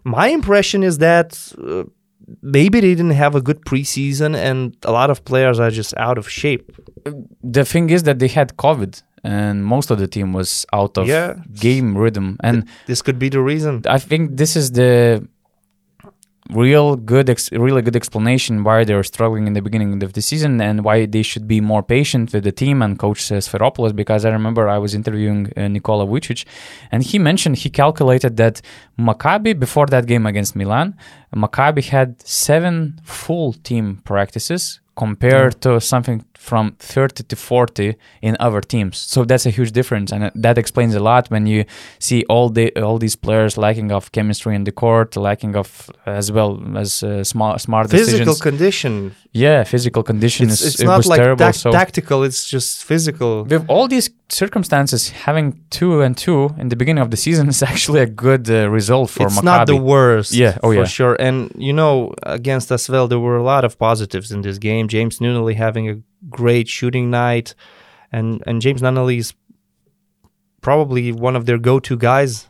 My 0.04 0.28
impression 0.28 0.84
is 0.84 1.00
that 1.00 1.30
uh, 1.62 1.84
maybe 2.42 2.80
they 2.80 2.96
didn't 2.96 3.12
have 3.12 3.36
a 3.36 3.42
good 3.42 3.62
preseason, 3.66 4.36
and 4.36 4.76
a 4.84 4.92
lot 4.92 5.10
of 5.10 5.26
players 5.26 5.60
are 5.60 5.70
just 5.72 5.94
out 5.98 6.18
of 6.18 6.30
shape. 6.30 6.72
The 7.44 7.66
thing 7.66 7.90
is 7.90 8.04
that 8.04 8.20
they 8.20 8.30
had 8.30 8.56
COVID, 8.58 9.02
and 9.24 9.66
most 9.66 9.92
of 9.92 9.98
the 10.00 10.08
team 10.08 10.32
was 10.32 10.66
out 10.72 10.98
of 10.98 11.08
Yeah. 11.08 11.36
game 11.60 11.98
rhythm. 11.98 12.38
And 12.42 12.68
This 12.88 13.02
could 13.02 13.20
be 13.20 13.28
the 13.30 13.42
reason. 13.42 13.82
I 13.86 14.00
think 14.00 14.38
this 14.38 14.56
is 14.56 14.72
the 14.72 15.28
real 16.52 16.96
good, 16.96 17.30
ex- 17.30 17.52
really 17.52 17.82
good 17.82 17.96
explanation 17.96 18.64
why 18.64 18.84
they 18.84 18.94
were 18.94 19.04
struggling 19.04 19.48
in 19.48 19.54
the 19.54 19.62
beginning 19.62 20.04
of 20.04 20.14
the 20.14 20.22
season 20.22 20.62
and 20.62 20.84
why 20.84 21.06
they 21.06 21.24
should 21.24 21.48
be 21.48 21.62
more 21.62 21.84
patient 21.84 22.34
with 22.34 22.44
the 22.44 22.52
team 22.52 22.82
and 22.82 23.00
coach 23.00 23.20
Sfairopoulos. 23.20 23.96
Because 23.96 24.26
I 24.26 24.30
remember 24.30 24.68
I 24.68 24.78
was 24.78 24.94
interviewing 24.94 25.52
uh, 25.56 25.68
Nikola 25.68 26.06
Vucic, 26.06 26.46
and 26.92 27.04
he 27.04 27.18
mentioned 27.20 27.58
he 27.58 27.70
calculated 27.70 28.38
that 28.38 28.62
Maccabi 29.00 29.58
before 29.58 29.88
that 29.88 30.06
game 30.06 30.26
against 30.26 30.56
Milan, 30.56 30.96
Maccabi 31.36 31.84
had 31.86 32.22
seven 32.28 33.00
full 33.04 33.54
team 33.54 34.02
practices 34.04 34.80
compared 34.96 35.62
to 35.62 35.80
something 35.80 36.24
from 36.42 36.76
30 36.80 37.24
to 37.24 37.36
40 37.36 37.96
in 38.22 38.36
other 38.40 38.62
teams. 38.62 38.98
So 38.98 39.24
that's 39.26 39.46
a 39.46 39.52
huge 39.52 39.72
difference, 39.72 40.12
and 40.14 40.24
uh, 40.24 40.32
that 40.44 40.58
explains 40.58 40.96
a 40.96 41.00
lot 41.00 41.30
when 41.30 41.46
you 41.48 41.64
see 42.00 42.24
all 42.30 42.50
the 42.50 42.66
all 42.82 42.98
these 43.00 43.16
players 43.16 43.58
lacking 43.58 43.92
of 43.92 44.12
chemistry 44.12 44.56
in 44.56 44.64
the 44.64 44.72
court, 44.72 45.16
lacking 45.16 45.56
of 45.56 45.90
as 46.06 46.32
well 46.32 46.52
as 46.78 47.04
uh, 47.04 47.24
smart 47.24 47.62
smart 47.62 47.90
Physical 47.92 48.26
decisions. 48.26 48.42
condition. 48.42 48.94
yeah, 49.34 49.64
physical 49.64 50.04
condition 50.04 50.50
It's, 50.50 50.62
is 50.62 50.68
it's 50.74 50.82
it 50.82 50.86
not 50.86 51.06
like 51.06 51.20
terrible. 51.22 51.46
tac- 51.46 51.56
so 51.56 51.72
tactical. 51.72 52.24
It's 52.28 52.44
just 52.54 52.84
physical. 52.84 53.44
with 53.44 53.64
all 53.70 53.88
these 53.88 54.10
circumstances, 54.30 55.02
having 55.28 55.48
two 55.70 56.02
and 56.06 56.18
two 56.18 56.42
in 56.58 56.70
the 56.70 56.76
beginning 56.76 57.04
of 57.04 57.10
the 57.12 57.18
season 57.18 57.48
is 57.56 57.62
actually 57.64 58.02
a 58.02 58.12
good 58.26 58.50
uh, 58.50 58.70
result 58.80 59.10
for 59.12 59.28
it's 59.28 59.38
Maccabi. 59.40 59.44
not 59.52 59.68
the 59.68 59.76
worst. 59.94 60.32
Yeah, 60.34 60.58
oh, 60.64 60.70
for 60.74 60.74
yeah. 60.76 60.86
sure. 60.98 61.16
And 61.28 61.36
you 61.68 61.74
know, 61.80 61.94
against 62.24 62.70
Asvel, 62.70 63.08
there 63.10 63.20
were 63.28 63.38
a 63.38 63.44
lot 63.54 63.64
of 63.68 63.72
positives 63.78 64.32
in 64.36 64.42
this 64.42 64.58
game. 64.58 64.88
James 64.88 65.20
Nunnally 65.20 65.56
having 65.56 65.86
a 65.90 65.96
great 66.30 66.68
shooting 66.68 67.10
night, 67.10 67.56
and 68.12 68.44
and 68.46 68.62
James 68.62 68.82
Nunnally 68.82 69.18
is 69.18 69.34
probably 70.62 71.12
one 71.12 71.36
of 71.36 71.46
their 71.46 71.58
go-to 71.58 71.98
guys. 71.98 72.48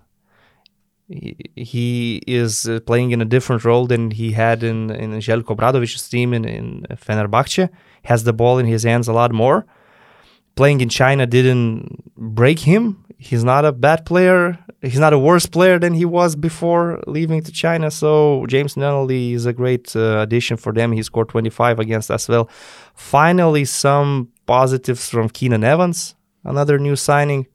He, 1.08 2.22
is 2.26 2.70
uh, 2.70 2.80
playing 2.86 3.12
in 3.12 3.22
a 3.22 3.26
different 3.26 3.66
role 3.66 3.86
than 3.86 4.12
he 4.12 4.32
had 4.32 4.64
in 4.64 4.90
in 4.92 5.12
Željko 5.12 5.56
Obradovic's 5.58 6.08
team 6.08 6.34
in 6.34 6.46
in 6.46 6.86
Fenerbahce. 6.92 7.70
Has 8.06 8.24
the 8.24 8.34
ball 8.34 8.60
in 8.60 8.66
his 8.66 8.84
hands 8.84 9.08
a 9.08 9.14
lot 9.14 9.32
more. 9.32 9.66
Playing 10.56 10.82
in 10.82 10.90
China 10.90 11.26
didn't 11.26 12.04
break 12.16 12.60
him. 12.60 13.06
He's 13.18 13.44
not 13.44 13.66
a 13.66 13.72
bad 13.72 14.06
player. 14.06 14.58
He's 14.82 15.00
not 15.00 15.14
a 15.14 15.20
worse 15.20 15.46
player 15.46 15.78
than 15.78 15.94
he 15.94 16.06
was 16.06 16.36
before 16.36 17.02
leaving 17.06 17.44
to 17.44 17.52
China. 17.52 17.92
So 17.92 18.46
James 18.48 18.74
Nunnally 18.74 19.34
is 19.34 19.46
a 19.46 19.54
great 19.54 19.96
uh, 19.96 20.20
addition 20.20 20.58
for 20.58 20.74
them. 20.74 20.92
He 20.92 21.04
scored 21.04 21.30
25 21.30 21.80
against 21.80 22.10
Asvel. 22.10 22.50
Finally, 22.96 23.66
some 23.66 24.30
positives 24.48 25.08
from 25.08 25.30
Keenan 25.30 25.64
Evans, 25.64 26.16
another 26.44 26.80
new 26.80 26.96
signing, 26.96 27.46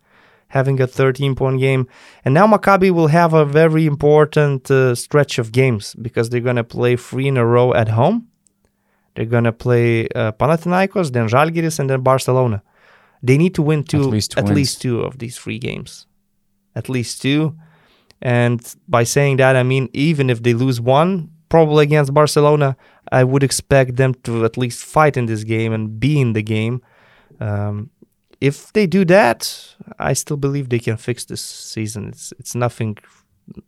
having 0.48 0.80
a 0.80 0.86
13 0.86 1.34
point 1.34 1.58
game. 1.58 1.88
And 2.24 2.32
now 2.32 2.46
Maccabi 2.46 2.92
will 2.92 3.08
have 3.08 3.34
a 3.34 3.44
very 3.44 3.86
important 3.86 4.70
uh, 4.70 4.94
stretch 4.94 5.40
of 5.40 5.50
games 5.50 5.96
because 6.00 6.30
they're 6.30 6.40
going 6.40 6.56
to 6.56 6.64
play 6.64 6.94
three 6.94 7.26
in 7.26 7.36
a 7.36 7.44
row 7.44 7.74
at 7.74 7.88
home. 7.88 8.28
They're 9.16 9.24
going 9.24 9.44
to 9.44 9.52
play 9.52 10.08
uh, 10.14 10.30
Panathinaikos, 10.32 11.10
then 11.10 11.28
Žalgiris, 11.28 11.80
and 11.80 11.90
then 11.90 12.02
Barcelona. 12.02 12.62
They 13.20 13.36
need 13.36 13.54
to 13.56 13.62
win 13.62 13.82
two, 13.82 14.04
At 14.04 14.10
least 14.10 14.30
two 14.32 14.40
at 14.40 14.48
least 14.48 14.82
two 14.82 15.00
of 15.00 15.18
these 15.18 15.36
three 15.36 15.58
games. 15.58 16.06
At 16.76 16.88
least 16.88 17.20
two. 17.20 17.56
And 18.22 18.60
by 18.88 19.04
saying 19.04 19.38
that, 19.38 19.56
I 19.56 19.62
mean, 19.62 19.88
even 19.92 20.30
if 20.30 20.42
they 20.42 20.54
lose 20.54 20.80
one, 20.80 21.30
probably 21.48 21.82
against 21.84 22.14
Barcelona, 22.14 22.76
I 23.12 23.24
would 23.24 23.42
expect 23.42 23.96
them 23.96 24.14
to 24.24 24.44
at 24.44 24.56
least 24.56 24.84
fight 24.84 25.16
in 25.16 25.26
this 25.26 25.44
game 25.44 25.72
and 25.72 25.98
be 25.98 26.20
in 26.20 26.32
the 26.32 26.42
game. 26.42 26.82
Um, 27.40 27.90
if 28.40 28.72
they 28.72 28.86
do 28.86 29.04
that, 29.06 29.74
I 29.98 30.12
still 30.12 30.36
believe 30.36 30.68
they 30.68 30.78
can 30.78 30.96
fix 30.96 31.24
this 31.24 31.40
season. 31.40 32.08
It's 32.08 32.32
it's 32.38 32.54
nothing. 32.54 32.98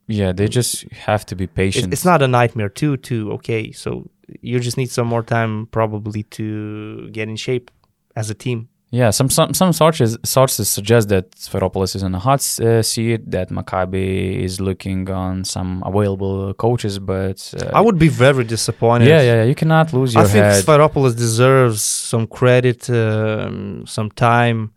yeah, 0.07 0.33
they 0.33 0.49
just 0.49 0.91
have 0.93 1.25
to 1.27 1.37
be 1.37 1.47
patient. 1.47 1.93
it's 1.93 2.05
not 2.05 2.23
a 2.23 2.29
nightmare. 2.29 2.69
Two 2.69 2.97
two 2.97 3.33
okay. 3.33 3.73
So 3.73 4.11
you 4.43 4.61
just 4.61 4.77
need 4.77 4.91
some 4.91 5.07
more 5.07 5.23
time 5.23 5.67
probably 5.71 6.23
to 6.25 7.09
get 7.11 7.29
in 7.29 7.37
shape 7.37 7.71
as 8.17 8.31
a 8.31 8.35
team. 8.35 8.69
Yeah, 8.91 9.11
some 9.11 9.29
some 9.29 9.53
some 9.53 9.75
sources 9.75 10.17
sources 10.25 10.67
suggest 10.71 11.11
that 11.11 11.33
Sfairopoulos 11.33 11.95
is 11.95 12.03
in 12.03 12.15
a 12.15 12.19
hot 12.19 12.41
uh, 12.61 12.83
seat, 12.83 13.31
that 13.31 13.51
Maccabi 13.51 14.43
is 14.43 14.63
looking 14.63 15.11
on 15.11 15.45
some 15.45 15.83
available 15.85 16.55
coaches, 16.55 16.99
but 16.99 17.53
uh, 17.61 17.71
I 17.75 17.83
would 17.83 17.99
be 17.99 18.09
very 18.09 18.45
disappointed. 18.45 19.09
yeah, 19.09 19.21
yeah, 19.21 19.45
you 19.45 19.55
cannot 19.55 19.93
lose 19.93 20.15
your 20.15 20.25
I 20.25 20.27
think 20.27 20.45
head. 20.45 20.65
Sfairopoulos 20.65 21.15
deserves 21.15 21.83
some 21.83 22.27
credit, 22.27 22.89
um, 22.89 23.85
some 23.87 24.11
time, 24.11 24.73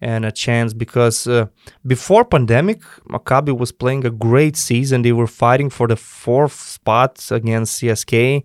and 0.00 0.24
a 0.24 0.30
chance 0.30 0.72
because 0.72 1.26
uh, 1.26 1.46
before 1.84 2.24
pandemic, 2.24 2.82
Maccabi 3.10 3.56
was 3.56 3.72
playing 3.72 4.06
a 4.06 4.10
great 4.10 4.56
season. 4.56 5.02
They 5.02 5.12
were 5.12 5.26
fighting 5.26 5.70
for 5.70 5.88
the 5.88 5.96
fourth 5.96 6.52
spot 6.52 7.26
against 7.32 7.82
CSK. 7.82 8.44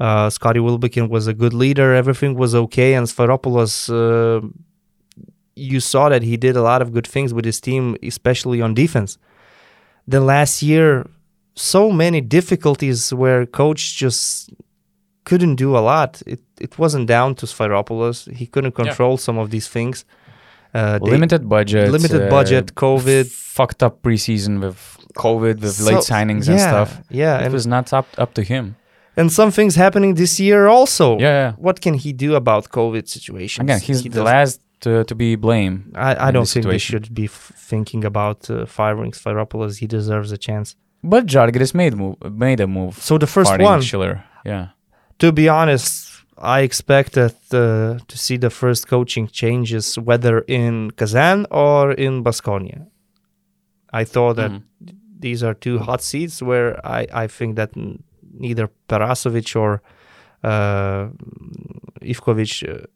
Uh, 0.00 0.30
Scotty 0.30 0.60
Wilbekin 0.60 1.10
was 1.10 1.26
a 1.26 1.34
good 1.34 1.52
leader. 1.52 1.94
Everything 1.94 2.34
was 2.34 2.54
okay, 2.54 2.94
and 2.94 3.06
Sfairopoulos, 3.06 3.74
uh, 3.90 4.46
you 5.54 5.78
saw 5.78 6.08
that 6.08 6.22
he 6.22 6.38
did 6.38 6.56
a 6.56 6.62
lot 6.62 6.80
of 6.80 6.92
good 6.92 7.06
things 7.06 7.34
with 7.34 7.44
his 7.44 7.60
team, 7.60 7.96
especially 8.02 8.62
on 8.62 8.72
defense. 8.72 9.18
Then 10.06 10.24
last 10.24 10.62
year, 10.62 11.06
so 11.54 11.92
many 11.92 12.22
difficulties 12.22 13.12
where 13.12 13.44
coach 13.44 13.96
just 13.96 14.50
couldn't 15.24 15.56
do 15.56 15.76
a 15.76 15.82
lot. 15.92 16.22
It 16.26 16.40
it 16.58 16.78
wasn't 16.78 17.06
down 17.06 17.34
to 17.36 17.46
Sfairopoulos. 17.46 18.32
He 18.32 18.46
couldn't 18.46 18.72
control 18.72 19.18
some 19.18 19.36
of 19.38 19.50
these 19.50 19.68
things. 19.68 20.06
Uh, 20.72 20.98
they- 20.98 21.10
limited 21.10 21.46
budget, 21.46 21.90
limited 21.90 22.22
uh, 22.22 22.30
budget, 22.30 22.74
COVID, 22.74 23.26
fucked 23.30 23.82
up 23.82 24.02
preseason 24.02 24.60
with 24.60 24.78
COVID, 25.14 25.60
with 25.60 25.78
late 25.80 25.96
signings 25.96 26.46
yeah, 26.46 26.52
and 26.52 26.60
stuff. 26.60 27.02
Yeah, 27.10 27.38
It 27.38 27.44
and, 27.46 27.52
was 27.52 27.66
not 27.66 27.92
up 27.92 28.06
up 28.16 28.32
to 28.34 28.42
him. 28.42 28.76
And 29.20 29.28
some 29.40 29.50
things 29.58 29.72
happening 29.84 30.12
this 30.22 30.34
year 30.46 30.62
also. 30.76 31.06
Yeah, 31.18 31.36
yeah. 31.42 31.52
What 31.66 31.76
can 31.84 31.94
he 32.04 32.10
do 32.26 32.30
about 32.42 32.62
COVID 32.78 33.04
situation? 33.16 33.58
Again, 33.64 33.80
he's 33.88 34.00
He 34.04 34.08
the 34.18 34.24
last 34.34 34.56
to, 34.84 34.90
to 35.10 35.14
be 35.24 35.30
blamed. 35.46 35.80
I, 36.08 36.10
I 36.26 36.30
don't 36.34 36.48
think 36.52 36.64
they 36.66 36.78
situation. 36.78 36.90
should 37.04 37.08
be 37.22 37.26
f- 37.26 37.52
thinking 37.70 38.02
about 38.12 38.38
uh, 38.50 38.54
firing 38.78 39.12
Sfairopoulos. 39.20 39.74
He 39.82 39.86
deserves 39.98 40.30
a 40.32 40.38
chance. 40.48 40.68
But 41.12 41.22
Žalgiris 41.32 41.72
made 41.82 41.94
move, 42.02 42.16
made 42.46 42.60
a 42.60 42.66
move. 42.78 42.94
So 43.08 43.12
the 43.24 43.26
first 43.36 43.52
one, 43.70 43.80
Schiller. 43.90 44.14
Yeah. 44.52 44.66
to 45.22 45.28
be 45.40 45.46
honest, 45.60 45.90
I 46.38 46.58
expected 46.68 47.32
uh, 47.52 47.98
to 48.10 48.16
see 48.24 48.36
the 48.46 48.50
first 48.62 48.82
coaching 48.94 49.26
changes, 49.42 49.84
whether 50.08 50.36
in 50.60 50.90
Kazan 50.98 51.38
or 51.50 51.92
in 52.06 52.12
Baskonia. 52.26 52.80
I 54.00 54.04
thought 54.12 54.36
that 54.36 54.50
Mhm. 54.50 54.62
these 55.24 55.40
are 55.46 55.54
two 55.66 55.76
hot 55.88 56.00
seats 56.10 56.36
where 56.48 56.70
I, 56.98 57.00
I 57.24 57.26
think 57.36 57.56
that 57.56 57.70
neither 58.40 58.66
Perasovic 58.88 59.54
or 59.62 59.70
uh, 60.42 61.08
Ivkovic, 62.12 62.52
uh, 62.68 62.86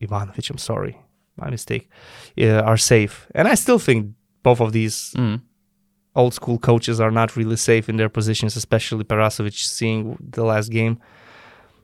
Ivanovic, 0.00 0.50
I'm 0.50 0.58
sorry, 0.58 0.94
my 1.36 1.50
mistake, 1.50 1.88
uh, 2.40 2.60
are 2.70 2.76
safe. 2.78 3.26
And 3.34 3.46
I 3.48 3.54
still 3.54 3.78
think 3.78 3.98
both 4.42 4.60
of 4.60 4.72
these 4.72 5.12
Mm. 5.16 5.40
old 6.16 6.32
school 6.34 6.58
coaches 6.58 7.00
are 7.00 7.10
not 7.20 7.36
really 7.36 7.56
safe 7.56 7.88
in 7.90 7.96
their 7.96 8.08
positions, 8.08 8.56
especially 8.56 9.04
Perasovic 9.04 9.56
seeing 9.78 10.16
the 10.36 10.44
last 10.44 10.68
game. 10.70 10.96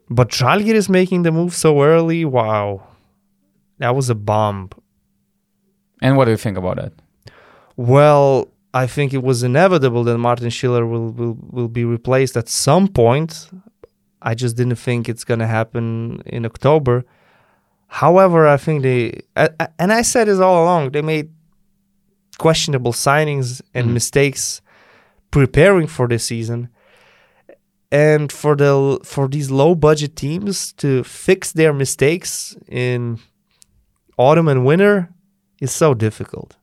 But 0.08 0.28
Žalgiris 0.30 0.74
is 0.74 0.88
making 0.88 1.22
the 1.22 1.32
move 1.32 1.52
so 1.54 1.82
early. 1.82 2.24
Wow. 2.24 2.82
That 3.78 3.94
was 3.94 4.10
a 4.10 4.14
bomb. 4.14 4.70
And 6.02 6.16
what 6.16 6.24
do 6.26 6.30
you 6.32 6.36
think 6.36 6.58
about 6.58 6.76
that? 6.76 6.92
Well, 7.76 8.48
I 8.72 8.86
think 8.86 9.12
it 9.12 9.22
was 9.22 9.42
inevitable 9.42 10.04
that 10.04 10.18
Martin 10.18 10.50
Schiller 10.50 10.86
will, 10.86 11.10
will, 11.10 11.36
will 11.50 11.68
be 11.68 11.84
replaced 11.84 12.36
at 12.36 12.48
some 12.48 12.86
point. 12.88 13.50
I 14.22 14.34
just 14.34 14.56
didn't 14.56 14.76
think 14.76 15.08
it's 15.08 15.24
going 15.24 15.40
to 15.40 15.46
happen 15.46 16.22
in 16.26 16.44
October. 16.46 17.04
However, 17.88 18.46
I 18.46 18.56
think 18.56 18.82
they, 18.82 19.22
and 19.78 19.92
I 19.92 20.02
said 20.02 20.28
this 20.28 20.38
all 20.38 20.62
along, 20.62 20.92
they 20.92 21.02
made 21.02 21.30
questionable 22.38 22.92
signings 22.92 23.60
and 23.74 23.88
Mhm. 23.88 23.92
mistakes 23.94 24.60
preparing 25.30 25.86
for 25.88 26.06
the 26.06 26.18
season. 26.18 26.68
And 27.92 28.30
for 28.30 28.54
the 28.54 29.00
for 29.02 29.26
these 29.26 29.50
low 29.50 29.74
budget 29.74 30.14
teams 30.14 30.72
to 30.74 31.02
fix 31.02 31.50
their 31.52 31.72
mistakes 31.72 32.56
in 32.68 33.18
autumn 34.16 34.46
and 34.46 34.64
winter 34.64 35.08
is 35.60 35.72
so 35.72 35.92
difficult. 35.94 36.56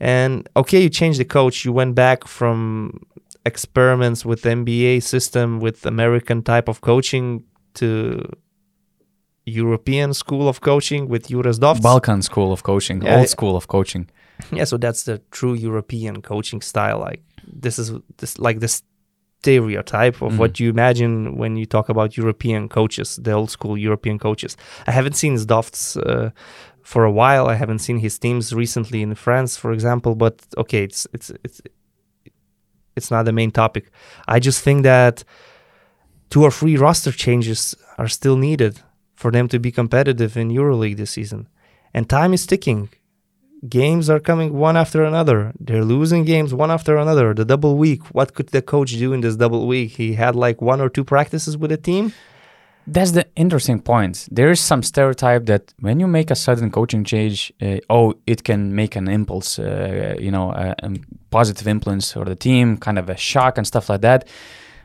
And 0.00 0.48
okay, 0.56 0.82
you 0.82 0.88
changed 0.88 1.20
the 1.20 1.24
coach. 1.24 1.64
You 1.64 1.72
went 1.72 1.94
back 1.94 2.26
from 2.26 3.00
experiments 3.44 4.24
with 4.24 4.42
the 4.42 4.50
NBA 4.50 5.02
system 5.02 5.60
with 5.60 5.86
American 5.86 6.42
type 6.42 6.68
of 6.68 6.80
coaching 6.80 7.44
to 7.74 8.22
European 9.44 10.14
school 10.14 10.48
of 10.48 10.60
coaching 10.60 11.08
with 11.08 11.28
Juras. 11.28 11.58
Balkan 11.58 12.22
school 12.22 12.52
of 12.52 12.62
coaching, 12.62 13.02
Yeah, 13.02 13.18
old 13.18 13.28
school 13.28 13.56
of 13.56 13.68
coaching. 13.68 14.08
Yeah, 14.52 14.64
so 14.64 14.78
that's 14.78 15.04
the 15.04 15.20
true 15.30 15.54
European 15.54 16.22
coaching 16.22 16.62
style. 16.62 16.98
Like 16.98 17.22
this 17.46 17.78
is 17.78 17.92
this 18.18 18.38
like 18.38 18.60
the 18.60 18.82
stereotype 19.40 20.20
of 20.22 20.38
what 20.38 20.60
you 20.60 20.68
imagine 20.68 21.36
when 21.36 21.56
you 21.56 21.66
talk 21.66 21.88
about 21.88 22.16
European 22.16 22.68
coaches, 22.68 23.16
the 23.16 23.32
old 23.32 23.50
school 23.50 23.76
European 23.78 24.18
coaches. 24.18 24.56
I 24.86 24.92
haven't 24.92 25.14
seen 25.14 25.36
Zdovc 25.36 25.96
uh, 25.96 26.30
for 26.82 27.04
a 27.04 27.10
while. 27.10 27.46
I 27.46 27.54
haven't 27.54 27.80
seen 27.80 27.98
his 27.98 28.18
teams 28.18 28.52
recently 28.52 29.02
in 29.02 29.14
France, 29.14 29.56
for 29.56 29.72
example. 29.72 30.14
But 30.14 30.42
okay, 30.56 30.84
it's 30.84 31.06
it's 31.12 31.30
it's 31.44 31.60
it's 32.96 33.10
not 33.10 33.24
the 33.24 33.32
main 33.32 33.50
topic. 33.50 33.90
I 34.28 34.40
just 34.40 34.62
think 34.62 34.82
that 34.82 35.24
two 36.30 36.42
or 36.42 36.50
three 36.50 36.76
roster 36.76 37.12
changes 37.12 37.74
are 37.98 38.08
still 38.08 38.36
needed 38.36 38.80
for 39.14 39.30
them 39.30 39.48
to 39.48 39.58
be 39.58 39.70
competitive 39.70 40.36
in 40.36 40.48
EuroLeague 40.48 40.96
this 40.96 41.10
season, 41.10 41.48
and 41.92 42.08
time 42.08 42.32
is 42.32 42.46
ticking 42.46 42.90
games 43.68 44.08
are 44.08 44.20
coming 44.20 44.54
one 44.54 44.76
after 44.76 45.04
another. 45.04 45.52
They're 45.60 45.84
losing 45.84 46.24
games 46.24 46.54
one 46.54 46.70
after 46.70 46.96
another. 46.96 47.34
The 47.34 47.44
double 47.44 47.76
week. 47.76 48.02
What 48.14 48.34
could 48.34 48.48
the 48.48 48.62
coach 48.62 48.92
do 48.92 49.12
in 49.12 49.20
this 49.20 49.36
double 49.36 49.66
week? 49.66 49.92
He 49.92 50.14
had 50.14 50.34
like 50.34 50.62
one 50.62 50.80
or 50.80 50.88
two 50.88 51.04
practices 51.04 51.56
with 51.56 51.70
the 51.70 51.76
team. 51.76 52.12
That's 52.92 53.12
the 53.12 53.24
interesting 53.36 53.80
point. 53.80 54.26
There 54.32 54.50
is 54.50 54.58
some 54.58 54.82
stereotype 54.82 55.46
that 55.46 55.72
when 55.78 56.00
you 56.00 56.08
make 56.08 56.28
a 56.32 56.34
sudden 56.34 56.72
coaching 56.72 57.04
change, 57.04 57.52
uh, 57.62 57.76
oh, 57.88 58.14
it 58.26 58.42
can 58.42 58.74
make 58.74 58.96
an 58.96 59.06
impulse, 59.06 59.60
uh, 59.60 60.16
you 60.18 60.32
know, 60.32 60.50
a, 60.50 60.74
a 60.82 60.90
positive 61.30 61.68
influence 61.68 62.10
for 62.12 62.24
the 62.24 62.34
team, 62.34 62.76
kind 62.76 62.98
of 62.98 63.08
a 63.08 63.16
shock 63.16 63.58
and 63.58 63.64
stuff 63.64 63.88
like 63.90 64.00
that. 64.00 64.26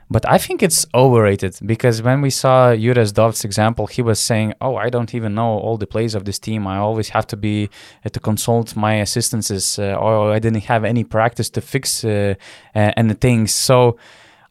But 0.07 0.23
I 0.29 0.37
think 0.37 0.61
it's 0.61 0.85
overrated 0.93 1.57
because 1.65 2.03
when 2.03 2.21
we 2.21 2.29
saw 2.29 2.75
Juras 2.75 3.11
Dov's 3.11 3.43
example, 3.43 3.87
he 3.87 4.03
was 4.03 4.19
saying, 4.19 4.53
"Oh, 4.61 4.75
I 4.75 4.91
don't 4.91 5.15
even 5.15 5.33
know 5.33 5.57
all 5.57 5.77
the 5.77 5.87
plays 5.87 6.13
of 6.13 6.25
this 6.25 6.37
team. 6.37 6.67
I 6.67 6.77
always 6.77 7.09
have 7.09 7.25
to 7.27 7.37
be 7.37 7.71
uh, 8.05 8.09
to 8.09 8.19
consult 8.19 8.75
my 8.75 9.01
assistants, 9.01 9.79
uh, 9.79 9.95
or 9.99 10.31
I 10.31 10.37
didn't 10.37 10.65
have 10.65 10.85
any 10.85 11.03
practice 11.03 11.49
to 11.49 11.61
fix 11.61 12.03
uh, 12.03 12.35
uh, 12.75 12.91
any 12.95 13.15
things." 13.15 13.51
So 13.55 13.97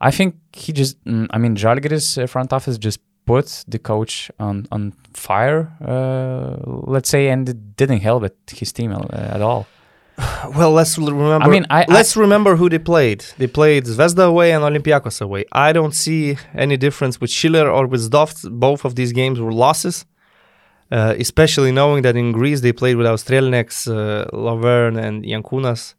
I 0.00 0.10
think 0.10 0.34
he 0.52 0.72
just, 0.72 1.02
mm, 1.04 1.28
I 1.30 1.38
mean, 1.38 1.54
Žalgiris 1.54 2.20
uh, 2.20 2.26
front 2.26 2.52
office 2.52 2.76
just 2.76 2.98
put 3.26 3.64
the 3.68 3.78
coach 3.78 4.30
on 4.38 4.66
on 4.70 4.92
fire, 5.12 5.70
uh, 5.80 6.56
let's 6.94 7.08
say, 7.08 7.28
and 7.28 7.48
it 7.48 7.76
didn't 7.76 8.00
help 8.00 8.24
it, 8.24 8.36
his 8.48 8.72
team 8.72 8.92
uh, 8.92 9.34
at 9.36 9.40
all. 9.42 9.66
Well, 10.56 10.72
let's 10.72 10.96
remember. 10.98 11.46
I 11.46 11.48
mean, 11.48 11.66
I- 11.70 11.86
let's 11.88 12.16
remember 12.16 12.56
who 12.56 12.68
they 12.68 12.78
played. 12.78 13.24
They 13.38 13.46
played 13.48 13.84
Zvezda 13.86 14.24
away 14.28 14.52
and 14.52 14.62
Olympiacos 14.62 15.20
away. 15.20 15.44
I 15.52 15.72
don't 15.72 15.94
see 15.94 16.36
any 16.54 16.76
difference 16.76 17.20
with 17.20 17.30
Schiller 17.30 17.66
or 17.70 17.86
with 17.86 18.02
Zdovc. 18.10 18.36
Both 18.50 18.84
of 18.84 18.94
these 18.94 19.12
games 19.12 19.40
were 19.40 19.52
losses. 19.52 20.04
Uh, 20.92 21.14
especially 21.18 21.72
knowing 21.72 22.02
that 22.02 22.14
in 22.14 22.30
Greece 22.30 22.60
they 22.60 22.72
played 22.72 22.96
with 22.96 23.06
Strelnieks, 23.06 23.88
uh, 23.88 24.26
Lavergne, 24.32 24.98
and 25.02 25.24
Jankūnas. 25.24 25.94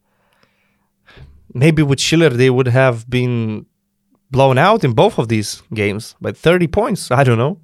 Maybe 1.54 1.82
with 1.84 2.00
Schiller 2.00 2.30
they 2.30 2.50
would 2.50 2.68
have 2.68 3.10
been 3.10 3.66
blown 4.36 4.58
out 4.58 4.84
in 4.88 4.92
both 5.04 5.16
of 5.22 5.26
these 5.34 5.50
games 5.82 6.04
by 6.22 6.32
30 6.32 6.68
points. 6.68 7.02
I 7.20 7.24
don't 7.28 7.38
know. 7.46 7.56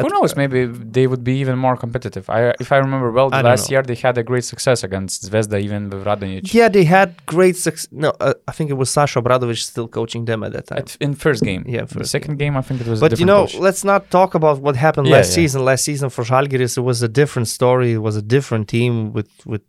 Who 0.00 0.08
knows? 0.08 0.32
Maybe 0.42 0.60
they 0.96 1.06
would 1.10 1.22
be 1.30 1.34
even 1.42 1.56
more 1.66 1.76
competitive. 1.84 2.24
I, 2.30 2.38
if 2.64 2.68
I 2.76 2.78
remember 2.86 3.08
well, 3.16 3.28
the 3.28 3.36
I 3.36 3.42
last 3.50 3.70
year 3.72 3.82
they 3.90 3.94
had 4.06 4.16
a 4.22 4.24
great 4.30 4.44
success 4.52 4.78
against 4.88 5.16
Zvezda, 5.30 5.58
even 5.66 5.80
with 5.90 6.02
Radonjic. 6.08 6.54
Yeah, 6.60 6.68
they 6.76 6.84
had 6.84 7.08
great 7.26 7.56
success. 7.66 7.88
No, 8.04 8.08
uh, 8.28 8.32
I 8.50 8.52
think 8.56 8.66
it 8.74 8.78
was 8.82 8.88
Sasha 8.96 9.20
Obradovic 9.20 9.58
still 9.72 9.88
coaching 9.98 10.22
them 10.30 10.40
at 10.46 10.50
that 10.56 10.66
time. 10.70 10.78
At, 10.78 10.96
in 11.06 11.10
first 11.26 11.40
game. 11.50 11.62
Yeah, 11.74 11.82
the 11.88 11.94
first 11.98 12.10
second 12.10 12.34
game. 12.42 12.54
I 12.60 12.62
think 12.66 12.76
it 12.82 12.86
was. 12.92 12.98
a 13.00 13.04
But 13.06 13.20
you 13.20 13.26
know, 13.32 13.42
coach. 13.42 13.56
let's 13.66 13.82
not 13.92 14.02
talk 14.18 14.30
about 14.40 14.56
what 14.64 14.74
happened 14.86 15.06
Yeah, 15.08 15.16
last 15.18 15.30
yeah. 15.30 15.40
season. 15.40 15.58
Last 15.70 15.82
season 15.90 16.08
for 16.14 16.22
Žalgiris, 16.30 16.74
it 16.80 16.84
was 16.92 16.98
a 17.02 17.12
different 17.20 17.48
story. 17.58 17.90
It 17.98 18.02
was 18.08 18.16
a 18.24 18.26
different 18.36 18.64
team 18.74 18.92
with 19.16 19.30
with 19.52 19.62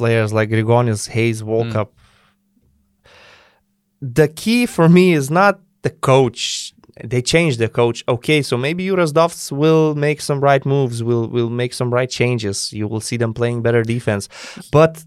players 0.00 0.28
like 0.38 0.46
Grigonis, 0.54 1.00
Hayes, 1.16 1.38
Walkup. 1.50 1.88
The 4.02 4.28
key 4.28 4.66
for 4.66 4.88
me 4.88 5.12
is 5.12 5.30
not 5.30 5.60
the 5.82 5.90
coach. 5.90 6.74
They 7.02 7.22
changed 7.22 7.58
the 7.58 7.68
coach. 7.68 8.04
Okay, 8.06 8.42
so 8.42 8.56
maybe 8.56 8.84
Juras 8.86 9.12
Dovts 9.12 9.50
will 9.50 9.94
make 9.94 10.20
some 10.20 10.40
right 10.40 10.64
moves. 10.66 11.02
Will 11.02 11.26
will 11.28 11.48
make 11.50 11.72
some 11.72 11.90
right 11.94 12.10
changes. 12.10 12.72
You 12.72 12.86
will 12.88 13.00
see 13.00 13.16
them 13.16 13.32
playing 13.32 13.62
better 13.62 13.82
defense. 13.82 14.28
But 14.70 15.04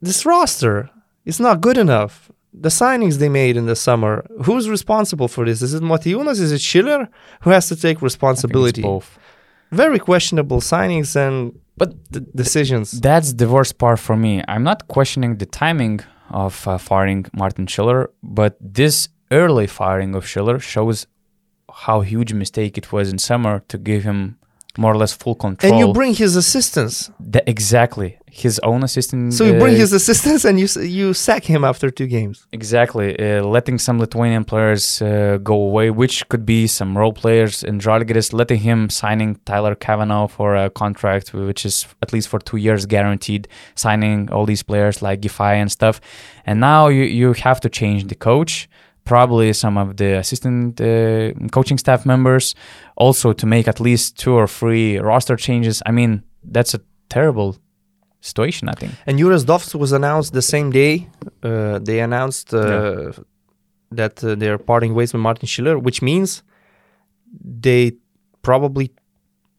this 0.00 0.24
roster 0.26 0.90
is 1.24 1.38
not 1.40 1.60
good 1.60 1.78
enough. 1.78 2.30
The 2.54 2.68
signings 2.68 3.16
they 3.18 3.28
made 3.28 3.56
in 3.56 3.66
the 3.66 3.76
summer, 3.76 4.24
who's 4.44 4.68
responsible 4.68 5.28
for 5.28 5.44
this? 5.46 5.62
Is 5.62 5.72
it 5.74 5.82
Motiejunas? 5.82 6.38
Is 6.40 6.52
it 6.52 6.60
Schiller 6.60 7.08
who 7.42 7.50
has 7.50 7.68
to 7.68 7.76
take 7.76 7.82
I 7.82 7.82
think 7.82 7.96
it's 7.96 8.02
responsibility? 8.02 8.82
both. 8.82 9.18
Very 9.70 9.98
questionable 9.98 10.60
signings 10.60 11.16
and 11.16 11.36
But 11.78 11.90
d- 12.12 12.20
decisions. 12.34 12.86
That's 13.00 13.32
the 13.32 13.48
worst 13.48 13.78
part 13.78 13.98
for 13.98 14.16
me. 14.16 14.42
I'm 14.48 14.64
not 14.70 14.86
questioning 14.88 15.32
the 15.38 15.46
timing 15.46 16.00
of 16.32 16.66
uh, 16.66 16.78
firing 16.78 17.26
Martin 17.32 17.66
Schiller, 17.66 18.10
but 18.22 18.56
this 18.60 19.08
early 19.30 19.66
firing 19.66 20.14
of 20.14 20.26
Schiller 20.26 20.58
shows 20.58 21.06
how 21.72 22.00
huge 22.00 22.32
mistake 22.32 22.76
it 22.76 22.92
was 22.92 23.10
in 23.10 23.18
summer 23.18 23.62
to 23.68 23.78
give 23.78 24.02
him 24.04 24.38
more 24.78 24.92
or 24.92 24.96
less 24.96 25.12
full 25.12 25.34
control. 25.34 25.72
And 25.72 25.80
you 25.80 25.92
bring 25.92 26.14
his 26.14 26.36
assistants. 26.36 27.10
The- 27.18 27.48
exactly 27.48 28.18
his 28.34 28.58
own 28.60 28.82
assistant. 28.82 29.34
So 29.34 29.44
you 29.44 29.58
bring 29.58 29.74
uh, 29.74 29.78
his 29.78 29.92
assistants 29.92 30.46
and 30.46 30.58
you 30.58 30.66
you 30.80 31.12
sack 31.12 31.44
him 31.44 31.64
after 31.64 31.90
two 31.90 32.06
games. 32.06 32.46
Exactly, 32.50 33.08
uh, 33.18 33.44
letting 33.44 33.78
some 33.78 33.98
Lithuanian 33.98 34.44
players 34.44 35.02
uh, 35.02 35.38
go 35.42 35.54
away, 35.54 35.90
which 35.90 36.26
could 36.30 36.46
be 36.46 36.66
some 36.66 36.96
role 36.96 37.12
players 37.12 37.62
in 37.62 37.78
Žalgiris, 37.78 38.32
letting 38.32 38.60
him 38.60 38.88
signing 38.88 39.38
Tyler 39.44 39.74
Cavanaugh 39.74 40.28
for 40.28 40.56
a 40.56 40.70
contract 40.70 41.34
which 41.34 41.66
is 41.66 41.86
at 42.00 42.14
least 42.14 42.28
for 42.28 42.38
two 42.38 42.56
years 42.56 42.86
guaranteed, 42.86 43.48
signing 43.74 44.30
all 44.32 44.46
these 44.46 44.62
players 44.62 45.02
like 45.02 45.20
Giffey 45.20 45.54
and 45.56 45.70
stuff, 45.70 46.00
and 46.46 46.58
now 46.58 46.88
you 46.88 47.02
you 47.02 47.34
have 47.34 47.60
to 47.60 47.68
change 47.68 48.06
the 48.06 48.14
coach, 48.14 48.66
probably 49.04 49.52
some 49.52 49.76
of 49.80 49.96
the 49.96 50.18
assistant 50.18 50.80
uh, 50.80 51.32
coaching 51.50 51.78
staff 51.78 52.04
members, 52.06 52.54
also 52.96 53.32
to 53.32 53.46
make 53.46 53.68
at 53.68 53.80
least 53.80 54.16
two 54.18 54.32
or 54.34 54.46
three 54.46 54.98
roster 54.98 55.36
changes. 55.36 55.82
I 55.86 55.92
mean, 55.92 56.22
that's 56.44 56.74
a 56.74 56.80
terrible 57.08 57.56
situation. 58.20 58.68
I 58.68 58.74
think. 58.74 58.92
And 59.06 59.18
Juras 59.18 59.44
was 59.74 59.92
announced 59.92 60.32
the 60.32 60.42
same 60.42 60.70
day. 60.70 61.08
Uh, 61.42 61.78
they 61.78 62.00
announced 62.00 62.54
uh, 62.54 63.12
that 63.90 64.22
uh, 64.24 64.34
they're 64.36 64.58
parting 64.58 64.94
ways 64.94 65.12
with 65.12 65.20
Martin 65.22 65.46
Schiller, 65.46 65.78
which 65.78 66.00
means 66.02 66.42
they 67.44 67.92
probably 68.42 68.90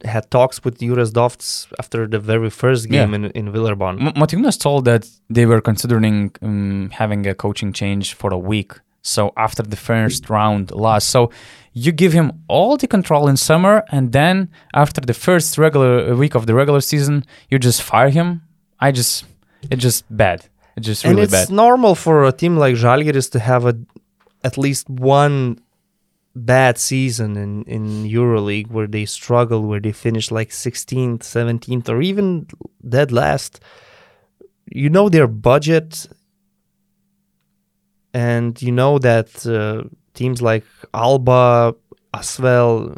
had 0.05 0.29
talks 0.29 0.63
with 0.63 0.79
Juras 0.79 1.11
Dovs 1.11 1.67
after 1.79 2.07
the 2.07 2.19
very 2.19 2.49
first 2.49 2.89
game 2.89 3.09
Yeah. 3.09 3.15
in, 3.15 3.25
in 3.47 3.53
Villeurbanne. 3.53 3.99
M- 4.07 4.13
told 4.57 4.85
that 4.85 5.07
they 5.29 5.45
were 5.45 5.61
considering 5.61 6.31
um, 6.41 6.89
having 6.91 7.25
a 7.27 7.33
coaching 7.33 7.71
change 7.73 8.13
for 8.13 8.33
a 8.33 8.37
week. 8.37 8.73
So 9.03 9.33
after 9.35 9.61
the 9.61 9.75
first 9.75 10.29
round 10.29 10.71
loss, 10.71 11.05
so 11.05 11.29
you 11.73 11.91
give 11.91 12.13
him 12.13 12.31
all 12.47 12.77
the 12.77 12.87
control 12.87 13.27
in 13.27 13.35
summer, 13.35 13.83
and 13.91 14.13
then 14.13 14.49
after 14.73 15.01
the 15.01 15.13
first 15.13 15.57
regular 15.57 16.11
uh, 16.11 16.15
week 16.15 16.35
of 16.35 16.45
the 16.47 16.53
regular 16.53 16.81
season, 16.81 17.25
you 17.49 17.59
just 17.59 17.81
fire 17.81 18.09
him. 18.09 18.41
I 18.79 18.91
just, 18.91 19.25
it's 19.69 19.81
just 19.81 20.05
bad. 20.09 20.45
It's 20.77 20.85
just 20.85 21.03
really 21.03 21.23
and 21.23 21.23
it's 21.23 21.31
bad. 21.31 21.49
normal 21.49 21.95
for 21.95 22.23
a 22.23 22.31
team 22.31 22.57
like 22.57 22.75
Žalgiris 22.75 23.29
to 23.31 23.39
have 23.39 23.65
a 23.65 23.77
at 24.43 24.57
least 24.57 24.89
one 24.89 25.59
bad 26.35 26.77
season 26.77 27.37
in 27.37 27.63
in 27.63 28.05
EuroLeague 28.05 28.71
where 28.71 28.87
they 28.87 29.05
struggle, 29.05 29.63
where 29.63 29.79
they 29.79 29.91
finish 29.91 30.31
like 30.31 30.49
16th, 30.49 31.19
17th, 31.19 31.89
or 31.89 32.01
even 32.01 32.47
dead 32.87 33.11
last. 33.11 33.59
You 34.71 34.89
know 34.89 35.09
their 35.09 35.27
budget, 35.27 36.07
and 38.13 38.61
you 38.61 38.71
know 38.71 38.99
that 38.99 39.45
uh, 39.45 39.87
teams 40.13 40.41
like 40.41 40.63
Alba, 40.93 41.75
Asvel, 42.13 42.97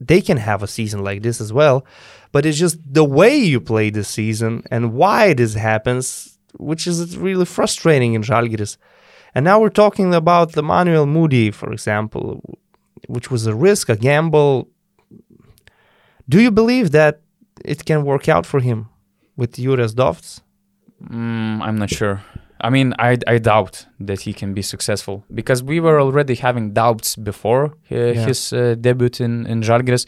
they 0.00 0.20
can 0.20 0.36
have 0.38 0.62
a 0.62 0.66
season 0.66 1.04
like 1.04 1.22
this 1.22 1.40
as 1.40 1.52
well. 1.52 1.84
But 2.32 2.46
it's 2.46 2.58
just 2.58 2.78
the 2.90 3.04
way 3.04 3.36
you 3.36 3.60
play 3.60 3.90
this 3.90 4.08
season 4.08 4.64
and 4.70 4.94
why 4.94 5.34
this 5.34 5.54
happens, 5.54 6.38
which 6.58 6.86
is 6.86 7.16
really 7.18 7.44
frustrating 7.44 8.14
in 8.14 8.22
Žalgiris. 8.22 8.78
And 9.34 9.44
now 9.44 9.60
we're 9.60 9.68
talking 9.68 10.14
about 10.14 10.56
Emmanuel 10.56 11.06
Mudiay, 11.06 11.52
for 11.52 11.72
example, 11.72 12.58
which 13.06 13.30
was 13.30 13.46
a 13.46 13.54
risk, 13.54 13.88
a 13.90 13.96
gamble. 13.96 14.68
Do 16.28 16.40
you 16.40 16.50
believe 16.50 16.92
that 16.92 17.20
it 17.64 17.84
can 17.84 18.04
work 18.04 18.28
out 18.28 18.46
for 18.46 18.60
him 18.60 18.88
with 19.36 19.56
Juras 19.56 19.94
Dovts? 19.94 20.40
Mm, 21.04 21.60
I'm 21.60 21.76
not 21.76 21.90
sure. 21.90 22.22
I 22.62 22.70
mean, 22.70 22.94
I, 22.98 23.18
I 23.26 23.38
doubt 23.38 23.86
that 24.00 24.20
he 24.20 24.32
can 24.32 24.54
be 24.54 24.62
successful 24.62 25.24
because 25.34 25.62
we 25.62 25.80
were 25.80 26.00
already 26.00 26.34
having 26.36 26.72
doubts 26.72 27.16
before 27.16 27.64
uh, 27.90 27.94
his 28.26 28.52
uh, 28.52 28.76
debut 28.80 29.10
in, 29.20 29.46
in 29.46 29.62
Žalgiris. 29.62 30.06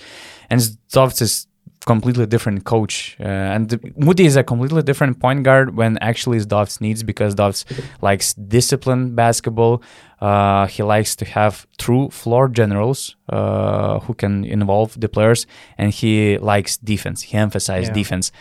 And 0.51 0.61
Zdovc 0.61 1.21
is 1.23 1.47
completely 1.87 2.27
different 2.27 2.65
coach. 2.65 3.17
Uh, 3.21 3.25
and 3.55 3.69
the- 3.71 3.79
Mudiay 4.07 4.27
is 4.27 4.37
a 4.37 4.43
completely 4.45 4.83
different 4.83 5.19
point 5.21 5.43
guard 5.43 5.77
when 5.77 5.99
actually 6.01 6.39
Dovs 6.41 6.81
needs 6.81 7.03
because 7.03 7.35
Dovs 7.35 7.65
likes 8.01 8.35
disciplined 8.35 9.17
basketball. 9.17 9.83
Uh, 10.21 10.67
he 10.67 10.83
likes 10.83 11.15
to 11.17 11.25
have 11.27 11.67
true 11.77 12.09
floor 12.11 12.49
generals 12.49 13.17
uh, 13.29 13.99
who 14.01 14.15
can 14.15 14.45
involve 14.45 14.99
the 14.99 15.09
players, 15.09 15.47
and 15.77 15.93
he 15.93 16.39
likes 16.39 16.79
defense. 16.79 17.21
He 17.23 17.37
emphasizes 17.37 17.89
Yeah. 17.89 17.95
defense. 17.95 18.33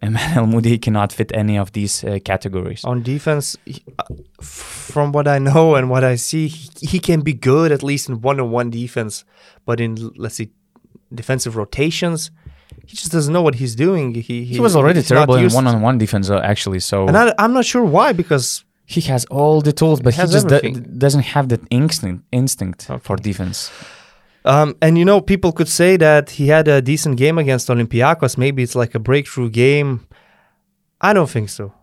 Emmanuel 0.00 0.46
Mudiay 0.52 0.80
cannot 0.80 1.12
fit 1.12 1.30
any 1.34 1.58
of 1.58 1.72
these 1.72 2.04
uh, 2.04 2.18
categories. 2.24 2.84
On 2.84 3.02
defense, 3.02 3.56
he- 3.66 3.82
uh, 3.98 4.04
from 4.40 5.12
what 5.12 5.26
I 5.26 5.38
know 5.38 5.74
and 5.74 5.90
what 5.90 6.04
I 6.04 6.16
see, 6.16 6.48
he, 6.48 6.68
he 6.86 6.98
can 7.00 7.20
be 7.22 7.32
good 7.34 7.72
at 7.72 7.82
least 7.82 8.08
in 8.08 8.20
one-on-one 8.20 8.70
defense, 8.70 9.24
but 9.66 9.80
in 9.80 9.96
let's 10.16 10.36
see, 10.36 10.50
defensive 11.14 11.56
rotations, 11.56 12.30
he 12.86 12.96
just 12.96 13.12
doesn't 13.12 13.32
know 13.32 13.42
what 13.42 13.56
he's 13.56 13.74
doing. 13.74 14.14
He 14.14 14.44
He 14.44 14.60
was 14.60 14.74
already 14.76 15.02
terrible 15.02 15.34
in 15.36 15.52
one-on-one 15.52 15.98
defense, 15.98 16.30
uh, 16.30 16.38
actually. 16.52 16.80
So 16.80 17.06
and 17.08 17.16
I, 17.16 17.34
I'm 17.38 17.52
not 17.52 17.64
sure 17.64 17.84
why 17.84 18.12
because 18.12 18.64
he 18.86 19.00
has 19.02 19.24
all 19.26 19.60
the 19.60 19.72
tools, 19.72 20.00
but 20.00 20.14
he 20.14 20.20
has 20.20 20.32
just 20.32 20.48
do- 20.48 20.72
doesn't 21.04 21.24
have 21.34 21.48
that 21.48 21.60
instinct 21.70 22.24
instinct 22.32 22.88
for 23.02 23.16
defense. 23.16 23.70
Um, 24.44 24.76
and 24.80 24.96
you 24.96 25.04
know, 25.04 25.20
people 25.20 25.52
could 25.52 25.68
say 25.68 25.96
that 25.96 26.30
he 26.30 26.48
had 26.48 26.68
a 26.68 26.80
decent 26.80 27.16
game 27.16 27.38
against 27.38 27.68
Olympiacos. 27.68 28.38
Maybe 28.38 28.62
it's 28.62 28.74
like 28.74 28.94
a 28.94 28.98
breakthrough 28.98 29.50
game. 29.50 30.06
I 31.00 31.12
don't 31.12 31.30
think 31.30 31.48
so. 31.48 31.74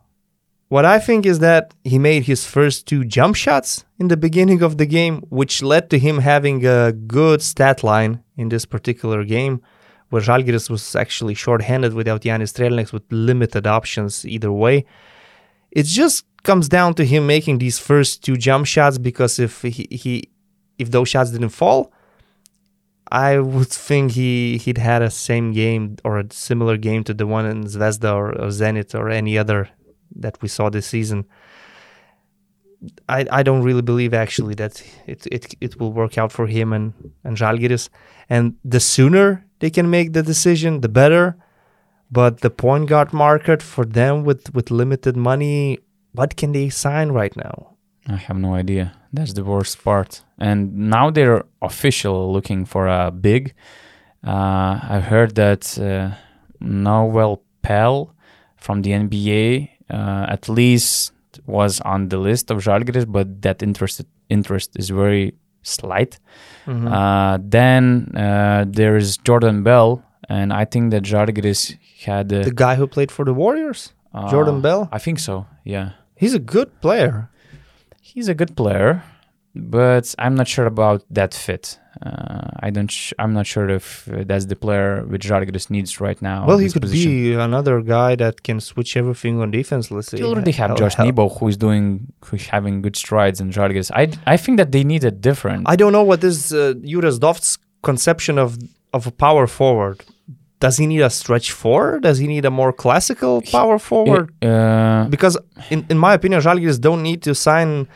What 0.67 0.83
I 0.83 0.99
think 0.99 1.25
is 1.25 1.39
that 1.39 1.73
he 1.83 1.99
made 1.99 2.23
his 2.23 2.45
first 2.45 2.87
two 2.87 3.05
jump 3.05 3.35
shots 3.35 3.85
in 3.99 4.07
the 4.07 4.17
beginning 4.17 4.63
of 4.63 4.77
the 4.77 4.87
game, 4.87 5.21
which 5.29 5.61
led 5.61 5.89
to 5.91 5.99
him 5.99 6.19
having 6.19 6.65
a 6.65 6.91
good 6.91 7.41
stat 7.41 7.83
line 7.83 8.23
in 8.35 8.49
this 8.49 8.65
particular 8.65 9.23
game, 9.23 9.61
where 10.09 10.23
Žalgiris 10.23 10.69
was 10.69 10.95
actually 10.95 11.35
short-handed 11.35 11.93
without 11.93 12.21
Yanis 12.21 12.51
Strelnieks 12.53 12.91
with 12.91 13.03
limited 13.11 13.67
options 13.67 14.25
either 14.25 14.51
way. 14.51 14.85
It 15.71 15.83
just 15.83 16.25
comes 16.43 16.67
down 16.67 16.95
to 16.95 17.05
him 17.05 17.27
making 17.27 17.59
these 17.59 17.77
first 17.77 18.23
two 18.23 18.35
jump 18.35 18.65
shots 18.65 18.97
because 18.97 19.37
if 19.39 19.61
he, 19.61 19.87
he 19.91 20.31
if 20.79 20.89
those 20.89 21.09
shots 21.09 21.29
didn't 21.31 21.49
fall, 21.49 21.91
I 23.11 23.37
would 23.37 23.69
think 23.69 24.13
he 24.13 24.57
he'd 24.57 24.79
had 24.79 25.01
a 25.01 25.09
same 25.09 25.51
game 25.51 25.97
or 26.03 26.19
a 26.19 26.25
similar 26.31 26.77
game 26.77 27.03
to 27.03 27.13
the 27.13 27.27
one 27.27 27.45
in 27.45 27.65
Zvezda 27.65 28.13
or, 28.13 28.29
or 28.29 28.47
Zenit 28.47 28.95
or 28.95 29.09
any 29.09 29.37
other 29.37 29.69
that 30.15 30.41
we 30.41 30.47
saw 30.47 30.69
this 30.69 30.87
season. 30.87 31.25
I, 33.07 33.25
I 33.31 33.43
don't 33.43 33.63
really 33.63 33.81
believe 33.81 34.13
actually 34.13 34.55
that 34.55 34.83
it, 35.07 35.25
it 35.31 35.55
it 35.61 35.79
will 35.79 35.93
work 35.93 36.17
out 36.17 36.31
for 36.31 36.47
him 36.47 36.73
and 36.73 36.93
and 37.23 37.37
Žalgiris. 37.37 37.89
And 38.29 38.55
the 38.63 38.79
sooner 38.79 39.45
they 39.59 39.69
can 39.69 39.89
make 39.89 40.13
the 40.13 40.23
decision, 40.23 40.81
the 40.81 40.89
better. 40.89 41.37
But 42.11 42.41
the 42.41 42.49
point 42.49 42.87
guard 42.89 43.13
market 43.13 43.61
for 43.63 43.85
them 43.85 44.23
with 44.23 44.53
with 44.53 44.71
limited 44.71 45.15
money, 45.15 45.79
what 46.11 46.35
can 46.35 46.51
they 46.51 46.69
sign 46.69 47.11
right 47.11 47.35
now? 47.35 47.74
I 48.07 48.17
have 48.17 48.37
no 48.37 48.53
idea. 48.53 48.93
That's 49.11 49.33
the 49.33 49.43
worst 49.43 49.83
part. 49.83 50.23
And 50.37 50.89
now 50.89 51.09
they're 51.09 51.43
official 51.61 52.31
looking 52.31 52.65
for 52.65 52.87
a 52.87 53.11
big. 53.11 53.53
Uh, 54.25 54.79
I 54.89 54.99
heard 54.99 55.35
that 55.35 55.77
uh, 55.79 56.15
Noel 56.59 57.41
Pell 57.61 58.13
from 58.57 58.81
the 58.81 58.91
NBA 58.91 59.69
uh, 59.89 60.25
at 60.29 60.49
least 60.49 61.11
was 61.45 61.81
on 61.81 62.09
the 62.09 62.17
list 62.17 62.51
of 62.51 62.59
Žalgiris, 62.59 63.11
but 63.11 63.41
that 63.41 63.61
interest 63.61 64.03
interest 64.29 64.71
is 64.75 64.89
very 64.89 65.35
slight. 65.61 66.19
Mm-hmm. 66.65 66.87
Uh, 66.87 67.37
then 67.41 68.11
uh, 68.15 68.65
there 68.67 68.95
is 68.95 69.17
Jordan 69.17 69.63
Bell, 69.63 70.03
and 70.29 70.53
I 70.53 70.65
think 70.65 70.91
that 70.91 71.03
Žalgiris 71.03 71.77
had 72.05 72.31
uh, 72.33 72.43
The 72.43 72.51
guy 72.51 72.75
who 72.75 72.87
played 72.87 73.11
for 73.11 73.25
the 73.25 73.33
Warriors, 73.33 73.93
Jordan 74.29 74.57
uh, 74.57 74.61
Bell. 74.61 74.89
I 74.91 74.99
think 74.99 75.19
so. 75.19 75.45
Yeah. 75.63 75.91
He's 76.15 76.33
a 76.33 76.39
good 76.39 76.81
player. 76.81 77.29
He's 78.15 78.29
a 78.29 78.33
good 78.33 78.55
player, 78.55 79.03
but 79.53 80.15
I'm 80.17 80.35
not 80.35 80.47
sure 80.47 80.65
about 80.65 81.03
that 81.09 81.33
fit. 81.33 81.77
Uh, 82.01 82.47
I 82.59 82.69
don't. 82.69 82.89
Sh- 82.89 83.11
I'm 83.19 83.33
not 83.33 83.45
sure 83.45 83.69
if 83.69 84.05
that's 84.29 84.45
the 84.45 84.55
player 84.55 85.03
which 85.11 85.27
Žalgiris 85.27 85.69
needs 85.69 85.99
right 85.99 86.21
now. 86.21 86.47
Well, 86.47 86.57
he 86.57 86.69
could 86.69 86.81
position. 86.81 87.11
be 87.11 87.33
another 87.33 87.81
guy 87.81 88.15
that 88.15 88.43
can 88.43 88.61
switch 88.61 88.95
everything 88.95 89.41
on 89.41 89.51
defense. 89.51 89.91
Let's 89.91 90.07
say. 90.07 90.17
They 90.19 90.23
already 90.23 90.51
have 90.53 90.77
Josh 90.77 90.97
Nebo, 90.97 91.27
who 91.27 91.49
is 91.49 91.57
doing, 91.57 92.13
who's 92.23 92.47
having 92.47 92.81
good 92.81 92.95
strides 92.95 93.41
in 93.41 93.51
Žalgiris. 93.51 93.91
I 93.93 94.03
I 94.25 94.37
think 94.37 94.57
that 94.61 94.71
they 94.71 94.83
need 94.85 95.03
a 95.03 95.11
different. 95.11 95.67
I 95.67 95.75
don't 95.75 95.91
know 95.91 96.03
what 96.03 96.23
is 96.23 96.53
uh, 96.53 96.73
Juras 96.81 97.19
Dovt's 97.19 97.57
conception 97.83 98.37
of 98.37 98.57
of 98.93 99.07
a 99.07 99.11
power 99.11 99.45
forward. 99.45 100.03
Does 100.59 100.77
he 100.77 100.87
need 100.87 101.01
a 101.01 101.09
stretch 101.09 101.51
four? 101.51 101.99
Does 101.99 102.17
he 102.17 102.27
need 102.27 102.45
a 102.45 102.51
more 102.51 102.71
classical 102.71 103.41
power 103.41 103.77
forward? 103.77 104.31
uh, 104.43 105.05
because 105.09 105.37
in, 105.69 105.85
in 105.89 105.97
my 105.97 106.13
opinion, 106.13 106.41
Žalgiris 106.41 106.79
don't 106.79 107.03
need 107.03 107.21
to 107.23 107.35
sign 107.35 107.87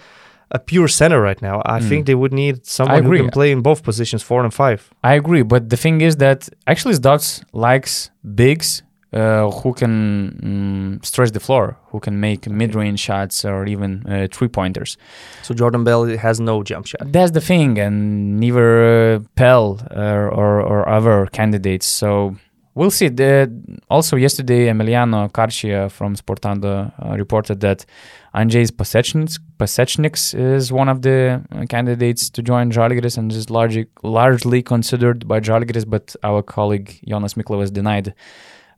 a 0.52 0.60
pure 0.60 0.88
center 0.88 1.22
right 1.22 1.41
now. 1.41 1.61
I 1.65 1.80
think 1.80 2.06
they 2.06 2.15
would 2.15 2.34
need 2.34 2.65
someone 2.65 3.03
who 3.03 3.15
can 3.18 3.30
play 3.30 3.52
in 3.52 3.61
both 3.61 3.84
positions, 3.84 4.23
four 4.23 4.44
and 4.44 4.53
five. 4.53 4.90
I 5.03 5.14
agree, 5.14 5.44
but 5.44 5.69
the 5.69 5.77
thing 5.77 6.02
is 6.02 6.18
that 6.18 6.49
actually 6.65 6.98
Dots 6.98 7.44
likes 7.53 8.10
bigs 8.36 8.81
uh, 9.14 9.49
who 9.52 9.73
can 9.73 10.99
mm, 11.02 11.06
stretch 11.06 11.31
the 11.31 11.40
floor, 11.40 11.77
who 11.88 11.99
can 11.99 12.19
make 12.19 12.48
mid-range 12.49 12.99
shots 12.99 13.45
or 13.45 13.65
even 13.65 14.06
uh, 14.07 14.27
three-pointers. 14.31 14.98
So 15.44 15.53
Jordan 15.53 15.84
Bell 15.84 16.06
has 16.06 16.40
no 16.40 16.64
jump 16.64 16.86
shot. 16.88 17.11
That's 17.11 17.31
the 17.31 17.41
thing, 17.41 17.80
and 17.80 18.40
neither 18.40 19.15
uh, 19.15 19.19
Pell 19.36 19.80
or, 19.91 20.30
or, 20.30 20.61
or 20.61 20.90
other 20.90 21.27
candidates. 21.27 21.88
So 21.88 22.36
we'll 22.80 22.92
see. 22.92 23.10
The, 23.10 23.52
also, 23.90 24.16
yesterday, 24.16 24.68
Emiliano 24.68 25.30
Carchia 25.32 25.92
from 25.92 26.16
Sportando 26.16 26.74
uh, 27.06 27.18
reported 27.18 27.60
that 27.60 27.86
Anzejs 28.34 28.72
Pasechniks, 28.72 30.34
is 30.34 30.72
one 30.72 30.88
of 30.88 31.02
the 31.02 31.44
uh, 31.52 31.66
candidates 31.66 32.30
to 32.30 32.42
join 32.42 32.72
Žalgiris 32.72 33.18
and 33.18 33.32
is 33.32 33.50
largely, 33.50 33.88
largely 34.02 34.62
considered 34.64 35.28
by 35.28 35.42
Žalgiris, 35.42 35.88
but 35.88 36.16
our 36.24 36.42
colleague 36.42 37.00
Jonas 37.06 37.34
Miklovas 37.34 37.72
denied 37.74 38.14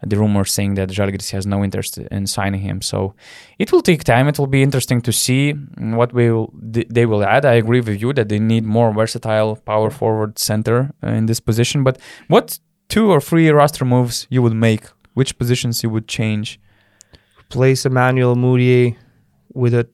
the 0.03 0.17
rumor 0.17 0.45
saying 0.45 0.73
that 0.75 0.89
Žalgiris 0.89 1.29
has 1.29 1.45
no 1.45 1.63
interest 1.63 1.99
in 1.99 2.25
signing 2.25 2.61
him. 2.61 2.81
So 2.81 3.13
it 3.59 3.71
will 3.71 3.83
take 3.83 4.03
time. 4.03 4.27
It 4.27 4.39
will 4.39 4.47
be 4.47 4.63
interesting 4.63 4.99
to 5.01 5.11
see 5.11 5.51
what 5.77 6.11
will 6.11 6.51
they 6.55 7.05
will 7.05 7.23
add. 7.23 7.45
I 7.45 7.53
agree 7.53 7.81
with 7.81 8.01
you 8.01 8.11
that 8.13 8.29
they 8.29 8.39
need 8.39 8.63
more 8.63 8.91
versatile 8.91 9.57
power 9.57 9.91
forward 9.91 10.39
center 10.39 10.91
uh, 11.03 11.09
in 11.09 11.27
this 11.27 11.39
position. 11.39 11.83
But 11.83 11.99
what 12.29 12.57
two 12.91 13.09
or 13.09 13.19
three 13.21 13.49
roster 13.49 13.85
moves 13.85 14.27
you 14.29 14.41
would 14.43 14.57
make? 14.67 14.83
Which 15.13 15.37
positions 15.37 15.83
you 15.83 15.89
would 15.89 16.07
change? 16.07 16.59
Place 17.49 17.85
Emmanuel 17.85 18.35
Mudiay 18.35 18.97
with 19.53 19.73
a 19.73 19.85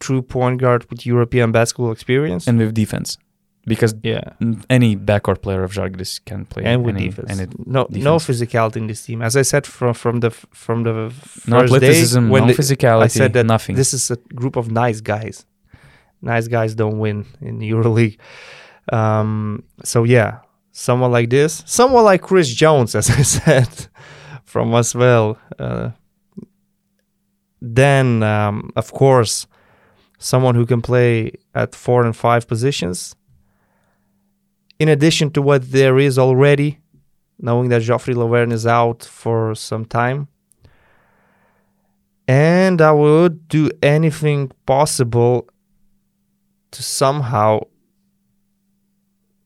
true 0.00 0.22
point 0.22 0.60
guard 0.60 0.80
with 0.90 1.06
European 1.06 1.52
basketball 1.52 1.92
experience. 1.92 2.46
and 2.48 2.58
with 2.58 2.74
defense? 2.74 3.18
Because 3.66 3.94
yeah. 4.02 4.34
any 4.70 4.96
backcourt 4.96 5.42
player 5.42 5.62
of 5.64 5.72
Žalgiris 5.72 6.24
can 6.24 6.44
play 6.46 6.62
and 6.64 6.84
with 6.84 6.96
any, 6.96 7.08
defense. 7.08 7.30
any- 7.32 7.48
no, 7.66 7.86
no 7.90 8.16
physicality 8.16 8.76
in 8.76 8.86
this 8.86 9.04
team. 9.06 9.22
As 9.22 9.36
I 9.36 9.42
said 9.42 9.66
from 9.66 9.92
from 9.94 10.20
the 10.20 10.30
from 10.64 10.84
the 10.84 10.92
no 10.92 11.02
first 11.10 11.72
day 11.72 11.76
athleticism, 11.76 12.28
when 12.28 12.46
no 12.46 12.52
the- 12.52 12.62
physicality, 12.62 13.02
I 13.02 13.08
said 13.08 13.32
that 13.32 13.46
nothing. 13.46 13.74
this 13.76 13.92
is 13.92 14.10
a 14.10 14.18
group 14.40 14.56
of 14.56 14.70
nice 14.70 15.00
guys. 15.00 15.36
Nice 16.22 16.46
guys 16.48 16.74
don't 16.74 16.98
win 16.98 17.26
in 17.40 17.58
EuroLeague. 17.58 18.18
Um, 18.92 19.64
so 19.82 20.04
yeah, 20.04 20.38
someone 20.76 21.10
like 21.10 21.30
this, 21.30 21.62
someone 21.64 22.04
like 22.04 22.20
Chris 22.20 22.52
Jones, 22.52 22.94
as 23.00 23.08
I 23.10 23.22
said, 23.22 23.88
from 24.44 24.70
Asvel. 24.70 25.38
Uh, 25.58 25.90
then, 27.62 28.22
um, 28.22 28.70
of 28.76 28.92
course, 28.92 29.46
someone 30.18 30.54
who 30.54 30.66
can 30.66 30.82
play 30.82 31.32
at 31.54 31.74
four 31.74 32.04
and 32.04 32.14
five 32.14 32.46
positions. 32.46 33.16
In 34.78 34.88
addition 34.90 35.30
to 35.30 35.40
what 35.40 35.72
there 35.72 35.98
is 35.98 36.18
already, 36.18 36.78
knowing 37.38 37.70
that 37.70 37.80
Joffrey 37.80 38.14
Lavergne 38.14 38.52
is 38.52 38.66
out 38.66 39.02
for 39.02 39.54
some 39.54 39.86
time. 39.86 40.28
And 42.28 42.82
I 42.82 42.92
would 42.92 43.48
do 43.48 43.70
anything 43.82 44.50
possible 44.66 45.48
to 46.72 46.82
somehow 46.82 47.60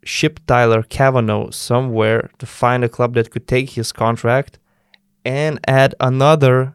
ship 0.05 0.41
Tyler 0.47 0.83
Cavanaugh 0.83 1.51
somewhere 1.51 2.31
to 2.39 2.47
find 2.47 2.85
a 2.85 2.89
club 2.89 3.15
that 3.15 3.31
could 3.31 3.47
take 3.47 3.71
his 3.71 3.93
contract 3.93 4.59
and 5.25 5.61
add 5.67 5.95
another 6.01 6.75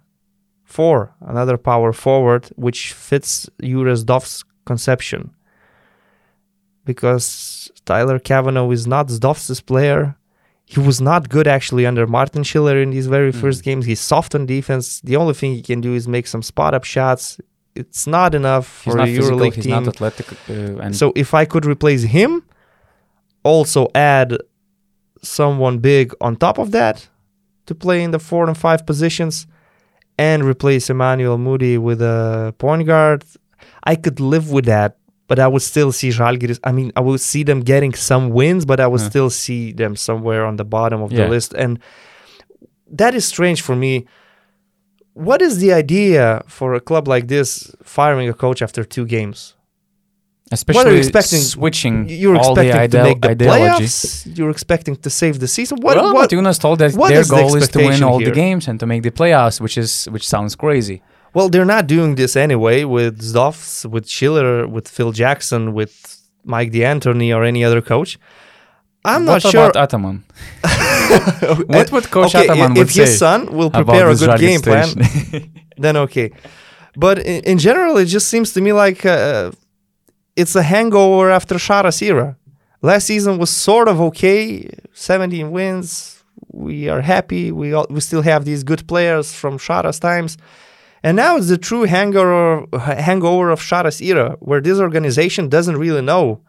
four, 0.63 1.15
another 1.21 1.57
power 1.57 1.91
forward, 1.93 2.49
which 2.55 2.93
fits 2.93 3.49
Juras 3.61 4.03
Dov's 4.03 4.43
conception. 4.65 5.31
Because 6.83 7.71
Tyler 7.85 8.19
Cavanaugh 8.19 8.69
is 8.71 8.85
not 8.85 9.07
Zdovc's 9.07 9.61
player. 9.61 10.15
He 10.65 10.79
was 10.79 10.99
not 11.01 11.29
good 11.29 11.47
actually 11.47 11.85
under 11.85 12.05
Martin 12.07 12.43
Schiller 12.43 12.79
in 12.81 12.89
these 12.91 13.07
very 13.07 13.31
first 13.31 13.63
games. 13.63 13.85
He's 13.85 13.99
soft 13.99 14.33
on 14.35 14.45
defense. 14.45 15.01
The 15.01 15.15
only 15.15 15.33
thing 15.33 15.53
he 15.53 15.61
can 15.61 15.81
do 15.81 15.93
is 15.93 16.07
make 16.07 16.27
some 16.27 16.41
spot 16.41 16.73
up 16.73 16.83
shots. 16.83 17.39
It's 17.75 18.07
not 18.07 18.33
enough 18.33 18.83
he's 18.83 18.93
for 18.93 18.97
not 18.97 19.09
a 19.09 19.15
physical, 19.15 19.39
EuroLeague 19.39 19.53
he's 19.53 19.63
team. 19.65 19.71
not 19.83 19.87
athletic, 19.87 20.31
uh, 20.49 20.53
and 20.83 20.95
So 20.95 21.11
if 21.15 21.33
I 21.33 21.45
could 21.45 21.65
replace 21.65 22.03
him, 22.03 22.43
also 23.45 23.87
add 23.95 24.37
someone 25.21 25.77
big 25.79 26.13
on 26.19 26.35
top 26.35 26.57
of 26.57 26.71
that, 26.71 27.07
to 27.67 27.73
play 27.75 28.03
in 28.03 28.11
the 28.11 28.19
four 28.19 28.47
and 28.47 28.57
five 28.57 28.85
positions 28.85 29.47
and 30.17 30.43
replace 30.43 30.89
Emmanuel 30.89 31.37
Mudiay 31.37 31.77
with 31.79 32.01
a 32.01 32.53
point 32.57 32.85
guard, 32.85 33.23
I 33.83 33.95
could 33.95 34.19
live 34.19 34.51
with 34.51 34.65
that. 34.65 34.97
But 35.27 35.39
I 35.39 35.47
would 35.47 35.63
still 35.63 35.91
see 35.91 36.09
Žalgiris. 36.09 36.59
I 36.63 36.71
mean, 36.71 36.91
I 36.95 36.99
would 36.99 37.19
see 37.19 37.41
them 37.43 37.61
getting 37.61 37.95
some 37.95 38.29
wins, 38.29 38.63
but 38.63 38.79
I 38.79 38.85
would 38.85 39.01
Yeah. 39.01 39.09
still 39.09 39.29
see 39.31 39.71
them 39.73 39.95
somewhere 39.95 40.45
on 40.45 40.57
the 40.57 40.63
bottom 40.63 41.01
of 41.01 41.11
Yeah. 41.11 41.23
the 41.23 41.29
list. 41.31 41.53
And 41.55 41.79
that 42.91 43.15
is 43.15 43.25
strange 43.25 43.61
for 43.63 43.75
me. 43.75 44.05
What 45.13 45.41
is 45.41 45.57
the 45.57 45.73
idea 45.73 46.43
for 46.47 46.75
a 46.75 46.79
club 46.79 47.07
like 47.07 47.27
this 47.27 47.75
firing 47.83 48.29
a 48.29 48.33
coach 48.33 48.61
after 48.61 48.83
two 48.83 49.05
games? 49.05 49.54
Especially 50.51 50.91
you're 50.91 50.97
expecting- 50.99 51.39
switching 51.41 52.07
You're 52.07 52.37
all 52.37 52.53
the 52.53 52.61
expecting 52.67 52.91
to 52.91 52.99
ide- 52.99 53.03
make 53.09 53.21
the 53.21 53.29
ideology. 53.29 53.85
playoffs. 53.85 54.37
You're 54.37 54.51
expecting 54.51 54.95
to 54.95 55.09
save 55.09 55.39
the 55.39 55.47
season. 55.47 55.79
What? 55.81 55.97
well, 55.97 56.13
what? 56.13 56.29
Martino's 56.29 56.59
told 56.59 56.79
that 56.79 56.93
what 56.93 57.09
their 57.09 57.21
is 57.21 57.29
the 57.29 57.35
goal 57.35 57.55
is 57.55 57.67
to 57.69 57.79
win 57.79 58.03
all 58.03 58.19
the 58.19 58.31
games 58.31 58.67
and 58.67 58.79
to 58.79 58.85
make 58.85 59.01
the 59.01 59.11
playoffs, 59.11 59.59
which 59.59 59.75
is 59.77 60.05
which 60.11 60.27
sounds 60.27 60.55
crazy. 60.55 61.01
Well, 61.33 61.49
they're 61.49 61.65
not 61.77 61.87
doing 61.87 62.15
this 62.15 62.35
anyway 62.35 62.83
with 62.85 63.19
Zdovc, 63.21 63.85
with 63.93 64.07
Schiller, 64.07 64.67
with 64.67 64.87
Phil 64.87 65.11
Jackson, 65.11 65.73
with 65.73 65.93
Mike 66.45 66.71
D'Antoni, 66.71 67.35
or 67.35 67.43
any 67.43 67.63
other 67.65 67.81
coach. 67.81 68.17
I'm 69.03 69.25
what 69.25 69.43
not 69.43 69.51
sure. 69.51 69.61
What 69.61 69.71
about 69.71 69.83
Ataman? 69.83 70.23
what 71.67 71.91
would 71.91 72.09
Coach 72.09 72.35
okay, 72.35 72.45
Ataman 72.45 72.71
if 72.73 72.77
would 72.77 72.89
his 72.91 73.17
son 73.17 73.51
will 73.57 73.69
prepare 73.69 74.09
a 74.09 74.15
good 74.15 74.39
game 74.39 74.61
plan, 74.61 74.87
then 75.77 75.97
okay. 75.97 76.31
But 76.95 77.19
in, 77.19 77.43
in 77.43 77.57
general, 77.57 77.97
it 77.97 78.05
just 78.05 78.27
seems 78.27 78.53
to 78.53 78.61
me 78.61 78.71
like 78.73 79.05
uh, 79.05 79.51
it's 80.35 80.55
a 80.55 80.63
hangover 80.63 81.31
after 81.31 81.55
Sharas 81.55 82.01
era. 82.01 82.37
Last 82.81 83.07
season 83.07 83.37
was 83.37 83.49
sort 83.49 83.87
of 83.87 83.99
okay, 84.01 84.69
17 84.93 85.51
wins. 85.51 86.23
We 86.51 86.89
are 86.89 87.01
happy. 87.01 87.51
We 87.51 87.73
all, 87.73 87.87
we 87.89 87.99
still 87.99 88.21
have 88.21 88.45
these 88.45 88.63
good 88.63 88.87
players 88.87 89.33
from 89.33 89.57
Sharas 89.57 89.99
times. 89.99 90.37
And 91.03 91.17
now 91.17 91.37
it's 91.37 91.49
the 91.49 91.57
true 91.57 91.83
hangover, 91.83 92.65
hangover 92.79 93.49
of 93.49 93.59
Sharas 93.59 94.01
era, 94.01 94.37
where 94.39 94.61
this 94.61 94.79
organization 94.79 95.49
doesn't 95.49 95.77
really 95.77 96.01
know 96.01 96.41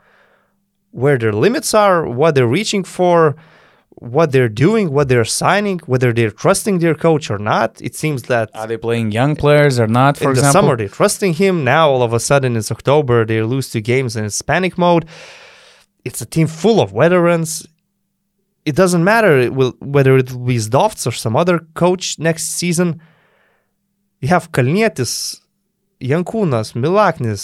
where 0.91 1.19
their 1.19 1.33
limits 1.33 1.75
are, 1.75 2.09
what 2.09 2.35
they're 2.35 2.47
reaching 2.47 2.83
for, 2.83 3.37
what 3.99 4.31
they're 4.31 4.49
doing, 4.49 4.93
what 4.93 5.09
they're 5.09 5.25
signing, 5.25 5.79
whether 5.87 6.13
they're 6.13 6.31
trusting 6.31 6.79
their 6.79 6.95
coach 6.95 7.31
or 7.31 7.39
not. 7.39 7.81
It 7.81 7.95
seems 7.95 8.25
that 8.25 8.51
Are 8.55 8.67
they 8.67 8.77
playing 8.77 9.13
young 9.13 9.37
players 9.37 9.81
or 9.81 9.87
not? 9.87 10.19
For 10.19 10.25
in 10.25 10.31
example, 10.31 10.49
the 10.49 10.53
summer 10.53 10.77
they're 10.77 10.89
trusting 10.89 11.35
him. 11.35 11.65
Now 11.65 11.89
all 11.89 12.03
of 12.03 12.13
a 12.13 12.21
sudden 12.21 12.57
it's 12.57 12.71
October, 12.71 13.25
they 13.25 13.43
lose 13.43 13.71
two 13.71 13.81
games 13.81 14.15
and 14.15 14.27
it's 14.27 14.41
panic 14.43 14.77
mode. 14.77 15.07
It's 16.05 16.21
a 16.21 16.27
team 16.27 16.47
full 16.47 16.81
of 16.81 16.93
veterans. 16.93 17.67
It 18.65 18.77
doesn't 18.77 19.03
matter 19.03 19.39
it 19.39 19.55
will, 19.55 19.75
whether 19.81 20.17
it 20.17 20.31
will 20.33 20.47
be 20.47 20.57
Zdovc 20.57 21.07
or 21.07 21.13
some 21.13 21.35
other 21.37 21.61
coach 21.75 22.19
next 22.19 22.45
season. 22.51 23.01
You 24.21 24.29
have 24.29 24.53
Kalnietis, 24.53 25.41
Jankūnas, 26.01 26.75
Milaknis, 26.75 27.43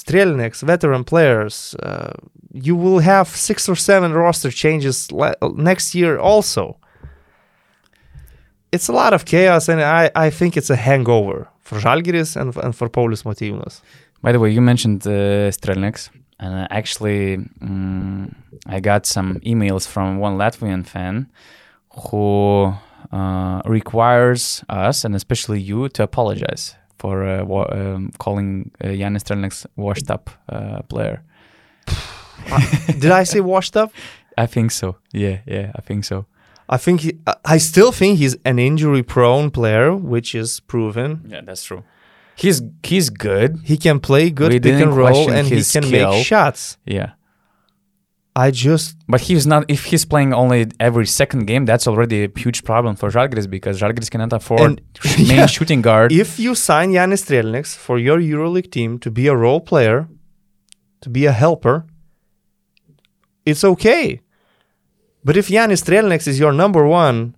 Strelnieks, 0.00 0.62
veteran 0.62 1.04
players. 1.04 1.74
Uh, 1.82 2.12
you 2.54 2.76
will 2.76 3.00
have 3.00 3.28
six 3.28 3.68
or 3.68 3.74
seven 3.76 4.12
roster 4.12 4.50
changes 4.50 5.10
le- 5.10 5.34
next 5.56 5.94
year 5.94 6.18
also. 6.18 6.76
It's 8.72 8.88
a 8.88 8.92
lot 8.92 9.12
of 9.12 9.24
chaos, 9.24 9.68
and 9.68 9.80
I, 9.80 10.10
I 10.14 10.30
think 10.30 10.56
it's 10.56 10.70
a 10.70 10.76
hangover 10.76 11.48
for 11.60 11.78
Žalgiris 11.78 12.36
and, 12.40 12.56
and 12.56 12.74
for 12.74 12.88
Paulius 12.88 13.22
Motiejunas. 13.24 13.80
By 14.22 14.32
the 14.32 14.38
way, 14.40 14.50
you 14.50 14.60
mentioned 14.60 15.06
uh, 15.06 15.50
Strelnieks, 15.50 16.10
and 16.40 16.54
uh, 16.54 16.66
actually, 16.70 17.38
mm, 17.60 18.34
I 18.66 18.80
got 18.80 19.06
some 19.06 19.40
emails 19.40 19.86
from 19.86 20.18
one 20.18 20.36
Latvian 20.38 20.86
fan 20.86 21.28
who 22.10 22.72
uh, 23.12 23.62
requires 23.64 24.64
us, 24.68 25.04
and 25.04 25.14
especially 25.14 25.60
you, 25.60 25.88
to 25.90 26.02
apologize 26.02 26.74
for 26.98 27.24
uh, 27.24 27.44
wa- 27.44 27.68
um, 27.70 28.10
calling 28.18 28.70
uh, 28.82 28.88
Yanis 28.88 29.22
Strelnieks 29.24 29.66
washed 29.76 30.10
up 30.10 30.30
uh, 30.48 30.82
player. 32.46 32.98
Did 33.00 33.10
I 33.10 33.24
say 33.24 33.40
washed 33.40 33.76
up? 33.76 33.92
I 34.38 34.46
think 34.46 34.70
so. 34.72 34.96
Yeah, 35.12 35.38
yeah, 35.46 35.70
I 35.76 35.80
think 35.80 36.04
so. 36.04 36.26
I 36.68 36.76
think 36.78 37.00
he, 37.02 37.12
I- 37.26 37.36
I 37.54 37.58
still 37.58 37.92
think 37.92 38.18
he's 38.18 38.36
an 38.44 38.58
injury-prone 38.58 39.50
player, 39.50 39.94
which 39.94 40.34
is 40.34 40.60
proven. 40.60 41.10
Yeah, 41.28 41.42
that's 41.46 41.62
true. 41.64 41.82
He's 42.36 42.62
he's 42.82 43.10
good. 43.10 43.58
He 43.64 43.76
can 43.76 44.00
play 44.00 44.30
good 44.30 44.52
We 44.52 44.58
pick 44.60 44.80
and 44.82 44.96
roll, 44.96 45.30
and 45.30 45.46
he 45.46 45.54
can 45.56 45.62
skill. 45.84 45.90
make 46.12 46.26
shots. 46.26 46.78
Yeah. 46.84 47.10
I 48.36 48.50
just 48.50 48.96
But 49.06 49.20
he's 49.20 49.46
not. 49.46 49.64
If 49.68 49.84
he's 49.84 50.04
playing 50.04 50.34
only 50.34 50.66
every 50.80 51.06
second 51.06 51.46
game, 51.46 51.64
that's 51.66 51.86
already 51.86 52.24
a 52.24 52.28
huge 52.36 52.64
problem 52.64 52.96
for 52.96 53.08
Žalgiris 53.08 53.48
because 53.48 53.78
Žalgiris 53.80 54.10
cannot 54.10 54.32
afford 54.32 54.60
And- 54.60 54.80
main 55.28 55.36
yeah. 55.36 55.46
shooting 55.46 55.82
guard. 55.82 56.10
if 56.10 56.40
you 56.40 56.56
sign 56.56 56.90
Yanis 56.90 57.22
Strelnieks 57.24 57.76
for 57.76 57.96
your 57.98 58.18
EuroLeague 58.18 58.70
team 58.72 58.98
to 58.98 59.10
be 59.12 59.28
a 59.28 59.36
role 59.36 59.60
player, 59.60 60.08
to 61.02 61.08
be 61.08 61.26
a 61.26 61.32
helper, 61.32 61.86
it's 63.44 63.64
okay. 63.64 64.20
But 65.24 65.36
if 65.36 65.48
Yanis 65.48 65.82
Strelnieks 65.84 66.26
is 66.28 66.38
your 66.38 66.52
number 66.52 66.86
one 66.86 67.34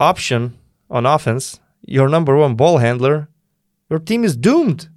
option 0.00 0.58
on 0.90 1.06
offense, 1.06 1.60
your 1.82 2.08
number 2.08 2.36
one 2.36 2.54
ball 2.56 2.78
handler, 2.78 3.28
your 3.90 3.98
team 4.00 4.24
is 4.24 4.36
doomed. 4.36 4.88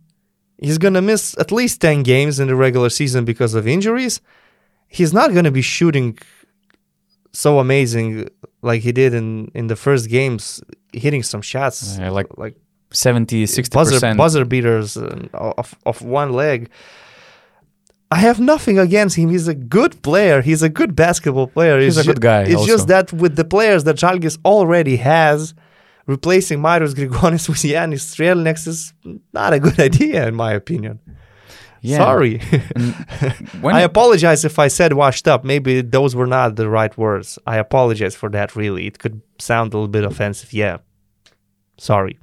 He's 0.58 0.78
going 0.78 0.96
to 0.96 1.02
miss 1.02 1.38
at 1.40 1.52
least 1.52 1.80
10 1.82 2.04
games 2.04 2.40
in 2.40 2.48
the 2.48 2.56
regular 2.56 2.90
season 2.90 3.24
because 3.24 3.54
of 3.54 3.68
injuries. 3.68 4.20
He's 4.88 5.14
not 5.14 5.32
going 5.32 5.46
to 5.46 5.52
be 5.52 5.62
shooting 5.62 6.18
so 7.32 7.60
amazing 7.60 8.28
like 8.62 8.82
he 8.82 8.92
did 8.92 9.14
in, 9.14 9.52
in 9.54 9.68
the 9.68 9.76
first 9.76 10.10
games, 10.10 10.62
hitting 10.92 11.24
some 11.24 11.42
shots 11.42 12.00
Uh, 12.00 12.12
like 12.12 12.26
like 12.38 12.56
70, 12.92 13.46
60 13.46 13.74
buzzer 13.76 13.96
percent. 13.96 14.18
buzzer 14.18 14.46
beaters 14.46 14.98
uh, 14.98 15.28
of 15.58 15.76
of 15.86 16.02
one 16.02 16.34
leg. 16.34 16.70
I 18.12 18.18
have 18.18 18.40
nothing 18.40 18.80
against 18.80 19.16
him. 19.18 19.30
He's 19.30 19.48
a 19.48 19.54
good 19.54 20.02
player. 20.02 20.42
He's 20.42 20.64
a 20.64 20.70
good 20.70 20.96
basketball 20.96 21.48
player. 21.48 21.80
He's 21.80 21.98
It's 21.98 22.08
a 22.08 22.12
good 22.12 22.22
guy 22.22 22.42
It's 22.44 22.56
also. 22.56 22.68
just 22.68 22.88
that 22.88 23.14
with 23.14 23.36
the 23.36 23.46
players 23.46 23.84
that 23.84 23.98
Žalgiris 23.98 24.40
already 24.44 24.98
has, 24.98 25.54
replacing 26.08 26.60
Marius 26.62 26.96
Grigonis 26.96 27.48
with 27.50 27.60
Yanis 27.60 28.04
Strelnieks 28.12 28.68
is 28.68 28.94
not 29.32 29.54
a 29.54 29.60
good 29.60 29.80
idea, 29.90 30.28
in 30.28 30.34
my 30.36 30.54
opinion. 30.54 31.00
Yeah. 31.82 31.98
Sorry. 31.98 32.42
I 33.64 33.82
apologize 33.82 34.44
if 34.44 34.60
I 34.60 34.68
said 34.68 34.94
washed 34.94 35.28
up. 35.28 35.44
Maybe 35.46 35.82
those 35.82 36.16
were 36.16 36.28
not 36.28 36.56
the 36.56 36.68
right 36.68 36.98
words. 36.98 37.40
I 37.48 37.58
apologize 37.58 38.16
for 38.16 38.30
that, 38.32 38.56
really. 38.56 38.86
It 38.88 39.00
could 39.00 39.22
sound 39.38 39.74
a 39.74 39.78
little 39.78 39.88
bit 39.88 40.04
offensive. 40.04 40.52
Yeah. 40.52 40.78
Sorry. 41.78 42.18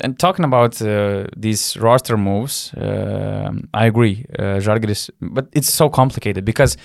And 0.00 0.18
talking 0.18 0.44
about 0.44 0.80
uh, 0.82 1.26
these 1.36 1.76
roster 1.80 2.16
moves, 2.16 2.72
um 2.76 3.68
I 3.74 3.86
agree, 3.86 4.24
uh, 4.38 4.60
Žalgiris, 4.60 5.10
but 5.20 5.46
it's 5.52 5.72
so 5.72 5.88
complicated 5.90 6.44
because 6.44 6.76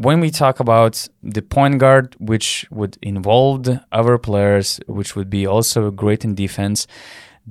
when 0.00 0.20
we 0.20 0.30
talk 0.30 0.60
about 0.60 1.08
the 1.34 1.42
point 1.42 1.78
guard, 1.78 2.14
which 2.18 2.66
would 2.70 2.96
involve 3.02 3.68
other 3.92 4.18
players, 4.18 4.80
which 4.86 5.16
would 5.16 5.28
be 5.28 5.46
also 5.46 5.90
great 5.90 6.24
in 6.24 6.34
defense, 6.34 6.86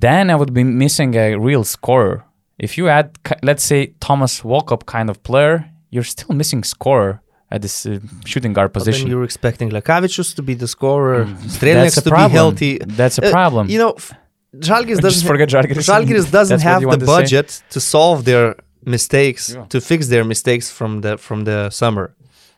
then 0.00 0.30
I 0.30 0.34
would 0.34 0.52
be 0.52 0.64
missing 0.64 1.14
a 1.14 1.36
real 1.36 1.64
scorer. 1.64 2.24
If 2.58 2.76
you 2.78 2.88
add, 2.88 3.10
let's 3.42 3.62
say, 3.62 3.92
Thomas 4.00 4.40
Walkup 4.42 4.82
kind 4.86 5.10
of 5.10 5.16
player, 5.22 5.64
you're 5.90 6.04
still 6.16 6.34
missing 6.34 6.64
scorer 6.64 7.20
at 7.50 7.60
this 7.62 7.86
uh, 7.86 7.98
shooting 8.24 8.52
guard 8.54 8.72
position. 8.72 9.08
you're 9.10 9.24
expecting 9.24 9.70
Lekavicius 9.70 10.34
to 10.34 10.42
be 10.42 10.54
the 10.54 10.66
scorer, 10.66 11.24
That's 11.24 11.56
Strelnieks 11.58 11.98
a 11.98 12.02
to 12.02 12.10
problem. 12.10 12.30
be 12.32 12.36
healthy. 12.36 12.78
That's 12.96 13.18
a 13.18 13.26
Uh, 13.26 13.30
problem. 13.30 13.68
You 13.68 13.78
know, 13.78 13.92
f- 13.96 14.12
Žalgiris 14.60 15.00
doesn't. 15.00 15.26
forget 15.26 15.48
Žalgiris. 15.48 15.86
Žalgiris 15.92 16.30
doesn't 16.38 16.60
have 16.60 16.80
the 16.82 16.88
want 16.88 17.00
to 17.00 17.06
say? 17.06 17.12
budget 17.22 17.62
to 17.70 17.80
solve 17.80 18.24
their 18.24 18.54
mistakes, 18.84 19.54
Yeah. 19.54 19.64
to 19.72 19.80
fix 19.80 20.08
their 20.08 20.24
mistakes 20.24 20.70
from 20.70 21.00
the 21.02 21.16
from 21.18 21.44
the 21.44 21.70
summer. 21.70 22.14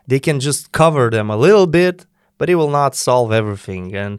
They 0.07 0.21
can 0.21 0.41
just 0.41 0.73
cover 0.73 1.11
them 1.11 1.31
a 1.31 1.37
little 1.37 1.67
bit, 1.67 2.07
but 2.39 2.49
it 2.51 2.57
will 2.57 2.71
not 2.71 2.95
solve 2.95 3.33
everything. 3.33 3.95
And 3.95 4.19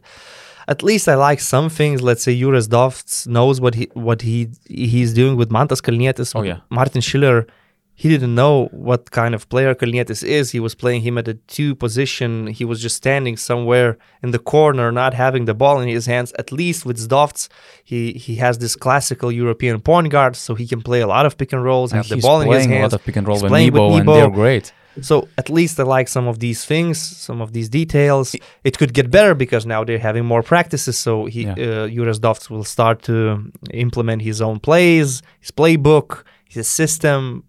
at 0.68 0.82
least 0.82 1.08
I 1.08 1.16
like 1.16 1.40
some 1.40 1.68
things. 1.68 2.00
Let's 2.02 2.22
say 2.22 2.32
Juras 2.42 2.68
Dovts 2.68 3.26
knows 3.26 3.60
what 3.60 3.74
he 3.74 3.88
what 3.94 4.22
he 4.22 4.48
he's 4.68 5.12
doing 5.12 5.36
with 5.36 5.48
Mantas 5.50 5.80
Kalnietis. 5.86 6.34
Oh, 6.34 6.42
yeah. 6.42 6.58
Martin 6.70 7.00
Schiller. 7.02 7.46
He 7.94 8.08
didn't 8.08 8.34
know 8.34 8.68
what 8.72 9.10
kind 9.10 9.34
of 9.34 9.48
player 9.48 9.74
Kalnietis 9.74 10.24
is. 10.24 10.50
He 10.50 10.60
was 10.60 10.74
playing 10.74 11.02
him 11.02 11.18
at 11.18 11.28
a 11.28 11.34
two 11.34 11.74
position. 11.74 12.46
He 12.48 12.64
was 12.64 12.80
just 12.80 12.96
standing 12.96 13.36
somewhere 13.36 13.98
in 14.22 14.30
the 14.30 14.38
corner, 14.38 14.90
not 14.90 15.12
having 15.14 15.44
the 15.44 15.54
ball 15.54 15.78
in 15.80 15.88
his 15.88 16.06
hands. 16.06 16.32
At 16.38 16.50
least 16.52 16.86
with 16.86 16.98
Zdovc, 16.98 17.48
he 17.84 18.12
he 18.12 18.36
has 18.36 18.58
this 18.58 18.74
classical 18.76 19.30
European 19.30 19.80
point 19.80 20.08
guard, 20.10 20.36
so 20.36 20.54
he 20.54 20.66
can 20.66 20.80
play 20.80 21.00
a 21.02 21.06
lot 21.06 21.26
of 21.26 21.36
pick 21.36 21.52
and 21.52 21.62
rolls, 21.62 21.92
And 21.92 21.98
have 21.98 22.08
the 22.08 22.16
he's 22.16 22.24
ball 22.24 22.40
in 22.40 22.48
his 22.48 22.66
playing 22.66 22.80
a 22.80 22.82
lot 22.82 22.92
of 22.94 23.04
pick 23.04 23.16
and 23.16 23.26
roll 23.28 23.36
He's 23.36 23.42
with 23.44 23.52
Nebo, 23.52 23.94
and 23.96 24.08
they're 24.08 24.30
great. 24.30 24.72
So 25.00 25.28
at 25.38 25.48
least 25.48 25.80
I 25.80 25.84
like 25.84 26.08
some 26.08 26.26
of 26.28 26.38
these 26.38 26.64
things, 26.64 26.98
some 26.98 27.40
of 27.40 27.52
these 27.52 27.68
details. 27.68 28.36
It 28.62 28.76
could 28.78 28.92
get 28.92 29.10
better 29.10 29.34
because 29.34 29.64
now 29.64 29.84
they're 29.84 29.98
having 29.98 30.24
more 30.24 30.42
practices. 30.42 30.98
So 30.98 31.26
he, 31.26 31.42
Yeah. 31.44 31.52
uh, 31.52 32.18
Dovts 32.20 32.50
will 32.50 32.64
start 32.64 33.02
to 33.04 33.50
implement 33.72 34.22
his 34.22 34.40
own 34.42 34.58
plays, 34.60 35.22
his 35.40 35.50
playbook, 35.50 36.24
his 36.48 36.68
system. 36.68 37.44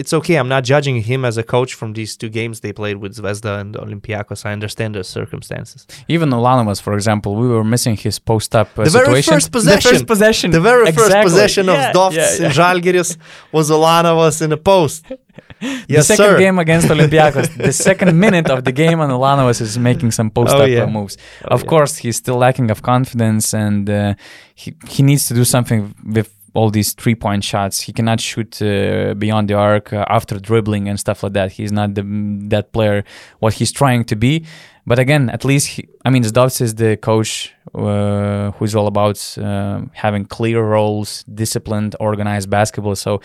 It's 0.00 0.12
okay. 0.18 0.36
I'm 0.40 0.48
not 0.56 0.62
judging 0.72 0.96
him 1.10 1.20
as 1.30 1.36
a 1.38 1.42
coach 1.56 1.72
from 1.80 1.90
these 1.98 2.12
two 2.20 2.30
games 2.38 2.54
they 2.64 2.72
played 2.80 2.98
with 3.02 3.12
Zvezda 3.18 3.52
and 3.62 3.70
Olympiacos. 3.84 4.40
I 4.48 4.52
understand 4.58 4.90
the 4.94 5.02
circumstances. 5.18 5.80
Even 6.14 6.26
Ulanovas, 6.30 6.80
for 6.86 6.94
example, 6.98 7.30
we 7.42 7.48
were 7.48 7.64
missing 7.74 7.96
his 8.06 8.16
post-up 8.30 8.68
uh, 8.78 8.84
The 8.84 8.90
very 8.90 9.22
first 9.22 9.48
possession. 9.56 9.90
The 9.90 9.90
first 9.96 10.06
possession. 10.06 10.46
The 10.58 10.60
very 10.72 10.92
first 10.92 11.16
possession 11.28 11.66
Yeah, 11.66 11.88
of 11.88 11.94
Dovs 11.98 12.16
yeah, 12.16 12.30
yeah. 12.38 12.46
in 12.46 12.50
Žalgiris 12.58 13.10
was 13.56 13.64
Ulanovas 13.70 14.36
in 14.44 14.50
the 14.50 14.56
post. 14.72 15.00
the 15.88 16.02
second 16.02 16.16
sir. 16.32 16.38
game 16.38 16.58
against 16.64 16.86
Olympiacos, 16.96 17.48
the 17.68 17.72
second 17.72 18.10
minute 18.24 18.48
of 18.54 18.60
the 18.64 18.72
game, 18.72 18.98
and 19.00 19.10
Ulanovas 19.18 19.60
is 19.60 19.76
making 19.78 20.10
some 20.18 20.30
post-up 20.30 20.60
Oh, 20.60 20.64
yeah. 20.64 20.82
uh, 20.84 20.86
moves. 20.98 21.14
Oh, 21.44 21.54
of 21.56 21.60
yeah. 21.62 21.68
course, 21.72 21.96
he's 22.02 22.16
still 22.16 22.36
lacking 22.46 22.70
of 22.70 22.78
confidence, 22.82 23.46
and 23.66 23.90
uh, 23.90 24.14
he 24.54 24.68
he 24.94 25.02
needs 25.02 25.26
to 25.28 25.34
do 25.34 25.44
something 25.44 25.80
with 26.16 26.28
all 26.54 26.70
these 26.70 26.92
three-point 26.94 27.44
shots. 27.44 27.80
He 27.80 27.92
cannot 27.92 28.20
shoot 28.20 28.60
uh, 28.62 29.14
beyond 29.14 29.48
the 29.48 29.54
arc 29.54 29.92
uh, 29.92 30.04
after 30.08 30.38
dribbling 30.38 30.88
and 30.88 30.98
stuff 30.98 31.22
like 31.22 31.32
that. 31.34 31.52
He's 31.52 31.72
not 31.72 31.94
the, 31.94 32.02
that 32.48 32.72
player 32.72 33.04
what 33.38 33.54
he's 33.54 33.72
trying 33.72 34.04
to 34.04 34.16
be. 34.16 34.44
But 34.86 34.98
again, 34.98 35.28
at 35.28 35.44
least 35.44 35.66
he, 35.68 35.88
I 36.04 36.10
mean, 36.10 36.22
Zdovc 36.22 36.60
is 36.62 36.74
the 36.74 36.96
coach 36.96 37.52
uh, 37.74 38.52
who's 38.52 38.74
all 38.74 38.86
about 38.86 39.36
uh, 39.36 39.82
having 39.92 40.24
clear 40.24 40.62
roles, 40.62 41.24
disciplined, 41.24 41.94
organized 42.00 42.48
basketball. 42.48 42.96
So 42.96 43.20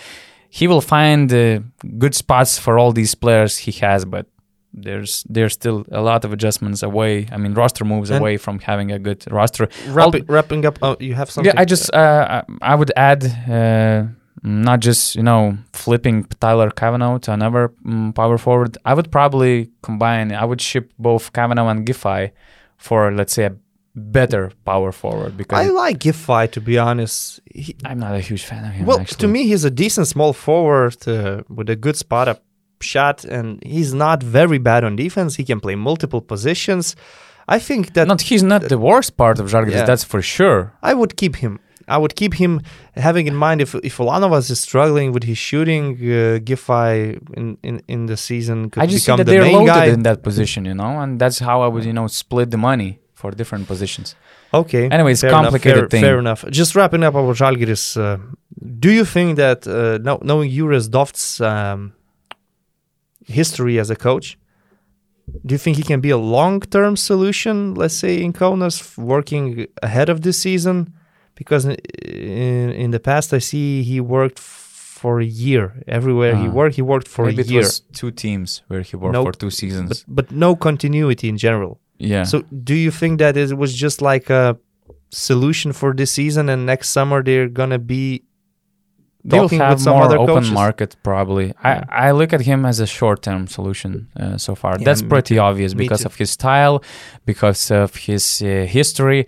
he 0.50 0.68
will 0.68 0.82
find 0.82 1.34
uh, 1.34 1.60
good 1.98 2.16
spots 2.16 2.60
for 2.60 2.78
all 2.78 2.92
these 2.92 3.16
players 3.16 3.58
he 3.58 3.72
has, 3.72 4.04
but 4.04 4.28
there's 4.74 5.24
there's 5.30 5.54
still 5.54 5.86
a 5.92 6.02
lot 6.02 6.26
of 6.26 6.34
adjustments 6.34 6.84
away. 6.84 7.28
I 7.32 7.38
mean, 7.38 7.54
roster 7.54 7.86
moves 7.86 8.10
And- 8.10 8.20
away 8.20 8.38
from 8.38 8.60
having 8.60 8.92
a 8.92 9.00
good 9.00 9.24
roster. 9.32 9.70
Wrapping, 9.88 10.26
wrapping 10.28 10.66
up, 10.66 10.80
oh, 10.82 10.98
you 11.00 11.14
have 11.14 11.30
something? 11.30 11.54
Yeah, 11.54 11.62
I 11.62 11.66
just 11.66 11.94
uh, 11.94 12.42
I 12.62 12.76
would 12.76 12.92
add 12.96 13.24
uh, 13.50 14.06
not 14.42 14.80
just 14.80 15.16
you 15.16 15.24
know 15.24 15.58
flipping 15.74 16.26
Tyler 16.40 16.72
Cavanaugh 16.72 17.18
to 17.20 17.32
another 17.34 17.72
um, 17.86 18.14
power 18.14 18.38
forward. 18.38 18.78
I 18.86 18.94
would 18.94 19.12
probably 19.12 19.70
combine. 19.82 20.32
I 20.32 20.46
would 20.46 20.62
ship 20.62 20.92
both 20.98 21.32
Cavanaugh 21.34 21.70
and 21.70 21.86
Giffey 21.86 22.32
for 22.78 23.12
let's 23.12 23.34
say 23.34 23.46
a 23.46 23.56
better 23.96 24.52
power 24.66 24.92
forward 24.92 25.38
because 25.38 25.60
I 25.68 25.70
like 25.70 26.00
Giffey 26.00 26.52
to 26.52 26.62
be 26.62 26.80
honest. 26.80 27.40
He, 27.46 27.76
I'm 27.86 28.00
not 28.00 28.16
a 28.16 28.20
huge 28.20 28.44
fan 28.44 28.66
of 28.66 28.72
him. 28.72 28.86
well, 28.88 29.00
actually. 29.00 29.18
to 29.18 29.28
me, 29.28 29.44
he's 29.48 29.64
a 29.66 29.70
decent 29.72 30.08
small 30.08 30.34
forward 30.34 31.08
uh, 31.08 31.44
with 31.48 31.70
a 31.70 31.76
good 31.76 31.96
spot 31.96 32.28
up 32.28 32.44
shot, 32.84 33.24
and 33.26 33.64
he's 33.66 33.94
not 33.94 34.22
very 34.22 34.60
bad 34.70 34.84
on 34.84 34.96
defense. 34.96 35.36
He 35.36 35.44
can 35.44 35.60
play 35.60 35.76
multiple 35.76 36.22
positions. 36.22 36.96
I 37.48 37.60
think 37.60 37.94
that 37.96 38.08
not 38.08 38.22
he's 38.22 38.44
not 38.44 38.62
the 38.70 38.78
worst 38.78 39.18
part 39.18 39.40
of 39.40 39.46
Žalgiris. 39.52 39.72
Yeah. 39.72 39.86
That's 39.86 40.04
for 40.04 40.22
sure. 40.22 40.74
I 40.82 40.94
would 40.94 41.18
keep 41.18 41.36
him. 41.38 41.60
I 41.88 41.98
would 41.98 42.16
keep 42.16 42.36
him, 42.36 42.62
having 42.96 43.28
in 43.28 43.36
mind 43.36 43.60
if 43.62 43.76
if 43.76 43.98
Ulanovas 43.98 44.50
is 44.50 44.60
struggling 44.62 45.12
with 45.12 45.24
his 45.24 45.38
shooting, 45.38 45.86
uh, 45.96 46.40
Giffey 46.48 47.20
in, 47.40 47.58
in 47.62 47.82
in 47.88 48.06
the 48.06 48.16
season 48.16 48.70
could 48.70 48.84
I 48.84 48.86
just 48.86 49.06
see 49.06 49.12
become 49.12 49.18
that 49.18 49.26
the 49.26 49.32
they're 49.34 49.42
main 49.42 49.56
loaded 49.56 49.68
guy. 49.68 49.86
in 49.88 50.04
that 50.04 50.24
position, 50.24 50.66
you 50.66 50.74
know, 50.74 51.00
and 51.02 51.20
that's 51.20 51.40
how 51.40 51.62
I 51.62 51.68
would 51.68 51.84
you 51.84 51.94
know 51.94 52.08
split 52.08 52.52
the 52.52 52.58
money 52.58 53.00
for 53.14 53.32
different 53.32 53.68
positions. 53.68 54.16
Okay. 54.54 54.88
Anyway, 54.90 55.14
it's 55.14 55.22
fair 55.22 55.30
enough, 55.32 55.46
complicated 55.46 55.80
fair, 55.80 55.90
thing. 55.90 56.02
Fair 56.04 56.20
enough. 56.20 56.46
Just 56.52 56.76
wrapping 56.76 57.04
up 57.04 57.16
about 57.16 57.36
Žalgiris. 57.36 57.86
Uh, 57.98 58.18
do 58.80 58.92
you 58.92 59.06
think 59.06 59.38
that 59.38 59.68
uh, 59.68 59.98
know, 59.98 60.20
knowing 60.22 60.50
Juris 60.52 60.88
Dovt's 60.88 61.42
um, 61.42 61.94
history 63.28 63.80
as 63.80 63.90
a 63.90 63.96
coach, 63.96 64.38
do 65.46 65.54
you 65.54 65.58
think 65.60 65.78
he 65.78 65.84
can 65.84 66.02
be 66.02 66.10
a 66.10 66.18
long-term 66.18 66.98
solution? 66.98 67.74
Let's 67.76 67.96
say 67.96 68.22
in 68.22 68.34
Kaunas, 68.34 68.98
working 68.98 69.68
ahead 69.82 70.10
of 70.10 70.22
this 70.22 70.38
season, 70.40 70.94
because 71.36 71.66
in, 71.66 72.70
in 72.84 72.92
the 72.92 73.00
past 73.00 73.34
I 73.34 73.40
see 73.40 73.84
he 73.84 74.00
worked 74.02 74.40
for 74.40 75.20
a 75.20 75.26
year 75.26 75.74
everywhere 75.88 76.36
he 76.36 76.48
Uh, 76.48 76.52
worked. 76.52 76.76
He 76.76 76.82
worked 76.82 77.08
for 77.08 77.26
a 77.28 77.34
it 77.34 77.48
year, 77.50 77.62
was 77.62 77.82
two 77.94 78.12
teams 78.12 78.62
where 78.68 78.82
he 78.82 78.96
worked 78.98 79.14
No, 79.14 79.24
for 79.24 79.32
two 79.34 79.50
seasons. 79.50 80.04
but 80.08 80.28
but 80.28 80.32
no 80.32 80.56
continuity 80.56 81.28
in 81.28 81.38
general. 81.38 81.80
yeah. 82.00 82.24
So, 82.26 82.44
do 82.64 82.74
you 82.74 82.92
think 82.92 83.20
that 83.20 83.36
it 83.38 83.58
was 83.58 83.74
just 83.86 84.02
like 84.02 84.30
a 84.30 84.58
solution 85.10 85.74
for 85.74 85.94
this 85.94 86.12
season, 86.12 86.50
and 86.50 86.66
next 86.66 86.90
summer 86.90 87.24
they're 87.24 87.50
gonna 87.50 87.80
be 87.80 88.24
talking 89.30 89.60
have 89.60 89.74
with 89.74 89.82
some 89.84 89.94
more 89.96 90.04
other 90.04 90.18
open 90.18 90.36
coaches? 90.36 90.52
market 90.52 90.96
probably. 91.04 91.48
Yeah. 91.48 91.84
I, 91.90 92.08
I 92.08 92.12
look 92.12 92.34
at 92.34 92.42
him 92.42 92.66
as 92.66 92.80
a 92.80 92.86
short-term 92.88 93.48
solution 93.48 94.08
uh, 94.20 94.38
so 94.38 94.56
far. 94.56 94.74
Yeah, 94.78 94.86
That's 94.86 95.02
pretty 95.02 95.36
too. 95.36 95.42
obvious 95.42 95.74
Me 95.74 95.84
because 95.84 96.02
too. 96.02 96.08
of 96.08 96.16
his 96.16 96.32
style, 96.32 96.84
because 97.26 97.72
of 97.72 97.96
his 97.96 98.42
uh, 98.42 98.66
history, 98.68 99.26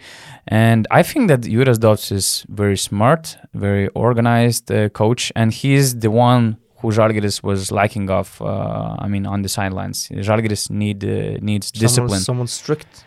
and 0.48 0.86
I 0.92 1.02
think 1.04 1.28
that 1.30 1.42
Juras 1.42 1.80
Dovs 1.80 2.12
is 2.12 2.46
very 2.50 2.78
smart, 2.78 3.38
very 3.54 3.88
organized 3.90 4.72
uh, 4.72 4.90
coach, 4.90 5.32
and 5.36 5.52
he's 5.54 6.00
the 6.00 6.12
one 6.12 6.58
who 6.80 6.92
Žalgiris 6.92 7.42
was 7.42 7.72
lacking 7.72 8.10
of. 8.10 8.40
Uh, 8.42 8.96
I 9.00 9.08
mean, 9.08 9.26
on 9.26 9.42
the 9.42 9.50
sidelines, 9.50 10.10
Žalgiris 10.10 10.70
need 10.70 11.04
uh, 11.04 11.38
needs 11.42 11.68
someone, 11.74 11.82
discipline. 11.88 12.20
someone 12.20 12.48
strict, 12.48 13.04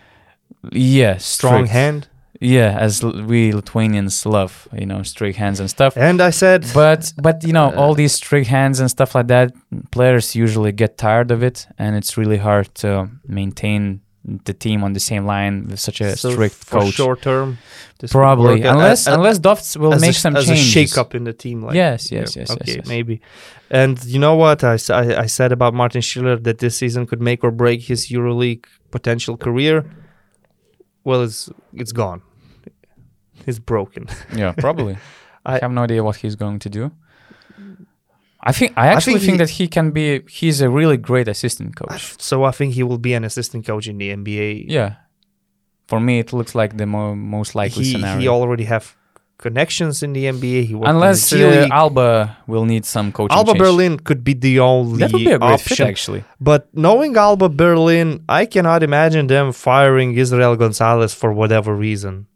yeah, 0.73 1.16
strong 1.19 1.66
hand? 1.66 2.09
Yeah, 2.40 2.77
as 2.78 3.02
we 3.02 3.52
Lithuanians 3.52 4.24
love, 4.24 4.69
you 4.73 4.86
know, 4.86 5.02
strict 5.02 5.36
hands 5.39 5.59
and 5.60 5.69
stuff. 5.69 5.97
And 5.97 6.20
I 6.20 6.31
said, 6.31 6.66
But 6.73 7.12
but 7.20 7.43
you 7.44 7.52
know 7.52 7.73
all 7.74 7.90
uh. 7.93 7.94
these 7.94 8.12
strict 8.12 8.47
hands 8.48 8.78
and 8.81 8.89
stuff 8.89 9.15
like 9.16 9.27
that, 9.28 9.52
players 9.90 10.36
usually 10.36 10.70
get 10.73 10.97
tired 10.98 11.31
of 11.32 11.43
it, 11.43 11.66
and 11.78 11.97
it's 11.97 12.16
really 12.16 12.36
hard 12.39 12.73
to 12.77 13.09
maintain 13.27 14.01
the 14.44 14.52
team 14.52 14.85
on 14.85 14.93
the 14.93 15.01
same 15.01 15.24
line 15.27 15.66
with 15.69 15.81
such 15.81 16.01
a 16.01 16.16
so 16.16 16.31
strict 16.31 16.55
for 16.55 16.81
coach. 16.81 16.94
short 16.94 17.23
term, 17.23 17.59
Probably, 18.10 18.62
unless 18.62 19.06
a- 19.09 19.15
unless 19.15 19.39
Dovts 19.40 19.77
will 19.77 19.94
as 19.94 20.01
make 20.01 20.10
a, 20.10 20.15
some 20.15 20.36
as 20.36 20.47
changes. 20.47 20.66
a 20.66 20.70
shake 20.70 20.98
up 20.98 21.15
in 21.15 21.24
the 21.24 21.32
team. 21.32 21.62
Like, 21.62 21.74
Yes, 21.74 22.12
yes, 22.12 22.36
yes, 22.36 22.48
yes, 22.51 22.51
Okay, 22.51 22.74
yes. 22.77 22.86
maybe. 22.86 23.20
And 23.70 24.02
you 24.05 24.19
know 24.20 24.36
what 24.36 24.62
I, 24.62 24.77
I, 24.90 25.23
I 25.24 25.27
said 25.27 25.51
about 25.51 25.73
Martin 25.74 26.02
Schiller 26.02 26.36
that 26.36 26.59
this 26.59 26.77
season 26.77 27.06
could 27.06 27.20
make 27.23 27.43
or 27.43 27.51
break 27.51 27.82
his 27.82 28.09
EuroLeague 28.09 28.65
potential 28.90 29.36
career. 29.36 29.85
Well, 31.05 31.23
it's 31.23 31.51
it's 31.73 31.93
gone. 31.93 32.20
It's 33.47 33.59
broken. 33.59 34.06
Yeah, 34.35 34.52
probably. 34.59 34.97
I, 35.47 35.56
I- 35.56 35.59
have 35.60 35.73
no 35.73 35.82
idea 35.82 36.02
what 36.05 36.16
he's 36.16 36.36
going 36.36 36.59
to 36.60 36.69
do. 36.69 36.90
I 38.40 38.52
think 38.52 38.73
I 38.77 38.86
actually 38.89 39.15
think 39.15 39.23
think, 39.24 39.32
he- 39.32 39.39
that 39.39 39.51
he 39.51 39.69
can 39.69 39.90
be. 39.90 40.23
He's 40.28 40.60
a 40.60 40.70
really 40.70 40.97
great 40.97 41.28
assistant 41.28 41.74
coach. 41.77 42.15
So 42.20 42.44
I 42.44 42.52
think 42.52 42.74
he 42.74 42.82
will 42.82 42.98
be 42.98 43.12
an 43.15 43.24
assistant 43.24 43.66
coach 43.66 43.89
in 43.89 43.98
the 43.98 44.10
NBA. 44.10 44.66
Yeah, 44.69 44.94
for 45.89 45.98
me 46.01 46.19
it 46.20 46.32
looks 46.32 46.55
like 46.55 46.77
the 46.77 46.86
mo- 46.86 47.16
most 47.16 47.55
likely 47.55 47.85
he 47.85 47.93
scenario. 47.93 48.20
he 48.20 48.28
already 48.28 48.65
have 48.65 48.94
connections 49.39 50.02
in 50.05 50.12
the 50.12 50.24
NBA. 50.27 50.66
He 50.66 50.74
Unless 50.74 51.32
uh, 51.32 51.69
Alba 51.73 52.36
will 52.47 52.65
need 52.65 52.85
some 52.85 53.10
coaching. 53.12 53.36
Alba 53.36 53.52
change. 53.52 53.59
Berlin 53.59 53.98
could 53.98 54.23
be 54.23 54.35
the 54.35 54.60
only 54.60 54.98
That 54.98 55.12
would 55.12 55.19
be 55.24 55.31
a 55.32 55.39
great 55.39 55.60
fit, 55.60 55.73
option. 55.73 55.86
actually. 55.89 56.24
But 56.40 56.69
knowing 56.74 57.16
Alba 57.16 57.48
Berlin, 57.48 58.24
I 58.28 58.47
cannot 58.47 58.82
imagine 58.85 59.27
them 59.27 59.52
firing 59.52 60.15
Israel 60.16 60.55
Gonzalez 60.56 61.12
for 61.12 61.32
whatever 61.32 61.74
reason. 61.74 62.27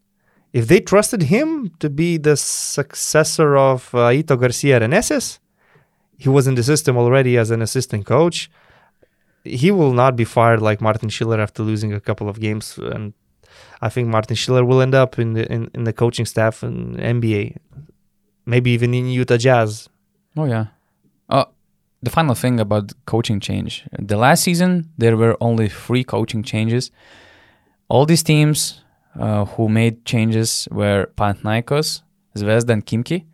If 0.52 0.68
they 0.68 0.80
trusted 0.80 1.22
him 1.24 1.72
to 1.78 1.88
be 1.88 2.18
the 2.18 2.36
successor 2.36 3.56
of 3.56 3.94
uh, 3.94 4.10
Aito 4.10 4.38
Garcia 4.38 4.80
Reneses, 4.80 5.38
he 6.18 6.28
was 6.28 6.46
in 6.46 6.54
the 6.54 6.62
system 6.62 6.96
already 6.96 7.38
as 7.38 7.50
an 7.50 7.62
assistant 7.62 8.04
coach. 8.06 8.50
He 9.44 9.70
will 9.70 9.92
not 9.92 10.14
be 10.14 10.24
fired 10.24 10.60
like 10.60 10.80
Martin 10.80 11.08
Schiller 11.08 11.40
after 11.40 11.62
losing 11.62 11.92
a 11.92 12.00
couple 12.00 12.28
of 12.28 12.38
games, 12.38 12.78
and 12.78 13.14
I 13.80 13.88
think 13.88 14.08
Martin 14.08 14.36
Schiller 14.36 14.64
will 14.64 14.82
end 14.82 14.94
up 14.94 15.18
in 15.18 15.32
the 15.32 15.50
in, 15.50 15.70
in 15.74 15.84
the 15.84 15.92
coaching 15.92 16.26
staff 16.26 16.62
in 16.62 16.96
NBA, 16.96 17.56
maybe 18.46 18.70
even 18.70 18.94
in 18.94 19.08
Utah 19.08 19.38
Jazz. 19.38 19.88
Oh 20.36 20.44
yeah. 20.44 20.66
Uh, 21.28 21.46
the 22.02 22.10
final 22.10 22.34
thing 22.34 22.60
about 22.60 22.92
coaching 23.06 23.40
change. 23.40 23.84
The 23.98 24.16
last 24.16 24.44
season 24.44 24.90
there 24.98 25.16
were 25.16 25.36
only 25.40 25.68
three 25.68 26.04
coaching 26.04 26.42
changes. 26.42 26.90
All 27.88 28.06
these 28.06 28.22
teams 28.22 28.81
uh, 29.18 29.44
who 29.44 29.68
made 29.68 30.04
changes 30.04 30.68
were 30.70 31.10
Panathinaikos, 31.16 32.02
Zvezda, 32.36 32.70
and 32.70 32.84
Khimki, 32.86 33.24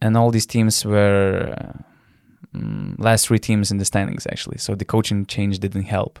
and 0.00 0.16
all 0.16 0.30
these 0.30 0.46
teams 0.46 0.84
were 0.84 1.54
uh, 1.56 1.78
last 2.98 3.26
three 3.28 3.38
teams 3.38 3.70
in 3.70 3.78
the 3.78 3.84
standings 3.84 4.26
actually. 4.26 4.58
So 4.58 4.74
the 4.74 4.84
coaching 4.84 5.26
change 5.26 5.58
didn't 5.58 5.84
help. 5.84 6.18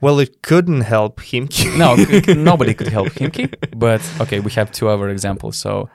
Well, 0.00 0.20
it 0.20 0.42
couldn't 0.42 0.82
help 0.82 1.20
him. 1.20 1.48
No, 1.76 1.96
nobody 2.34 2.74
could 2.74 2.88
help 2.88 3.08
Khimki, 3.08 3.52
but 3.76 4.00
okay, 4.20 4.40
we 4.40 4.50
have 4.52 4.70
two 4.70 4.88
other 4.88 5.08
examples. 5.08 5.56
So 5.58 5.88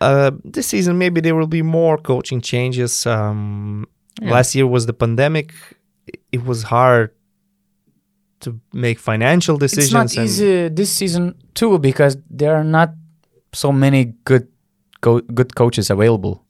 Uh, 0.00 0.30
this 0.44 0.66
season, 0.66 0.98
maybe 0.98 1.20
there 1.22 1.34
will 1.34 1.46
be 1.48 1.62
more 1.62 1.96
coaching 1.98 2.40
changes. 2.42 3.06
Um, 3.06 3.86
Yeah. 4.22 4.32
Last 4.34 4.54
year 4.54 4.66
was 4.66 4.84
the 4.86 4.92
pandemic. 4.92 5.52
It 6.32 6.42
was 6.44 6.62
hard 6.64 7.10
to 8.40 8.60
make 8.72 8.98
financial 8.98 9.56
decisions. 9.56 9.86
It's 9.86 9.94
not 9.94 10.16
and 10.16 10.26
easy 10.26 10.68
this 10.68 10.90
season 10.92 11.34
too 11.54 11.78
because 11.78 12.16
there 12.30 12.54
are 12.54 12.64
not 12.64 12.90
so 13.52 13.72
many 13.72 14.14
good 14.24 14.48
co- 15.00 15.22
good 15.34 15.54
coaches 15.54 15.90
available. 15.90 16.42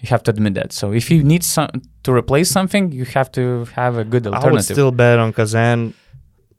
You 0.00 0.08
have 0.10 0.22
to 0.24 0.30
admit 0.30 0.54
that. 0.54 0.72
So 0.72 0.92
if 0.92 1.10
you 1.10 1.24
need 1.24 1.42
some 1.42 1.70
to 2.04 2.12
replace 2.12 2.50
something, 2.50 2.92
you 2.92 3.04
have 3.06 3.30
to 3.32 3.64
have 3.74 3.96
a 3.98 4.04
good 4.04 4.26
alternative. 4.26 4.48
I 4.48 4.52
would 4.52 4.64
still 4.64 4.92
bet 4.92 5.18
on 5.18 5.32
Kazan 5.32 5.94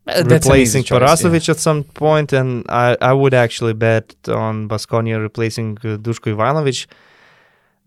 Uh, 0.06 0.22
that's 0.22 0.46
an 0.46 0.56
easy 0.56 0.78
replacing 0.78 0.82
choice, 0.84 1.00
Perasovic 1.00 1.48
at 1.48 1.58
some 1.58 1.84
point, 1.84 2.32
and 2.32 2.64
I, 2.68 2.96
I 3.00 3.12
would 3.12 3.34
actually 3.34 3.74
bet 3.74 4.14
on 4.28 4.66
Baskonia 4.68 5.20
replacing 5.20 5.78
uh, 5.84 5.98
Dushko 6.04 6.34
Ivanovic. 6.34 6.86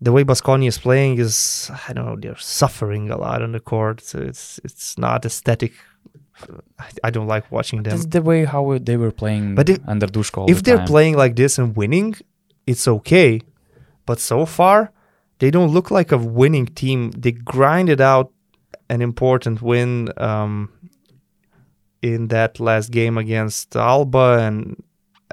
the 0.00 0.12
way 0.12 0.24
Baskonia 0.24 0.68
is 0.68 0.78
playing 0.78 1.18
is 1.18 1.70
I 1.88 1.92
don't 1.92 2.06
know 2.06 2.16
they're 2.22 2.36
suffering 2.60 3.10
a 3.10 3.16
lot 3.16 3.42
on 3.42 3.52
the 3.52 3.60
court. 3.60 4.00
So 4.00 4.18
it's 4.30 4.60
it's 4.66 4.96
not 4.98 5.24
aesthetic. 5.24 5.72
I, 6.78 6.86
I 7.04 7.10
don't 7.10 7.26
like 7.28 7.50
watching 7.52 7.82
them. 7.84 7.92
That's 7.92 8.06
the 8.06 8.22
way 8.22 8.44
how 8.44 8.78
they 8.78 8.96
were 8.96 9.12
playing 9.12 9.54
But 9.54 9.68
if- 9.68 9.80
under 9.86 10.06
Dushko. 10.06 10.48
if 10.50 10.58
the 10.58 10.62
they're 10.76 10.86
playing 10.86 11.16
like 11.16 11.36
this 11.36 11.58
and 11.58 11.76
winning, 11.76 12.14
it's 12.66 12.86
okay. 12.88 13.40
But 14.06 14.18
so 14.20 14.44
far, 14.46 14.92
they 15.38 15.50
don't 15.50 15.70
look 15.72 15.90
like 15.90 16.12
a 16.12 16.18
winning 16.18 16.66
team. 16.66 17.10
They 17.12 17.32
grinded 17.32 18.00
out 18.00 18.32
an 18.90 19.00
important 19.00 19.62
win 19.62 20.10
um, 20.18 20.70
in 22.02 22.28
that 22.28 22.60
last 22.60 22.90
game 22.90 23.16
against 23.16 23.74
Alba 23.76 24.38
and 24.40 24.82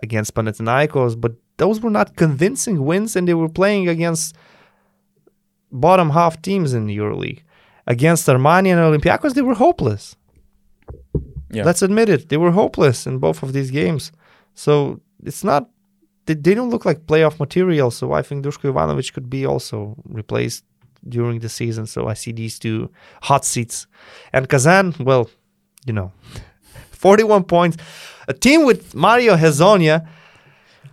against 0.02 0.34
Panathinaikos, 0.36 1.20
but 1.20 1.34
those 1.58 1.82
were 1.82 1.90
not 1.92 2.16
convincing 2.16 2.86
wins, 2.86 3.16
and 3.16 3.28
they 3.28 3.34
were 3.34 3.50
playing 3.50 3.88
against 3.90 4.36
bottom 5.72 6.10
half 6.12 6.42
teams 6.42 6.74
in 6.74 6.88
the 6.88 6.98
EuroLeague. 6.98 7.42
Against 7.88 8.28
Armani 8.28 8.70
and 8.70 8.80
Olympiacos, 8.80 9.34
they 9.34 9.42
were 9.42 9.56
hopeless. 9.56 10.16
Yeah. 11.52 11.64
Let's 11.66 11.82
admit 11.82 12.10
it. 12.10 12.30
They 12.30 12.38
were 12.38 12.52
hopeless 12.52 13.06
in 13.06 13.18
both 13.20 13.44
of 13.44 13.54
these 13.54 13.72
games. 13.72 14.12
So 14.54 15.02
it's 15.24 15.44
not, 15.44 15.70
they, 16.26 16.34
they 16.34 16.54
don't 16.54 16.70
look 16.70 16.86
like 16.86 17.06
playoff 17.06 17.40
material. 17.40 17.92
So 17.92 18.14
I 18.14 18.22
think 18.22 18.46
Dushko 18.46 18.74
Ivanovic 18.74 19.14
could 19.14 19.30
be 19.30 19.46
also 19.46 19.96
replaced 20.06 20.64
during 21.08 21.40
the 21.40 21.50
season. 21.50 21.86
So 21.88 22.08
I 22.08 22.14
see 22.14 22.32
these 22.32 22.60
two 22.60 22.90
hot 23.24 23.44
seats. 23.46 23.88
And 24.32 24.48
Kazan, 24.48 24.96
well, 25.00 25.30
you 25.86 25.94
know, 25.94 26.12
41 26.92 27.44
points. 27.46 27.78
A 28.28 28.34
team 28.34 28.66
with 28.66 28.96
Mario 28.96 29.36
Hezonja, 29.36 30.08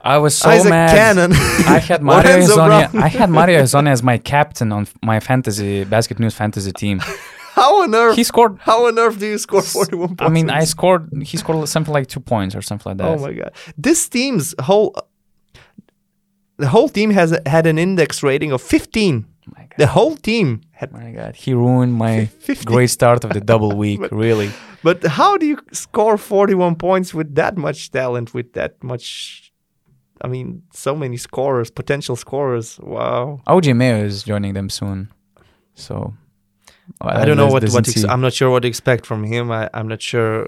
I 0.01 0.19
was 0.19 0.37
so 0.37 0.51
Isaac 0.51 0.71
mad. 0.71 0.91
Cannon. 0.91 1.33
I 1.33 1.79
had 1.79 2.03
Mario. 2.13 2.47
Brown. 2.55 2.97
I 2.97 3.09
had 3.09 3.31
Mario 3.31 3.63
Hezonja 3.63 3.89
as 3.91 4.03
my 4.03 4.17
captain 4.19 4.73
on 4.73 4.87
my 5.03 5.21
fantasy 5.21 5.85
basket 5.85 6.19
news 6.19 6.35
fantasy 6.35 6.73
team. 6.73 7.01
How 7.61 7.83
on 7.83 7.95
earth? 7.95 8.17
He 8.17 8.25
scored. 8.25 8.55
how 8.69 8.79
on 8.89 8.99
earth 8.99 9.19
do 9.19 9.27
you 9.27 9.39
score 9.39 9.63
41 9.63 10.09
points? 10.09 10.23
I 10.23 10.29
mean, 10.37 10.49
I 10.61 10.65
scored. 10.65 11.03
He 11.31 11.37
scored 11.43 11.69
something 11.69 11.95
like 11.99 12.07
two 12.15 12.21
points 12.21 12.55
or 12.59 12.63
something 12.63 12.91
like 12.91 12.99
that. 12.99 13.09
Oh 13.09 13.19
my 13.27 13.33
god! 13.41 13.53
This 13.87 14.09
team's 14.09 14.55
whole 14.69 14.95
the 16.57 16.69
whole 16.69 16.89
team 16.89 17.11
has 17.11 17.31
had 17.47 17.67
an 17.67 17.79
index 17.79 18.23
rating 18.23 18.53
of 18.53 18.61
15. 18.63 19.25
my 19.57 19.63
god! 19.63 19.79
The 19.79 19.87
whole 19.87 20.17
team 20.17 20.61
had. 20.81 20.93
my 20.93 21.11
god! 21.13 21.33
He 21.37 21.53
ruined 21.55 21.95
my 21.95 22.27
50. 22.49 22.65
great 22.65 22.91
start 22.91 23.25
of 23.25 23.31
the 23.33 23.41
double 23.41 23.73
week. 23.85 24.01
really. 24.11 24.51
But 24.83 25.03
how 25.19 25.37
do 25.37 25.45
you 25.47 25.59
score 25.73 26.17
41 26.17 26.77
points 26.77 27.13
with 27.13 27.35
that 27.35 27.57
much 27.57 27.91
talent? 27.91 28.33
With 28.35 28.53
that 28.53 28.73
much, 28.83 29.53
I 30.25 30.29
mean, 30.29 30.63
so 30.73 30.95
many 30.95 31.17
scorers, 31.17 31.71
potential 31.71 32.17
scorers. 32.17 32.79
Wow! 32.81 33.41
OJ 33.47 33.75
Mayo 33.77 34.05
is 34.05 34.23
joining 34.23 34.55
them 34.55 34.69
soon, 34.71 35.09
so 35.75 36.15
I 37.01 37.25
don't 37.25 37.37
know 37.37 37.47
what 37.47 37.63
what 37.71 37.89
ex- 37.89 38.05
I'm 38.05 38.21
not 38.21 38.33
sure 38.33 38.51
what 38.51 38.63
to 38.63 38.69
expect 38.69 39.07
from 39.07 39.25
him. 39.25 39.51
I, 39.51 39.69
I'm 39.75 39.89
not 39.89 40.01
sure 40.03 40.47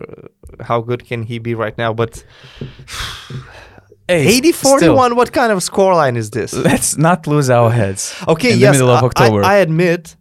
how 0.60 0.80
good 0.80 1.04
can 1.06 1.22
he 1.22 1.38
be 1.38 1.54
right 1.54 1.76
now. 1.78 1.92
But 1.94 2.24
Hey, 4.08 4.26
80 4.26 4.52
still, 4.52 4.70
41. 4.78 5.14
What 5.16 5.32
kind 5.32 5.52
of 5.52 5.58
scoreline 5.60 6.16
is 6.16 6.30
this? 6.30 6.52
Let's 6.52 6.96
not 6.96 7.26
lose 7.28 7.48
our 7.48 7.70
heads. 7.70 8.14
Okay, 8.28 8.52
in 8.54 8.58
yes, 8.58 8.76
the 8.76 8.82
middle 8.84 8.90
of 8.96 9.02
I- 9.04 9.06
October. 9.06 9.44
I, 9.44 9.54
I 9.54 9.56
admit 9.58 10.16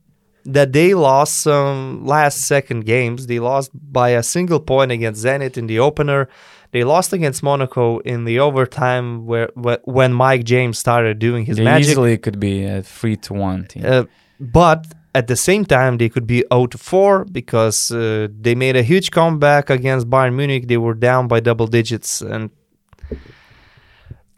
that 0.46 0.74
they 0.74 0.94
lost 0.94 1.42
some 1.42 2.06
last 2.06 2.46
second 2.46 2.86
games. 2.86 3.26
They 3.28 3.40
lost 3.40 3.72
by 3.74 4.10
a 4.10 4.22
single 4.22 4.60
point 4.60 4.92
against 4.92 5.26
Zenit 5.26 5.58
in 5.58 5.66
the 5.68 5.80
opener. 5.80 6.30
They 6.72 6.84
lost 6.84 7.14
against 7.14 7.42
Monaco 7.42 7.98
in 8.00 8.26
the 8.26 8.40
overtime 8.40 9.26
where, 9.26 9.50
wh- 9.56 9.82
when 9.88 10.14
Mike 10.14 10.44
James 10.44 10.78
started 10.78 11.18
doing 11.18 11.46
his 11.46 11.58
they 11.58 11.64
magic. 11.64 11.90
easily 11.90 12.16
could 12.20 12.40
be 12.40 12.66
a 12.66 12.84
three 12.84 13.16
to 13.18 13.34
one 13.34 13.66
team. 13.66 13.84
Uh, 13.86 14.04
but 14.40 14.86
at 15.20 15.28
the 15.28 15.36
same 15.36 15.64
time, 15.66 15.98
they 15.98 16.10
could 16.14 16.28
be 16.36 16.40
0 16.52 16.68
4 16.78 17.26
because 17.26 17.92
uh, 17.92 18.28
they 18.46 18.56
made 18.56 18.76
a 18.78 18.84
huge 18.92 19.12
comeback 19.12 19.70
against 19.70 20.10
Bayern 20.10 20.36
Munich. 20.40 20.68
They 20.68 20.78
were 20.86 20.98
down 21.10 21.28
by 21.28 21.40
double 21.50 21.68
digits. 21.68 22.22
And 22.22 22.50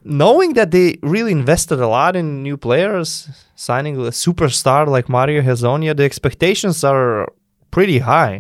knowing 0.04 0.54
that 0.54 0.72
they 0.72 0.98
really 1.16 1.34
invested 1.42 1.80
a 1.80 1.88
lot 1.88 2.16
in 2.16 2.42
new 2.42 2.58
players, 2.58 3.30
signing 3.56 3.96
a 3.98 4.12
superstar 4.26 4.88
like 4.96 5.08
Mario 5.08 5.42
Hezonja, 5.44 5.96
the 5.96 6.04
expectations 6.12 6.84
are 6.84 7.28
pretty 7.76 8.00
high. 8.00 8.38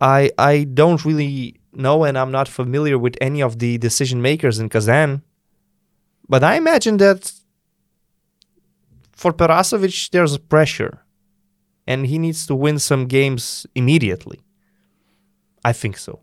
I 0.00 0.20
I 0.52 0.54
don't 0.80 1.04
really 1.04 1.60
know, 1.84 1.98
and 2.06 2.14
I'm 2.20 2.32
not 2.38 2.48
familiar 2.60 2.96
with 3.04 3.14
any 3.28 3.40
of 3.48 3.52
the 3.62 3.72
decision 3.88 4.18
makers 4.28 4.56
in 4.62 4.68
Kazan. 4.74 5.10
But 6.32 6.42
I 6.50 6.54
imagine 6.62 6.96
that 7.04 7.20
for 9.22 9.32
Perasovic, 9.40 9.96
there's 10.10 10.34
pressure, 10.54 10.92
and 11.92 12.06
he 12.06 12.18
needs 12.18 12.40
to 12.48 12.54
win 12.64 12.78
some 12.78 13.02
games 13.18 13.44
immediately. 13.74 14.38
I 15.70 15.72
think 15.80 15.96
so. 16.06 16.14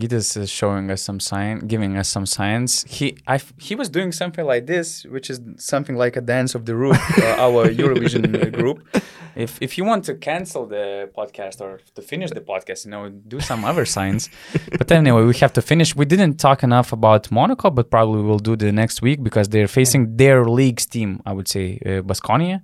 Gitas 0.00 0.36
is 0.36 0.50
showing 0.50 0.90
us 0.90 1.02
some 1.08 1.20
sign, 1.20 1.54
giving 1.72 1.96
us 1.96 2.08
some 2.16 2.26
signs. 2.26 2.84
He, 2.96 3.06
I, 3.26 3.40
he 3.58 3.74
was 3.74 3.88
doing 3.88 4.12
something 4.12 4.44
like 4.52 4.66
this, 4.66 4.86
which 5.14 5.30
is 5.30 5.40
something 5.56 5.96
like 5.96 6.14
a 6.16 6.20
dance 6.20 6.54
of 6.54 6.62
the 6.68 6.74
roof, 6.76 6.98
uh, 7.18 7.36
our 7.46 7.62
Eurovision 7.82 8.24
uh, 8.34 8.50
group. 8.60 8.78
If 9.44 9.50
if 9.66 9.70
you 9.76 9.84
want 9.90 10.02
to 10.08 10.14
cancel 10.14 10.62
the 10.76 11.10
podcast 11.18 11.56
or 11.60 11.72
to 11.96 12.02
finish 12.12 12.30
the 12.38 12.44
podcast, 12.52 12.80
you 12.84 12.90
know, 12.94 13.02
do 13.34 13.38
some 13.50 13.60
other 13.70 13.86
signs. 13.96 14.22
But 14.80 14.88
anyway, 15.00 15.22
we 15.30 15.34
have 15.44 15.54
to 15.58 15.62
finish. 15.72 15.88
We 16.02 16.06
didn't 16.12 16.36
talk 16.46 16.58
enough 16.62 16.88
about 16.98 17.22
Monaco, 17.30 17.68
but 17.78 17.86
probably 17.90 18.22
we'll 18.26 18.44
do 18.50 18.54
the 18.56 18.72
next 18.82 18.96
week 19.06 19.18
because 19.28 19.46
they're 19.52 19.72
facing 19.80 20.02
their 20.22 20.38
league's 20.58 20.86
team. 20.94 21.10
I 21.28 21.32
would 21.36 21.48
say 21.54 21.66
uh, 21.84 21.88
Baskonia. 22.08 22.56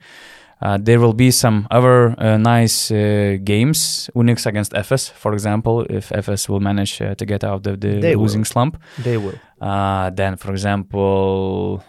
Uh, 0.63 0.79
there 0.81 1.01
will 1.01 1.13
be 1.15 1.31
some 1.33 1.67
other 1.71 2.15
uh, 2.19 2.37
nice 2.39 2.91
uh, 2.93 3.37
games. 3.43 4.09
UNICS 4.15 4.47
against 4.47 4.73
Efes, 4.75 5.11
for 5.11 5.33
example, 5.33 5.85
if 5.91 6.11
Efes 6.11 6.49
will 6.49 6.61
manage 6.61 7.03
uh, 7.03 7.15
to 7.17 7.25
get 7.27 7.43
out 7.45 7.67
of 7.67 7.81
the 7.81 7.99
They 8.01 8.15
losing 8.15 8.43
will. 8.43 8.53
slump. 8.53 8.77
They 9.03 9.17
will. 9.17 9.35
Uh, 9.61 10.11
then, 10.11 10.37
for 10.37 10.51
example, 10.53 11.83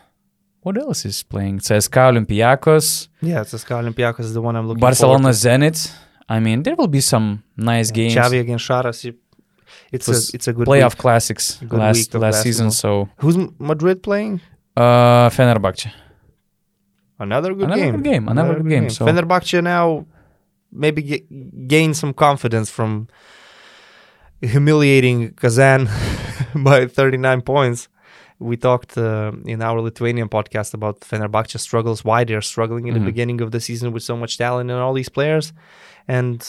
what 0.61 0.77
else 0.77 1.05
is 1.05 1.23
playing? 1.23 1.59
CSKA 1.59 2.09
Olympiacos, 2.13 3.09
Yeah, 3.21 3.41
CSKA 3.43 3.77
Olympiacos 3.83 4.21
is 4.21 4.33
the 4.33 4.41
one 4.41 4.55
I'm 4.55 4.67
looking 4.67 4.79
for. 4.79 4.87
Barcelona 4.87 5.29
Zenit. 5.29 5.91
I 6.27 6.39
mean, 6.39 6.63
there 6.63 6.75
will 6.75 6.87
be 6.87 7.01
some 7.01 7.43
nice 7.57 7.89
to. 7.89 7.93
games. 7.93 8.15
Xavi 8.15 8.39
against 8.39 8.67
Sharas. 8.67 9.13
It's 9.91 10.07
a 10.07 10.35
it's 10.35 10.47
a 10.47 10.53
good 10.53 10.67
playoff 10.67 10.93
week. 10.93 10.97
classics 11.03 11.57
Good 11.59 11.79
last 11.79 12.13
last 12.15 12.41
season. 12.41 12.71
So, 12.71 13.09
Who's 13.17 13.37
Madrid 13.59 14.01
playing? 14.01 14.41
uh, 14.77 15.29
Fenerbahce. 15.29 15.91
Another 17.23 17.53
good 17.53 17.65
Another 17.65 17.81
game. 17.81 17.95
good 17.95 18.03
game, 18.11 18.27
another 18.27 18.55
good 18.59 18.69
game, 18.69 18.89
so- 18.89 19.05
Fenerbahce 19.05 19.61
now 19.63 20.05
maybe 20.71 21.01
ge- 21.03 21.67
gain 21.67 21.93
some 21.93 22.13
confidence 22.13 22.69
from 22.77 23.07
humiliating 24.41 25.33
Kazan 25.33 25.89
by 26.55 26.87
39 26.87 27.41
points. 27.41 27.87
We 28.39 28.57
talked 28.57 28.97
uh, 28.97 29.31
in 29.45 29.61
our 29.61 29.79
Lithuanian 29.79 30.27
podcast 30.27 30.73
about 30.73 30.99
Fenerbahce 31.01 31.59
struggles, 31.59 32.03
why 32.03 32.23
they're 32.25 32.41
struggling 32.41 32.87
in 32.87 32.93
Mhm. 32.95 32.99
the 32.99 33.05
beginning 33.05 33.41
of 33.41 33.51
the 33.51 33.59
season 33.59 33.91
with 33.93 34.03
so 34.03 34.17
much 34.17 34.37
talent 34.37 34.69
and 34.69 34.79
all 34.79 34.93
these 34.93 35.09
players. 35.09 35.53
And 36.07 36.45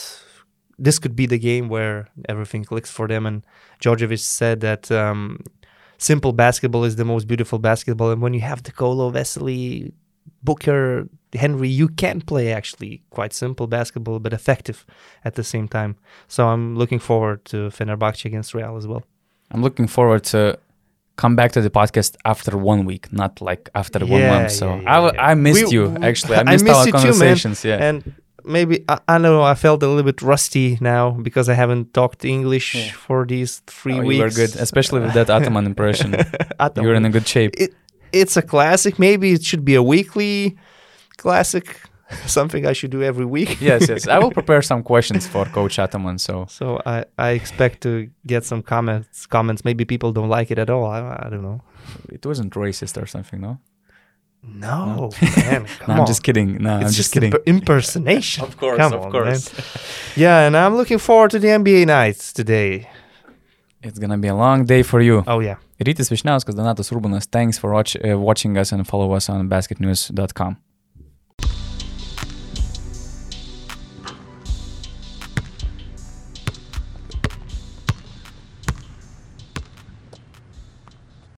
this 0.77 0.99
could 0.99 1.15
be 1.15 1.25
the 1.25 1.39
game 1.39 1.69
where 1.69 2.07
everything 2.27 2.65
clicks 2.65 2.91
for 2.91 3.07
them. 3.07 3.25
And 3.25 3.45
Djordjevic 3.81 4.19
said 4.19 4.59
that 4.61 4.91
um, 4.91 5.39
simple 5.97 6.33
basketball 6.33 6.83
is 6.83 6.95
the 6.97 7.05
most 7.05 7.27
beautiful 7.27 7.59
basketball. 7.59 8.11
And 8.11 8.21
when 8.21 8.33
you 8.33 8.41
have 8.41 8.61
De 8.63 8.71
Colo, 8.71 9.09
Vesely, 9.11 9.93
Booker, 10.45 11.07
Henry, 11.33 11.69
you 11.81 11.87
can 12.01 12.21
play 12.21 12.53
actually 12.53 13.01
quite 13.09 13.33
simple 13.33 13.67
basketball, 13.67 14.19
but 14.19 14.31
effective 14.33 14.85
at 15.23 15.33
the 15.35 15.43
same 15.43 15.67
time. 15.67 15.95
So 16.27 16.47
I'm 16.51 16.75
looking 16.77 16.99
forward 16.99 17.39
to 17.45 17.57
Fenerbahce 17.77 18.25
against 18.25 18.53
Real 18.53 18.77
as 18.77 18.85
well. 18.87 19.03
I'm 19.51 19.61
looking 19.61 19.87
forward 19.87 20.23
to 20.33 20.57
come 21.17 21.35
back 21.35 21.51
to 21.53 21.61
the 21.61 21.69
podcast 21.69 22.15
after 22.25 22.57
one 22.57 22.85
week, 22.85 23.11
not 23.11 23.41
like 23.41 23.69
after 23.73 23.99
one 24.05 24.21
month. 24.33 24.51
So 24.51 24.65
yeah, 24.67 24.81
yeah, 24.81 24.99
I, 24.99 25.13
yeah. 25.13 25.31
I 25.31 25.33
missed 25.35 25.65
We- 25.65 25.71
you 25.75 25.83
actually. 26.01 26.35
I 26.37 26.41
I 26.47 26.51
missed 26.53 26.65
miss 26.65 26.75
our 26.77 26.85
you 26.87 26.91
too, 26.91 26.97
conversations. 26.97 27.63
yeah. 27.63 27.87
And 27.87 28.13
maybe 28.43 28.75
I, 28.89 28.97
I 29.07 29.17
know. 29.17 29.41
I 29.51 29.55
felt 29.55 29.83
a 29.83 29.87
little 29.87 30.03
bit 30.11 30.21
rusty 30.21 30.77
now 30.81 31.11
because 31.27 31.47
I 31.49 31.53
haven't 31.63 31.93
talked 31.93 32.25
English 32.25 32.75
Yeah. 32.75 32.91
for 33.05 33.25
these 33.25 33.61
three 33.67 33.99
Oh, 33.99 34.03
weeks. 34.07 34.17
you 34.17 34.23
were 34.23 34.29
good, 34.41 34.55
especially 34.65 34.99
with 35.01 35.13
that 35.13 35.29
Ataman 35.35 35.65
impression. 35.65 36.15
Ataman. 36.59 36.83
You're 36.83 36.95
in 36.95 37.05
a 37.05 37.09
good 37.09 37.27
shape. 37.27 37.51
it 37.57 37.71
it's 38.21 38.37
a 38.37 38.41
classic. 38.41 38.97
Maybe 38.99 39.27
it 39.33 39.43
should 39.43 39.63
be 39.65 39.75
a 39.75 39.83
weekly 39.83 40.55
classic, 41.17 41.65
something 42.25 42.65
I 42.65 42.73
should 42.73 42.91
do 42.91 43.01
every 43.03 43.25
week. 43.25 43.61
yes, 43.61 43.87
yes. 43.89 44.07
I 44.07 44.17
will 44.19 44.31
prepare 44.39 44.61
some 44.61 44.83
questions 44.83 45.27
for 45.27 45.45
Coach 45.45 45.79
Ataman. 45.79 46.17
So 46.19 46.45
So 46.47 46.65
I, 46.85 47.05
I 47.17 47.29
expect 47.31 47.81
to 47.81 47.91
get 48.25 48.43
some 48.45 48.61
comments. 48.63 49.25
Comments. 49.27 49.63
Maybe 49.65 49.85
people 49.85 50.11
don't 50.11 50.29
like 50.29 50.51
it 50.53 50.59
at 50.59 50.69
all. 50.69 50.85
I, 50.85 50.99
I 51.25 51.29
don't 51.31 51.41
know. 51.49 51.61
it 52.15 52.25
wasn't 52.25 52.53
racist 52.53 53.01
or 53.01 53.05
something, 53.07 53.41
no? 53.41 53.57
No, 54.47 55.09
man. 55.37 55.65
Come 55.79 55.87
no, 55.87 55.93
on. 55.93 55.99
I'm 56.01 56.05
just 56.05 56.21
kidding. 56.23 56.49
No, 56.61 56.77
it's 56.77 56.85
I'm 56.87 56.93
just, 56.93 57.11
kidding. 57.13 57.31
imper- 57.31 57.45
impersonation. 57.47 58.43
Of 58.43 58.55
course, 58.57 58.77
Come 58.77 58.93
of 58.93 59.01
on, 59.05 59.11
course. 59.11 59.51
man. 59.53 59.63
Yeah, 60.15 60.45
and 60.45 60.55
I'm 60.55 60.75
looking 60.77 60.99
forward 60.99 61.31
to 61.31 61.39
the 61.39 61.47
NBA 61.47 61.85
nights 61.87 62.31
today. 62.31 62.87
It's 63.81 63.97
gonna 63.99 64.17
be 64.19 64.27
a 64.29 64.35
long 64.35 64.65
day 64.65 64.83
for 64.83 65.01
you. 65.01 65.23
Oh 65.25 65.39
yeah. 65.39 65.55
Rytis 65.79 66.09
Višniauskas, 66.11 66.55
Donatas 66.55 66.91
Urbanas, 66.91 67.27
thanks 67.27 67.59
for 67.59 67.73
watch, 67.73 67.97
uh, 67.97 68.17
watching 68.17 68.57
us 68.57 68.71
and 68.71 68.87
follow 68.87 69.11
us 69.13 69.29
on 69.29 69.49
basketnews.com. 69.49 70.57